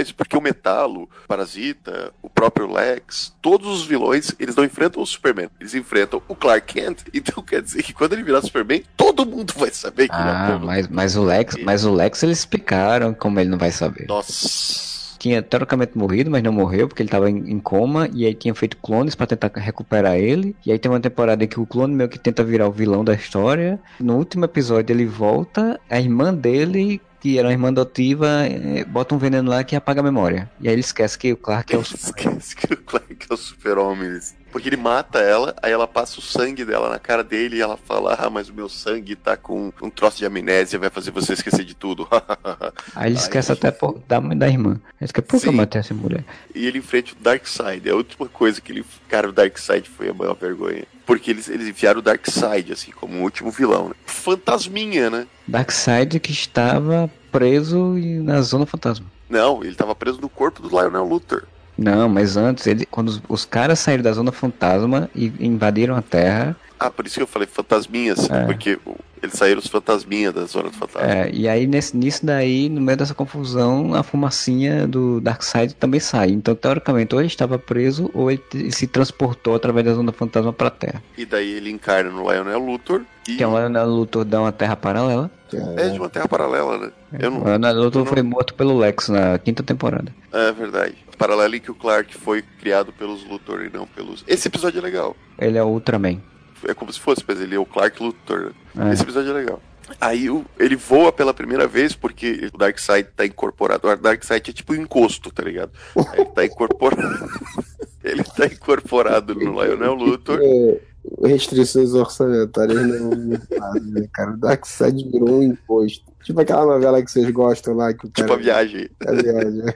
Isso, 0.00 0.14
porque 0.14 0.36
o 0.36 0.40
Metalo, 0.40 1.02
o 1.02 1.08
Parasita, 1.28 2.12
o 2.22 2.30
próprio 2.30 2.72
Lex, 2.72 3.34
todos 3.42 3.68
os 3.68 3.86
vilões, 3.86 4.32
eles 4.38 4.54
não 4.56 4.64
enfrentam 4.64 5.02
o 5.02 5.06
Superman, 5.06 5.48
eles 5.60 5.74
enfrentam 5.74 6.22
o 6.28 6.34
Clark 6.34 6.72
Kent. 6.72 7.02
Então 7.16 7.42
quer 7.42 7.62
dizer 7.62 7.82
que 7.82 7.92
quando 7.92 8.12
ele 8.12 8.22
virar 8.22 8.42
Superman, 8.42 8.84
todo 8.96 9.26
mundo 9.26 9.52
vai 9.56 9.70
saber 9.70 10.08
que 10.08 10.14
ele 10.14 10.22
é 10.22 10.32
Ah, 10.32 10.60
mas, 10.62 10.86
mas 10.88 11.16
o 11.16 11.24
Lex, 11.24 11.56
mas 11.62 11.84
o 11.84 11.92
Lex 11.92 12.22
eles 12.22 12.38
explicaram 12.40 13.14
como 13.14 13.40
ele 13.40 13.48
não 13.48 13.58
vai 13.58 13.70
saber. 13.70 14.06
Nossa. 14.06 14.86
Tinha 15.18 15.42
teoricamente 15.42 15.96
morrido, 15.96 16.30
mas 16.30 16.42
não 16.42 16.52
morreu 16.52 16.86
porque 16.86 17.02
ele 17.02 17.08
tava 17.08 17.28
em, 17.30 17.50
em 17.50 17.58
coma 17.58 18.08
e 18.12 18.26
aí 18.26 18.34
tinha 18.34 18.54
feito 18.54 18.76
clones 18.76 19.14
pra 19.14 19.26
tentar 19.26 19.50
recuperar 19.54 20.16
ele. 20.16 20.54
E 20.64 20.70
aí 20.70 20.78
tem 20.78 20.90
uma 20.90 21.00
temporada 21.00 21.42
em 21.42 21.48
que 21.48 21.58
o 21.58 21.66
clone 21.66 21.94
meio 21.94 22.08
que 22.08 22.18
tenta 22.18 22.44
virar 22.44 22.68
o 22.68 22.72
vilão 22.72 23.02
da 23.02 23.14
história. 23.14 23.80
No 23.98 24.16
último 24.16 24.44
episódio 24.44 24.92
ele 24.92 25.06
volta, 25.06 25.80
a 25.90 25.98
irmã 25.98 26.32
dele 26.32 27.00
que 27.26 27.38
era 27.40 27.48
uma 27.48 27.52
irmã 27.52 27.68
adotiva, 27.68 28.46
eh, 28.46 28.84
bota 28.84 29.12
um 29.12 29.18
veneno 29.18 29.50
lá 29.50 29.64
que 29.64 29.74
apaga 29.74 30.00
a 30.00 30.04
memória. 30.04 30.48
E 30.60 30.68
aí 30.68 30.74
ele 30.74 30.80
esquece 30.80 31.18
que 31.18 31.32
o 31.32 31.36
Clark 31.36 31.74
é 31.74 31.76
o 31.76 31.80
Ele 31.82 31.88
esquece 31.92 32.54
que 32.54 32.72
o 32.72 32.76
Clark 32.76 33.26
é 33.28 33.34
o 33.34 33.36
super-homem. 33.36 34.20
Porque 34.52 34.68
ele 34.68 34.76
mata 34.76 35.18
ela, 35.18 35.54
aí 35.60 35.72
ela 35.72 35.88
passa 35.88 36.20
o 36.20 36.22
sangue 36.22 36.64
dela 36.64 36.88
na 36.88 37.00
cara 37.00 37.24
dele 37.24 37.56
e 37.56 37.60
ela 37.60 37.76
fala: 37.76 38.14
Ah, 38.16 38.30
mas 38.30 38.48
o 38.48 38.54
meu 38.54 38.68
sangue 38.68 39.16
tá 39.16 39.36
com 39.36 39.72
um 39.82 39.90
troço 39.90 40.18
de 40.18 40.24
amnésia, 40.24 40.78
vai 40.78 40.88
fazer 40.88 41.10
você 41.10 41.32
esquecer 41.32 41.64
de 41.64 41.74
tudo. 41.74 42.08
Aí 42.94 43.10
ele 43.10 43.18
esquece 43.18 43.50
até 43.52 43.70
pô, 43.70 44.00
da 44.06 44.20
mãe 44.20 44.38
da 44.38 44.48
irmã. 44.48 44.80
Ele 45.00 45.08
fica, 45.08 45.20
por 45.20 45.40
que 45.40 45.48
eu 45.48 45.52
matei 45.52 45.80
essa 45.80 45.92
mulher? 45.92 46.24
e 46.54 46.64
ele 46.64 46.78
enfrenta 46.78 47.12
o 47.12 47.22
Darkseid. 47.22 47.86
É 47.88 47.92
a 47.92 47.96
última 47.96 48.28
coisa 48.28 48.60
que 48.60 48.72
ele. 48.72 48.84
Cara, 49.08 49.28
o 49.28 49.32
Darkseid 49.32 49.90
foi 49.90 50.08
a 50.08 50.14
maior 50.14 50.34
vergonha. 50.34 50.84
Porque 51.06 51.30
eles, 51.30 51.48
eles 51.48 51.68
enfiaram 51.68 52.00
o 52.00 52.02
Darkseid, 52.02 52.72
assim, 52.72 52.90
como 52.90 53.18
o 53.18 53.22
último 53.22 53.50
vilão, 53.50 53.88
né? 53.88 53.94
Fantasminha, 54.04 55.08
né? 55.08 55.26
Darkseid 55.46 56.18
que 56.18 56.32
estava 56.32 57.08
preso 57.30 57.94
na 58.22 58.42
Zona 58.42 58.66
Fantasma. 58.66 59.06
Não, 59.30 59.62
ele 59.62 59.74
tava 59.74 59.94
preso 59.94 60.20
no 60.20 60.28
corpo 60.28 60.60
do 60.60 60.68
Lionel 60.68 61.04
Luthor. 61.04 61.44
Não, 61.78 62.08
mas 62.08 62.36
antes, 62.36 62.66
ele, 62.66 62.86
quando 62.86 63.08
os, 63.08 63.22
os 63.28 63.44
caras 63.44 63.78
saíram 63.78 64.02
da 64.02 64.12
Zona 64.12 64.32
Fantasma 64.32 65.08
e 65.14 65.32
invadiram 65.38 65.94
a 65.94 66.02
Terra, 66.02 66.56
Ah, 66.78 66.90
por 66.90 67.06
isso 67.06 67.16
que 67.16 67.22
eu 67.22 67.26
falei 67.26 67.46
fantasminhas, 67.48 68.28
É. 68.30 68.44
porque 68.44 68.78
o- 68.84 68.96
eles 69.22 69.34
saíram 69.34 69.58
os 69.60 69.66
fantasminhas 69.66 70.34
da 70.34 70.44
Zona 70.44 70.68
do 70.68 70.74
Fantasma. 70.76 71.08
é, 71.10 71.30
e 71.32 71.48
aí 71.48 71.66
nesse, 71.66 71.96
nisso 71.96 72.24
daí, 72.24 72.68
no 72.68 72.80
meio 72.80 72.98
dessa 72.98 73.14
confusão, 73.14 73.94
a 73.94 74.02
fumacinha 74.02 74.86
do 74.86 75.20
Darkseid 75.20 75.74
também 75.74 76.00
sai. 76.00 76.28
Então, 76.30 76.54
teoricamente, 76.54 77.14
ou 77.14 77.20
ele 77.20 77.28
estava 77.28 77.58
preso 77.58 78.10
ou 78.12 78.30
ele 78.30 78.42
se 78.70 78.86
transportou 78.86 79.54
através 79.54 79.86
da 79.86 79.94
Zona 79.94 80.12
Fantasma 80.12 80.52
pra 80.52 80.68
Terra. 80.70 81.02
E 81.16 81.24
daí 81.24 81.50
ele 81.50 81.70
encarna 81.70 82.10
no 82.10 82.30
Lionel 82.30 82.58
Luthor 82.58 83.02
e 83.26 83.36
Que 83.36 83.42
é 83.42 83.48
um 83.48 83.54
Leonel 83.54 83.86
Luthor 83.88 84.24
dá 84.24 84.40
uma 84.40 84.52
Terra 84.52 84.76
paralela. 84.76 85.30
é 85.76 85.88
de 85.88 85.98
uma 85.98 86.08
terra 86.08 86.28
paralela, 86.28 86.76
né? 86.78 86.90
Eu 87.18 87.30
não, 87.30 87.40
O 87.40 87.44
Leonel 87.44 87.74
Luthor 87.74 88.04
não- 88.04 88.12
foi 88.12 88.22
morto 88.22 88.52
pelo 88.54 88.76
Lex 88.78 89.08
na 89.08 89.38
quinta 89.38 89.62
temporada. 89.62 90.12
É 90.32 90.52
verdade. 90.52 90.94
Paralela 91.16 91.56
em 91.56 91.60
que 91.60 91.70
o 91.70 91.74
Clark 91.74 92.14
foi 92.18 92.42
criado 92.60 92.92
pelos 92.92 93.24
Luthor 93.26 93.62
e 93.62 93.70
não 93.74 93.86
pelos. 93.86 94.22
Esse 94.28 94.48
episódio 94.48 94.78
é 94.78 94.82
legal. 94.82 95.16
Ele 95.38 95.56
é 95.56 95.62
o 95.62 95.68
Ultraman. 95.68 96.20
É 96.64 96.74
como 96.74 96.92
se 96.92 97.00
fosse, 97.00 97.22
mas 97.26 97.40
ele 97.40 97.54
é 97.54 97.58
o 97.58 97.66
Clark 97.66 98.02
Luthor. 98.02 98.52
É. 98.78 98.92
Esse 98.92 99.02
episódio 99.02 99.30
é 99.30 99.34
legal. 99.34 99.62
Aí 100.00 100.26
ele 100.58 100.76
voa 100.76 101.12
pela 101.12 101.32
primeira 101.32 101.66
vez 101.66 101.94
porque 101.94 102.50
o 102.52 102.58
Darkseid 102.58 103.08
tá 103.14 103.24
incorporado. 103.24 103.88
O 103.88 103.96
Darkseid 103.96 104.50
é 104.50 104.52
tipo 104.52 104.72
um 104.72 104.76
encosto, 104.76 105.30
tá 105.30 105.42
ligado? 105.42 105.70
Aí 106.10 106.20
ele 106.20 106.30
tá 106.30 106.44
incorporado. 106.44 107.30
ele 108.02 108.24
tá 108.24 108.46
incorporado 108.46 109.34
no 109.34 109.62
Lionel 109.62 109.94
Luthor. 109.94 110.40
É, 110.42 110.80
restrições 111.24 111.94
orçamentárias 111.94 112.84
não 112.84 113.40
fazem, 113.58 113.90
né, 113.92 114.08
cara? 114.12 114.32
O 114.32 114.36
Darkseid 114.36 115.08
virou 115.10 115.38
um 115.38 115.42
imposto. 115.42 116.04
Tipo 116.24 116.40
aquela 116.40 116.66
novela 116.66 117.00
que 117.02 117.10
vocês 117.10 117.30
gostam 117.30 117.74
lá, 117.74 117.94
que 117.94 118.06
o 118.06 118.10
cara... 118.10 118.26
Tipo 118.26 118.32
a 118.32 118.42
viagem. 118.42 118.88
a 119.06 119.12
viagem. 119.12 119.74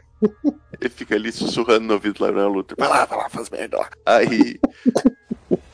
Ele 0.80 0.90
fica 0.90 1.14
ali 1.14 1.30
sussurrando 1.30 1.86
no 1.86 1.94
ouvido 1.94 2.20
lá 2.20 2.32
na 2.32 2.48
luta. 2.48 2.74
Vai 2.76 2.88
lá, 2.88 3.04
vai 3.04 3.18
lá, 3.18 3.28
faz 3.28 3.48
merda. 3.50 3.86
Aí. 4.04 4.58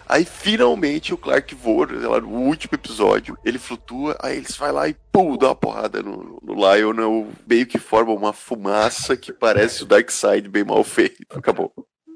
Aí 0.09 0.25
finalmente 0.25 1.13
o 1.13 1.19
Clark 1.19 1.55
voa, 1.55 1.89
sei 1.89 1.99
lá, 2.07 2.21
no 2.21 2.29
último 2.29 2.75
episódio, 2.75 3.37
ele 3.45 3.59
flutua, 3.59 4.17
aí 4.21 4.37
eles 4.37 4.57
vai 4.57 4.71
lá 4.71 4.89
e 4.89 4.97
pum, 5.11 5.37
dá 5.37 5.49
uma 5.49 5.55
porrada 5.55 6.03
no, 6.03 6.39
no 6.43 6.55
Lion, 6.55 6.93
né, 6.93 7.03
meio 7.47 7.67
que 7.67 7.79
forma 7.79 8.13
uma 8.13 8.33
fumaça 8.33 9.17
que 9.17 9.33
parece 9.33 9.83
o 9.83 9.87
Darkseid 9.87 10.49
bem 10.49 10.65
mal 10.65 10.85
feito. 10.85 11.17
Acabou. 11.31 11.73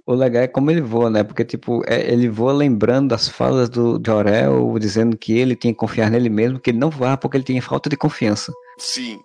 O 0.06 0.14
legal 0.14 0.42
é 0.42 0.48
como 0.48 0.70
ele 0.72 0.80
voa, 0.80 1.08
né? 1.08 1.22
Porque, 1.22 1.44
tipo, 1.44 1.84
é, 1.86 2.12
ele 2.12 2.28
voa 2.28 2.52
lembrando 2.52 3.10
das 3.10 3.28
falas 3.28 3.68
do 3.68 4.02
Jorel, 4.04 4.76
dizendo 4.78 5.16
que 5.16 5.38
ele 5.38 5.54
tinha 5.54 5.72
que 5.72 5.78
confiar 5.78 6.10
nele 6.10 6.28
mesmo, 6.28 6.58
que 6.58 6.70
ele 6.70 6.78
não 6.78 6.90
voava 6.90 7.16
porque 7.16 7.36
ele 7.36 7.44
tinha 7.44 7.62
falta 7.62 7.88
de 7.88 7.96
confiança. 7.96 8.52
Sim. 8.76 9.20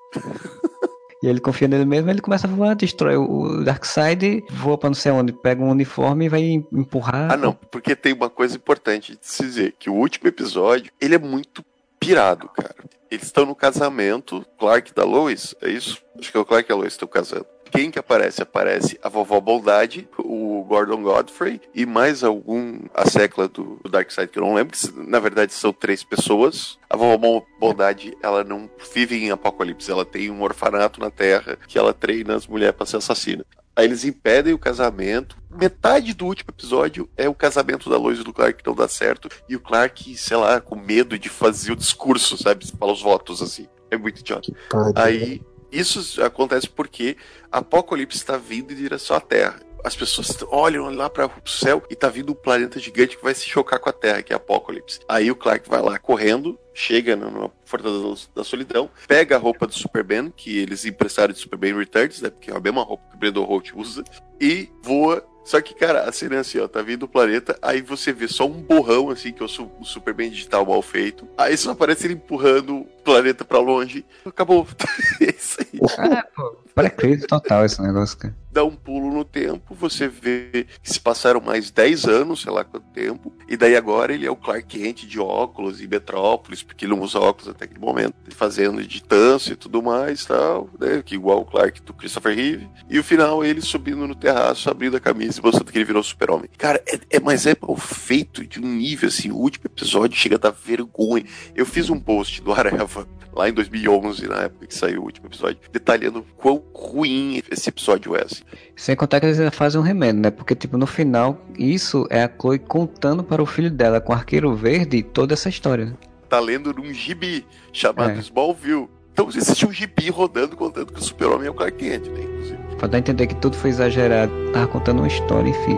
E 1.26 1.28
ele 1.28 1.40
confia 1.40 1.68
nele 1.68 1.86
mesmo, 1.86 2.12
ele 2.12 2.22
começa 2.22 2.46
a 2.46 2.50
voar, 2.52 2.76
destrói 2.76 3.18
o 3.18 3.64
Darkseid, 3.64 4.44
voa 4.48 4.78
pra 4.78 4.92
não 4.92 4.94
sei 4.94 5.12
onde, 5.12 5.34
pega 5.34 5.60
um 5.60 5.72
uniforme 5.72 6.26
e 6.26 6.30
vai 6.30 6.44
empurrar. 6.72 7.32
Ah, 7.32 7.36
não, 7.36 7.52
porque 7.52 7.96
tem 7.96 8.14
uma 8.14 8.30
coisa 8.30 8.56
importante 8.56 9.14
de 9.14 9.26
se 9.26 9.42
dizer, 9.42 9.76
que 9.80 9.90
o 9.90 9.94
último 9.96 10.28
episódio, 10.28 10.92
ele 11.02 11.16
é 11.16 11.18
muito 11.18 11.66
pirado, 12.00 12.48
cara. 12.50 12.76
Eles 13.10 13.26
estão 13.26 13.44
no 13.44 13.56
casamento, 13.56 14.46
Clark 14.60 14.94
da 14.94 15.04
Lois, 15.04 15.56
é 15.64 15.70
isso? 15.72 16.00
Acho 16.20 16.32
que 16.32 16.38
é 16.38 16.40
o 16.40 16.46
Clark 16.46 16.72
e 16.72 16.74
a 16.74 16.76
Lois 16.76 16.94
estão 16.94 17.08
casando. 17.08 17.48
Quem 17.72 17.92
que 17.92 18.00
aparece? 18.00 18.42
Aparece 18.42 19.00
a 19.04 19.10
vovó 19.10 19.40
Bondade, 19.40 20.08
o 20.18 20.64
Gordon 20.68 21.02
Godfrey 21.02 21.62
e 21.74 21.86
mais 21.86 22.24
algum, 22.24 22.80
a 22.94 23.10
secla 23.10 23.48
do, 23.48 23.80
do 23.84 23.90
Darkseid, 23.90 24.32
que 24.32 24.40
eu 24.40 24.44
não 24.44 24.54
lembro, 24.54 24.78
que 24.78 25.10
na 25.10 25.20
verdade 25.20 25.54
são 25.54 25.74
três 25.74 26.04
pessoas. 26.04 26.78
A 26.90 26.96
vovó 26.96 27.44
Bondade, 27.60 28.16
ela 28.22 28.44
não 28.44 28.70
vive 28.94 29.24
em 29.24 29.32
Apocalipse, 29.32 29.92
ela 29.92 30.06
tem 30.06 30.30
um 30.30 30.42
orfanato 30.42 31.00
na 31.00 31.10
Terra 31.12 31.58
que 31.68 31.78
ela 31.78 31.94
treina 31.94 32.36
as 32.36 32.48
mulheres 32.48 32.76
para 32.76 32.86
ser 32.86 32.98
assassina. 32.98 33.46
Aí 33.76 33.86
eles 33.86 34.06
impedem 34.06 34.54
o 34.54 34.58
casamento. 34.58 35.38
Metade 35.52 36.14
do 36.14 36.26
último 36.26 36.52
episódio 36.52 37.10
é 37.18 37.28
o 37.28 37.34
casamento 37.34 37.90
da 37.90 37.98
Lois 37.98 38.20
e 38.20 38.24
do 38.24 38.34
Clark 38.34 38.64
que 38.64 38.68
não 38.68 38.76
dá 38.76 38.88
certo. 38.88 39.30
E 39.50 39.56
o 39.56 39.60
Clark, 39.60 40.16
sei 40.16 40.38
lá, 40.38 40.62
com 40.62 40.76
medo 40.76 41.20
de 41.20 41.28
fazer 41.28 41.74
o 41.74 41.76
discurso, 41.76 42.38
sabe? 42.38 42.66
Falar 42.80 42.94
os 42.94 43.02
votos, 43.02 43.42
assim. 43.42 43.68
É 43.92 43.98
muito 43.98 44.22
idiota. 44.22 44.52
Aí 44.96 45.42
isso 45.72 46.24
acontece 46.24 46.70
porque 46.70 47.18
Apocalipse 47.52 48.18
está 48.18 48.38
vindo 48.38 48.72
em 48.72 48.76
direção 48.76 49.16
à 49.16 49.22
Terra. 49.22 49.60
As 49.84 49.96
pessoas 49.96 50.36
olham 50.50 50.90
lá 50.90 51.08
para 51.10 51.28
o 51.28 51.50
céu 51.50 51.84
e 51.92 51.96
tá 51.96 52.10
vindo 52.10 52.32
um 52.32 52.36
planeta 52.36 52.80
gigante 52.80 53.18
que 53.18 53.24
vai 53.24 53.36
se 53.36 53.46
chocar 53.46 53.80
com 53.80 53.88
a 53.88 53.94
Terra, 53.94 54.24
que 54.24 54.34
é 54.34 54.36
Apocalipse. 54.36 55.00
Aí 55.08 55.30
o 55.30 55.36
Clark 55.36 55.70
vai 55.70 55.80
lá 55.80 56.00
correndo, 56.00 56.58
chega 56.74 57.16
na 57.16 57.52
Fortaleza 57.66 58.28
da 58.34 58.44
Solidão, 58.44 58.90
pega 59.08 59.36
a 59.36 59.40
roupa 59.40 59.68
do 59.68 59.74
Superman, 59.76 60.34
que 60.36 60.58
eles 60.58 60.86
emprestaram 60.86 61.34
de 61.34 61.40
Superman 61.40 61.78
Returns, 61.78 62.20
né, 62.20 62.32
porque 62.32 62.50
é 62.50 62.56
a 62.56 62.60
mesma 62.60 62.82
roupa 62.82 63.04
que 63.10 63.16
o 63.16 63.20
Brandon 63.20 63.44
Holt 63.44 63.74
usa, 63.76 64.04
e 64.42 64.70
voa 64.82 65.24
só 65.46 65.62
que, 65.62 65.76
cara, 65.76 66.10
a 66.10 66.12
cena 66.12 66.38
é 66.38 66.40
assim, 66.40 66.58
ó, 66.60 66.68
tá 66.68 66.82
vindo 66.82 67.04
o 67.04 67.08
planeta, 67.08 67.56
aí 67.62 67.80
você 67.80 68.12
vê 68.12 68.28
só 68.28 68.48
um 68.48 68.64
borrão, 68.64 69.12
assim, 69.12 69.32
que 69.32 69.44
é 69.44 69.46
o, 69.46 69.72
o 69.80 69.86
Superman 69.86 70.32
digital 70.32 70.66
mal 70.66 70.82
feito. 70.82 71.28
Aí 71.38 71.56
só 71.56 71.72
aparece 71.72 72.08
ele 72.08 72.16
empurrando 72.16 72.78
o 72.78 72.86
planeta 73.04 73.46
pra 73.46 73.60
longe. 73.60 74.04
Acabou. 74.26 74.68
é 75.22 75.30
isso 75.30 75.58
aí. 75.62 75.80
Ah, 76.00 76.26
pô, 76.36 76.58
pré-crédito 76.74 77.28
total 77.28 77.64
esse 77.64 77.80
negócio, 77.80 78.18
cara. 78.18 78.36
Dá 78.56 78.64
um 78.64 78.74
pulo 78.74 79.12
no 79.12 79.26
tempo, 79.26 79.76
você 79.76 80.08
vê 80.08 80.66
que 80.82 80.90
se 80.90 80.98
passaram 80.98 81.42
mais 81.42 81.70
10 81.70 82.06
anos, 82.06 82.42
sei 82.42 82.54
lá 82.54 82.64
quanto 82.64 82.86
tempo, 82.94 83.34
e 83.50 83.58
daí 83.58 83.76
agora 83.76 84.14
ele 84.14 84.26
é 84.26 84.32
o 84.32 84.36
Clark 84.38 84.66
Kent 84.66 85.06
de 85.06 85.20
óculos 85.20 85.82
e 85.82 85.88
Metrópolis, 85.90 86.64
porque 86.64 86.86
ele 86.86 86.96
não 86.96 87.02
usa 87.02 87.20
óculos 87.20 87.50
até 87.50 87.66
aquele 87.66 87.82
momento, 87.82 88.16
fazendo 88.30 88.82
de 88.82 89.04
tanso 89.04 89.52
e 89.52 89.58
tudo 89.58 89.84
mais, 89.84 90.26
tal, 90.26 90.70
né, 90.80 91.04
que 91.04 91.16
igual 91.16 91.42
o 91.42 91.46
Clark 91.46 91.82
do 91.82 91.94
Christopher 91.94 92.34
Reeve. 92.34 92.70
E 92.90 92.98
o 92.98 93.04
final 93.04 93.44
ele 93.44 93.60
subindo 93.60 94.08
no 94.08 94.16
terraço, 94.16 94.70
abrindo 94.70 94.96
a 94.96 95.02
camisa 95.02 95.42
e 95.42 95.44
mostrando 95.44 95.70
que 95.70 95.78
ele 95.78 95.84
virou 95.84 96.02
super-homem. 96.02 96.50
Cara, 96.58 96.82
é, 96.88 97.18
é, 97.18 97.20
mas 97.20 97.46
é 97.46 97.58
mal 97.62 97.76
feito 97.76 98.48
de 98.48 98.62
um 98.62 98.68
nível, 98.68 99.10
assim, 99.10 99.32
o 99.32 99.36
último 99.36 99.66
episódio 99.66 100.18
chega 100.18 100.38
a 100.38 100.40
dar 100.40 100.52
vergonha. 100.52 101.26
Eu 101.54 101.66
fiz 101.66 101.90
um 101.90 102.00
post 102.00 102.42
do 102.42 102.54
Areva 102.54 103.06
lá 103.36 103.50
em 103.50 103.54
2011, 103.54 104.28
na 104.28 104.44
época 104.44 104.66
que 104.66 104.74
saiu 104.74 105.02
o 105.02 105.06
último 105.06 105.28
episódio, 105.28 105.58
detalhando 105.72 106.26
quão 106.38 106.64
ruim 106.74 107.42
esse 107.52 107.70
episódio 107.70 108.16
é, 108.16 108.24
assim. 108.24 108.44
Sem 108.76 108.96
contar 108.96 109.20
que 109.20 109.26
eles 109.26 109.40
ainda 109.40 109.52
fazem 109.52 109.80
um 109.80 109.84
remédio, 109.84 110.22
né? 110.22 110.32
Porque, 110.32 110.56
tipo, 110.56 110.78
no 110.78 110.88
final, 110.88 111.38
isso 111.58 112.08
é 112.10 112.24
a 112.24 112.30
Chloe 112.30 112.60
contando 112.60 113.24
para 113.24 113.44
o 113.44 113.46
filho 113.46 113.70
dela, 113.70 114.00
com 114.00 114.14
o 114.14 114.16
Arqueiro 114.16 114.56
Verde, 114.56 115.04
toda 115.04 115.34
essa 115.34 115.50
história. 115.50 115.86
Né? 115.86 115.94
Tá 116.30 116.40
lendo 116.40 116.74
num 116.74 116.94
gibi 116.94 117.46
chamado 117.74 118.12
é. 118.12 118.20
Smallville. 118.20 118.88
Então 119.12 119.30
existe 119.30 119.66
um 119.66 119.72
gibi 119.72 120.10
rodando 120.10 120.58
contando 120.58 120.92
que 120.92 121.00
o 121.00 121.04
super-homem 121.04 121.48
é 121.48 121.52
o 121.52 121.54
Clark 121.54 121.78
Kent, 121.78 122.08
né? 122.08 122.22
Inclusive. 122.22 122.58
Pra 122.78 122.88
dar 122.88 122.98
a 122.98 123.00
entender 123.00 123.28
que 123.28 123.36
tudo 123.36 123.56
foi 123.56 123.70
exagerado. 123.70 124.32
Tava 124.52 124.68
contando 124.68 125.00
uma 125.00 125.08
história, 125.08 125.50
enfim. 125.50 125.78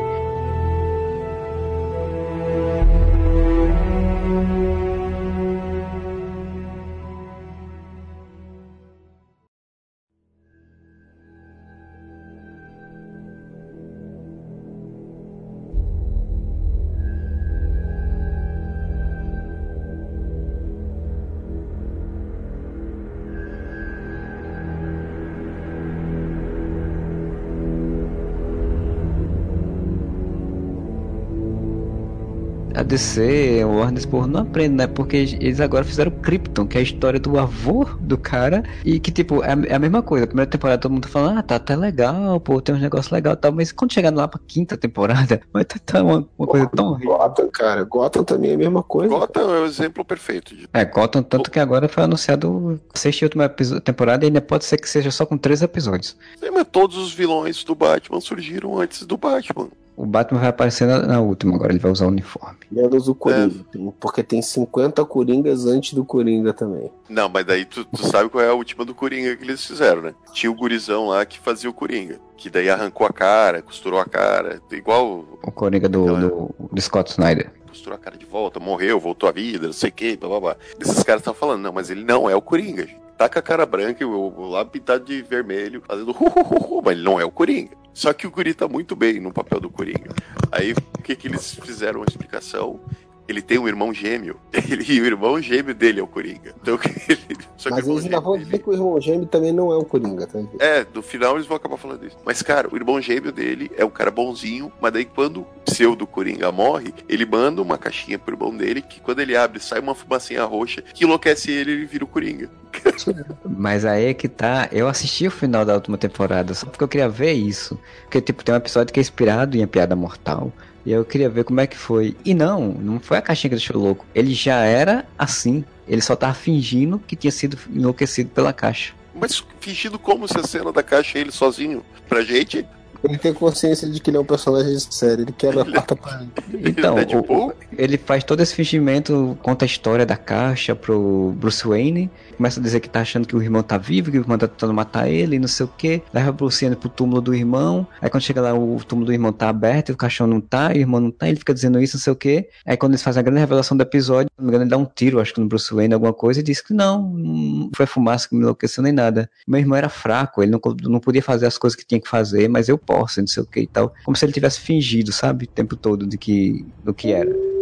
DC, 32.88 33.64
o 33.66 33.80
Warner 33.80 34.00
Sport 34.00 34.28
não 34.30 34.42
aprende, 34.42 34.76
né? 34.76 34.88
Porque 34.88 35.18
eles 35.18 35.60
agora 35.60 35.84
fizeram 35.84 36.10
Krypton, 36.10 36.66
que 36.66 36.78
é 36.78 36.80
a 36.80 36.84
história 36.84 37.20
do 37.20 37.38
avô 37.38 37.84
do 38.00 38.18
cara, 38.18 38.64
e 38.86 39.00
que, 39.00 39.12
tipo, 39.12 39.44
é, 39.44 39.50
é 39.68 39.76
a 39.76 39.80
mesma 39.80 40.02
coisa. 40.02 40.24
A 40.24 40.28
primeira 40.28 40.50
temporada 40.50 40.82
todo 40.82 40.94
mundo 40.94 41.04
tá 41.04 41.10
falando, 41.10 41.40
ah, 41.40 41.44
tá 41.44 41.58
até 41.58 41.76
legal, 41.76 42.40
pô, 42.40 42.62
tem 42.62 42.74
uns 42.74 42.82
negócios 42.82 43.12
legais 43.12 43.38
e 43.38 43.40
tal, 43.42 43.52
mas 43.52 43.72
quando 43.74 43.94
chegar 43.94 44.14
lá 44.14 44.28
pra 44.28 44.40
quinta 44.48 44.78
temporada, 44.78 45.42
vai 45.52 45.64
estar 45.64 45.80
tá 45.80 46.02
uma, 46.02 46.28
uma 46.38 46.48
coisa 46.48 46.68
tão 46.68 46.92
horrível. 46.92 47.18
Gotham, 47.18 47.50
cara, 47.50 47.84
Gotham 47.84 48.24
também 48.24 48.52
é 48.52 48.54
a 48.54 48.58
mesma 48.58 48.82
coisa. 48.82 49.10
Gotham 49.10 49.54
é 49.54 49.60
o 49.60 49.66
exemplo 49.66 50.06
perfeito. 50.06 50.56
De... 50.56 50.70
É, 50.74 50.86
Gotham, 50.86 51.22
tanto 51.22 51.52
que 51.52 51.60
agora 51.60 51.90
foi 51.90 52.04
anunciado 52.04 52.80
a 52.94 52.98
sexta 52.98 53.26
e 53.26 53.26
última 53.26 53.50
temporada 53.50 54.24
e 54.24 54.28
ainda 54.28 54.42
pode 54.42 54.64
ser 54.64 54.78
que 54.78 54.90
seja 54.90 55.12
só 55.12 55.26
com 55.26 55.38
três 55.38 55.62
episódios. 55.62 56.16
Sim, 56.40 56.52
mas 56.52 56.66
todos 56.72 56.98
os 56.98 57.14
vilões 57.14 57.64
do 57.66 57.76
Batman 57.76 58.22
surgiram 58.22 58.80
antes 58.80 59.06
do 59.06 59.18
Batman. 59.18 59.68
O 59.98 60.06
Batman 60.06 60.40
vai 60.40 60.50
aparecer 60.50 60.88
na, 60.88 61.00
na, 61.00 61.20
última, 61.20 61.56
agora 61.56 61.72
ele 61.72 61.80
vai 61.80 61.92
usar 61.92 62.06
o 62.06 62.10
uniforme. 62.10 62.56
Menos 62.72 63.08
o 63.08 63.16
Coringa, 63.16 63.66
é. 63.76 63.80
porque 64.00 64.22
tem 64.22 64.44
50 64.44 65.04
Coringas 65.06 65.66
antes 65.66 65.94
do 65.94 66.06
Coringa 66.06 66.54
também. 66.54 66.92
Não, 67.10 67.28
mas 67.28 67.44
daí 67.44 67.66
tu, 67.66 67.84
tu, 67.84 68.06
sabe 68.06 68.30
qual 68.30 68.44
é 68.44 68.48
a 68.48 68.54
última 68.54 68.86
do 68.86 68.94
Coringa 68.94 69.36
que 69.36 69.44
eles 69.44 69.66
fizeram, 69.66 70.04
né? 70.04 70.14
Tinha 70.32 70.52
o 70.52 70.56
gurizão 70.56 71.08
lá 71.08 71.26
que 71.26 71.40
fazia 71.40 71.68
o 71.68 71.74
Coringa, 71.74 72.20
que 72.38 72.48
daí 72.48 72.70
arrancou 72.70 73.08
a 73.08 73.12
cara, 73.12 73.64
costurou 73.64 74.00
a 74.00 74.06
cara, 74.06 74.62
igual... 74.72 75.26
O 75.42 75.52
Coringa 75.52 75.90
do, 75.90 76.04
aquela... 76.04 76.20
do, 76.20 76.56
do 76.72 76.82
Scott 76.82 77.10
Snyder 77.10 77.52
costurou 77.68 77.96
a 77.96 78.00
cara 78.00 78.18
de 78.18 78.26
volta, 78.26 78.60
morreu, 78.60 79.00
voltou 79.00 79.28
à 79.28 79.32
vida, 79.32 79.68
não 79.68 79.74
sei 79.74 79.90
o 79.90 79.94
que, 79.94 80.16
blá 80.16 80.30
blá 80.30 80.40
blá. 80.40 80.56
Esses 80.80 81.04
caras 81.04 81.22
estavam 81.22 81.40
falando, 81.40 81.62
não, 81.62 81.72
mas 81.72 81.90
ele 81.90 82.04
não 82.04 82.30
é 82.30 82.36
o 82.36 82.42
Coringa, 82.42 82.86
gente. 82.86 83.07
Tá 83.18 83.28
com 83.28 83.40
a 83.40 83.42
cara 83.42 83.66
branca, 83.66 84.06
o 84.06 84.50
lábio 84.50 84.74
pintado 84.74 85.04
de 85.04 85.24
vermelho, 85.24 85.82
fazendo 85.86 86.12
hu, 86.12 86.26
hu, 86.26 86.78
hu, 86.78 86.82
mas 86.84 86.94
ele 86.94 87.04
não 87.04 87.20
é 87.20 87.26
o 87.26 87.32
Coringa. 87.32 87.76
Só 87.92 88.14
que 88.14 88.28
o 88.28 88.32
Guri 88.32 88.54
tá 88.54 88.68
muito 88.68 88.96
bem 88.96 89.20
no 89.20 89.34
papel 89.34 89.60
do 89.60 89.72
Coringa. 89.72 90.12
Aí 90.52 90.72
o 90.72 91.02
que 91.02 91.16
que 91.16 91.28
eles 91.28 91.56
fizeram 91.56 92.02
uma 92.02 92.06
explicação? 92.08 92.80
Ele 93.28 93.42
tem 93.42 93.58
um 93.58 93.68
irmão 93.68 93.94
gêmeo. 93.94 94.38
Ele, 94.54 94.86
e 94.88 95.02
o 95.02 95.06
irmão 95.06 95.42
gêmeo 95.42 95.76
dele 95.76 96.00
é 96.00 96.04
o 96.04 96.08
Coringa. 96.08 96.54
Então, 96.62 96.80
ele, 97.08 97.38
Mas 97.70 97.88
eles 97.88 98.06
ainda 98.06 98.20
vão 98.20 98.38
dizer 98.38 98.60
que 98.60 98.70
o 98.70 98.74
irmão 98.74 99.00
gêmeo 99.00 99.26
também 99.26 99.52
não 99.52 99.72
é 99.72 99.78
o 99.78 99.84
Coringa, 99.84 100.28
tá? 100.28 100.40
É, 100.60 100.86
no 100.94 101.02
final 101.02 101.36
eles 101.36 101.48
vão 101.48 101.58
acabar 101.58 101.78
falando 101.78 102.06
isso. 102.06 102.18
Mas, 102.26 102.42
cara, 102.42 102.68
o 102.72 102.76
irmão 102.76 103.02
gêmeo 103.02 103.32
dele 103.32 103.72
é 103.78 103.86
um 103.86 103.90
cara 103.90 104.12
bonzinho, 104.12 104.72
mas 104.82 104.94
daí 104.94 105.06
quando 105.06 105.42
o 105.42 105.48
pseudo 105.66 106.08
Coringa 106.08 106.52
morre, 106.52 106.94
ele 107.08 107.26
manda 107.26 107.62
uma 107.62 107.78
caixinha 107.78 108.18
pro 108.18 108.34
irmão 108.34 108.56
dele 108.56 108.82
que 108.82 109.00
quando 109.00 109.20
ele 109.20 109.36
abre 109.36 109.60
sai 109.60 109.80
uma 109.80 109.96
fumacinha 109.96 110.44
roxa 110.44 110.82
que 110.82 111.04
enlouquece 111.04 111.52
ele 111.52 111.72
e 111.72 111.74
ele 111.76 111.86
vira 111.86 112.04
o 112.04 112.08
Coringa. 112.08 112.50
Mas 113.46 113.86
aí 113.86 114.06
é 114.06 114.14
que 114.14 114.28
tá. 114.28 114.70
Eu 114.72 114.88
assisti 114.88 115.28
o 115.28 115.32
final 115.32 115.66
da 115.66 115.74
última 115.74 115.98
temporada 115.98 116.54
só 116.54 116.66
porque 116.66 116.84
eu 116.84 116.88
queria 116.88 117.10
ver 117.10 117.34
isso. 117.34 117.80
Porque, 118.04 118.22
tipo, 118.22 118.44
tem 118.44 118.54
um 118.54 118.58
episódio 118.58 118.94
que 118.94 119.00
é 119.00 119.02
inspirado 119.02 119.58
em 119.58 119.64
A 119.64 119.68
Piada 119.68 119.96
Mortal. 119.96 120.52
E 120.88 120.92
eu 120.94 121.04
queria 121.04 121.30
ver 121.30 121.44
como 121.44 121.60
é 121.60 121.68
que 121.68 121.76
foi. 121.78 122.16
E 122.24 122.34
não, 122.34 122.70
não 122.70 122.98
foi 122.98 123.18
a 123.18 123.22
caixinha 123.22 123.50
que 123.50 123.56
deixou 123.58 123.78
louco. 123.78 124.06
Ele 124.16 124.34
já 124.34 124.60
era 124.64 125.06
assim. 125.20 125.66
Ele 125.86 126.00
só 126.02 126.16
tava 126.16 126.34
fingindo 126.34 126.98
que 127.06 127.14
tinha 127.14 127.30
sido 127.30 127.58
enlouquecido 127.76 128.30
pela 128.30 128.54
caixa. 128.54 128.94
Mas 129.14 129.44
fingindo 129.60 130.00
como 130.00 130.30
se 130.30 130.40
a 130.40 130.44
cena 130.44 130.72
da 130.72 130.82
caixa 130.82 131.18
é 131.18 131.22
ele 131.22 131.32
sozinho? 131.34 131.84
Pra 132.08 132.22
gente, 132.22 132.66
Ele 133.04 133.18
tem 133.18 133.32
consciência 133.34 133.88
de 133.90 134.00
que 134.00 134.10
ele 134.10 134.18
é 134.18 134.20
um 134.20 134.26
personagem 134.26 134.74
de 134.76 134.96
série, 134.96 135.22
ele 135.24 135.32
quebra 135.32 135.62
a 135.62 135.66
quarta 135.66 135.96
parede. 135.96 136.32
Então, 136.52 136.98
Ele 136.98 137.14
é 137.14 137.18
o- 137.32 137.54
ele 137.78 137.98
faz 137.98 138.24
todo 138.24 138.42
esse 138.42 138.56
fingimento, 138.56 139.38
conta 139.44 139.66
a 139.66 139.68
história 139.68 140.04
da 140.06 140.16
caixa 140.18 140.74
pro 140.74 141.34
Bruce 141.38 141.68
Wayne, 141.68 142.10
começa 142.38 142.60
a 142.60 142.64
dizer 142.64 142.80
que 142.80 142.90
tá 142.90 143.02
achando 143.02 143.28
que 143.28 143.36
o 143.36 143.42
irmão 143.42 143.64
tá 143.64 143.78
vivo, 143.78 144.12
que 144.12 144.18
o 144.18 144.22
irmão 144.22 144.38
tá 144.38 144.48
tentando 144.48 144.74
matar 144.74 145.10
ele, 145.10 145.36
e 145.36 145.40
não 145.40 145.48
sei 145.48 145.66
o 145.66 145.70
que, 145.70 146.02
leva 146.14 146.30
o 146.30 146.34
Bruce 146.34 146.64
Wayne 146.64 146.76
pro 146.76 146.90
túmulo 146.90 147.20
do 147.20 147.34
irmão, 147.34 147.86
aí 148.02 148.10
quando 148.10 148.24
chega 148.24 148.42
lá 148.42 148.54
o 148.54 148.80
túmulo 148.88 149.08
do 149.08 149.14
irmão 149.14 149.34
tá 149.34 149.50
aberto, 149.50 149.92
o 149.92 149.98
caixão 149.98 150.28
não 150.28 150.40
tá, 150.40 150.74
e 150.74 150.78
o 150.78 150.82
irmão 150.82 151.02
não 151.02 151.12
tá, 151.12 151.28
ele 151.28 151.38
fica 151.38 151.54
dizendo 151.54 151.82
isso, 151.82 151.98
não 151.98 152.02
sei 152.02 152.14
o 152.14 152.16
que, 152.16 152.48
aí 152.66 152.78
quando 152.78 152.94
eles 152.94 153.04
fazem 153.04 153.20
a 153.20 153.24
grande 153.24 153.40
revelação 153.40 153.76
do 153.76 153.82
episódio, 153.82 154.30
não 154.38 154.46
me 154.46 154.50
engano, 154.50 154.64
ele 154.64 154.70
dá 154.70 154.78
um 154.78 154.86
tiro, 154.86 155.20
acho 155.20 155.34
que 155.34 155.42
no 155.42 155.48
Bruce 155.48 155.74
Wayne, 155.74 155.94
alguma 155.94 156.14
coisa, 156.14 156.40
e 156.40 156.44
diz 156.44 156.62
que 156.62 156.74
não, 156.74 157.10
não 157.10 157.70
foi 157.76 157.86
fumaça 157.86 158.30
que 158.30 158.36
me 158.36 158.42
enlouqueceu 158.42 158.84
nem 158.84 158.94
nada. 158.94 159.30
Meu 159.48 159.60
irmão 159.60 159.78
era 159.78 159.90
fraco, 159.90 160.44
ele 160.44 160.52
não, 160.52 160.62
não 160.84 161.00
podia 161.00 161.22
fazer 161.22 161.48
as 161.48 161.58
coisas 161.58 161.76
que 161.76 161.86
tinha 161.86 162.00
que 162.00 162.08
fazer, 162.08 162.48
mas 162.48 162.70
eu 162.70 162.78
posso, 162.78 163.20
não 163.20 163.28
sei 163.28 163.44
o 163.44 163.46
que 163.46 163.62
e 163.62 163.68
tal. 163.68 163.94
Como 164.06 164.16
se 164.16 164.26
ele 164.26 164.34
tivesse 164.34 164.60
fingido, 164.60 165.12
sabe, 165.12 165.46
o 165.46 165.48
tempo 165.48 165.76
todo 165.76 166.06
de 166.06 166.18
que, 166.18 166.66
do 166.84 166.94
que 166.94 167.12
era. 167.12 167.57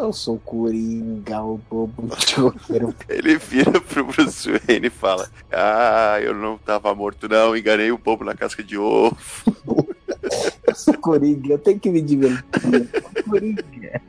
Eu 0.00 0.14
sou 0.14 0.38
Coringa, 0.38 1.42
o 1.42 1.60
bobo 1.68 2.08
choqueiro. 2.26 2.94
Ele 3.06 3.36
vira 3.36 3.78
pro 3.82 4.06
Bruce 4.06 4.50
Wayne 4.50 4.86
e 4.86 4.90
fala: 4.90 5.28
Ah, 5.52 6.18
eu 6.22 6.34
não 6.34 6.56
tava 6.56 6.94
morto, 6.94 7.28
não, 7.28 7.54
enganei 7.54 7.92
o 7.92 7.98
bobo 7.98 8.24
na 8.24 8.34
casca 8.34 8.64
de 8.64 8.78
ovo. 8.78 9.14
Eu 10.66 10.74
sou 10.74 10.94
Coringa, 10.94 11.52
eu 11.52 11.58
tenho 11.58 11.78
que 11.78 11.90
me 11.90 12.00
divertir. 12.00 12.42
Eu 12.64 13.02
sou 13.02 13.24
Coringa. 13.24 14.00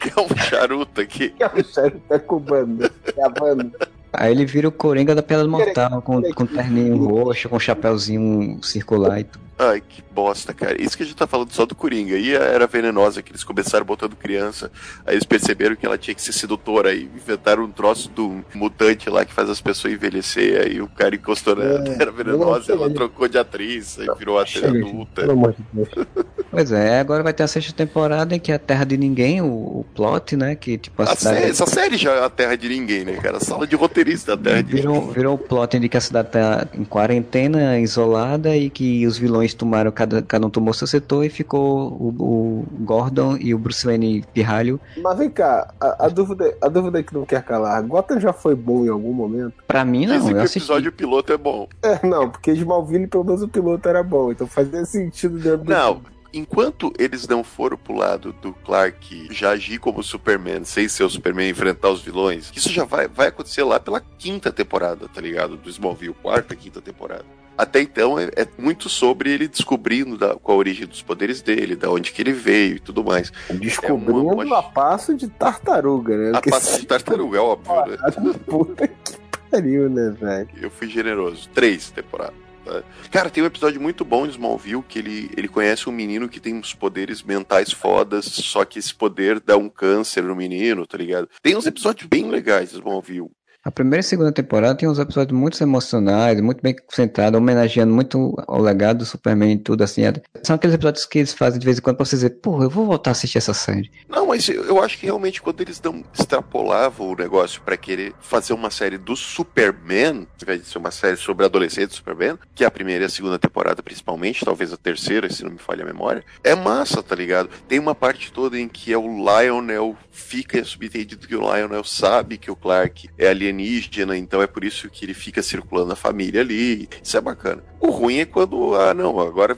Que 0.00 0.08
é 0.08 0.20
um 0.20 0.36
charuto 0.36 1.00
aqui. 1.00 1.28
Que 1.28 1.44
é 1.44 1.46
o 1.46 1.64
chefe 1.64 1.96
tá 2.08 2.18
cubando, 2.18 2.90
gravando. 3.14 3.70
Aí 4.12 4.32
ele 4.32 4.46
vira 4.46 4.66
o 4.66 4.72
Coringa 4.72 5.14
da 5.14 5.22
Piada 5.22 5.46
Mortal, 5.46 6.02
com, 6.02 6.22
com 6.32 6.46
terninho 6.46 7.06
roxo, 7.06 7.48
com 7.48 7.58
chapéuzinho 7.60 8.58
circular 8.64 9.20
e 9.20 9.24
tudo. 9.24 9.45
Ai, 9.58 9.80
que 9.80 10.02
bosta, 10.12 10.52
cara. 10.52 10.80
Isso 10.80 10.96
que 10.96 11.02
a 11.02 11.06
gente 11.06 11.16
tá 11.16 11.26
falando 11.26 11.50
só 11.50 11.64
do 11.64 11.74
Coringa. 11.74 12.16
E 12.18 12.36
a 12.36 12.40
era 12.40 12.66
venenosa 12.66 13.22
que 13.22 13.32
eles 13.32 13.42
começaram 13.42 13.86
botando 13.86 14.14
criança. 14.14 14.70
Aí 15.06 15.14
eles 15.14 15.24
perceberam 15.24 15.74
que 15.74 15.86
ela 15.86 15.96
tinha 15.96 16.14
que 16.14 16.20
ser 16.20 16.32
sedutora. 16.32 16.90
Aí 16.90 17.08
inventaram 17.14 17.64
um 17.64 17.70
troço 17.70 18.10
do 18.10 18.44
mutante 18.54 19.08
lá 19.08 19.24
que 19.24 19.32
faz 19.32 19.48
as 19.48 19.60
pessoas 19.60 19.94
envelhecer. 19.94 20.60
Aí 20.60 20.80
o 20.82 20.88
cara 20.88 21.14
encostou 21.14 21.56
na 21.56 21.64
É, 21.64 21.96
era 22.02 22.10
venenosa, 22.10 22.72
ela 22.72 22.90
trocou 22.90 23.26
de 23.28 23.38
atriz. 23.38 23.98
Aí 23.98 24.06
virou 24.18 24.38
atriz 24.38 24.62
adulta. 24.62 25.22
Pelo 25.22 25.32
amor 25.32 25.52
de 25.54 25.64
Deus. 25.72 26.06
Pois 26.48 26.70
é, 26.72 27.00
agora 27.00 27.22
vai 27.22 27.34
ter 27.34 27.42
a 27.42 27.48
sexta 27.48 27.72
temporada 27.72 28.34
em 28.34 28.38
que 28.38 28.50
é 28.50 28.54
a 28.54 28.58
Terra 28.58 28.84
de 28.84 28.96
Ninguém, 28.96 29.42
o, 29.42 29.46
o 29.46 29.86
plot, 29.94 30.36
né? 30.36 30.54
Que 30.54 30.78
tipo 30.78 31.02
a 31.02 31.04
A 31.12 31.16
cidade. 31.16 31.40
sé- 31.40 31.48
essa 31.50 31.66
série 31.66 31.96
já 31.98 32.12
é 32.12 32.24
a 32.24 32.30
terra 32.30 32.56
de 32.56 32.66
ninguém, 32.68 33.04
né, 33.04 33.12
cara? 33.16 33.36
A 33.38 33.40
sala 33.40 33.66
de 33.66 33.76
roteirista 33.76 34.34
da 34.36 34.42
terra 34.50 34.62
de 34.62 34.72
Virou, 34.72 35.10
virou 35.10 35.34
o 35.34 35.38
plot 35.38 35.78
de 35.78 35.86
que 35.88 35.96
a 35.98 36.00
cidade 36.00 36.30
tá 36.30 36.66
em 36.72 36.84
quarentena, 36.84 37.78
isolada, 37.78 38.56
e 38.56 38.70
que 38.70 39.06
os 39.06 39.18
vilões 39.18 39.45
tomaram, 39.54 39.90
cada, 39.90 40.22
cada 40.22 40.46
um 40.46 40.50
tomou 40.50 40.72
seu 40.74 40.86
setor 40.86 41.24
e 41.24 41.28
ficou 41.30 41.88
o, 41.92 42.08
o 42.18 42.66
Gordon 42.84 43.36
e 43.38 43.54
o 43.54 43.58
Bruce 43.58 43.84
Wayne 43.84 44.24
pirralho. 44.32 44.80
Mas 45.02 45.18
vem 45.18 45.30
cá, 45.30 45.72
a, 45.80 46.06
a 46.06 46.08
dúvida, 46.08 46.56
a 46.60 46.68
dúvida 46.68 47.02
que 47.02 47.14
não 47.14 47.24
quer 47.24 47.42
calar. 47.42 47.82
Gotham 47.82 48.20
já 48.20 48.32
foi 48.32 48.54
bom 48.54 48.84
em 48.84 48.88
algum 48.88 49.12
momento? 49.12 49.54
Pra 49.66 49.84
mim, 49.84 50.06
não, 50.06 50.16
Dizem 50.16 50.32
eu 50.32 50.36
o 50.38 50.40
assisti. 50.40 50.58
episódio 50.58 50.92
piloto 50.92 51.32
é 51.32 51.36
bom. 51.36 51.68
É, 51.82 52.06
não, 52.06 52.30
porque 52.30 52.52
Smallville 52.52 53.06
pelo 53.06 53.24
menos 53.24 53.42
o 53.42 53.48
piloto 53.48 53.88
era 53.88 54.02
bom, 54.02 54.32
então 54.32 54.46
fazia 54.46 54.84
sentido 54.84 55.38
dentro 55.38 55.58
do 55.58 55.70
Não, 55.70 56.00
enquanto 56.32 56.92
eles 56.98 57.26
não 57.26 57.42
foram 57.42 57.76
pro 57.76 57.94
lado 57.94 58.34
do 58.42 58.52
Clark 58.52 59.28
já 59.30 59.50
agir 59.50 59.78
como 59.78 60.02
Superman, 60.02 60.64
sem 60.64 60.88
ser 60.88 61.04
o 61.04 61.10
Superman 61.10 61.46
e 61.48 61.50
enfrentar 61.50 61.90
os 61.90 62.02
vilões, 62.02 62.52
isso 62.54 62.70
já 62.70 62.84
vai, 62.84 63.08
vai 63.08 63.28
acontecer 63.28 63.62
lá 63.62 63.80
pela 63.80 64.00
quinta 64.00 64.52
temporada, 64.52 65.08
tá 65.08 65.20
ligado? 65.20 65.56
Do 65.56 65.68
Smallville, 65.70 66.14
quarta, 66.22 66.54
quinta 66.54 66.80
temporada. 66.80 67.24
Até 67.56 67.80
então 67.80 68.18
é, 68.18 68.24
é 68.36 68.46
muito 68.58 68.88
sobre 68.88 69.30
ele 69.30 69.48
descobrindo 69.48 70.16
da, 70.18 70.34
qual 70.36 70.56
a 70.56 70.58
origem 70.58 70.86
dos 70.86 71.02
poderes 71.02 71.40
dele, 71.42 71.74
da 71.76 71.90
onde 71.90 72.12
que 72.12 72.20
ele 72.22 72.32
veio 72.32 72.76
e 72.76 72.80
tudo 72.80 73.02
mais. 73.04 73.32
Descobrindo 73.50 74.10
É 74.30 74.34
uma- 74.34 74.44
uma- 74.44 74.58
a 74.58 74.62
passo 74.62 75.14
de 75.14 75.28
tartaruga, 75.28 76.16
né? 76.16 76.38
A 76.38 76.42
passa 76.50 76.78
de 76.78 76.86
tartaruga, 76.86 77.38
é 77.38 77.40
óbvio, 77.40 77.74
né? 77.86 77.98
Puta 78.46 78.88
que 78.88 79.18
pariu, 79.50 79.88
né, 79.88 80.10
velho? 80.10 80.48
Eu 80.60 80.70
fui 80.70 80.88
generoso. 80.88 81.48
Três 81.54 81.90
temporadas. 81.90 82.34
tá? 82.64 82.82
Cara, 83.10 83.30
tem 83.30 83.42
um 83.42 83.46
episódio 83.46 83.80
muito 83.80 84.04
bom 84.04 84.24
de 84.26 84.32
Smallville 84.32 84.82
que 84.82 84.98
ele, 84.98 85.30
ele 85.36 85.46
conhece 85.48 85.88
um 85.88 85.92
menino 85.92 86.28
que 86.28 86.40
tem 86.40 86.54
uns 86.54 86.74
poderes 86.74 87.22
mentais 87.22 87.72
fodas, 87.72 88.24
só 88.26 88.64
que 88.64 88.78
esse 88.80 88.92
poder 88.94 89.40
dá 89.40 89.56
um 89.56 89.68
câncer 89.68 90.22
no 90.24 90.34
menino, 90.36 90.84
tá 90.86 90.98
ligado? 90.98 91.28
Tem 91.42 91.56
uns 91.56 91.64
episódios 91.66 92.08
bem 92.08 92.28
legais 92.28 92.70
de 92.70 92.76
Smallville. 92.76 93.30
A 93.66 93.70
primeira 93.72 93.98
e 93.98 94.04
segunda 94.04 94.30
temporada 94.30 94.76
tem 94.76 94.88
uns 94.88 95.00
episódios 95.00 95.36
muito 95.36 95.60
emocionais, 95.60 96.40
muito 96.40 96.62
bem 96.62 96.72
concentrados, 96.72 97.36
homenageando 97.36 97.92
muito 97.92 98.32
ao 98.46 98.60
legado 98.60 98.98
do 98.98 99.04
Superman 99.04 99.54
e 99.54 99.58
tudo 99.58 99.82
assim. 99.82 100.02
São 100.44 100.54
aqueles 100.54 100.76
episódios 100.76 101.04
que 101.04 101.18
eles 101.18 101.32
fazem 101.32 101.58
de 101.58 101.64
vez 101.64 101.78
em 101.78 101.80
quando 101.80 101.96
pra 101.96 102.06
você 102.06 102.14
dizer, 102.14 102.30
porra, 102.30 102.66
eu 102.66 102.70
vou 102.70 102.86
voltar 102.86 103.10
a 103.10 103.12
assistir 103.12 103.38
essa 103.38 103.52
série. 103.52 103.90
Não, 104.08 104.28
mas 104.28 104.48
eu 104.48 104.80
acho 104.80 104.96
que 104.96 105.06
realmente 105.06 105.42
quando 105.42 105.62
eles 105.62 105.82
não 105.82 106.04
extrapolavam 106.14 107.08
o 107.08 107.16
negócio 107.16 107.60
pra 107.60 107.76
querer 107.76 108.14
fazer 108.20 108.52
uma 108.52 108.70
série 108.70 108.98
do 108.98 109.16
Superman, 109.16 110.18
ao 110.18 110.44
invés 110.44 110.60
de 110.60 110.68
ser 110.68 110.78
uma 110.78 110.92
série 110.92 111.16
sobre 111.16 111.44
adolescente 111.44 111.88
do 111.88 111.94
Superman, 111.94 112.38
que 112.54 112.62
é 112.62 112.68
a 112.68 112.70
primeira 112.70 113.02
e 113.02 113.06
a 113.06 113.10
segunda 113.10 113.36
temporada 113.36 113.82
principalmente, 113.82 114.44
talvez 114.44 114.72
a 114.72 114.76
terceira, 114.76 115.28
se 115.28 115.42
não 115.42 115.50
me 115.50 115.58
falha 115.58 115.82
a 115.82 115.86
memória, 115.86 116.24
é 116.44 116.54
massa, 116.54 117.02
tá 117.02 117.16
ligado? 117.16 117.50
Tem 117.66 117.80
uma 117.80 117.96
parte 117.96 118.30
toda 118.30 118.56
em 118.56 118.68
que 118.68 118.92
é 118.92 118.96
o 118.96 119.08
Lionel 119.08 119.96
fica 120.12 120.62
subentendido 120.64 121.26
que 121.26 121.36
o 121.36 121.40
Lionel 121.40 121.82
sabe 121.84 122.38
que 122.38 122.50
o 122.50 122.56
Clark 122.56 123.10
é 123.18 123.28
alienígena, 123.28 123.55
então 123.60 124.42
é 124.42 124.46
por 124.46 124.64
isso 124.64 124.88
que 124.90 125.04
ele 125.04 125.14
fica 125.14 125.42
circulando 125.42 125.92
a 125.92 125.96
família 125.96 126.40
ali. 126.40 126.88
Isso 127.02 127.16
é 127.16 127.20
bacana. 127.20 127.62
O 127.80 127.90
ruim 127.90 128.18
é 128.18 128.24
quando, 128.24 128.74
ah, 128.74 128.94
não, 128.94 129.18
agora 129.20 129.56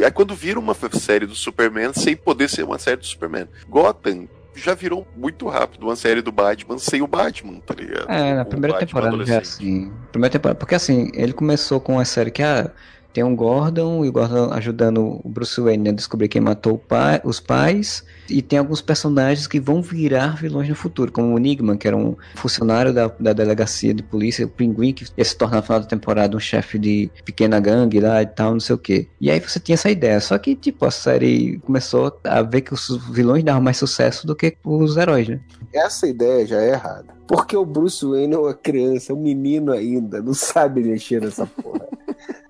é 0.00 0.10
quando 0.10 0.34
vira 0.34 0.58
uma 0.58 0.74
série 0.92 1.26
do 1.26 1.34
Superman 1.34 1.92
sem 1.94 2.16
poder 2.16 2.48
ser 2.48 2.64
uma 2.64 2.78
série 2.78 2.96
do 2.96 3.06
Superman. 3.06 3.48
Gotham 3.68 4.28
já 4.54 4.74
virou 4.74 5.06
muito 5.16 5.48
rápido 5.48 5.84
uma 5.84 5.96
série 5.96 6.22
do 6.22 6.30
Batman 6.30 6.78
sem 6.78 7.02
o 7.02 7.06
Batman, 7.06 7.60
tá 7.60 7.74
ligado? 7.74 8.10
É, 8.10 8.34
na 8.34 8.44
primeira 8.44 8.78
temporada 8.78 9.24
já 9.24 9.34
é 9.34 9.38
assim. 9.38 9.92
Primeira 10.12 10.32
temporada, 10.32 10.58
porque 10.58 10.74
assim, 10.74 11.10
ele 11.14 11.32
começou 11.32 11.80
com 11.80 11.94
uma 11.94 12.04
série 12.04 12.30
que 12.30 12.42
ah, 12.42 12.70
tem 13.14 13.22
um 13.22 13.36
Gordon 13.36 14.04
e 14.04 14.08
o 14.08 14.12
Gordon 14.12 14.52
ajudando 14.52 15.20
o 15.24 15.28
Bruce 15.28 15.60
Wayne 15.60 15.90
a 15.90 15.92
descobrir 15.92 16.26
quem 16.26 16.40
matou 16.40 16.76
pai, 16.76 17.20
os 17.22 17.38
pais. 17.38 18.04
E 18.28 18.42
tem 18.42 18.58
alguns 18.58 18.80
personagens 18.80 19.46
que 19.46 19.60
vão 19.60 19.80
virar 19.80 20.36
vilões 20.36 20.68
no 20.68 20.74
futuro, 20.74 21.12
como 21.12 21.32
o 21.32 21.38
Enigma, 21.38 21.76
que 21.76 21.86
era 21.86 21.96
um 21.96 22.16
funcionário 22.34 22.92
da, 22.92 23.06
da 23.20 23.32
delegacia 23.32 23.94
de 23.94 24.02
polícia, 24.02 24.44
o 24.44 24.48
Pinguim, 24.48 24.92
que 24.92 25.06
ia 25.16 25.24
se 25.24 25.36
tornar 25.36 25.58
no 25.58 25.62
final 25.62 25.80
da 25.80 25.86
temporada 25.86 26.36
um 26.36 26.40
chefe 26.40 26.76
de 26.76 27.08
pequena 27.24 27.60
gangue 27.60 28.00
lá 28.00 28.20
e 28.20 28.26
tal, 28.26 28.52
não 28.52 28.60
sei 28.60 28.74
o 28.74 28.78
que. 28.78 29.08
E 29.20 29.30
aí 29.30 29.38
você 29.38 29.60
tinha 29.60 29.74
essa 29.74 29.90
ideia. 29.90 30.18
Só 30.20 30.36
que, 30.36 30.56
tipo, 30.56 30.84
a 30.84 30.90
série 30.90 31.58
começou 31.58 32.18
a 32.24 32.42
ver 32.42 32.62
que 32.62 32.74
os 32.74 32.98
vilões 33.10 33.44
davam 33.44 33.62
mais 33.62 33.76
sucesso 33.76 34.26
do 34.26 34.34
que 34.34 34.56
os 34.64 34.96
heróis, 34.96 35.28
né? 35.28 35.38
Essa 35.72 36.08
ideia 36.08 36.44
já 36.44 36.60
é 36.60 36.70
errada. 36.70 37.14
Porque 37.28 37.56
o 37.56 37.64
Bruce 37.64 38.04
Wayne 38.04 38.34
é 38.34 38.38
uma 38.38 38.54
criança, 38.54 39.12
é 39.12 39.14
um 39.14 39.20
menino 39.20 39.70
ainda, 39.70 40.20
não 40.20 40.34
sabe 40.34 40.82
mexer 40.82 41.20
nessa 41.20 41.46
porra. 41.46 41.86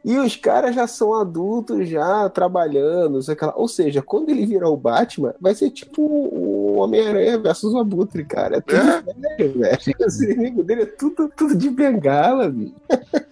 E 0.05 0.19
os 0.19 0.37
caras 0.37 0.75
já 0.75 0.87
são 0.87 1.15
adultos, 1.15 1.89
já 1.89 2.29
trabalhando, 2.29 3.23
sei 3.23 3.35
lá. 3.41 3.55
Ou 3.57 3.67
seja, 3.67 4.03
quando 4.03 4.29
ele 4.29 4.45
virar 4.45 4.69
o 4.69 4.77
Batman, 4.77 5.35
vai 5.41 5.55
ser 5.55 5.71
tipo 5.71 6.03
o 6.03 6.77
Homem-Aranha 6.77 7.39
versus 7.39 7.73
o 7.73 7.79
Abutre, 7.79 8.23
cara. 8.25 8.59
É 8.59 8.61
tudo 8.61 8.83
velho, 9.39 9.59
velho. 9.59 9.79
Os 10.07 10.21
inimigos 10.21 10.67
dele 10.67 10.83
é 10.83 10.87
tudo, 10.87 11.31
tudo 11.35 11.57
de 11.57 11.71
bengala, 11.71 12.51
bicho. 12.51 12.75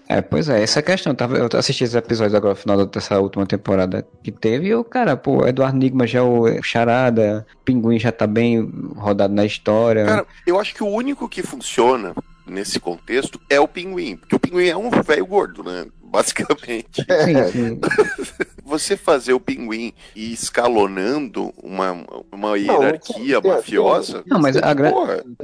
É, 0.09 0.23
pois 0.23 0.49
é, 0.49 0.63
essa 0.63 0.79
é 0.79 0.81
a 0.81 0.83
questão. 0.83 1.15
Tava- 1.15 1.37
Eu 1.37 1.49
assisti 1.59 1.85
esses 1.85 1.95
episódios 1.97 2.35
agora 2.35 2.55
no 2.55 2.61
final 2.61 2.87
dessa 2.87 3.21
última 3.21 3.45
temporada 3.47 4.07
que 4.23 4.33
teve, 4.33 4.69
e 4.69 4.75
o 4.75 4.83
cara, 4.85 5.15
pô, 5.17 5.47
Eduardo 5.47 5.77
Nigma 5.79 6.07
já 6.07 6.21
é 6.21 6.23
o 6.23 6.63
charada, 6.63 7.47
Pinguim 7.67 7.99
já 7.99 8.11
tá 8.13 8.27
bem 8.27 8.71
rodado 8.97 9.35
na 9.35 9.45
história. 9.45 10.05
Cara, 10.07 10.27
eu 10.47 10.59
acho 10.59 10.75
que 10.75 10.83
o 10.83 10.89
único 10.89 11.29
que 11.29 11.43
funciona 11.43 12.15
nesse 12.47 12.81
contexto 12.81 13.39
é 13.49 13.61
o 13.61 13.69
pinguim, 13.69 14.17
porque 14.17 14.35
o 14.37 14.41
pinguim 14.41 14.67
é 14.67 14.77
um 14.77 14.91
velho 14.91 15.25
gordo, 15.27 15.63
né? 15.63 15.87
Basicamente. 16.13 17.05
Sim, 17.25 17.53
sim. 17.53 17.81
Você 18.73 18.97
fazer 18.97 19.35
o 19.35 19.41
pinguim 19.41 19.93
e 20.17 20.33
escalonando 20.33 21.53
uma, 21.63 22.05
uma 22.33 22.57
hierarquia 22.59 23.41
tem- 23.41 23.51
mafiosa. 23.51 24.23
Não, 24.27 24.41
mas 24.41 24.57
a, 24.57 24.73
gra- 24.73 24.93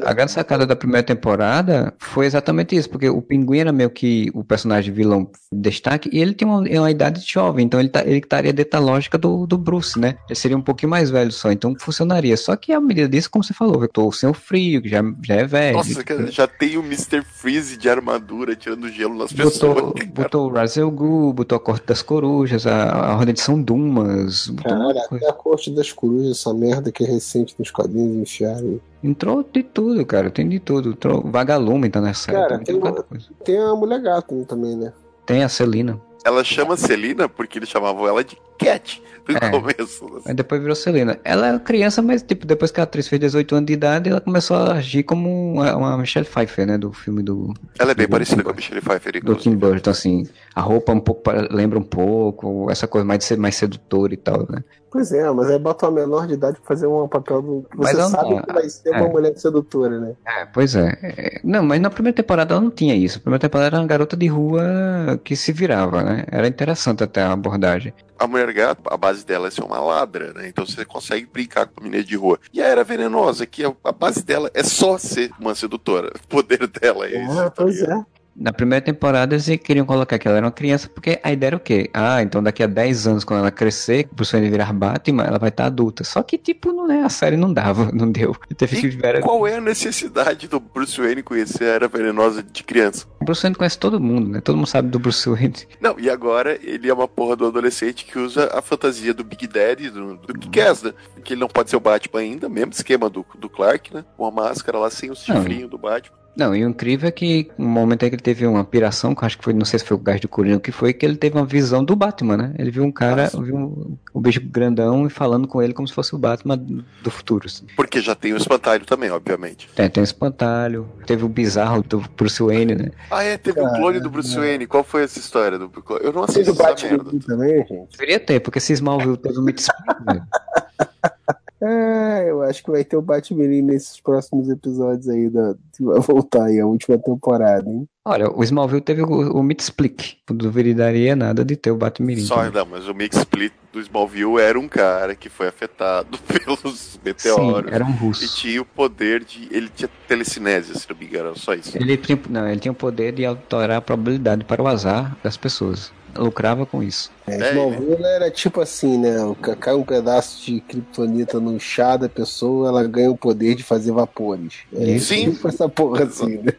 a 0.03 0.13
grande 0.15 0.33
sacada 0.33 0.67
da 0.67 0.75
primeira 0.75 1.03
temporada 1.07 1.93
foi 1.99 2.25
exatamente 2.25 2.75
isso, 2.75 2.89
porque 2.89 3.09
o 3.09 3.21
Pinguim 3.21 3.59
era 3.59 3.73
meio 3.73 3.91
que 3.91 4.31
o 4.35 4.43
personagem 4.43 4.93
vilão 4.95 5.31
de 5.53 5.61
destaque, 5.61 6.09
e 6.11 6.19
ele 6.21 6.33
tem 6.33 6.49
uma, 6.49 6.61
uma 6.61 6.91
idade 6.91 7.21
jovem, 7.27 7.67
então 7.67 7.79
ele, 7.79 7.91
tá, 7.91 8.01
ele 8.01 8.19
estaria 8.19 8.53
dentro 8.53 8.73
da 8.73 8.79
lógica 8.79 9.19
do, 9.19 9.47
do 9.47 9.59
Bruce, 9.59 9.99
né? 9.99 10.17
Ele 10.29 10.35
seria 10.39 10.57
um 10.57 10.63
pouquinho 10.63 10.89
mais 10.91 11.11
velho 11.11 11.31
só, 11.33 11.53
então 11.53 11.75
funcionaria. 11.79 12.37
Só 12.37 12.57
que 12.57 12.73
a 12.73 12.81
medida 12.81 13.09
disso, 13.09 13.31
como 13.31 13.45
você 13.45 13.53
falou, 13.53 13.83
eu 13.83 13.89
tô 13.89 14.11
sem 14.11 14.29
o 14.29 14.35
frio, 14.35 14.81
que 14.81 14.89
já, 14.89 15.03
já 15.23 15.35
é 15.35 15.45
velho. 15.45 15.77
nossa, 15.77 16.03
cara, 16.03 16.31
já 16.31 16.47
tem 16.47 16.79
o 16.79 16.83
Mr. 16.83 17.23
Freeze 17.23 17.77
de 17.77 17.89
armadura 17.91 18.57
tirando 18.57 18.89
gelo 18.91 19.17
nas 19.19 19.33
pessoas. 19.33 19.59
Botou, 19.59 19.93
cara. 19.93 20.11
botou 20.15 20.51
o 20.51 20.53
Razel 20.55 20.91
Gu, 20.91 21.33
botou 21.35 21.57
a 21.57 21.61
Corte 21.61 21.87
das 21.87 22.01
Corujas, 22.03 22.67
a, 22.67 22.91
a 23.13 23.15
Ordem 23.19 23.35
de 23.35 23.40
São 23.40 23.61
Dumas, 23.61 24.49
um 24.49 24.57
Caralho, 24.57 24.95
coisa. 25.09 25.16
até 25.16 25.28
a 25.28 25.32
corte 25.32 25.70
das 25.70 25.93
corujas, 25.93 26.39
essa 26.39 26.55
merda 26.55 26.93
que 26.93 27.03
é 27.03 27.07
recente 27.07 27.55
nos 27.59 27.70
quadrinhos 27.70 28.16
enfiaram. 28.31 28.81
Entrou 29.03 29.43
de 29.43 29.62
tudo, 29.62 30.05
cara, 30.07 30.31
tem 30.31 30.49
de 30.49 30.59
tudo. 30.61 30.90
Entrou 30.90 31.23
Vagalume 31.31 31.89
tá 31.90 32.01
nessa 32.01 32.31
Cara, 32.32 32.49
série, 32.51 32.65
tem, 32.65 32.81
tem 32.81 32.90
uma- 32.90 33.03
coisa. 33.03 33.27
Tem 33.45 33.59
a 33.59 33.74
mulher 33.74 34.01
gato 34.01 34.45
também, 34.47 34.77
né? 34.77 34.93
Tem 35.27 35.43
a 35.43 35.49
Celina. 35.49 36.01
Ela 36.24 36.43
chama 36.45 36.77
Celina 36.77 37.28
porque 37.28 37.59
eles 37.59 37.69
chamavam 37.69 38.07
ela 38.07 38.23
de 38.24 38.36
Cat 38.59 39.03
no 39.35 39.39
É. 39.47 39.51
começo. 39.51 40.05
assim. 40.17 40.29
Aí 40.29 40.35
depois 40.35 40.61
virou 40.61 40.75
Selena. 40.77 41.19
Ela 41.25 41.47
era 41.49 41.59
criança, 41.59 42.01
mas 42.03 42.23
tipo, 42.23 42.47
depois 42.47 42.71
que 42.71 42.81
a 42.81 42.85
atriz 42.85 43.09
fez 43.09 43.21
18 43.21 43.55
anos 43.55 43.67
de 43.67 43.73
idade, 43.73 44.11
ela 44.11 44.21
começou 44.21 44.57
a 44.57 44.73
agir 44.75 45.03
como 45.03 45.53
uma, 45.55 45.77
uma 45.77 45.99
Michelle 45.99 46.27
Pfeiffer, 46.27 46.67
né? 46.67 46.79
Do 46.79 46.93
filme 46.93 47.23
do, 47.23 47.53
Ela 47.79 47.93
é 47.93 47.95
bem 47.95 48.09
parecida 48.09 48.43
com 48.43 48.51
a 48.51 48.55
Michelle 48.55 48.81
Pfeiffer. 48.81 49.23
do. 49.25 49.35
Tim 49.35 49.55
Burton, 49.57 49.91
assim. 49.91 50.27
A 50.55 50.61
roupa 50.61 50.93
um 50.93 51.01
pouco 51.01 51.23
lembra 51.51 51.79
um 51.79 51.83
pouco, 51.83 52.71
essa 52.71 52.87
coisa 52.87 53.05
mais 53.05 53.19
de 53.21 53.25
ser 53.25 53.37
mais 53.39 53.55
sedutora 53.57 54.13
e 54.15 54.17
tal, 54.17 54.47
né? 54.51 54.63
Pois 54.90 55.12
é, 55.12 55.31
mas 55.31 55.51
aí 55.51 55.59
bota 55.59 55.86
uma 55.86 56.01
menor 56.01 56.27
de 56.27 56.35
idade 56.35 56.59
pra 56.59 56.66
fazer 56.69 56.86
um 56.86 57.06
papel 57.06 57.43
do. 57.43 57.66
Você 57.77 57.94
sabe 57.94 58.35
não- 58.35 58.43
que 58.43 58.52
vai 58.52 58.69
ser 58.69 58.89
é. 58.89 59.01
uma 59.01 59.09
mulher 59.09 59.36
sedutora, 59.36 60.01
né? 60.01 60.15
É, 60.27 60.47
pois 60.47 60.74
é. 60.74 60.98
É, 61.02 61.40
Não, 61.44 61.62
mas 61.62 61.81
na 61.81 61.90
primeira 61.90 62.16
temporada 62.16 62.55
ela 62.55 62.60
não 62.62 62.70
tinha 62.70 62.94
isso. 62.94 63.19
A 63.19 63.20
primeira 63.20 63.40
temporada 63.40 63.77
era 63.77 63.82
uma 63.82 63.86
garota 63.86 64.16
de 64.16 64.27
rua 64.27 65.20
que 65.23 65.36
se 65.36 65.52
virava, 65.52 66.02
né? 66.02 66.24
Era 66.31 66.48
interessante 66.48 67.05
até 67.05 67.23
a 67.23 67.32
abordagem. 67.32 67.93
A 68.19 68.27
mulher 68.27 68.52
gato, 68.52 68.82
a 68.86 68.97
base 68.97 69.24
dela 69.24 69.47
é 69.47 69.51
ser 69.51 69.62
uma 69.62 69.78
ladra, 69.78 70.32
né? 70.32 70.48
Então 70.48 70.66
você 70.66 70.85
consegue 70.85 71.28
brincar 71.32 71.66
com 71.66 71.81
a 71.81 71.85
menina 71.85 72.02
de 72.02 72.16
rua. 72.16 72.39
E 72.52 72.60
a 72.60 72.66
era 72.66 72.82
venenosa, 72.82 73.47
que 73.47 73.65
a, 73.65 73.93
base 73.93 74.24
dela 74.24 74.51
é 74.55 74.65
só 74.65 74.98
ser 74.98 75.31
uma 75.39 75.55
sedutora. 75.55 76.10
O 76.24 76.28
poder 76.28 76.66
dela 76.66 77.06
é 77.06 77.23
isso. 77.23 77.39
Ah, 77.40 77.44
tá 77.44 77.51
pois 77.62 77.81
é. 77.82 78.05
Na 78.39 78.52
primeira 78.52 78.85
temporada 78.85 79.35
eles 79.35 79.48
queriam 79.62 79.85
colocar 79.85 80.16
que 80.16 80.28
ela 80.28 80.36
era 80.36 80.47
uma 80.47 80.52
criança, 80.52 80.89
porque 80.89 81.19
a 81.23 81.32
ideia 81.32 81.48
era 81.48 81.56
o 81.56 81.60
quê? 81.60 81.90
Ah, 81.93 82.23
então 82.23 82.40
daqui 82.40 82.62
a 82.62 82.66
10 82.69 83.06
anos, 83.09 83.24
quando 83.24 83.40
ela 83.40 83.51
crescer, 83.51 84.09
o 84.12 84.15
Bruce 84.15 84.32
Wayne 84.32 84.48
virar 84.48 84.73
Batman, 84.73 85.24
ela 85.24 85.39
vai 85.39 85.48
estar 85.48 85.66
adulta. 85.66 86.05
Só 86.05 86.23
que, 86.23 86.39
tipo, 86.39 86.73
não 86.73 86.90
é, 86.90 87.02
a 87.02 87.09
série 87.09 87.36
não 87.36 87.52
dava, 87.52 87.90
não 87.93 88.10
deu. 88.10 88.36
Teve 88.56 88.81
que 88.81 88.86
E 88.86 89.20
qual 89.20 89.47
é 89.47 89.56
a 89.56 89.60
necessidade 89.60 90.47
do 90.47 90.60
Bruce 90.60 91.01
Wayne 91.01 91.23
conhecer 91.23 91.65
a 91.65 91.74
era 91.78 91.89
venenosa 91.89 92.43
de 92.43 92.62
criança? 92.62 93.06
O 93.20 93.24
Bruce 93.24 93.43
Wayne 93.43 93.56
conhece 93.56 93.78
todo 93.78 93.98
mundo, 93.98 94.28
né? 94.28 94.40
Todo 94.40 94.56
mundo 94.56 94.69
sabe 94.69 94.89
do 94.89 95.01
Bruce 95.01 95.28
Wayne. 95.28 95.66
Não, 95.81 95.98
e 95.98 96.09
agora 96.09 96.59
ele 96.62 96.89
é 96.89 96.94
uma 96.94 97.09
porra 97.09 97.35
do 97.35 97.47
adolescente 97.47 98.05
que 98.05 98.19
usa 98.19 98.51
a 98.52 98.62
fantasia 98.62 99.12
do 99.12 99.24
Big 99.24 99.48
Daddy, 99.48 99.90
do, 99.90 100.16
do 100.16 100.39
Kick-Ass, 100.39 100.85
né? 100.85 100.94
Que 101.24 101.35
ele 101.35 101.40
não 101.40 101.48
pode 101.48 101.70
ser 101.70 101.77
o 101.77 101.81
Batman 101.81 102.20
ainda, 102.20 102.48
mesmo 102.48 102.73
esquema 102.73 103.10
do, 103.10 103.27
do 103.36 103.48
Clark, 103.48 103.93
né? 103.93 104.05
Com 104.16 104.24
a 104.24 104.31
máscara 104.31 104.78
lá 104.78 104.90
sem 104.90 105.10
o 105.10 105.16
chifrinho 105.16 105.69
do 105.69 105.77
Batman. 105.77 106.16
Não, 106.39 106.55
e 106.55 106.65
o 106.65 106.69
incrível 106.69 107.09
é 107.09 107.10
que 107.10 107.51
no 107.59 107.66
momento 107.66 108.05
em 108.05 108.09
que 108.09 108.15
ele 108.15 108.23
teve 108.23 108.47
uma 108.47 108.62
piração, 108.62 109.12
que 109.12 109.24
eu 109.24 109.27
acho 109.27 109.36
que 109.36 109.43
foi, 109.43 109.52
não 109.52 109.65
sei 109.65 109.81
se 109.81 109.85
foi 109.85 109.97
o 109.97 110.01
gás 110.01 110.20
do 110.20 110.28
Coringa 110.28 110.59
o 110.59 110.60
que 110.60 110.70
foi, 110.70 110.93
que 110.93 111.05
ele 111.05 111.16
teve 111.16 111.36
uma 111.36 111.44
visão 111.44 111.85
do 111.85 111.97
Batman, 111.97 112.36
né? 112.36 112.55
Ele 112.56 112.70
viu 112.70 112.85
um 112.85 112.93
cara, 112.93 113.24
Nossa. 113.24 113.43
viu 113.43 113.56
um, 113.56 113.97
um 114.15 114.20
bicho 114.20 114.40
grandão 114.40 115.05
e 115.05 115.10
falando 115.10 115.48
com 115.48 115.60
ele 115.60 115.74
como 115.74 115.89
se 115.89 115.93
fosse 115.93 116.15
o 116.15 116.19
Batman 116.19 116.56
do 116.56 117.10
futuro. 117.10 117.47
assim. 117.47 117.66
Porque 117.74 118.01
já 118.01 118.15
tem 118.15 118.32
o 118.32 118.36
espantalho 118.36 118.86
também, 118.86 119.10
obviamente. 119.10 119.69
Tem, 119.74 119.90
tem 119.90 120.01
o 120.01 120.05
espantalho, 120.05 120.89
teve 121.05 121.24
o 121.24 121.28
bizarro 121.28 121.82
do 121.82 122.05
Bruce 122.16 122.40
Wayne, 122.40 122.77
né? 122.77 122.90
Ah, 123.10 123.24
é, 123.24 123.36
teve 123.36 123.60
um 123.60 123.73
clone 123.73 123.98
do 123.98 124.09
Bruce 124.09 124.36
Wayne. 124.36 124.65
Qual 124.69 124.85
foi 124.85 125.02
essa 125.02 125.19
história? 125.19 125.59
Do... 125.59 125.73
Eu 126.01 126.12
não 126.12 126.23
assisti 126.23 126.51
o 126.51 126.52
essa 126.52 126.62
Batman 126.62 127.02
merda. 127.02 127.27
também, 127.27 127.66
gente? 127.66 127.90
Deveria 127.90 128.20
ter, 128.20 128.39
porque 128.39 128.60
se 128.60 128.73
Smallville 128.74 129.16
teve 129.16 129.40
um 129.40 129.44
velho. 129.44 129.59
É, 131.60 132.30
eu 132.30 132.43
acho 132.43 132.62
que 132.62 132.70
vai 132.70 132.85
ter 132.85 132.97
o 132.97 133.02
Batman 133.02 133.47
nesses 133.62 134.01
próximos 134.01 134.48
episódios 134.48 135.09
aí 135.09 135.28
da. 135.28 135.55
que 135.76 135.82
vai 135.82 136.01
voltar 136.01 136.44
aí, 136.44 136.60
a 136.60 136.66
última 136.66 136.97
temporada, 136.98 137.68
hein? 137.68 137.86
Olha, 138.05 138.30
o 138.30 138.43
Smallville 138.44 138.80
teve 138.80 139.02
o, 139.02 139.06
o 139.32 139.43
Meet 139.43 139.60
Split. 139.60 140.14
Não 140.30 140.36
duvidaria 140.36 141.14
nada 141.16 141.44
de 141.44 141.56
ter 141.56 141.70
o 141.70 141.76
Batman. 141.76 142.16
Só 142.20 142.48
não, 142.51 142.64
mas 142.66 142.89
o 142.89 142.94
Mix 142.94 143.16
Split 143.18 143.52
do 143.72 143.80
Smallville 143.80 144.39
era 144.40 144.59
um 144.59 144.68
cara 144.68 145.14
que 145.14 145.28
foi 145.28 145.48
afetado 145.48 146.16
pelos 146.24 146.70
Sim, 146.70 146.98
meteoros. 147.05 147.70
era 147.72 147.85
um 147.85 147.90
E 147.90 147.93
russo. 147.93 148.36
tinha 148.36 148.62
o 148.62 148.64
poder 148.64 149.24
de. 149.24 149.48
Ele 149.51 149.68
tinha 149.68 149.90
telecinésia, 150.06 150.74
se 150.74 150.89
não 150.89 150.97
me 150.97 151.06
engano, 151.06 151.28
era 151.30 151.36
só 151.39 151.52
isso. 151.55 151.76
Ele 151.76 151.97
tinha, 151.98 152.18
não, 152.30 152.48
ele 152.48 152.60
tinha 152.60 152.72
o 152.72 152.74
poder 152.74 153.12
de 153.12 153.26
alterar 153.26 153.78
a 153.78 153.80
probabilidade 153.82 154.44
para 154.44 154.62
o 154.62 154.66
azar 154.68 155.16
das 155.22 155.36
pessoas. 155.36 155.93
Lucrava 156.16 156.66
com 156.66 156.82
isso. 156.82 157.10
É, 157.26 157.36
É, 157.36 157.51
Smallville 157.51 158.05
era 158.05 158.30
tipo 158.30 158.60
assim, 158.60 158.98
né? 158.98 159.16
Cai 159.60 159.74
um 159.74 159.85
pedaço 159.85 160.44
de 160.44 160.60
kryptonita 160.60 161.39
no 161.39 161.59
chá 161.60 161.97
da 161.97 162.09
pessoa, 162.09 162.68
ela 162.68 162.85
ganha 162.85 163.10
o 163.10 163.16
poder 163.16 163.55
de 163.55 163.62
fazer 163.62 163.93
vapores. 163.93 164.60
É 164.72 164.98
Sim. 164.98 165.32
tipo 165.32 165.48
essa 165.48 165.68
porra 165.68 166.05
assim, 166.05 166.39
né? 166.39 166.52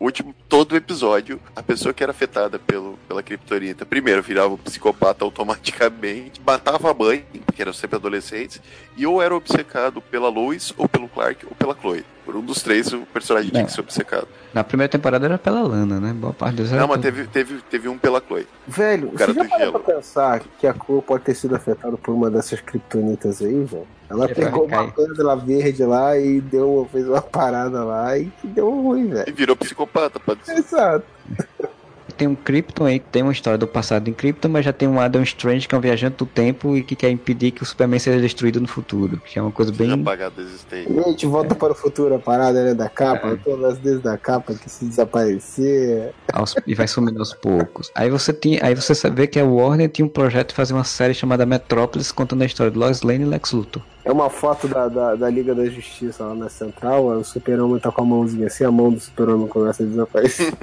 O 0.00 0.06
último, 0.06 0.34
todo 0.48 0.76
episódio, 0.76 1.38
a 1.54 1.62
pessoa 1.62 1.94
que 1.94 2.02
era 2.02 2.10
afetada 2.10 2.58
pelo, 2.58 2.98
pela 3.06 3.22
criptonita, 3.22 3.86
primeiro 3.86 4.20
virava 4.20 4.52
um 4.52 4.56
psicopata 4.56 5.24
automaticamente, 5.24 6.40
matava 6.44 6.90
a 6.90 6.94
mãe, 6.94 7.24
porque 7.46 7.62
eram 7.62 7.72
sempre 7.72 7.96
adolescentes, 7.96 8.60
e 8.96 9.06
ou 9.06 9.22
era 9.22 9.32
obcecado 9.32 10.00
pela 10.00 10.28
Lois, 10.28 10.74
ou 10.76 10.88
pelo 10.88 11.08
Clark, 11.08 11.46
ou 11.46 11.54
pela 11.54 11.76
Chloe. 11.80 12.04
Por 12.24 12.36
um 12.36 12.40
dos 12.40 12.62
três, 12.62 12.92
o 12.92 13.00
personagem 13.00 13.50
tinha 13.50 13.64
que 13.64 13.72
ser 13.72 13.80
obcecado. 13.80 14.28
Na 14.54 14.62
primeira 14.62 14.88
temporada 14.88 15.24
era 15.26 15.36
pela 15.38 15.60
Lana, 15.62 15.98
né? 15.98 16.12
Boa 16.12 16.32
parte 16.32 16.62
era 16.62 16.76
Não, 16.76 16.86
mas 16.86 17.00
teve, 17.00 17.26
teve, 17.26 17.60
teve 17.70 17.88
um 17.88 17.98
pela 17.98 18.20
Chloe. 18.24 18.46
Velho, 18.68 19.08
O 19.08 19.12
cara 19.12 19.32
você 19.34 19.40
já 19.42 19.48
parou 19.48 19.72
pra 19.80 19.94
pensar 19.94 20.40
que 20.58 20.66
a 20.66 20.72
cor 20.72 21.02
pode 21.02 21.24
ter 21.24 21.34
sido 21.34 21.56
afetada 21.56 21.96
por 21.96 22.12
uma 22.14 22.30
dessas 22.30 22.60
kryptonitas 22.60 23.42
aí, 23.42 23.64
velho? 23.64 23.86
Ela 24.08 24.26
É, 24.26 24.28
pegou 24.34 24.66
uma 24.66 24.88
pedra 24.92 25.34
verde 25.36 25.84
lá 25.84 26.16
e 26.18 26.40
deu, 26.40 26.86
fez 26.92 27.08
uma 27.08 27.22
parada 27.22 27.82
lá 27.82 28.16
e 28.18 28.30
deu 28.44 28.70
ruim, 28.70 29.06
E 29.06 29.14
velho. 29.14 29.34
virou 29.34 29.56
psicopata, 29.56 30.20
pode 30.20 30.44
ser. 30.44 30.58
Exato. 30.58 31.04
Tem 32.22 32.28
um 32.28 32.36
Krypton 32.36 32.84
aí, 32.84 33.00
que 33.00 33.08
tem 33.10 33.20
uma 33.24 33.32
história 33.32 33.58
do 33.58 33.66
passado 33.66 34.06
em 34.08 34.12
Krypton, 34.12 34.48
mas 34.48 34.64
já 34.64 34.72
tem 34.72 34.86
um 34.86 35.00
Adam 35.00 35.24
Strange 35.24 35.66
que 35.66 35.74
é 35.74 35.78
um 35.78 35.80
viajante 35.80 36.18
do 36.18 36.24
tempo 36.24 36.76
e 36.76 36.84
que 36.84 36.94
quer 36.94 37.10
impedir 37.10 37.50
que 37.50 37.64
o 37.64 37.66
Superman 37.66 37.98
seja 37.98 38.20
destruído 38.20 38.60
no 38.60 38.68
futuro. 38.68 39.20
Que 39.26 39.40
é 39.40 39.42
uma 39.42 39.50
coisa 39.50 39.72
bem. 39.72 39.90
apagado 39.90 40.40
existência. 40.40 41.02
Gente, 41.02 41.26
volta 41.26 41.56
para 41.56 41.72
o 41.72 41.74
futuro 41.74 42.14
a 42.14 42.20
parada, 42.20 42.62
né, 42.62 42.74
da 42.74 42.88
capa, 42.88 43.30
É. 43.30 43.36
todas 43.38 43.72
as 43.72 43.78
vezes 43.80 44.00
da 44.00 44.16
capa 44.16 44.54
que 44.54 44.70
se 44.70 44.84
desaparecer. 44.84 46.12
aos- 46.32 46.54
e 46.64 46.76
vai 46.76 46.86
sumindo 46.86 47.18
aos 47.18 47.34
poucos. 47.34 47.90
Aí 47.92 48.08
você 48.08 48.32
tinha, 48.32 48.64
aí 48.64 48.72
você 48.76 48.94
vê 49.10 49.26
que 49.26 49.40
a 49.40 49.44
Warner 49.44 49.88
tinha 49.90 50.06
um 50.06 50.08
projeto 50.08 50.50
de 50.50 50.54
fazer 50.54 50.74
uma 50.74 50.84
série 50.84 51.14
chamada 51.14 51.44
Metrópolis 51.44 52.12
contando 52.12 52.42
a 52.42 52.46
história 52.46 52.70
de 52.70 52.78
Lois 52.78 53.02
Lane 53.02 53.24
e 53.24 53.26
Lex 53.26 53.50
Luthor. 53.50 53.82
É 54.04 54.12
uma 54.12 54.30
foto 54.30 54.66
da, 54.68 54.86
da, 54.88 55.14
da 55.16 55.28
Liga 55.28 55.54
da 55.56 55.64
Justiça 55.66 56.24
lá 56.24 56.34
na 56.36 56.48
central, 56.48 57.04
o 57.06 57.24
super-homem 57.24 57.80
tá 57.80 57.90
com 57.90 58.02
a 58.02 58.04
mãozinha 58.04 58.46
assim, 58.46 58.64
a 58.64 58.70
mão 58.70 58.92
do 58.92 59.00
super-homem 59.00 59.48
começa 59.48 59.82
a 59.82 59.86
desaparecer. 59.86 60.52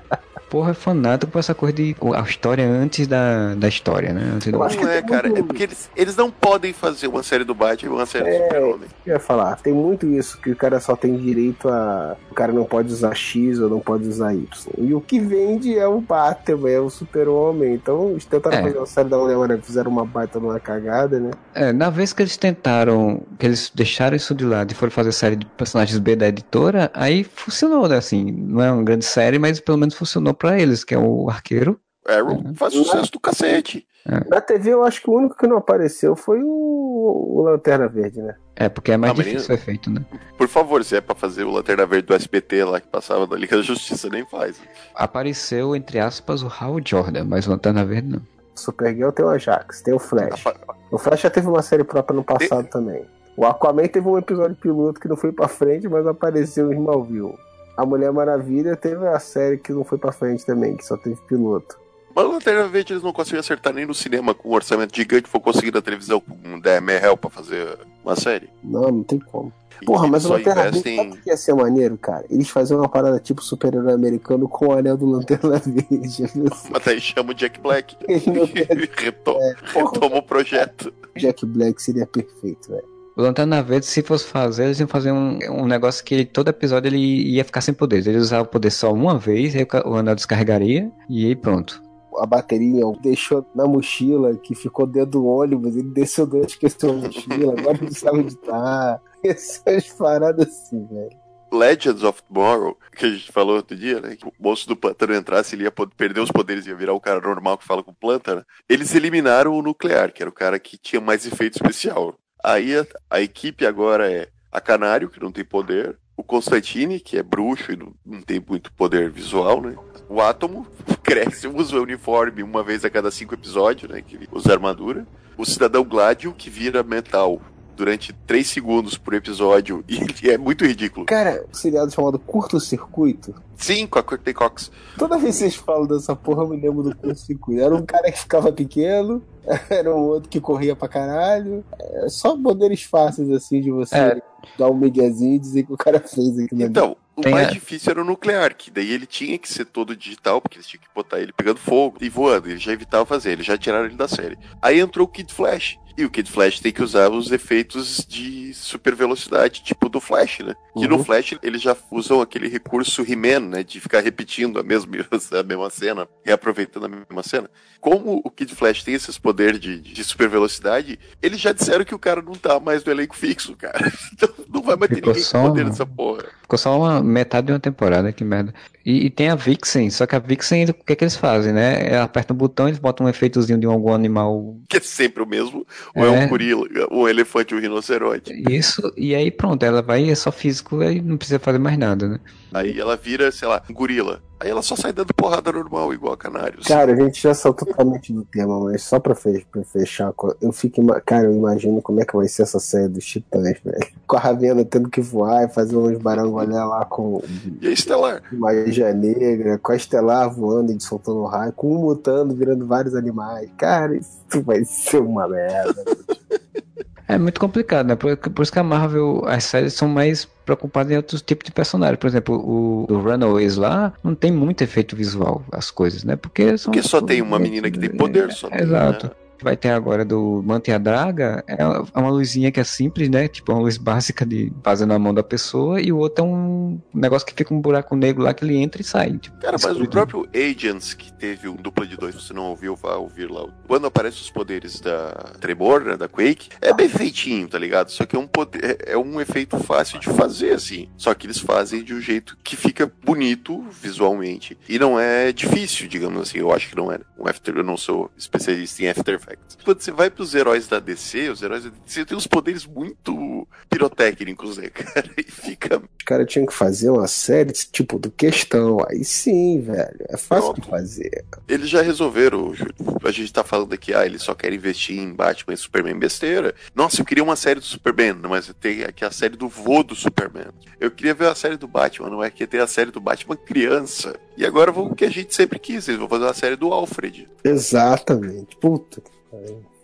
Porra, 0.51 0.71
é 0.71 0.73
fanático 0.73 1.31
por 1.31 1.39
essa 1.39 1.55
coisa 1.55 1.73
de 1.73 1.95
a 2.13 2.21
história 2.23 2.67
antes 2.67 3.07
da, 3.07 3.55
da 3.55 3.69
história, 3.69 4.11
né? 4.11 4.33
Antes 4.35 4.51
do- 4.51 4.57
Eu 4.57 4.63
acho 4.63 4.77
que 4.77 4.83
Não 4.83 4.91
é, 4.91 5.01
cara. 5.01 5.29
É 5.29 5.41
porque 5.41 5.63
eles, 5.63 5.89
eles 5.95 6.15
não 6.17 6.29
podem 6.29 6.73
fazer 6.73 7.07
uma 7.07 7.23
série 7.23 7.45
do 7.45 7.55
Batman 7.55 7.89
e 7.89 7.95
uma 7.95 8.05
série 8.05 8.25
do 8.25 8.29
É. 8.35 8.43
Super-Homem. 8.43 8.89
Eu 9.05 9.13
ia 9.13 9.19
falar, 9.19 9.55
tem 9.61 9.71
muito 9.71 10.05
isso, 10.07 10.37
que 10.41 10.51
o 10.51 10.55
cara 10.55 10.81
só 10.81 10.93
tem 10.97 11.15
direito 11.15 11.69
a. 11.69 12.17
O 12.29 12.33
cara 12.33 12.51
não 12.51 12.65
pode 12.65 12.91
usar 12.91 13.15
X 13.15 13.59
ou 13.59 13.69
não 13.69 13.79
pode 13.79 14.05
usar 14.09 14.33
Y. 14.35 14.45
E 14.77 14.93
o 14.93 14.99
que 14.99 15.21
vende 15.21 15.77
é 15.79 15.87
o 15.87 16.01
Batman, 16.01 16.69
é 16.69 16.79
o 16.81 16.89
super-homem. 16.89 17.73
Então, 17.73 18.09
eles 18.11 18.25
tentaram 18.25 18.57
É. 18.57 18.61
fazer 18.63 18.77
uma 18.77 18.85
série 18.85 19.07
da 19.07 19.17
Mulher 19.17 19.37
Maravilha, 19.37 19.65
fizeram 19.65 19.89
uma 19.89 20.05
baita 20.05 20.37
numa 20.37 20.59
cagada, 20.59 21.17
né? 21.17 21.31
É, 21.55 21.71
na 21.71 21.89
vez 21.89 22.11
que 22.11 22.21
eles 22.23 22.35
tentaram, 22.35 23.21
que 23.39 23.45
eles 23.45 23.71
deixaram 23.73 24.17
isso 24.17 24.35
de 24.35 24.43
lado 24.43 24.69
e 24.71 24.75
foram 24.75 24.91
fazer 24.91 25.13
série 25.13 25.37
de 25.37 25.45
personagens 25.45 25.97
B 25.97 26.13
da 26.17 26.27
editora, 26.27 26.91
aí 26.93 27.23
funcionou, 27.23 27.87
né? 27.87 27.95
Assim, 27.95 28.29
não 28.31 28.61
é 28.61 28.69
uma 28.69 28.83
grande 28.83 29.05
série, 29.05 29.39
mas 29.39 29.57
pelo 29.61 29.77
menos 29.77 29.95
funcionou 29.95 30.33
pra 30.41 30.59
eles, 30.59 30.83
que 30.83 30.93
é 30.93 30.97
o 30.97 31.29
Arqueiro. 31.29 31.79
Arrow 32.07 32.41
faz 32.55 32.73
sucesso 32.73 33.11
do 33.11 33.19
cacete. 33.19 33.85
Na 34.27 34.41
TV, 34.41 34.73
eu 34.73 34.83
acho 34.83 34.99
que 35.03 35.09
o 35.09 35.13
único 35.13 35.37
que 35.37 35.45
não 35.45 35.57
apareceu 35.57 36.15
foi 36.15 36.41
o, 36.41 36.47
o 36.49 37.43
Lanterna 37.43 37.87
Verde, 37.87 38.19
né? 38.19 38.35
É, 38.55 38.67
porque 38.67 38.91
é 38.91 38.97
mais 38.97 39.11
Ah, 39.11 39.15
difícil 39.15 39.37
nem- 39.37 39.45
ser 39.47 39.57
feito, 39.57 39.91
né? 39.91 40.03
Por 40.35 40.47
favor, 40.47 40.83
se 40.83 40.95
é 40.95 41.01
pra 41.01 41.13
fazer 41.13 41.43
o 41.43 41.51
Lanterna 41.51 41.85
Verde 41.85 42.07
do 42.07 42.15
SBT 42.15 42.63
lá 42.63 42.81
que 42.81 42.87
passava 42.87 43.27
da 43.27 43.35
Liga 43.37 43.55
da 43.55 43.61
Justiça, 43.61 44.09
nem 44.09 44.25
faz. 44.25 44.59
Apareceu, 44.95 45.75
entre 45.75 45.99
aspas, 45.99 46.41
o 46.41 46.47
Hal 46.47 46.79
Jordan, 46.83 47.25
mas 47.25 47.45
o 47.45 47.51
Lanterna 47.51 47.85
Verde 47.85 48.07
não. 48.09 48.21
Supergirl 48.55 49.11
tem 49.11 49.23
o 49.25 49.29
Ajax, 49.29 49.81
tem 49.81 49.93
o 49.93 49.99
Flash. 49.99 50.45
Apa- 50.45 50.75
O 50.91 50.97
Flash 50.97 51.21
já 51.21 51.29
teve 51.29 51.47
uma 51.47 51.61
série 51.61 51.83
própria 51.83 52.15
no 52.15 52.23
passado 52.23 52.67
também. 52.69 53.05
O 53.37 53.45
Aquaman 53.45 53.87
teve 53.87 54.07
um 54.07 54.17
episódio 54.17 54.55
piloto 54.55 54.99
que 54.99 55.07
não 55.07 55.15
foi 55.15 55.31
pra 55.31 55.47
frente, 55.47 55.87
mas 55.87 56.05
apareceu 56.07 56.71
em 56.71 56.75
Smallville. 56.75 57.33
A 57.81 57.85
Mulher 57.85 58.11
Maravilha 58.11 58.75
teve 58.75 59.07
a 59.07 59.19
série 59.19 59.57
que 59.57 59.71
não 59.73 59.83
foi 59.83 59.97
pra 59.97 60.11
frente 60.11 60.45
também, 60.45 60.75
que 60.77 60.85
só 60.85 60.95
teve 60.97 61.15
piloto. 61.27 61.79
Mas 62.15 62.25
o 62.25 62.31
Lanterna 62.31 62.67
Verde 62.67 62.93
eles 62.93 63.01
não 63.03 63.13
conseguem 63.13 63.39
acertar 63.39 63.73
nem 63.73 63.85
no 63.85 63.93
cinema 63.93 64.33
com 64.33 64.49
um 64.49 64.53
orçamento 64.53 64.95
gigante, 64.95 65.27
foi 65.29 65.39
conseguir 65.39 65.73
na 65.73 65.81
televisão 65.81 66.19
com 66.19 66.33
um 66.47 66.59
DMRL 66.59 67.15
pra 67.19 67.29
fazer 67.29 67.77
uma 68.03 68.15
série. 68.15 68.49
Não, 68.63 68.81
não 68.91 69.03
tem 69.03 69.17
como. 69.17 69.51
E 69.81 69.85
Porra, 69.85 70.07
mas 70.07 70.25
o 70.25 70.29
Lanterna 70.33 70.63
Verde, 70.63 70.77
investem. 70.77 70.97
sabe 71.09 71.21
que 71.23 71.29
ia 71.29 71.37
ser 71.37 71.55
maneiro, 71.55 71.97
cara? 71.97 72.23
Eles 72.29 72.49
faziam 72.49 72.79
uma 72.81 72.89
parada 72.89 73.19
tipo 73.19 73.41
super-herói 73.41 73.93
americano 73.93 74.47
com 74.47 74.67
o 74.67 74.73
anel 74.73 74.95
do 74.95 75.07
Lanterna 75.07 75.57
Verde. 75.57 76.23
Mas 76.69 76.83
daí 76.85 77.01
chama 77.01 77.31
o 77.31 77.33
Jack 77.33 77.59
Black. 77.59 77.95
Ele 78.07 78.23
não 78.27 78.43
e 78.45 78.89
reto- 79.01 79.37
retoma 79.73 80.17
o 80.17 80.21
projeto. 80.21 80.93
Jack 81.17 81.45
Black 81.47 81.81
seria 81.81 82.05
perfeito, 82.05 82.69
velho. 82.69 82.90
O 83.15 83.21
Lanterna 83.21 83.61
Verde, 83.61 83.85
se 83.85 84.01
fosse 84.01 84.25
fazer, 84.25 84.65
eles 84.65 84.79
iam 84.79 84.87
fazer 84.87 85.11
um, 85.11 85.37
um 85.49 85.65
negócio 85.65 86.03
que 86.03 86.23
todo 86.23 86.47
episódio 86.47 86.87
ele 86.87 86.97
ia 86.97 87.43
ficar 87.43 87.61
sem 87.61 87.73
poderes. 87.73 88.07
Ele 88.07 88.17
usava 88.17 88.43
o 88.43 88.47
poder 88.47 88.71
só 88.71 88.91
uma 88.93 89.17
vez, 89.17 89.55
aí 89.55 89.67
o 89.85 89.95
anel 89.95 90.15
descarregaria 90.15 90.89
e 91.09 91.25
aí 91.25 91.35
pronto. 91.35 91.81
A 92.17 92.25
bateria 92.25 92.83
deixou 93.01 93.45
na 93.53 93.65
mochila, 93.65 94.35
que 94.35 94.55
ficou 94.55 94.85
dentro 94.85 95.11
do 95.11 95.25
ônibus, 95.25 95.75
ele 95.75 95.89
desceu 95.89 96.25
do 96.25 96.37
esqueceu 96.37 96.91
a 96.91 96.93
mochila, 96.93 97.53
agora 97.57 97.79
não 97.81 97.91
sabe 97.91 98.19
onde 98.19 98.35
tá. 98.37 98.99
Essas 99.23 99.87
paradas 99.89 100.47
assim, 100.47 100.85
velho. 100.87 101.21
Legends 101.51 102.03
of 102.03 102.23
Tomorrow, 102.23 102.77
que 102.95 103.05
a 103.05 103.09
gente 103.09 103.29
falou 103.29 103.57
outro 103.57 103.75
dia, 103.75 103.99
né? 103.99 104.15
Que 104.15 104.25
o 104.25 104.31
moço 104.39 104.67
do 104.67 104.75
pântano 104.75 105.13
entrasse, 105.13 105.53
ele 105.53 105.65
ia 105.65 105.71
perder 105.71 106.21
os 106.21 106.31
poderes 106.31 106.65
e 106.65 106.69
ia 106.69 106.75
virar 106.75 106.93
o 106.93 106.99
cara 106.99 107.19
normal 107.19 107.57
que 107.57 107.65
fala 107.65 107.83
com 107.83 107.93
planta, 107.93 108.37
né? 108.37 108.43
Eles 108.69 108.95
eliminaram 108.95 109.53
o 109.53 109.61
nuclear, 109.61 110.13
que 110.13 110.23
era 110.23 110.29
o 110.29 110.33
cara 110.33 110.57
que 110.57 110.77
tinha 110.77 111.01
mais 111.01 111.25
efeito 111.25 111.55
especial. 111.55 112.15
Aí 112.43 112.77
a, 112.77 112.85
a 113.09 113.21
equipe 113.21 113.65
agora 113.65 114.11
é 114.11 114.27
a 114.51 114.59
Canário, 114.59 115.09
que 115.09 115.21
não 115.21 115.31
tem 115.31 115.45
poder, 115.45 115.97
o 116.17 116.23
Constantine, 116.23 116.99
que 116.99 117.17
é 117.17 117.23
bruxo 117.23 117.71
e 117.71 117.75
não, 117.75 117.93
não 118.05 118.21
tem 118.21 118.43
muito 118.45 118.71
poder 118.73 119.09
visual, 119.09 119.61
né? 119.61 119.75
O 120.07 120.21
Átomo 120.21 120.67
cresce, 121.01 121.47
usa 121.47 121.77
o 121.77 121.83
uniforme 121.83 122.43
uma 122.43 122.63
vez 122.63 122.85
a 122.85 122.89
cada 122.89 123.09
cinco 123.09 123.33
episódios, 123.33 123.89
né? 123.91 124.01
Que 124.01 124.27
usa 124.31 124.53
armadura. 124.53 125.07
O 125.37 125.45
Cidadão 125.45 125.83
Gládio, 125.83 126.33
que 126.33 126.49
vira 126.49 126.83
metal 126.83 127.41
durante 127.75 128.13
três 128.25 128.47
segundos 128.47 128.97
por 128.97 129.13
episódio 129.13 129.83
e 130.23 130.29
é 130.29 130.37
muito 130.37 130.65
ridículo. 130.65 131.05
Cara, 131.05 131.45
um 131.49 131.53
seriado 131.53 131.91
chamado 131.91 132.19
Curto 132.19 132.59
Circuito. 132.59 133.33
Sim, 133.55 133.85
com 133.85 133.99
a 133.99 134.03
Courtney 134.03 134.33
Cox. 134.33 134.71
Toda 134.97 135.17
vez 135.19 135.35
que 135.35 135.39
vocês 135.41 135.55
falam 135.55 135.85
dessa 135.85 136.15
porra, 136.15 136.43
eu 136.43 136.47
me 136.49 136.59
lembro 136.59 136.81
do 136.83 136.95
Curto 136.95 137.19
Circuito. 137.19 137.61
Era 137.61 137.75
um 137.75 137.85
cara 137.85 138.11
que 138.11 138.19
ficava 138.19 138.51
pequeno, 138.51 139.21
era 139.69 139.93
um 139.95 139.99
outro 139.99 140.29
que 140.29 140.39
corria 140.41 140.75
pra 140.75 140.87
caralho. 140.87 141.63
É 141.79 142.09
só 142.09 142.35
poderes 142.35 142.81
fáceis, 142.83 143.29
assim, 143.31 143.61
de 143.61 143.69
você 143.71 143.95
É. 143.95 144.21
dar 144.57 144.69
um 144.69 144.75
miguezinho 144.75 145.35
e 145.35 145.39
dizer 145.39 145.63
que 145.63 145.73
o 145.73 145.77
cara 145.77 145.99
fez 145.99 146.39
aquilo 146.39 146.61
ali. 146.61 146.63
Então, 146.63 146.95
o 147.21 147.23
Tem 147.23 147.33
mais 147.33 147.47
a- 147.47 147.51
difícil 147.51 147.91
era 147.91 148.01
o 148.01 148.05
nuclear, 148.05 148.55
que 148.55 148.69
daí 148.69 148.91
ele 148.91 149.05
tinha 149.05 149.37
que 149.37 149.51
ser 149.51 149.65
todo 149.65 149.95
digital, 149.95 150.41
porque 150.41 150.57
eles 150.57 150.67
tinham 150.67 150.81
que 150.81 150.89
botar 150.93 151.19
ele 151.19 151.31
pegando 151.33 151.59
fogo 151.59 151.97
e 152.01 152.09
voando. 152.09 152.49
Ele 152.49 152.57
já 152.59 152.71
evitava 152.73 153.05
fazer, 153.05 153.31
eles 153.31 153.45
já 153.45 153.57
tiraram 153.57 153.85
ele 153.85 153.95
da 153.95 154.07
série. 154.07 154.37
Aí 154.61 154.79
entrou 154.79 155.05
o 155.07 155.09
Kid 155.09 155.33
Flash. 155.33 155.77
E 155.97 156.05
o 156.05 156.09
Kid 156.09 156.31
Flash 156.31 156.61
tem 156.61 156.71
que 156.71 156.81
usar 156.81 157.11
os 157.11 157.33
efeitos 157.33 158.05
de 158.07 158.53
super 158.53 158.95
velocidade, 158.95 159.61
tipo 159.61 159.89
do 159.89 159.99
Flash, 159.99 160.39
né? 160.39 160.55
Que 160.77 160.87
no 160.87 160.95
Uhum. 160.95 161.03
Flash 161.03 161.35
eles 161.43 161.61
já 161.61 161.75
usam 161.91 162.21
aquele 162.21 162.47
recurso 162.47 163.03
He-Man, 163.05 163.41
né? 163.49 163.61
De 163.63 163.77
ficar 163.81 163.99
repetindo 163.99 164.57
a 164.57 164.63
mesma, 164.63 164.89
a 165.37 165.43
mesma 165.43 165.69
cena, 165.69 166.07
reaproveitando 166.23 166.85
a 166.85 166.89
mesma 166.89 167.21
cena. 167.23 167.49
Como 167.81 168.21
o 168.23 168.31
Kid 168.31 168.55
Flash 168.55 168.83
tem 168.83 168.93
esses 168.93 169.17
poderes 169.17 169.59
de, 169.59 169.81
de 169.81 170.03
super 170.03 170.29
velocidade, 170.29 170.97
eles 171.21 171.39
já 171.41 171.51
disseram 171.51 171.83
que 171.83 171.93
o 171.93 171.99
cara 171.99 172.21
não 172.21 172.33
tá 172.33 172.57
mais 172.57 172.85
no 172.85 172.91
elenco 172.91 173.15
fixo, 173.15 173.53
cara. 173.57 173.91
Então 174.13 174.29
não 174.49 174.61
vai 174.61 174.75
mais 174.77 174.89
ter 174.91 175.05
ninguém 175.05 175.23
com 175.23 175.41
poder 175.49 175.65
nessa 175.65 175.85
porra. 175.85 176.23
Ficou 176.43 176.57
só 176.59 176.77
uma 176.77 177.01
metade 177.11 177.47
de 177.47 177.53
uma 177.53 177.59
temporada, 177.59 178.11
que 178.11 178.23
merda. 178.23 178.53
E, 178.85 179.05
e 179.05 179.09
tem 179.09 179.29
a 179.29 179.35
Vixen, 179.35 179.89
só 179.91 180.07
que 180.07 180.15
a 180.15 180.19
Vixen, 180.19 180.65
o 180.65 180.73
que 180.73 180.93
é 180.93 180.95
que 180.95 181.03
eles 181.03 181.15
fazem, 181.15 181.53
né? 181.53 181.87
Ela 181.87 182.03
aperta 182.05 182.33
um 182.33 182.37
botão, 182.37 182.67
eles 182.67 182.79
botam 182.79 183.05
um 183.05 183.09
efeitozinho 183.09 183.59
de 183.59 183.65
algum 183.67 183.93
animal. 183.93 184.57
que 184.69 184.77
é 184.77 184.79
sempre 184.79 185.21
o 185.21 185.27
mesmo, 185.27 185.65
ou 185.95 186.05
é, 186.05 186.07
É. 186.07 186.25
um 186.25 186.29
gorila, 186.29 186.65
ou 186.89 187.03
um 187.03 187.07
elefante, 187.07 187.53
ou 187.53 187.59
um 187.59 187.63
rinoceronte. 187.63 188.33
Isso, 188.49 188.91
e 188.97 189.13
aí 189.13 189.29
pronto, 189.29 189.61
ela 189.63 189.81
vai, 189.81 190.09
é 190.09 190.15
só 190.15 190.31
físico, 190.31 190.79
aí 190.81 191.01
não 191.01 191.17
precisa 191.17 191.37
fazer 191.39 191.59
mais 191.59 191.77
nada, 191.77 192.07
né? 192.07 192.19
Aí 192.53 192.79
ela 192.79 192.95
vira, 192.97 193.31
sei 193.31 193.47
lá, 193.47 193.61
um 193.69 193.73
gorila. 193.73 194.21
Aí 194.41 194.49
ela 194.49 194.63
só 194.63 194.75
sai 194.75 194.91
dando 194.91 195.13
porrada 195.13 195.51
normal, 195.51 195.93
igual 195.93 196.13
a 196.13 196.17
canários. 196.17 196.65
Cara, 196.65 196.91
a 196.93 196.95
gente 196.95 197.21
já 197.21 197.31
saiu 197.31 197.53
totalmente 197.53 198.11
do 198.11 198.25
tema, 198.25 198.59
mas 198.59 198.81
só 198.81 198.99
pra, 198.99 199.13
fe- 199.13 199.45
pra 199.51 199.63
fechar, 199.63 200.11
eu 200.41 200.51
fico, 200.51 200.81
cara, 201.05 201.25
eu 201.27 201.33
imagino 201.35 201.79
como 201.79 202.01
é 202.01 202.05
que 202.05 202.15
vai 202.15 202.27
ser 202.27 202.41
essa 202.41 202.59
série 202.59 202.87
dos 202.87 203.05
Titãs, 203.05 203.59
velho. 203.63 203.77
Com 204.07 204.17
a 204.17 204.19
Ravena 204.19 204.65
tendo 204.65 204.89
que 204.89 204.99
voar 204.99 205.43
e 205.45 205.53
fazer 205.53 205.77
uns 205.77 205.97
barangolé 205.99 206.61
lá 206.63 206.83
com 206.85 207.21
E 207.61 207.67
a 207.67 207.71
Estelar. 207.71 208.21
magia 208.33 208.91
negra, 208.93 209.57
com 209.59 209.71
a 209.71 209.75
Estelar 209.75 210.29
voando 210.33 210.71
e 210.73 210.81
soltando 210.81 211.23
raio, 211.25 211.53
com 211.53 211.73
um 211.75 211.79
mutando 211.79 212.35
virando 212.35 212.65
vários 212.65 212.93
animais. 212.95 213.49
Cara, 213.57 213.95
isso 213.95 214.41
vai 214.43 214.65
ser 214.65 215.01
uma 215.01 215.27
merda. 215.29 215.85
É 217.11 217.17
muito 217.17 217.41
complicado, 217.41 217.87
né? 217.87 217.95
Por, 217.95 218.15
por 218.15 218.41
isso 218.41 218.51
que 218.51 218.59
a 218.59 218.63
Marvel, 218.63 219.23
as 219.27 219.43
séries 219.43 219.73
são 219.73 219.89
mais 219.89 220.25
preocupadas 220.45 220.93
em 220.93 220.95
outros 220.95 221.21
tipos 221.21 221.45
de 221.45 221.51
personagens. 221.51 221.99
Por 221.99 222.07
exemplo, 222.07 222.35
o 222.35 222.85
do 222.87 222.99
Runaways 222.99 223.57
lá, 223.57 223.93
não 224.01 224.15
tem 224.15 224.31
muito 224.31 224.61
efeito 224.61 224.95
visual 224.95 225.43
as 225.51 225.69
coisas, 225.69 226.05
né? 226.05 226.15
Porque 226.15 226.57
são. 226.57 226.71
Porque 226.71 226.87
só 226.87 227.01
tem 227.01 227.21
uma 227.21 227.37
menina 227.37 227.69
que 227.69 227.77
tem 227.77 227.89
poder, 227.89 228.31
só 228.31 228.49
tem, 228.49 228.61
Exato. 228.61 229.07
né? 229.07 229.13
Que 229.41 229.43
vai 229.43 229.57
ter 229.57 229.69
agora 229.69 230.05
do 230.05 230.43
Manta 230.45 230.69
e 230.69 230.73
a 230.73 230.77
Draga 230.77 231.43
é 231.47 231.55
é 231.61 231.99
uma 231.99 232.09
luzinha 232.11 232.51
que 232.51 232.59
é 232.59 232.63
simples, 232.63 233.09
né? 233.09 233.27
Tipo, 233.27 233.51
uma 233.53 233.61
luz 233.61 233.75
básica 233.77 234.23
de 234.25 234.51
fazer 234.63 234.85
na 234.85 234.97
mão 234.99 235.13
da 235.13 235.23
pessoa, 235.23 235.81
e 235.81 235.91
o 235.91 235.97
outro 235.97 236.23
é 236.23 236.27
um 236.27 236.79
negócio 236.93 237.25
que 237.25 237.33
fica 237.33 237.53
um 237.53 237.59
buraco 237.59 237.95
negro 237.95 238.21
lá 238.23 238.33
que 238.33 238.43
ele 238.45 238.55
entra 238.57 238.81
e 238.81 238.85
sai. 238.85 239.17
Tipo, 239.17 239.37
Cara, 239.39 239.57
mas 239.61 239.77
o 239.77 239.87
próprio 239.89 240.27
Agents, 240.35 240.93
que 240.93 241.11
teve 241.13 241.47
um 241.49 241.55
dupla 241.55 241.85
de 241.87 241.97
dois, 241.97 242.13
você 242.15 242.33
não 242.33 242.49
ouviu, 242.51 242.75
vá 242.75 242.95
ouvir 242.95 243.29
lá. 243.31 243.47
Quando 243.67 243.87
aparecem 243.87 244.21
os 244.21 244.29
poderes 244.29 244.79
da 244.79 245.11
Tremor, 245.39 245.81
né, 245.83 245.97
da 245.97 246.07
Quake, 246.07 246.49
é 246.61 246.71
bem 246.73 246.87
feitinho, 246.87 247.47
tá 247.47 247.57
ligado? 247.57 247.89
Só 247.89 248.05
que 248.05 248.15
é 248.15 248.19
um, 248.19 248.27
poder, 248.27 248.77
é- 248.85 248.93
é 248.93 248.97
um 248.97 249.19
efeito 249.19 249.57
fácil 249.57 249.99
de 249.99 250.07
fazer, 250.09 250.51
assim. 250.53 250.87
Só 250.97 251.13
que 251.13 251.25
eles 251.25 251.39
fazem 251.39 251.83
de 251.83 251.93
um 251.93 251.99
jeito 252.01 252.37
que 252.43 252.55
fica 252.55 252.91
bonito 253.03 253.63
visualmente. 253.71 254.57
E 254.69 254.77
não 254.77 254.99
é 254.99 255.31
difícil, 255.31 255.87
digamos 255.87 256.21
assim. 256.21 256.37
Eu 256.39 256.51
acho 256.51 256.69
que 256.69 256.75
não 256.75 256.91
é. 256.91 256.99
Um 257.17 257.27
after, 257.27 257.55
eu 257.55 257.63
não 257.63 257.77
sou 257.77 258.09
especialista 258.17 258.83
em 258.83 258.89
After 258.89 259.15
Effects. 259.15 259.30
Quando 259.63 259.81
você 259.81 259.91
vai 259.91 260.09
pros 260.09 260.33
heróis 260.33 260.67
da 260.67 260.79
DC, 260.79 261.29
os 261.29 261.41
heróis 261.41 261.63
da 261.63 261.69
DC 261.69 262.05
têm 262.05 262.17
uns 262.17 262.27
poderes 262.27 262.65
muito 262.65 263.47
pirotécnicos, 263.69 264.57
né, 264.57 264.69
cara? 264.73 265.09
E 265.17 265.23
fica 265.23 265.77
Os 265.77 266.05
caras 266.05 266.27
tinham 266.27 266.45
que 266.45 266.53
fazer 266.53 266.89
uma 266.89 267.07
série 267.07 267.51
tipo 267.51 267.99
do 267.99 268.09
questão. 268.09 268.77
Aí 268.89 269.03
sim, 269.03 269.61
velho. 269.61 270.05
É 270.09 270.17
fácil 270.17 270.53
de 270.53 270.61
Pronto. 270.61 270.69
fazer. 270.69 271.25
Eles 271.47 271.69
já 271.69 271.81
resolveram, 271.81 272.53
Júlio. 272.53 272.73
A 273.03 273.11
gente 273.11 273.31
tá 273.31 273.43
falando 273.43 273.73
aqui, 273.73 273.93
ah, 273.93 274.05
eles 274.05 274.23
só 274.23 274.33
querem 274.33 274.57
investir 274.57 274.97
em 274.97 275.13
Batman 275.13 275.53
e 275.53 275.57
Superman 275.57 275.97
besteira. 275.97 276.53
Nossa, 276.75 277.01
eu 277.01 277.05
queria 277.05 277.23
uma 277.23 277.35
série 277.35 277.59
do 277.59 277.65
Superman, 277.65 278.13
mas 278.23 278.51
tem 278.59 278.83
aqui 278.83 279.05
a 279.05 279.11
série 279.11 279.35
do 279.35 279.47
vô 279.47 279.83
do 279.83 279.95
Superman. 279.95 280.47
Eu 280.79 280.89
queria 280.91 281.13
ver 281.13 281.27
a 281.27 281.35
série 281.35 281.57
do 281.57 281.67
Batman, 281.67 282.09
não 282.09 282.23
é 282.23 282.29
que 282.29 282.45
ter 282.47 282.61
a 282.61 282.67
série 282.67 282.91
do 282.91 282.99
Batman 282.99 283.35
criança. 283.35 284.15
E 284.35 284.45
agora 284.45 284.71
vão 284.71 284.87
o 284.87 284.95
que 284.95 285.05
a 285.05 285.09
gente 285.09 285.35
sempre 285.35 285.59
quis, 285.59 285.87
eles 285.87 285.99
vão 285.99 286.09
fazer 286.09 286.23
uma 286.25 286.33
série 286.33 286.55
do 286.55 286.71
Alfred. 286.73 287.27
Exatamente. 287.43 288.55
Puta. 288.57 289.01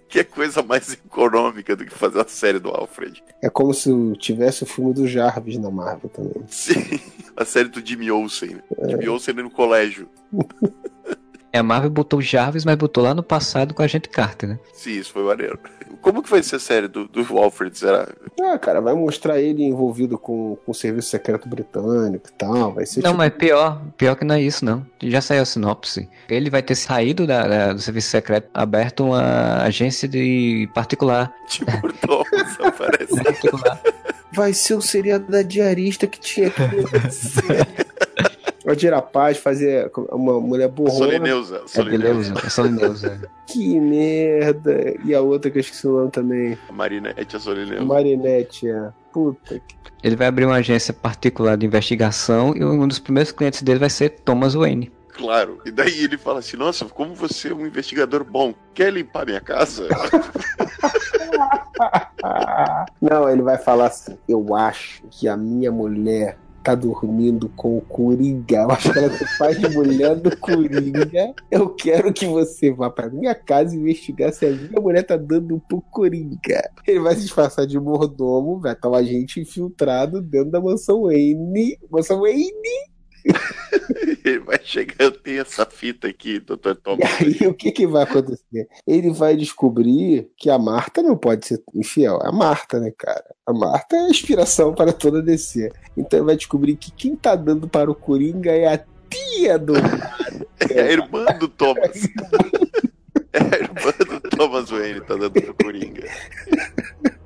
Que 0.09 0.19
é 0.19 0.23
coisa 0.23 0.63
mais 0.63 0.93
econômica 0.93 1.75
do 1.75 1.85
que 1.85 1.93
fazer 1.93 2.17
uma 2.17 2.27
série 2.27 2.59
do 2.59 2.69
Alfred. 2.69 3.23
É 3.41 3.49
como 3.49 3.73
se 3.73 3.91
tivesse 4.17 4.63
o 4.63 4.65
filme 4.65 4.93
do 4.93 5.07
Jarvis 5.07 5.57
na 5.57 5.69
Marvel 5.69 6.09
também. 6.09 6.43
Sim, 6.47 6.99
a 7.35 7.43
série 7.43 7.69
do 7.69 7.85
Jimmy 7.85 8.09
Olsen. 8.09 8.57
Jimmy 8.87 9.09
Olsen 9.09 9.35
no 9.35 9.49
colégio. 9.49 10.07
É, 11.53 11.59
a 11.59 11.63
Marvel 11.63 11.89
botou 11.89 12.19
o 12.19 12.21
Jarvis, 12.21 12.65
mas 12.65 12.75
botou 12.75 13.03
lá 13.03 13.13
no 13.13 13.23
passado 13.23 13.73
com 13.73 13.81
a 13.81 13.87
gente 13.87 14.09
Carter, 14.09 14.49
né? 14.49 14.59
Sim, 14.73 14.91
isso 14.99 15.11
foi 15.13 15.23
maneiro. 15.23 15.57
Como 16.01 16.21
que 16.21 16.29
vai 16.29 16.43
ser 16.43 16.57
a 16.57 16.59
série 16.59 16.87
do, 16.87 17.07
do 17.07 17.37
Alfred? 17.37 17.77
Será? 17.77 18.07
Ah, 18.41 18.57
cara, 18.59 18.79
vai 18.81 18.93
mostrar 18.93 19.39
ele 19.39 19.63
envolvido 19.63 20.17
com, 20.17 20.57
com 20.65 20.71
o 20.71 20.75
serviço 20.75 21.09
secreto 21.09 21.47
britânico 21.49 22.27
e 22.29 22.33
tal. 22.33 22.73
Vai 22.73 22.85
ser 22.85 23.01
Não, 23.01 23.11
tipo, 23.11 23.17
mas 23.17 23.33
pior, 23.33 23.81
pior 23.97 24.15
que 24.15 24.23
não 24.25 24.35
é 24.35 24.41
isso, 24.41 24.63
não. 24.63 24.85
Já 25.01 25.21
saiu 25.21 25.41
a 25.41 25.45
sinopse. 25.45 26.07
Ele 26.29 26.49
vai 26.49 26.61
ter 26.61 26.75
saído 26.75 27.25
da- 27.25 27.47
da- 27.47 27.73
do 27.73 27.79
serviço 27.79 28.09
secreto, 28.09 28.49
aberto 28.53 29.05
uma 29.05 29.63
agência 29.63 30.07
de 30.07 30.69
particular. 30.73 31.33
Tipo, 31.47 31.71
Thomas 32.05 32.59
aparece. 32.59 33.23
particular. 33.23 33.81
vai 34.33 34.53
ser 34.53 34.75
o 34.75 34.81
seriado 34.81 35.31
da 35.31 35.41
diarista 35.41 36.05
que 36.05 36.19
tinha 36.19 36.49
que 36.51 36.61
O 38.67 38.75
Dirapaz 38.75 39.37
fazer 39.37 39.89
uma 40.11 40.41
mulher 40.41 40.67
borrona. 40.67 40.97
Solineusa. 40.97 41.61
É 41.63 41.67
Solineusa. 41.67 42.33
beleza, 42.33 42.33
é 42.45 42.49
Solineusa. 42.49 43.29
Que 43.47 43.79
merda. 43.79 44.93
E 45.05 45.15
a 45.15 45.21
outra 45.21 45.49
que 45.49 45.57
eu 45.57 45.61
esqueci 45.61 45.87
o 45.87 45.99
nome 45.99 46.11
também. 46.11 46.57
A 46.67 46.73
Marinette 46.73 47.37
a 47.37 47.39
Solineusa. 47.39 47.85
Marinette, 47.85 48.69
é. 48.69 48.89
Puta 49.13 49.57
que. 49.65 49.77
Ele 50.03 50.17
vai 50.17 50.27
abrir 50.27 50.43
uma 50.43 50.57
agência 50.57 50.93
particular 50.93 51.55
de 51.55 51.65
investigação 51.65 52.53
e 52.57 52.65
um 52.65 52.85
dos 52.85 52.99
primeiros 52.99 53.31
clientes 53.31 53.61
dele 53.61 53.79
vai 53.79 53.89
ser 53.89 54.09
Thomas 54.09 54.53
Wayne. 54.53 54.91
Claro. 55.13 55.61
E 55.65 55.71
daí 55.71 56.03
ele 56.03 56.17
fala 56.17 56.39
assim: 56.39 56.57
Nossa, 56.57 56.83
como 56.85 57.15
você 57.15 57.47
é 57.47 57.53
um 57.53 57.65
investigador 57.65 58.25
bom, 58.25 58.53
quer 58.73 58.91
limpar 58.91 59.25
minha 59.25 59.39
casa? 59.39 59.87
Não, 63.01 63.29
ele 63.29 63.41
vai 63.41 63.57
falar 63.57 63.87
assim: 63.87 64.17
Eu 64.27 64.53
acho 64.53 65.03
que 65.09 65.25
a 65.27 65.37
minha 65.37 65.71
mulher 65.71 66.37
tá 66.67 66.75
dormindo 66.75 67.47
com 67.55 67.77
o 67.77 67.81
Coringa. 67.81 68.57
Eu 68.57 68.71
acho 68.71 68.91
que 68.91 68.99
ela 68.99 69.09
se 69.09 69.25
faz 69.37 69.57
de 69.57 69.69
mulher 69.69 70.17
do 70.17 70.35
Coringa. 70.35 71.33
Eu 71.49 71.69
quero 71.69 72.11
que 72.11 72.27
você 72.27 72.73
vá 72.73 72.89
pra 72.89 73.09
minha 73.09 73.33
casa 73.33 73.73
investigar 73.73 74.33
se 74.33 74.45
a 74.45 74.49
minha 74.49 74.81
mulher 74.81 75.03
tá 75.03 75.15
dando 75.15 75.61
pro 75.69 75.81
Coringa. 75.81 76.69
Ele 76.85 76.99
vai 76.99 77.15
se 77.15 77.21
disfarçar 77.21 77.65
de 77.65 77.79
mordomo, 77.79 78.59
vai 78.59 78.73
estar 78.73 78.89
um 78.89 78.95
agente 78.95 79.39
infiltrado 79.39 80.21
dentro 80.21 80.51
da 80.51 80.59
mansão 80.59 81.03
Wayne. 81.03 81.79
Mansão 81.89 82.19
Wayne. 82.19 82.96
Ele 84.23 84.39
vai 84.39 84.59
chegar, 84.63 85.11
tem 85.11 85.39
essa 85.39 85.65
fita 85.65 86.07
aqui, 86.07 86.39
Dr. 86.39 86.69
E 86.69 86.75
Thomas. 86.75 87.09
aí 87.21 87.47
o 87.47 87.53
que, 87.53 87.71
que 87.71 87.87
vai 87.87 88.03
acontecer? 88.03 88.67
Ele 88.85 89.11
vai 89.11 89.35
descobrir 89.35 90.29
que 90.37 90.49
a 90.49 90.57
Marta 90.57 91.01
não 91.01 91.17
pode 91.17 91.45
ser 91.45 91.61
infiel. 91.73 92.19
É 92.23 92.27
a 92.27 92.31
Marta, 92.31 92.79
né, 92.79 92.91
cara? 92.97 93.23
A 93.45 93.53
Marta 93.53 93.95
é 93.95 93.99
a 93.99 94.09
inspiração 94.09 94.73
para 94.73 94.91
toda 94.93 95.19
a 95.19 95.21
DC. 95.21 95.71
Então 95.95 96.19
ele 96.19 96.25
vai 96.25 96.35
descobrir 96.35 96.75
que 96.75 96.91
quem 96.91 97.15
tá 97.15 97.35
dando 97.35 97.67
para 97.67 97.89
o 97.89 97.95
Coringa 97.95 98.51
é 98.51 98.73
a 98.73 98.77
tia 99.09 99.57
do. 99.57 99.73
É 100.69 100.81
a 100.81 100.91
irmã 100.91 101.25
do 101.39 101.47
Thomas. 101.47 101.91
É 103.33 103.39
a 103.39 103.59
irmã 103.59 104.19
do 104.19 104.29
Thomas 104.29 104.69
Wayne, 104.69 105.01
tá 105.01 105.15
dando 105.15 105.31
pro 105.31 105.53
Coringa. 105.53 106.07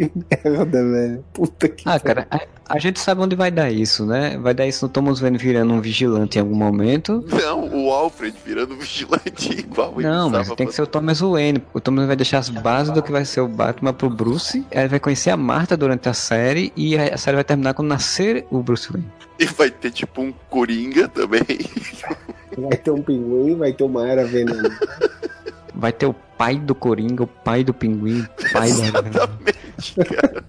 Que 0.00 0.10
merda, 0.44 0.82
velho. 0.82 1.24
Puta 1.34 1.68
que 1.68 1.86
Ah, 1.86 2.00
cara, 2.00 2.26
a, 2.30 2.40
a 2.70 2.78
gente 2.78 2.98
sabe 2.98 3.20
onde 3.20 3.36
vai 3.36 3.50
dar 3.50 3.70
isso, 3.70 4.06
né? 4.06 4.38
Vai 4.38 4.54
dar 4.54 4.66
isso 4.66 4.86
no 4.86 4.90
Thomas 4.90 5.20
Wayne 5.20 5.36
virando 5.36 5.74
um 5.74 5.80
vigilante 5.80 6.38
em 6.38 6.40
algum 6.40 6.54
momento. 6.54 7.22
Não, 7.28 7.68
o 7.68 7.90
Alfred 7.90 8.34
virando 8.42 8.74
vigilante 8.76 9.52
igual 9.60 9.92
ele 9.98 10.08
Não, 10.08 10.30
mas 10.30 10.48
tem 10.52 10.66
que 10.66 10.74
ser 10.74 10.80
o 10.80 10.86
Thomas 10.86 11.20
Wayne. 11.20 11.62
O 11.74 11.80
Thomas 11.80 12.06
vai 12.06 12.16
deixar 12.16 12.38
as 12.38 12.48
bases 12.48 12.94
do 12.94 13.02
que 13.02 13.12
vai 13.12 13.26
ser 13.26 13.42
o 13.42 13.48
Batman 13.48 13.92
pro 13.92 14.08
Bruce. 14.08 14.64
Aí 14.70 14.80
ele 14.80 14.88
vai 14.88 15.00
conhecer 15.00 15.28
a 15.28 15.36
Marta 15.36 15.76
durante 15.76 16.08
a 16.08 16.14
série. 16.14 16.72
E 16.74 16.96
a 16.96 17.18
série 17.18 17.34
vai 17.34 17.44
terminar 17.44 17.74
quando 17.74 17.88
nascer 17.88 18.46
o 18.50 18.62
Bruce 18.62 18.90
Wayne. 18.90 19.06
E 19.38 19.44
vai 19.44 19.70
ter 19.70 19.90
tipo 19.90 20.22
um 20.22 20.32
Coringa 20.48 21.08
também. 21.08 21.42
Vai 22.56 22.76
ter 22.78 22.90
um 22.90 23.02
pinguim, 23.02 23.54
vai 23.54 23.72
ter 23.72 23.84
uma 23.84 24.08
era 24.08 24.24
venenosa. 24.24 24.78
Vai 25.74 25.92
ter 25.92 26.06
o 26.06 26.14
pai 26.40 26.56
do 26.56 26.74
Coringa, 26.74 27.24
o 27.24 27.26
pai 27.26 27.62
do 27.62 27.74
Pinguim, 27.74 28.22
o 28.22 28.52
pai 28.54 28.72
da. 28.72 28.86
Exatamente, 28.86 29.94
cara. 30.06 30.44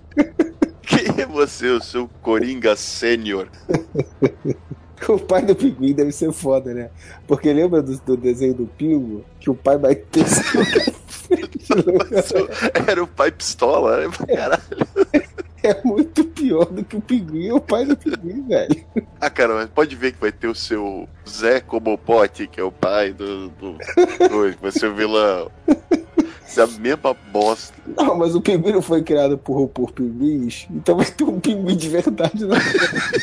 Quem 0.82 1.22
é 1.22 1.26
você, 1.26 1.68
o 1.68 1.82
seu 1.82 2.10
Coringa 2.22 2.78
Sênior? 2.78 3.50
O 5.10 5.20
pai 5.20 5.42
do 5.42 5.56
pinguim 5.56 5.94
deve 5.94 6.12
ser 6.12 6.32
foda, 6.32 6.76
né? 6.76 6.92
Porque 7.28 7.52
lembra 7.52 7.82
do, 7.82 7.98
do 7.98 8.16
desenho 8.16 8.54
do 8.54 8.68
pingo? 8.68 9.26
Que 9.40 9.50
o 9.50 9.56
pai 9.56 9.76
vai 9.76 9.96
ter 9.96 10.24
Era 12.88 13.04
o 13.04 13.08
pai 13.08 13.32
pistola, 13.32 14.08
né? 14.08 14.14
Caralho. 14.36 14.62
É 15.64 15.80
muito 15.84 16.24
pior 16.24 16.66
do 16.66 16.84
que 16.84 16.96
o 16.96 17.02
pinguim 17.02 17.50
é 17.50 17.54
o 17.54 17.60
pai 17.60 17.86
do 17.86 17.96
pinguim, 17.96 18.48
velho. 18.48 18.84
Ah, 19.20 19.30
cara, 19.30 19.54
mas 19.54 19.70
pode 19.70 19.96
ver 19.96 20.14
que 20.14 20.20
vai 20.20 20.32
ter 20.32 20.48
o 20.48 20.56
seu 20.56 21.08
Zé 21.30 21.60
Comopote, 21.60 22.48
que 22.48 22.60
é 22.60 22.64
o 22.64 22.72
pai 22.72 23.14
do. 23.14 23.50
do, 23.50 23.74
do 23.74 24.58
vai 24.60 24.72
ser 24.72 24.88
o 24.88 24.96
vilão. 24.96 25.52
Isso 26.52 26.60
é 26.60 26.64
a 26.66 26.68
mesma 26.68 27.14
bosta. 27.32 27.74
Não, 27.96 28.18
mas 28.18 28.36
o 28.36 28.42
pinguim 28.42 28.74
não 28.74 28.82
foi 28.82 29.02
criado 29.02 29.38
por, 29.38 29.70
por 29.70 29.94
pinguins, 29.94 30.68
então 30.70 30.98
vai 30.98 31.06
ter 31.06 31.24
um 31.24 31.40
pinguim 31.40 31.78
de 31.78 31.88
verdade, 31.88 32.46
né? 32.46 32.58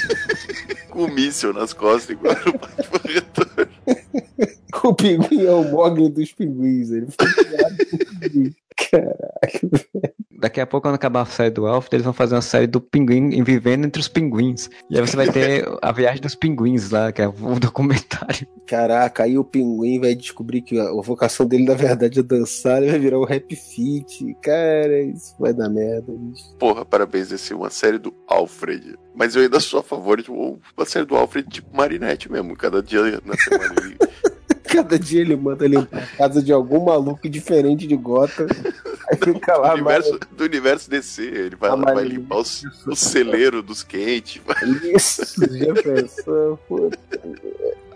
Com 0.88 1.04
um 1.04 1.12
míssil 1.12 1.52
nas 1.52 1.74
costas, 1.74 2.08
igual 2.08 2.32
o 2.34 2.52
Batman 2.58 3.00
Retorno. 3.04 3.68
O 4.84 4.94
pinguim 4.94 5.44
é 5.44 5.50
o 5.50 5.64
Mogli 5.64 6.08
dos 6.08 6.32
pinguins, 6.32 6.90
ele 6.90 7.08
foi 7.10 7.44
criado 7.44 7.76
por 7.76 7.98
pinguim. 8.20 8.54
Caralho. 8.78 10.18
Daqui 10.40 10.60
a 10.60 10.66
pouco, 10.66 10.86
quando 10.86 10.94
acabar 10.94 11.22
a 11.22 11.26
série 11.26 11.50
do 11.50 11.66
Alfred, 11.66 11.96
eles 11.96 12.04
vão 12.04 12.12
fazer 12.12 12.36
uma 12.36 12.42
série 12.42 12.68
do 12.68 12.80
pinguim 12.80 13.42
vivendo 13.42 13.84
entre 13.84 14.00
os 14.00 14.06
pinguins. 14.06 14.70
E 14.88 14.96
aí 14.96 15.04
você 15.04 15.16
vai 15.16 15.28
ter 15.28 15.68
a 15.82 15.90
viagem 15.90 16.22
dos 16.22 16.36
pinguins 16.36 16.90
lá, 16.90 17.10
que 17.10 17.20
é 17.20 17.26
o 17.26 17.58
documentário. 17.58 18.46
Caraca, 18.64 19.24
aí 19.24 19.36
o 19.36 19.42
pinguim 19.42 19.98
vai 19.98 20.14
descobrir 20.14 20.62
que 20.62 20.78
a, 20.78 20.92
vocação 21.02 21.44
dele, 21.44 21.64
na 21.64 21.74
verdade, 21.74 22.20
é 22.20 22.22
dançar, 22.22 22.80
ele 22.80 22.92
vai 22.92 23.00
virar 23.00 23.18
o 23.18 23.24
rap 23.24 23.56
fit. 23.56 24.36
Cara, 24.40 25.02
isso 25.02 25.34
vai 25.40 25.52
dar 25.52 25.68
merda, 25.68 26.12
bicho. 26.16 26.56
Porra, 26.56 26.84
parabéns, 26.84 27.32
esse 27.32 27.52
é 27.52 27.56
uma 27.56 27.70
série 27.70 27.98
do 27.98 28.14
Alfred. 28.28 28.96
Mas 29.16 29.34
eu 29.34 29.42
ainda 29.42 29.58
sou 29.58 29.80
a 29.80 29.82
favor 29.82 30.22
de 30.22 30.30
uma 30.30 30.86
série 30.86 31.04
do 31.04 31.16
Alfred 31.16 31.48
tipo 31.48 31.76
Marinette 31.76 32.30
mesmo. 32.30 32.56
Cada 32.56 32.80
dia 32.80 33.20
na 33.24 33.36
semana 33.36 33.74
ele 33.82 33.96
Cada 34.72 34.98
dia 34.98 35.20
ele 35.22 35.34
manda 35.36 35.66
limpar 35.66 36.02
a 36.02 36.16
casa 36.16 36.42
de 36.42 36.52
algum 36.52 36.84
maluco 36.84 37.28
diferente 37.28 37.86
de 37.86 37.96
Gotham. 37.96 38.46
Aí 39.10 39.16
fica 39.16 39.56
lá, 39.56 39.68
do, 39.70 39.74
universo, 39.74 40.20
do 40.36 40.44
universo 40.44 40.90
DC. 40.90 41.22
Ele 41.22 41.56
vai, 41.56 41.70
lá, 41.70 41.76
vai 41.94 42.04
limpar 42.04 42.36
os- 42.38 42.62
o 42.86 42.94
celeiro 42.94 43.62
dos 43.62 43.82
quentes, 43.82 44.40
Isso, 44.94 45.22
já 45.56 45.74
pensou? 45.74 46.56
Puta. 46.68 46.98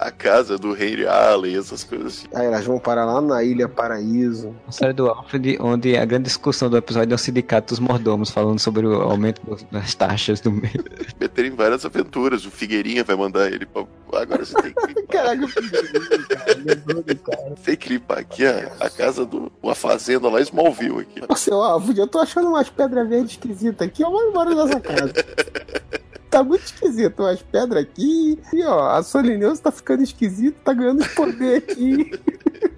A 0.03 0.11
casa 0.11 0.59
do 0.59 0.73
Henry 0.77 1.07
Allen, 1.07 1.57
essas 1.57 1.85
coisas 1.85 2.07
assim. 2.09 2.27
Aí 2.35 2.47
elas 2.47 2.65
vão 2.65 2.79
parar 2.79 3.05
lá 3.05 3.21
na 3.21 3.43
Ilha 3.43 3.69
Paraíso. 3.69 4.55
Uma 4.65 4.73
série 4.73 4.93
do 4.93 5.09
Alfred, 5.09 5.59
onde 5.61 5.97
a 5.97 6.05
grande 6.05 6.25
discussão 6.25 6.69
do 6.69 6.77
episódio 6.77 7.13
é 7.13 7.15
o 7.15 7.19
sindicato 7.19 7.69
dos 7.69 7.79
mordomos, 7.79 8.31
falando 8.31 8.59
sobre 8.59 8.87
o 8.87 9.01
aumento 9.03 9.41
das 9.71 9.95
taxas 9.95 10.41
do 10.41 10.51
meio. 10.51 10.85
Meterem 11.21 11.53
várias 11.53 11.85
aventuras. 11.85 12.45
O 12.45 12.51
Figueirinha 12.51 13.05
vai 13.05 13.17
mandar 13.17 13.51
ele 13.53 13.67
pra. 13.67 13.85
Agora 14.15 14.45
você 14.45 14.55
tem 14.61 14.73
que 14.75 14.87
limpar, 15.01 15.07
Caraca, 15.13 15.45
o 15.45 15.49
pinguim, 15.49 16.25
cara, 16.29 16.55
lembrou 16.65 17.03
do 17.03 17.17
cara. 17.17 17.55
tem 17.65 17.77
que 17.77 17.89
limpar 17.89 18.19
aqui 18.19 18.45
a, 18.45 18.73
a 18.81 18.91
casa 18.91 19.25
do. 19.25 19.51
Uma 19.63 19.75
fazenda 19.75 20.29
lá 20.29 20.41
Smallville 20.41 21.01
aqui. 21.01 21.23
Ô, 21.29 21.37
seu 21.37 21.63
Alfred, 21.63 21.99
eu 22.01 22.07
tô 22.07 22.19
achando 22.19 22.49
umas 22.49 22.69
pedras 22.69 23.09
verdes 23.09 23.33
esquisitas 23.33 23.87
aqui. 23.87 24.03
Eu 24.03 24.11
vou 24.11 24.23
embora 24.29 24.55
dessa 24.55 24.81
casa. 24.81 25.13
Tá 26.33 26.43
muito 26.43 26.65
esquisito, 26.65 27.21
umas 27.21 27.43
pedras 27.43 27.83
aqui. 27.83 28.39
E 28.55 28.65
ó, 28.65 28.89
a 28.97 29.03
Solineusa 29.03 29.65
tá 29.65 29.71
ficando 29.71 30.03
esquisita, 30.03 30.59
tá 30.65 30.73
ganhando 30.73 31.03
os 31.03 31.09
poder 31.09 31.59
aqui. 31.59 32.11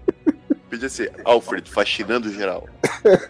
Podia 0.69 0.89
ser 0.89 1.13
Alfred 1.25 1.71
fascinando 1.71 2.29
geral. 2.33 2.69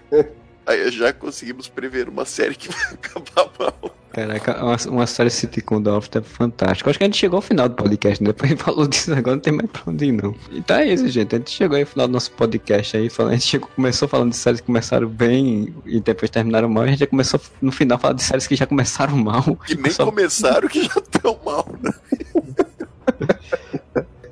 Aí 0.64 0.90
já 0.90 1.12
conseguimos 1.12 1.68
prever 1.68 2.08
uma 2.08 2.24
série 2.24 2.54
que 2.54 2.70
vai 2.70 2.94
acabar 2.94 3.52
mal. 3.58 3.94
Caraca, 4.14 4.62
uma, 4.64 4.76
uma 4.90 5.06
série 5.08 5.28
sitcom 5.28 5.82
do 5.82 5.90
Alfred 5.90 6.18
é 6.18 6.22
fantástica. 6.22 6.88
Acho 6.88 6.98
que 6.98 7.04
a 7.04 7.08
gente 7.08 7.16
chegou 7.18 7.38
ao 7.38 7.42
final 7.42 7.68
do 7.68 7.74
podcast, 7.74 8.22
né? 8.22 8.28
depois 8.30 8.50
a 8.50 8.54
gente 8.54 8.62
falou 8.64 8.86
disso, 8.86 9.12
agora 9.12 9.34
não 9.36 9.42
tem 9.42 9.52
mais 9.52 9.68
pra 9.70 9.82
onde 9.86 10.04
ir, 10.04 10.12
não. 10.12 10.34
Então 10.52 10.76
é 10.76 10.86
isso, 10.86 11.08
gente. 11.08 11.34
A 11.34 11.38
gente 11.38 11.50
chegou 11.50 11.74
aí 11.76 11.82
ao 11.82 11.88
final 11.88 12.06
do 12.06 12.12
nosso 12.12 12.30
podcast 12.32 12.96
aí. 12.96 13.10
falando- 13.10 13.32
A 13.32 13.36
gente 13.36 13.46
chegou, 13.46 13.68
começou 13.74 14.06
falando 14.06 14.30
de 14.30 14.36
séries 14.36 14.60
que 14.60 14.66
começaram 14.66 15.08
bem 15.08 15.74
e 15.84 15.98
depois 16.00 16.30
terminaram 16.30 16.68
mal. 16.68 16.84
E 16.84 16.86
a 16.86 16.90
gente 16.90 17.00
já 17.00 17.06
começou 17.08 17.40
no 17.60 17.72
final 17.72 17.98
falar 17.98 18.14
de 18.14 18.22
séries 18.22 18.46
que 18.46 18.54
já 18.54 18.66
começaram 18.66 19.16
mal. 19.16 19.42
Que 19.66 19.74
nem 19.74 19.90
Só- 19.90 20.04
começaram, 20.04 20.68
que 20.68 20.82
já 20.84 20.94
estão 20.96 21.36
mal, 21.44 21.66
né? 21.82 21.90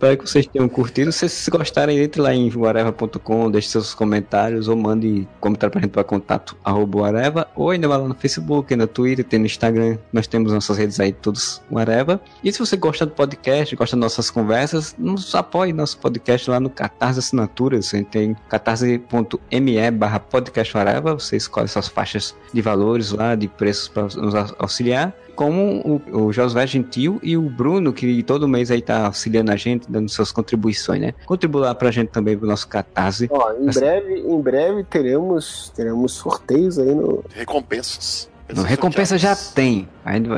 Espero 0.03 0.19
que 0.19 0.29
vocês 0.29 0.47
tenham 0.49 0.69
curtido. 0.69 1.13
Se 1.13 1.29
vocês 1.29 1.49
gostarem, 1.49 1.97
entre 2.01 2.21
lá 2.21 2.35
em 2.35 2.51
whatever.com, 2.53 3.49
deixe 3.49 3.69
seus 3.69 3.95
comentários 3.95 4.67
ou 4.67 4.75
mande 4.75 5.29
comentário 5.39 5.71
pra 5.71 5.81
gente 5.81 5.93
para 5.93 6.03
contato 6.03 6.57
arroba 6.65 7.49
ou 7.55 7.71
ainda 7.71 7.87
vai 7.87 7.99
lá 7.99 8.09
no 8.09 8.15
Facebook, 8.17 8.75
no 8.75 8.89
Twitter, 8.89 9.25
tem 9.25 9.39
no 9.39 9.47
Instagram. 9.47 9.97
Nós 10.13 10.27
temos 10.27 10.53
nossas 10.53 10.77
redes 10.77 10.99
aí, 10.99 11.13
todos 11.13 11.63
whatever. 11.71 12.19
E 12.43 12.53
se 12.53 12.59
você 12.59 12.77
gosta 12.77 13.07
do 13.07 13.13
podcast, 13.13 13.77
gosta 13.77 13.95
das 13.95 14.03
nossas 14.03 14.29
conversas, 14.29 14.93
nos 14.99 15.33
apoie 15.37 15.73
nosso 15.73 15.97
podcast 15.99 16.51
lá 16.51 16.59
no 16.59 16.69
Catarse 16.69 17.21
Assinaturas. 17.21 17.95
A 17.95 17.99
gente 17.99 18.09
tem 18.09 18.37
catarse.me 18.49 19.91
barra 19.93 20.19
podcast. 20.19 20.75
Você 21.15 21.37
escolhe 21.37 21.69
suas 21.69 21.87
faixas 21.87 22.35
de 22.53 22.61
valores 22.61 23.13
lá, 23.13 23.37
de 23.37 23.47
preços 23.47 23.87
para 23.87 24.03
nos 24.03 24.35
au- 24.35 24.57
auxiliar 24.59 25.15
como 25.35 26.01
o, 26.11 26.27
o 26.27 26.33
Josué 26.33 26.67
Gentil 26.67 27.19
e 27.23 27.37
o 27.37 27.43
Bruno, 27.43 27.93
que 27.93 28.23
todo 28.23 28.49
mês 28.49 28.71
aí 28.71 28.83
tá 28.83 29.07
auxiliando 29.07 29.53
a 29.53 29.57
gente, 29.57 29.91
dando 29.91 30.09
suas 30.09 30.33
contribuições, 30.33 31.01
né? 31.01 31.15
Contribua 31.27 31.67
lá 31.67 31.75
pra 31.75 31.91
gente 31.91 32.09
também 32.09 32.37
pro 32.37 32.47
nosso 32.47 32.69
catarse. 32.69 33.29
Ó, 33.31 33.53
em 33.55 33.69
Assim. 33.69 33.81
breve, 33.81 34.21
em 34.21 34.41
breve 34.41 34.85
teremos, 34.85 35.73
teremos 35.75 36.13
sorteios 36.13 36.79
aí 36.79 36.95
no. 36.95 37.25
Recompensas. 37.35 38.32
Não, 38.55 38.63
recompensa 38.65 39.17
já 39.17 39.35
tem. 39.35 39.89
Ainda 40.05 40.29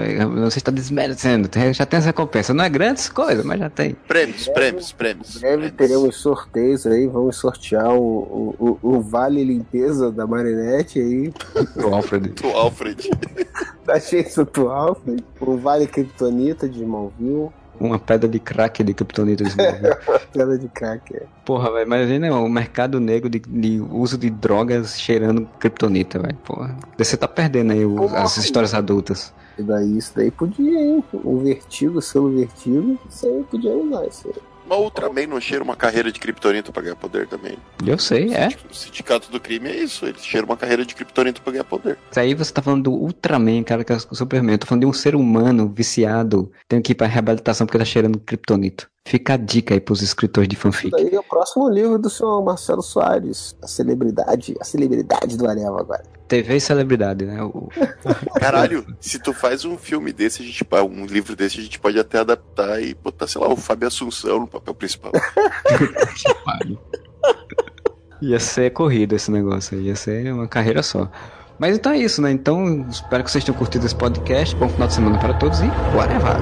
você 0.45 0.59
está 0.59 0.71
desmerecendo. 0.71 1.49
Já 1.73 1.87
tem 1.87 1.99
essa 1.99 2.09
recompensa. 2.09 2.55
Não 2.55 2.65
é 2.65 2.69
grandes 2.69 3.09
coisas, 3.09 3.45
mas 3.45 3.59
já 3.59 3.71
tem. 3.71 3.95
Prêmios, 4.07 4.49
prêmios, 4.49 4.93
prêmios. 4.93 5.37
Em 5.37 5.41
breve 5.41 5.57
prêmios. 5.57 5.77
teremos 5.77 6.17
sorteios 6.17 6.87
aí, 6.87 7.07
vamos 7.07 7.37
sortear 7.37 7.93
o, 7.93 7.99
o, 8.59 8.79
o, 8.83 8.97
o 8.97 9.01
Vale 9.01 9.43
Limpeza 9.43 10.13
da 10.13 10.27
Marinette 10.27 10.99
aí, 11.01 11.33
O 11.77 11.95
Alfred. 11.95 12.29
Do 12.41 12.49
Alfred. 12.49 13.11
da 13.85 13.99
Chase 13.99 14.41
atual, 14.41 15.01
o 15.41 15.57
Vale 15.57 15.87
Kryptonita 15.87 16.69
de 16.69 16.83
Smallville, 16.83 17.51
Uma 17.81 17.99
pedra 17.99 18.29
de 18.29 18.39
crack 18.39 18.83
de 18.85 18.95
de 19.37 19.45
Smallville. 19.45 19.97
tela 20.33 20.57
de 20.59 20.69
crack. 20.69 21.15
é. 21.17 21.23
Porra, 21.45 21.71
velho. 21.73 21.87
Imagina 21.87 22.33
o 22.39 22.49
mercado 22.49 22.99
negro 23.01 23.29
de, 23.29 23.39
de 23.41 23.81
uso 23.91 24.17
de 24.17 24.31
drogas 24.31 24.99
cheirando 25.01 25.49
Kryptonita, 25.59 26.19
velho. 26.19 26.37
Porra. 26.45 26.77
Você 26.97 27.17
tá 27.17 27.27
perdendo 27.29 27.73
aí 27.73 27.85
o- 27.85 28.15
as 28.17 28.37
histórias 28.37 28.75
adultas. 28.75 29.33
E 29.59 29.63
daí, 29.63 29.99
isso 29.99 30.13
daí 30.17 30.31
podia, 30.31 30.79
hein? 30.81 31.05
O 31.13 31.39
Vertigo, 31.39 32.01
selo 32.03 32.31
Vertigo, 32.37 32.99
isso 33.09 33.27
aí 33.27 33.45
podia 33.51 33.73
usar 33.73 34.07
isso 34.07 34.29
aí. 34.29 34.43
Uma 34.67 34.77
Ultraman 34.77 35.27
não 35.27 35.41
cheira 35.41 35.63
uma 35.63 35.77
carreira 35.77 36.11
de 36.11 36.19
Kryptonita 36.19 36.73
pra 36.73 36.83
ganhar 36.83 36.97
poder 36.97 37.27
também. 37.29 37.59
Eu 37.87 37.99
sei, 37.99 38.33
é. 38.33 38.49
O 38.71 38.75
sindicato 38.75 39.31
do 39.31 39.39
crime 39.39 39.69
é 39.69 39.77
isso, 39.77 40.07
ele 40.07 40.19
cheira 40.19 40.47
uma 40.47 40.57
carreira 40.57 40.87
de 40.87 40.95
Kryptonita 40.95 41.41
pra 41.43 41.53
ganhar 41.53 41.65
poder. 41.65 41.99
Isso 42.11 42.21
aí 42.21 42.35
você 42.35 42.53
tá 42.53 42.63
falando 42.63 42.85
do 42.85 42.93
Ultraman, 42.93 43.63
cara, 43.63 43.85
que 43.85 43.93
é 43.93 43.97
o 43.97 44.15
Superman. 44.15 44.55
Eu 44.55 44.59
tô 44.59 44.67
falando 44.67 44.83
de 44.83 44.87
um 44.87 44.93
ser 44.93 45.15
humano 45.15 45.71
viciado, 45.75 46.51
tendo 46.67 46.83
que 46.83 46.93
ir 46.93 46.95
pra 46.95 47.07
reabilitação 47.07 47.67
porque 47.67 47.79
tá 47.79 47.85
cheirando 47.85 48.19
kryptonito. 48.19 48.89
Fica 49.07 49.35
a 49.35 49.37
dica 49.37 49.75
aí 49.75 49.81
pros 49.81 50.01
escritores 50.01 50.49
de 50.49 50.57
fanfic. 50.57 50.87
Isso 50.87 50.97
daí 50.97 51.15
é 51.15 51.21
o 51.21 51.23
próximo 51.23 51.69
livro 51.69 51.99
do 51.99 52.09
senhor 52.09 52.43
Marcelo 52.43 52.81
Soares, 52.81 53.55
a 53.63 53.67
celebridade, 53.67 54.55
a 54.59 54.65
celebridade 54.65 55.37
do 55.37 55.47
Areva 55.47 55.79
agora. 55.79 56.05
TV 56.35 56.57
e 56.57 56.61
celebridade, 56.61 57.25
né? 57.25 57.41
O... 57.43 57.69
Caralho, 58.41 58.85
se 59.01 59.21
tu 59.21 59.33
faz 59.33 59.65
um 59.65 59.79
filme 59.79 60.13
desse, 60.13 60.43
a 60.43 60.45
gente, 60.45 60.67
um 60.91 61.07
livro 61.07 61.37
desse, 61.37 61.61
a 61.61 61.63
gente 61.63 61.79
pode 61.79 61.99
até 61.99 62.19
adaptar 62.19 62.83
e 62.83 62.93
botar, 62.95 63.29
sei 63.29 63.41
lá, 63.41 63.49
o 63.49 63.57
Fábio 63.57 63.87
Assunção 63.87 64.41
no 64.41 64.49
papel 64.49 64.75
principal. 64.75 65.13
Ia 68.21 68.41
ser 68.41 68.71
corrido 68.71 69.15
esse 69.15 69.31
negócio 69.31 69.77
aí, 69.77 69.85
ia 69.85 69.97
ser 69.97 70.33
uma 70.33 70.49
carreira 70.49 70.83
só. 70.83 71.11
Mas 71.59 71.77
então 71.77 71.93
é 71.93 71.99
isso, 71.99 72.23
né? 72.23 72.31
Então 72.31 72.87
espero 72.89 73.23
que 73.23 73.31
vocês 73.31 73.45
tenham 73.45 73.59
curtido 73.59 73.85
esse 73.85 73.95
podcast. 73.95 74.57
Bom 74.57 74.69
final 74.69 74.89
de 74.89 74.95
semana 74.95 75.19
para 75.19 75.35
todos 75.35 75.61
e 75.61 75.67
whatever! 75.95 76.37